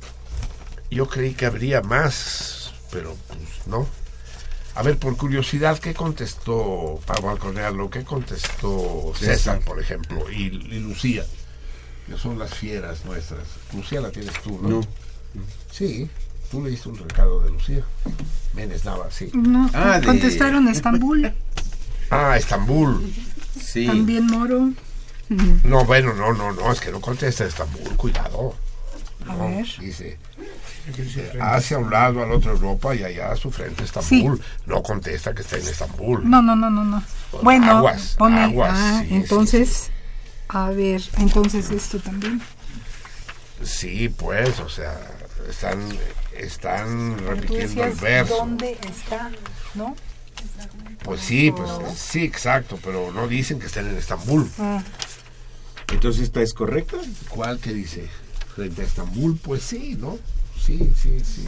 yo 0.91 1.09
creí 1.09 1.35
que 1.35 1.47
habría 1.47 1.81
más, 1.83 2.73
pero 2.91 3.17
pues 3.29 3.67
no. 3.67 3.87
A 4.75 4.83
ver, 4.83 4.97
por 4.99 5.17
curiosidad, 5.17 5.79
¿qué 5.79 5.93
contestó 5.93 7.01
Pablo 7.05 7.31
Alcornealo? 7.31 7.91
¿Qué 7.91 8.05
contestó 8.05 9.13
César, 9.19 9.61
por 9.61 9.81
ejemplo? 9.81 10.31
Y, 10.31 10.45
y 10.47 10.79
Lucía, 10.81 11.25
que 12.07 12.17
son 12.17 12.39
las 12.39 12.55
fieras 12.55 13.05
nuestras. 13.05 13.43
Lucía 13.75 14.01
la 14.01 14.11
tienes 14.11 14.41
tú, 14.43 14.59
¿no? 14.63 14.69
No. 14.69 14.81
Sí, 15.71 16.09
tú 16.51 16.65
leíste 16.65 16.89
un 16.91 16.99
recado 16.99 17.41
de 17.41 17.51
Lucía. 17.51 17.83
Menes 18.55 18.85
Nava, 18.85 19.11
sí. 19.11 19.31
No, 19.35 19.69
Ah, 19.75 19.99
de- 19.99 20.07
contestaron 20.07 20.69
Estambul, 20.69 21.33
Ah, 22.11 22.37
Estambul. 22.39 23.13
Sí. 23.61 23.87
también 23.87 24.27
Moro. 24.27 24.71
No, 25.65 25.85
bueno, 25.85 26.15
no, 26.15 26.33
no, 26.33 26.53
no, 26.53 26.73
es 26.73 26.81
que 26.81 26.91
no 26.93 27.01
contesta 27.01 27.45
Estambul, 27.45 27.97
cuidado. 27.97 28.55
A 29.29 29.35
No, 29.35 29.49
ver. 29.49 29.67
dice, 29.81 30.17
hacia 31.41 31.79
un 31.79 31.91
lado, 31.91 32.23
al 32.23 32.33
otro 32.33 32.53
Europa 32.53 32.95
y 32.95 33.05
allá 33.05 33.33
a 33.33 33.37
su 33.37 33.51
frente 33.51 33.85
Estambul. 33.85 34.41
No 34.67 34.83
contesta 34.83 35.35
que 35.35 35.43
está 35.43 35.57
en 35.57 35.67
Estambul. 35.67 36.29
No, 36.29 36.43
no, 36.43 36.57
no, 36.57 36.71
no, 36.71 36.85
no. 36.85 37.03
Bueno, 37.43 37.79
aguas, 37.79 38.15
pone. 38.19 38.41
aguas, 38.45 38.73
ah, 38.75 39.01
sí, 39.03 39.09
sí, 39.09 39.15
entonces, 39.15 39.91
a 40.49 40.71
ver, 40.71 41.03
entonces 41.19 41.71
esto 41.71 41.99
también. 41.99 42.41
Sí, 43.63 44.09
pues, 44.09 44.61
o 44.61 44.69
sea, 44.69 44.99
están, 45.49 45.81
están 46.37 47.19
repitiendo 47.19 47.85
el 47.85 47.93
verso. 47.95 48.37
dónde 48.37 48.79
está, 48.89 49.31
¿no? 49.75 49.95
Pues 51.03 51.21
sí, 51.21 51.51
pues 51.51 51.71
sí, 51.97 52.23
exacto, 52.23 52.79
pero 52.83 53.13
no 53.13 53.29
dicen 53.29 53.59
que 53.59 53.67
estén 53.67 53.89
en 53.89 53.97
Estambul. 53.97 54.49
Ah, 54.59 54.83
Entonces, 55.93 56.25
¿esta 56.25 56.43
es 56.43 56.55
correcta? 56.55 56.97
¿Cuál 57.29 57.59
que 57.59 57.73
dice? 57.73 58.09
Frente 58.55 58.83
a 58.83 58.85
Estambul, 58.85 59.39
pues 59.43 59.63
sí, 59.63 59.97
¿no? 59.99 60.19
Sí, 60.65 60.93
sí, 61.01 61.21
sí. 61.21 61.47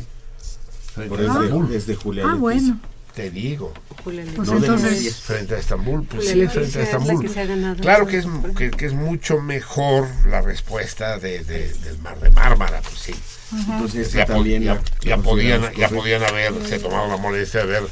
Frente 0.94 1.08
Por 1.08 1.20
a 1.20 1.22
es, 1.22 1.28
Estambul. 1.30 1.68
de, 1.68 1.76
es 1.76 1.86
de 1.86 1.94
Julia 1.97 2.24
ah 2.26 2.34
bueno. 2.34 2.80
Te 3.14 3.30
digo. 3.30 3.72
Julia 4.05 4.24
Pues 4.36 4.48
No 4.48 4.60
de 4.60 4.66
entonces. 4.66 5.16
Frente 5.16 5.55
a 5.55 5.58
Estambul, 5.58 6.05
pues 6.06 6.28
Julia 6.28 6.48
sí, 6.48 6.55
frente 6.58 6.78
a 6.78 6.82
Estambul. 6.84 7.20
que 7.26 7.80
Claro 7.82 8.05
el 8.05 8.08
que 8.08 8.18
es, 8.18 8.26
que, 8.56 8.70
que 8.70 8.86
es 8.86 8.92
mucho 8.92 9.40
mejor 9.40 10.06
la 10.26 10.40
respuesta 10.42 11.18
de, 11.18 11.42
de- 11.44 11.72
del 11.74 11.98
Mar 11.98 12.18
de 12.20 12.30
Mármara, 12.30 12.80
pues 12.82 12.98
sí. 12.98 13.14
Entonces, 13.52 14.12
Ya, 14.12 14.26
también 14.26 14.62
ya- 14.62 14.74
la- 14.74 14.82
ya 15.02 15.16
la 15.16 15.22
podían, 15.22 15.72
ya 15.74 15.89
podían 15.89 16.22
haberse 16.22 16.78
tomado 16.78 17.08
la 17.08 17.16
molestia 17.16 17.60
de 17.60 17.66
ver 17.66 17.82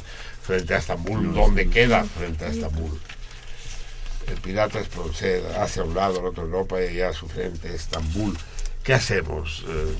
frente 0.41 0.73
a 0.73 0.77
Estambul 0.77 1.33
dónde 1.33 1.69
queda 1.69 2.05
frente 2.05 2.45
a 2.45 2.47
Estambul. 2.47 2.97
El 4.27 4.37
pirata 4.37 4.79
es 4.79 4.87
proceda 4.87 5.63
hacia 5.63 5.83
un 5.83 5.95
lado, 5.95 6.19
al 6.19 6.27
otro 6.27 6.43
Europa 6.43 6.81
y 6.81 6.87
allá 6.87 7.09
a 7.09 7.13
su 7.13 7.27
frente 7.27 7.73
Estambul. 7.75 8.37
¿Qué 8.83 8.93
hacemos? 8.93 9.65
Eh, 9.67 9.95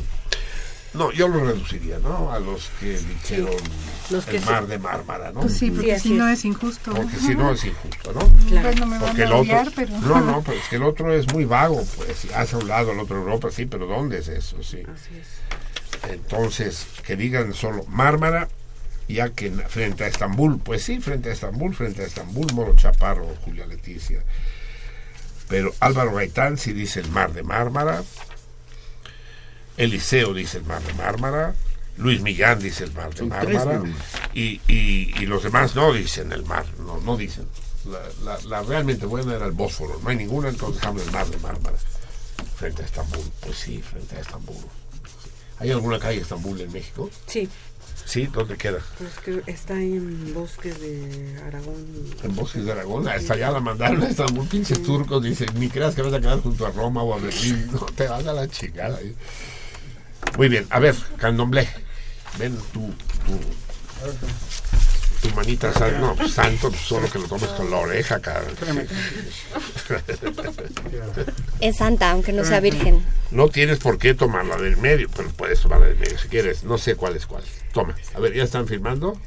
no, 0.94 1.12
yo 1.12 1.28
lo 1.28 1.44
reduciría, 1.46 2.00
¿no? 2.00 2.32
A 2.32 2.40
los 2.40 2.70
que 2.80 2.98
dijeron 2.98 3.52
Los 4.10 4.26
que 4.26 4.38
el 4.38 4.44
sí. 4.44 4.50
mar 4.50 4.66
de 4.68 4.80
Mármara, 4.80 5.32
¿no? 5.32 5.42
pues 5.42 5.58
sí, 5.58 5.70
porque 5.72 6.00
si 6.00 6.14
no 6.14 6.28
es. 6.28 6.46
injusto. 6.46 6.92
Porque 6.94 7.16
Ajá. 7.16 7.26
si 7.28 7.36
no 7.36 7.52
es 7.52 7.64
injusto, 7.66 8.14
¿no? 8.14 8.20
Claro. 8.48 8.68
Bueno, 8.70 8.86
me 8.88 8.98
van 8.98 9.08
Porque 9.08 9.24
el 9.24 9.32
a 9.32 9.36
otro, 9.38 9.72
pero... 9.76 9.92
no, 10.00 10.22
no, 10.22 10.42
pero 10.42 10.58
es 10.58 10.68
que 10.68 10.76
el 10.78 10.84
otro 10.84 11.14
es 11.14 11.32
muy 11.34 11.46
vago, 11.46 11.84
pues, 11.98 12.28
hacia 12.34 12.58
un 12.58 12.68
lado, 12.68 12.92
al 12.92 13.00
otro 13.00 13.18
Europa, 13.18 13.50
sí, 13.52 13.66
pero 13.66 13.86
¿dónde 13.86 14.18
es 14.20 14.28
eso? 14.30 14.64
Sí. 14.64 14.84
Así 14.84 15.18
es. 15.20 16.10
Entonces, 16.12 16.86
que 17.06 17.16
digan 17.16 17.54
solo 17.54 17.84
Mármara, 17.88 18.48
ya 19.08 19.30
que 19.30 19.48
en- 19.48 19.60
frente 19.70 20.04
a 20.04 20.08
Estambul, 20.08 20.60
pues 20.60 20.84
sí, 20.84 21.00
frente 21.00 21.30
a 21.30 21.34
Estambul, 21.34 21.76
frente 21.76 22.04
a 22.04 22.06
Estambul, 22.06 22.48
Moro 22.54 22.76
Chaparro, 22.76 23.28
Julia 23.44 23.66
Leticia. 23.68 24.22
Pero 25.48 25.74
Álvaro 25.80 26.14
Gaitán 26.14 26.58
sí 26.58 26.74
dice 26.74 27.00
el 27.00 27.10
mar 27.10 27.34
de 27.34 27.42
Mármara, 27.44 28.04
Eliseo 29.80 30.34
dice 30.34 30.58
el 30.60 30.66
mar 30.66 30.82
de 30.84 30.94
Mármara, 30.94 31.56
Luis 31.98 32.22
Millán 32.22 32.60
dice 32.60 32.84
el 32.84 32.94
mar 32.94 33.10
de 33.12 33.18
Son 33.18 33.30
Mármara, 33.30 33.82
y, 34.34 34.62
y, 34.68 35.14
y 35.20 35.26
los 35.26 35.42
demás 35.44 35.76
no 35.76 35.92
dicen 35.94 36.32
el 36.32 36.44
mar, 36.44 36.66
no, 36.86 37.00
no 37.00 37.18
dicen. 37.18 37.46
La, 37.86 38.00
la- 38.24 38.40
la 38.46 38.62
realmente 38.62 39.06
buena 39.06 39.34
era 39.36 39.46
el 39.46 39.54
Bósforo, 39.54 40.00
no 40.04 40.10
hay 40.10 40.18
ninguna, 40.18 40.50
entonces 40.50 40.82
dejamos 40.82 41.04
el 41.06 41.12
mar 41.12 41.28
de 41.28 41.38
Mármara. 41.38 41.78
Frente 42.58 42.84
a 42.84 42.86
Estambul, 42.86 43.22
pues 43.40 43.58
sí, 43.58 43.82
frente 43.82 44.18
a 44.18 44.20
Estambul. 44.20 44.56
¿Hay 45.60 45.72
alguna 45.72 45.98
calle 45.98 46.22
Estambul 46.22 46.60
en 46.62 46.72
México? 46.72 47.10
Sí, 47.26 47.50
Sí, 48.06 48.26
¿dónde 48.34 48.58
queda? 48.58 48.80
pues 48.98 49.14
que 49.24 49.44
está 49.52 49.76
ahí 49.76 49.94
en 49.96 50.34
bosques 50.34 50.80
de 50.82 51.40
Aragón. 51.46 51.86
En 52.24 52.36
Bosques 52.36 52.66
de 52.66 52.72
Aragón. 52.72 53.08
Hasta 53.08 53.36
allá 53.36 53.52
la 53.52 53.60
mandaron 53.60 54.02
a 54.02 54.08
Estambul, 54.10 54.48
pinches 54.48 54.82
turcos. 54.82 55.22
Dice, 55.24 55.46
ni 55.56 55.70
creas 55.70 55.94
que 55.94 56.02
vas 56.02 56.14
a 56.14 56.20
quedar 56.20 56.42
junto 56.42 56.66
a 56.66 56.72
Roma 56.72 57.04
o 57.04 57.14
a 57.14 57.18
Berlín. 57.20 57.70
No, 57.72 57.82
te 57.96 58.08
vas 58.08 58.26
a 58.26 58.34
la 58.34 58.48
chingada. 58.48 58.98
ahí. 58.98 59.16
Muy 60.38 60.50
bien, 60.50 60.66
a 60.70 60.80
ver, 60.80 60.96
Candomblé. 61.18 61.68
Ven 62.38 62.58
tú, 62.72 62.94
tú. 63.26 63.40
tu 65.22 65.36
manita 65.36 65.74
santa, 65.74 66.00
no, 66.00 66.28
santo, 66.28 66.70
pues, 66.70 66.82
solo 66.82 67.10
que 67.10 67.20
lo 67.20 67.28
tomes 67.28 67.50
con 67.50 67.70
la 67.70 67.78
oreja, 67.78 68.20
cabrón. 68.20 68.56
Es 71.60 71.78
santa, 71.78 72.12
aunque 72.12 72.32
no 72.32 72.46
sea 72.46 72.60
virgen. 72.60 73.04
No 73.32 73.50
tienes 73.50 73.80
por 73.80 73.98
qué 73.98 74.14
tomarla 74.14 74.58
del 74.58 74.78
medio, 74.78 75.10
pero 75.16 75.30
puedes 75.30 75.60
tomarla 75.60 75.88
del 75.88 75.98
medio 75.98 76.18
si 76.18 76.30
quieres. 76.30 76.64
No 76.64 76.78
sé 76.78 76.96
cuál 76.96 77.18
es 77.18 77.26
cuál. 77.26 77.44
Toma. 77.74 77.96
A 78.14 78.20
ver, 78.20 78.34
¿ya 78.34 78.44
están 78.44 78.68
filmando? 78.68 79.20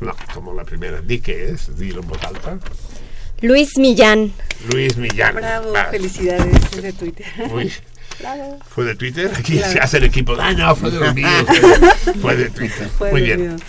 No, 0.00 0.14
tomo 0.32 0.52
la 0.54 0.64
primera. 0.64 1.00
Di 1.00 1.20
qué 1.20 1.50
es, 1.50 1.76
dilo 1.76 2.02
en 2.02 2.08
voz 2.08 2.22
alta. 2.22 2.58
Luis 3.42 3.76
Millán. 3.78 4.32
Luis 4.72 4.96
Millán. 4.96 5.34
Bravo, 5.36 5.72
felicidades. 5.90 6.56
Es 6.72 6.82
de 6.82 6.92
Twitter. 6.92 7.26
Uy, 7.50 7.72
Bravo. 8.18 8.58
¿Fue 8.70 8.84
de 8.84 8.94
Twitter? 8.94 9.30
Aquí 9.36 9.58
Claro. 9.58 9.72
se 9.72 9.78
hace 9.80 9.96
el 9.98 10.04
equipo. 10.04 10.36
Ah, 10.40 10.52
no, 10.52 10.74
fue 10.74 10.90
de 10.90 10.98
los 11.00 11.14
míos. 11.14 11.44
Fue 12.22 12.36
de 12.36 12.50
Twitter. 12.50 12.88
Fue 12.96 13.10
Muy 13.10 13.20
de 13.22 13.36
bien. 13.36 13.62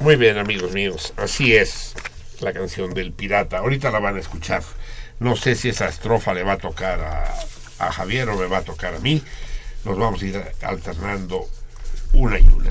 Muy 0.00 0.16
bien, 0.16 0.38
amigos 0.38 0.72
míos. 0.72 1.12
Así 1.16 1.54
es 1.54 1.94
la 2.40 2.52
canción 2.52 2.94
del 2.94 3.12
pirata. 3.12 3.58
Ahorita 3.58 3.90
la 3.90 3.98
van 4.00 4.16
a 4.16 4.20
escuchar. 4.20 4.62
No 5.20 5.36
sé 5.36 5.54
si 5.54 5.68
esa 5.68 5.86
estrofa 5.88 6.32
le 6.34 6.42
va 6.42 6.54
a 6.54 6.58
tocar 6.58 7.00
a, 7.00 7.34
a 7.86 7.92
Javier 7.92 8.28
o 8.30 8.36
me 8.36 8.46
va 8.46 8.58
a 8.58 8.62
tocar 8.62 8.94
a 8.94 8.98
mí. 9.00 9.22
Nos 9.84 9.98
vamos 9.98 10.22
a 10.22 10.26
ir 10.26 10.42
alternando 10.62 11.46
una 12.14 12.38
y 12.38 12.44
una. 12.48 12.70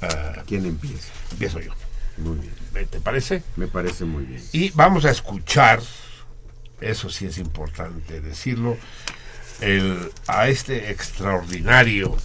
Ah, 0.00 0.42
¿Quién 0.46 0.64
empieza? 0.64 1.08
empiezo 1.32 1.60
yo. 1.60 1.72
Muy 2.18 2.38
bien. 2.38 2.86
¿Te 2.86 3.00
parece? 3.00 3.42
Me 3.56 3.66
parece 3.66 4.04
muy 4.04 4.24
bien. 4.24 4.42
Y 4.52 4.70
vamos 4.70 5.04
a 5.04 5.10
escuchar, 5.10 5.80
eso 6.80 7.10
sí 7.10 7.26
es 7.26 7.38
importante 7.38 8.20
decirlo, 8.20 8.76
el, 9.60 10.12
a 10.26 10.48
este 10.48 10.90
extraordinario 10.90 12.16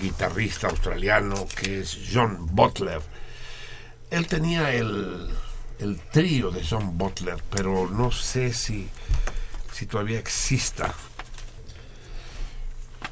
guitarrista 0.00 0.68
australiano 0.68 1.46
que 1.48 1.80
es 1.80 1.98
John 2.12 2.46
Butler. 2.54 3.00
Él 4.10 4.26
tenía 4.28 4.72
el, 4.72 5.28
el 5.80 5.98
trío 6.12 6.50
de 6.50 6.64
John 6.64 6.96
Butler, 6.96 7.42
pero 7.50 7.88
no 7.88 8.12
sé 8.12 8.52
si, 8.52 8.88
si 9.72 9.86
todavía 9.86 10.18
exista. 10.18 10.94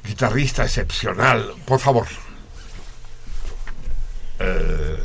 Guitarrista 0.05 0.63
excepcional, 0.63 1.53
por 1.65 1.79
favor. 1.79 2.07
Eh, 4.39 4.99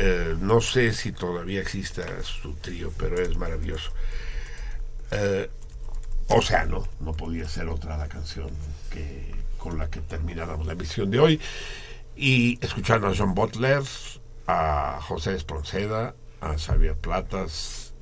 eh, 0.00 0.36
no 0.40 0.60
sé 0.60 0.92
si 0.92 1.10
todavía 1.10 1.60
exista 1.60 2.04
su 2.22 2.52
trío, 2.54 2.92
pero 2.96 3.20
es 3.20 3.36
maravilloso. 3.36 3.90
Eh, 5.10 5.50
Océano, 6.28 6.86
no 7.00 7.12
podía 7.14 7.48
ser 7.48 7.68
otra 7.68 7.96
la 7.96 8.06
canción 8.06 8.48
que, 8.90 9.34
con 9.56 9.76
la 9.76 9.90
que 9.90 10.00
termináramos 10.00 10.66
la 10.66 10.74
emisión 10.74 11.10
de 11.10 11.18
hoy. 11.18 11.40
Y 12.14 12.64
escuchando 12.64 13.08
a 13.08 13.12
John 13.16 13.34
Butler, 13.34 13.82
a 14.46 15.00
José 15.02 15.34
Espronceda, 15.34 16.14
a 16.40 16.56
Xavier 16.56 16.96
Platas 16.96 17.92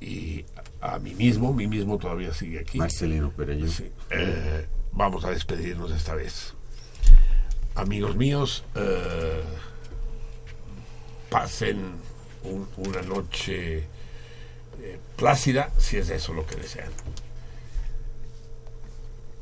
y 0.00 0.44
a 0.80 1.00
mí 1.00 1.12
mismo, 1.14 1.52
mí 1.52 1.66
mismo 1.66 1.98
todavía 1.98 2.32
sigue 2.32 2.60
aquí. 2.60 2.78
Marcelino 2.78 3.30
Perello. 3.30 3.66
Sí. 3.68 3.90
Eh, 4.10 4.68
vamos 4.92 5.24
a 5.24 5.30
despedirnos 5.30 5.90
esta 5.90 6.14
vez. 6.14 6.54
Amigos 7.74 8.14
míos, 8.14 8.64
eh, 8.76 9.42
pasen 11.30 11.96
un- 12.44 12.68
una 12.76 13.02
noche 13.02 13.84
eh, 14.80 14.98
plácida, 15.16 15.70
si 15.78 15.96
es 15.96 16.08
eso 16.10 16.32
lo 16.32 16.46
que 16.46 16.54
desean. 16.56 16.90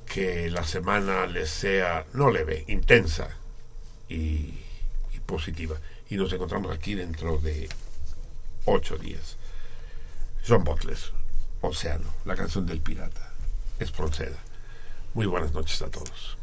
Que 0.07 0.49
la 0.51 0.65
semana 0.65 1.27
les 1.27 1.51
sea, 1.51 2.07
no 2.15 2.31
leve, 2.31 2.65
intensa 2.69 3.29
y, 4.09 4.55
positiva. 5.27 5.77
Y 6.09 6.17
nos 6.17 6.33
encontramos 6.33 6.75
aquí 6.75 6.95
dentro 6.95 7.39
de 7.39 7.69
ocho 8.65 8.97
días. 8.97 9.37
John 10.47 10.63
Butler, 10.65 10.97
Océano, 11.61 12.15
la 12.25 12.37
canción 12.37 12.65
del 12.65 12.81
pirata. 12.81 13.33
Es 13.81 13.91
Proceda. 13.91 14.39
Muy 15.15 15.27
buenas 15.27 15.53
noches 15.53 15.83
a 15.83 15.91
todos. 15.91 16.36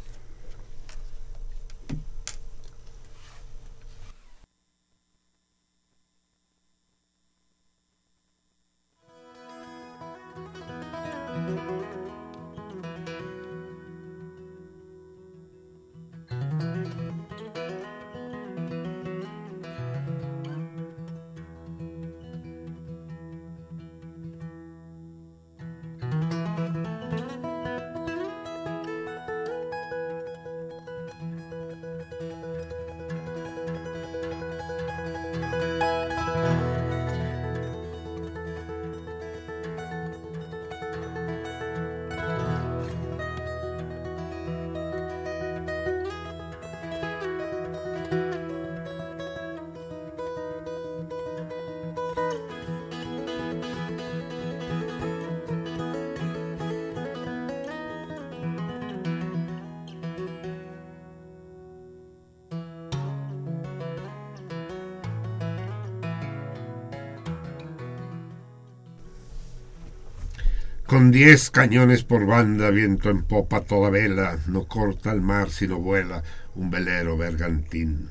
Diez 71.10 71.50
cañones 71.50 72.02
por 72.02 72.24
banda, 72.24 72.70
viento 72.70 73.10
en 73.10 73.24
popa 73.24 73.60
toda 73.60 73.90
vela, 73.90 74.38
no 74.46 74.66
corta 74.66 75.12
el 75.12 75.20
mar 75.20 75.50
sino 75.50 75.78
vuela 75.78 76.22
un 76.54 76.70
velero 76.70 77.16
bergantín. 77.16 78.10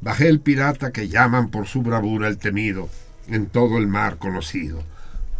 Bajé 0.00 0.28
el 0.28 0.40
pirata 0.40 0.92
que 0.92 1.08
llaman 1.08 1.50
por 1.50 1.66
su 1.66 1.82
bravura 1.82 2.28
el 2.28 2.38
temido, 2.38 2.88
en 3.28 3.46
todo 3.46 3.76
el 3.76 3.86
mar 3.86 4.18
conocido, 4.18 4.82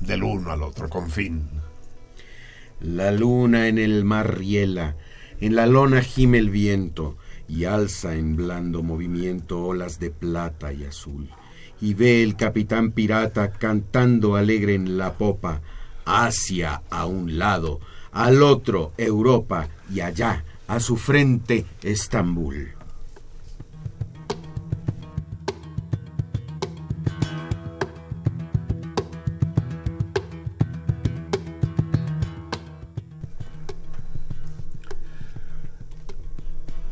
del 0.00 0.22
uno 0.22 0.50
al 0.50 0.62
otro 0.62 0.88
confín. 0.88 1.48
La 2.80 3.10
luna 3.10 3.68
en 3.68 3.78
el 3.78 4.04
mar 4.04 4.36
riela, 4.36 4.96
en 5.40 5.54
la 5.54 5.66
lona 5.66 6.02
gime 6.02 6.38
el 6.38 6.50
viento, 6.50 7.16
y 7.48 7.64
alza 7.64 8.16
en 8.16 8.36
blando 8.36 8.82
movimiento 8.82 9.64
olas 9.64 9.98
de 9.98 10.10
plata 10.10 10.72
y 10.72 10.84
azul. 10.84 11.30
Y 11.80 11.94
ve 11.94 12.22
el 12.22 12.36
capitán 12.36 12.92
pirata 12.92 13.52
cantando 13.52 14.36
alegre 14.36 14.74
en 14.74 14.98
la 14.98 15.14
popa, 15.14 15.62
Asia 16.06 16.82
a 16.88 17.04
un 17.04 17.36
lado, 17.36 17.80
al 18.12 18.42
otro 18.42 18.92
Europa, 18.96 19.68
y 19.92 20.00
allá, 20.00 20.44
a 20.68 20.80
su 20.80 20.96
frente, 20.96 21.66
Estambul. 21.82 22.76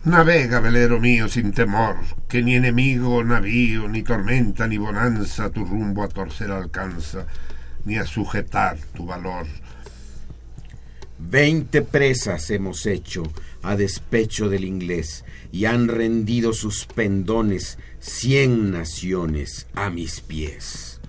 Navega, 0.04 0.60
velero 0.60 1.00
mío, 1.00 1.28
sin 1.28 1.52
temor, 1.52 1.96
que 2.28 2.42
ni 2.42 2.56
enemigo, 2.56 3.24
navío, 3.24 3.88
ni 3.88 4.02
tormenta, 4.02 4.66
ni 4.66 4.76
bonanza 4.76 5.48
tu 5.48 5.64
rumbo 5.64 6.02
a 6.02 6.08
torcer 6.08 6.50
alcanza, 6.50 7.26
ni 7.84 7.98
a 7.98 8.06
sujetar 8.06 8.78
tu 8.94 9.06
valor. 9.06 9.46
Veinte 11.18 11.82
presas 11.82 12.50
hemos 12.50 12.86
hecho 12.86 13.22
a 13.62 13.76
despecho 13.76 14.48
del 14.48 14.64
inglés 14.64 15.24
y 15.52 15.64
han 15.64 15.88
rendido 15.88 16.52
sus 16.52 16.86
pendones 16.86 17.78
cien 18.00 18.70
naciones 18.70 19.66
a 19.74 19.90
mis 19.90 20.20
pies. 20.20 21.00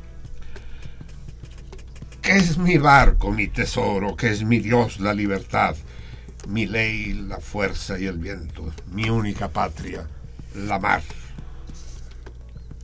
¿Qué 2.21 2.37
es 2.37 2.57
mi 2.57 2.77
barco, 2.77 3.31
mi 3.31 3.47
tesoro? 3.47 4.15
¿Qué 4.15 4.31
es 4.31 4.43
mi 4.43 4.59
Dios, 4.59 4.99
la 4.99 5.13
libertad? 5.13 5.75
Mi 6.47 6.65
ley, 6.65 7.13
la 7.13 7.39
fuerza 7.39 7.99
y 7.99 8.05
el 8.05 8.17
viento. 8.17 8.71
Mi 8.91 9.09
única 9.09 9.49
patria, 9.49 10.07
la 10.55 10.79
mar. 10.79 11.01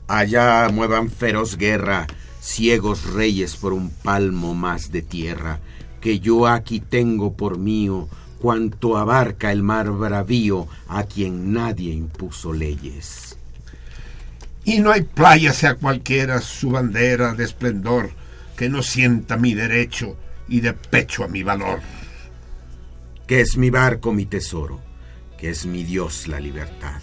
Allá 0.08 0.68
muevan 0.70 1.10
feroz 1.10 1.58
guerra 1.58 2.06
ciegos 2.42 3.14
reyes 3.14 3.56
por 3.56 3.72
un 3.72 3.92
palmo 3.92 4.56
más 4.56 4.92
de 4.92 5.04
tierra 5.04 5.60
que 6.02 6.20
yo 6.20 6.48
aquí 6.48 6.80
tengo 6.80 7.34
por 7.34 7.60
mío 7.60 8.10
cuanto 8.40 8.98
abarca 8.98 9.52
el 9.52 9.62
mar 9.62 9.92
bravío 9.92 10.68
a 10.88 11.04
quien 11.04 11.54
nadie 11.54 11.94
impuso 11.94 12.52
leyes. 12.52 13.38
Y 14.66 14.80
no 14.80 14.92
hay 14.92 15.04
playa 15.04 15.54
sea 15.54 15.76
cualquiera 15.76 16.42
su 16.42 16.72
bandera 16.72 17.36
de 17.36 17.44
esplendor 17.44 18.12
que 18.58 18.68
no 18.68 18.82
sienta 18.82 19.38
mi 19.38 19.54
derecho 19.54 20.18
y 20.48 20.62
de 20.62 20.74
pecho 20.74 21.24
a 21.24 21.28
mi 21.28 21.44
valor. 21.44 21.82
Que 23.28 23.42
es 23.42 23.58
mi 23.58 23.70
barco 23.70 24.12
mi 24.12 24.26
tesoro, 24.26 24.82
que 25.38 25.52
es 25.52 25.68
mi 25.68 25.84
Dios 25.84 26.28
la 26.28 26.40
libertad, 26.40 27.02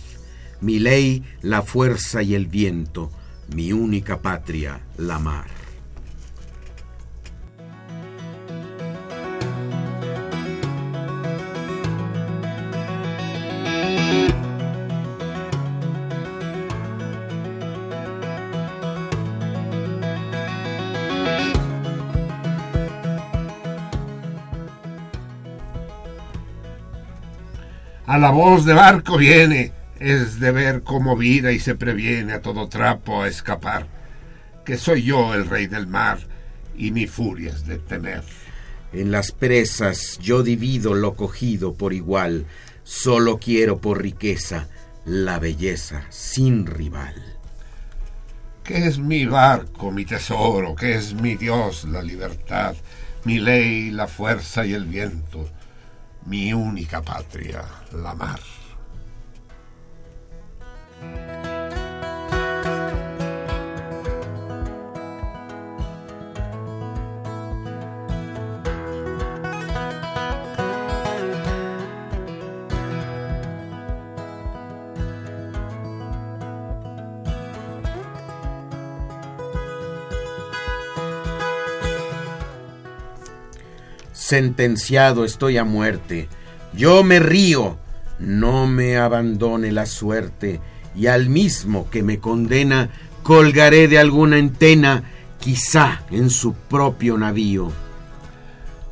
mi 0.60 0.78
ley 0.78 1.24
la 1.40 1.62
fuerza 1.62 2.22
y 2.22 2.34
el 2.34 2.46
viento, 2.46 3.10
mi 3.54 3.72
única 3.72 4.20
patria 4.20 4.80
la 4.98 5.18
mar. 5.18 5.46
A 28.06 28.16
la 28.16 28.30
voz 28.30 28.64
de 28.64 28.72
barco 28.72 29.18
viene, 29.18 29.77
es 30.00 30.38
de 30.38 30.52
ver 30.52 30.82
cómo 30.82 31.16
vida 31.16 31.52
y 31.52 31.58
se 31.58 31.74
previene 31.74 32.34
a 32.34 32.42
todo 32.42 32.68
trapo 32.68 33.22
a 33.22 33.28
escapar, 33.28 33.86
que 34.64 34.76
soy 34.76 35.02
yo 35.02 35.34
el 35.34 35.48
rey 35.48 35.66
del 35.66 35.86
mar 35.86 36.18
y 36.76 36.92
mi 36.92 37.06
furia 37.06 37.50
es 37.50 37.66
de 37.66 37.78
temer. 37.78 38.22
En 38.92 39.10
las 39.10 39.32
presas 39.32 40.18
yo 40.20 40.42
divido 40.42 40.94
lo 40.94 41.14
cogido 41.14 41.74
por 41.74 41.92
igual, 41.92 42.46
solo 42.84 43.38
quiero 43.38 43.78
por 43.78 44.00
riqueza 44.00 44.68
la 45.04 45.38
belleza 45.38 46.04
sin 46.10 46.66
rival. 46.66 47.14
Que 48.62 48.86
es 48.86 48.98
mi 48.98 49.26
barco, 49.26 49.90
mi 49.90 50.04
tesoro, 50.04 50.74
que 50.74 50.94
es 50.94 51.14
mi 51.14 51.34
Dios 51.34 51.84
la 51.84 52.02
libertad, 52.02 52.76
mi 53.24 53.38
ley 53.40 53.90
la 53.90 54.06
fuerza 54.06 54.64
y 54.64 54.74
el 54.74 54.84
viento, 54.84 55.48
mi 56.26 56.52
única 56.52 57.02
patria 57.02 57.64
la 57.92 58.14
mar. 58.14 58.40
Sentenciado 84.28 85.24
estoy 85.24 85.56
a 85.56 85.64
muerte. 85.64 86.28
Yo 86.74 87.02
me 87.02 87.18
río, 87.18 87.78
no 88.18 88.66
me 88.66 88.98
abandone 88.98 89.72
la 89.72 89.86
suerte, 89.86 90.60
y 90.98 91.06
al 91.06 91.28
mismo 91.28 91.88
que 91.90 92.02
me 92.02 92.18
condena, 92.18 92.90
colgaré 93.22 93.86
de 93.86 94.00
alguna 94.00 94.38
entena, 94.38 95.04
quizá 95.38 96.02
en 96.10 96.28
su 96.28 96.54
propio 96.54 97.16
navío. 97.16 97.70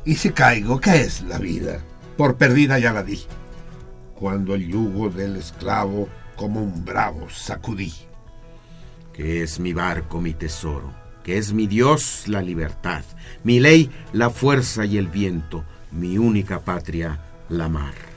Y 0.05 0.15
si 0.15 0.29
caigo, 0.29 0.79
¿qué 0.79 1.01
es 1.01 1.21
la 1.23 1.37
vida? 1.37 1.81
Por 2.15 2.37
perdida 2.37 2.79
ya 2.79 2.93
la 2.93 3.03
di, 3.03 3.19
cuando 4.15 4.55
el 4.55 4.69
yugo 4.69 5.09
del 5.09 5.35
esclavo 5.35 6.07
como 6.37 6.61
un 6.61 6.85
bravo 6.85 7.29
sacudí. 7.29 7.93
Que 9.11 9.43
es 9.43 9.59
mi 9.59 9.73
barco 9.73 10.21
mi 10.21 10.33
tesoro, 10.33 10.93
que 11.25 11.37
es 11.37 11.51
mi 11.51 11.67
Dios 11.67 12.23
la 12.27 12.41
libertad, 12.41 13.03
mi 13.43 13.59
ley 13.59 13.91
la 14.13 14.29
fuerza 14.29 14.85
y 14.85 14.97
el 14.97 15.07
viento, 15.07 15.65
mi 15.91 16.17
única 16.17 16.61
patria 16.61 17.19
la 17.49 17.67
mar. 17.67 18.07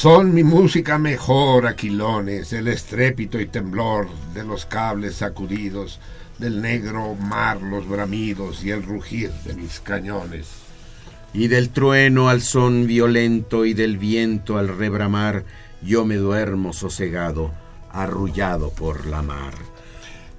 Son 0.00 0.32
mi 0.32 0.42
música 0.42 0.96
mejor, 0.96 1.66
aquilones, 1.66 2.54
el 2.54 2.68
estrépito 2.68 3.38
y 3.38 3.44
temblor 3.44 4.08
de 4.32 4.44
los 4.44 4.64
cables 4.64 5.16
sacudidos, 5.16 6.00
del 6.38 6.62
negro 6.62 7.14
mar 7.16 7.60
los 7.60 7.86
bramidos 7.86 8.64
y 8.64 8.70
el 8.70 8.82
rugir 8.82 9.30
de 9.44 9.52
mis 9.52 9.78
cañones. 9.80 10.46
Y 11.34 11.48
del 11.48 11.68
trueno 11.68 12.30
al 12.30 12.40
son 12.40 12.86
violento 12.86 13.66
y 13.66 13.74
del 13.74 13.98
viento 13.98 14.56
al 14.56 14.74
rebramar, 14.74 15.44
yo 15.82 16.06
me 16.06 16.16
duermo 16.16 16.72
sosegado, 16.72 17.52
arrullado 17.92 18.70
por 18.70 19.04
la 19.04 19.20
mar. 19.20 19.52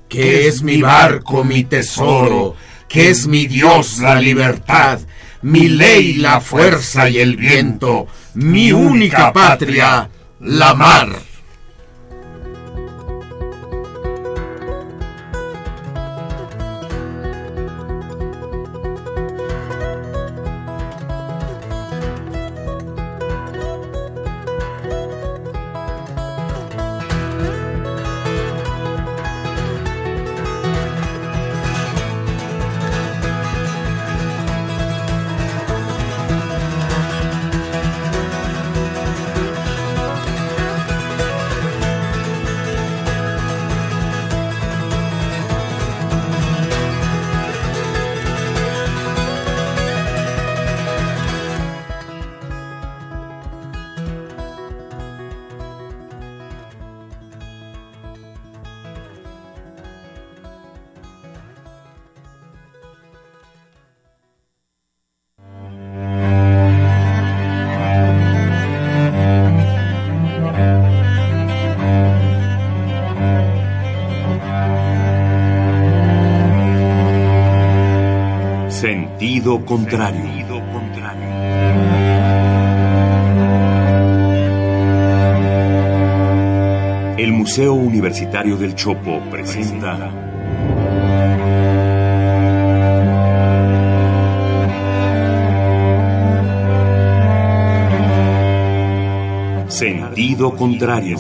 Que 0.10 0.48
es 0.48 0.64
mi 0.64 0.82
barco, 0.82 1.44
mi 1.44 1.66
tesoro, 1.66 2.56
que 2.88 3.12
es 3.12 3.28
mi 3.28 3.46
Dios 3.46 4.00
la 4.00 4.20
libertad, 4.20 5.02
mi 5.44 5.68
ley 5.68 6.14
la 6.14 6.42
fuerza 6.42 7.12
y 7.12 7.20
el 7.20 7.38
viento, 7.38 8.08
mi 8.34 8.72
única 8.72 9.32
patria, 9.32 10.10
la 10.40 10.74
mar. 10.74 11.31
Contrario. 79.72 80.26
El 87.18 87.32
Museo 87.32 87.74
Universitario 87.76 88.58
del 88.58 88.76
Chopo 88.76 89.22
presenta 89.32 90.12
Sentido 99.70 100.54
contrario. 100.58 101.18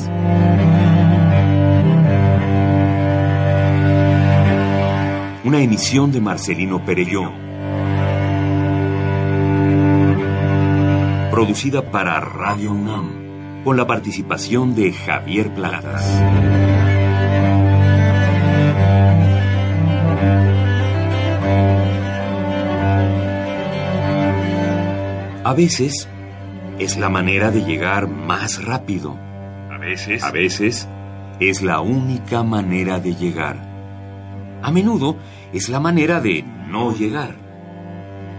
Una 5.46 5.62
emisión 5.62 6.12
de 6.12 6.20
Marcelino 6.20 6.84
Perelló. 6.84 7.51
producida 11.42 11.90
para 11.90 12.20
Radio 12.20 12.72
UNAM, 12.72 13.64
con 13.64 13.76
la 13.76 13.88
participación 13.88 14.76
de 14.76 14.94
Javier 14.94 15.52
Platas. 15.52 16.06
A 25.44 25.54
veces 25.56 26.08
es 26.78 26.98
la 26.98 27.10
manera 27.10 27.50
de 27.50 27.64
llegar 27.64 28.08
más 28.08 28.64
rápido. 28.64 29.18
A 29.72 29.80
veces. 29.80 30.24
A 30.24 30.30
veces 30.30 30.88
es 31.40 31.64
la 31.64 31.82
única 31.82 32.44
manera 32.44 33.00
de 33.00 33.16
llegar. 33.16 33.58
A 34.62 34.70
menudo 34.70 35.18
es 35.52 35.70
la 35.70 35.80
manera 35.80 36.22
de 36.22 36.44
no 36.44 36.96
llegar. 36.96 37.34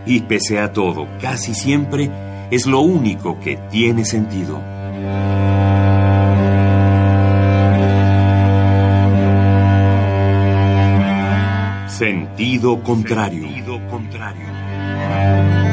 Y 0.07 0.21
pese 0.21 0.61
a 0.61 0.73
todo, 0.73 1.09
casi 1.21 1.53
siempre 1.53 2.22
es 2.53 2.67
lo 2.67 2.81
único 2.81 3.41
que 3.41 3.57
tiene 3.71 4.05
sentido. 4.05 4.61
Sentido 11.89 12.83
contrario. 12.83 13.45
Sentido 13.45 13.89
contrario. 13.89 15.72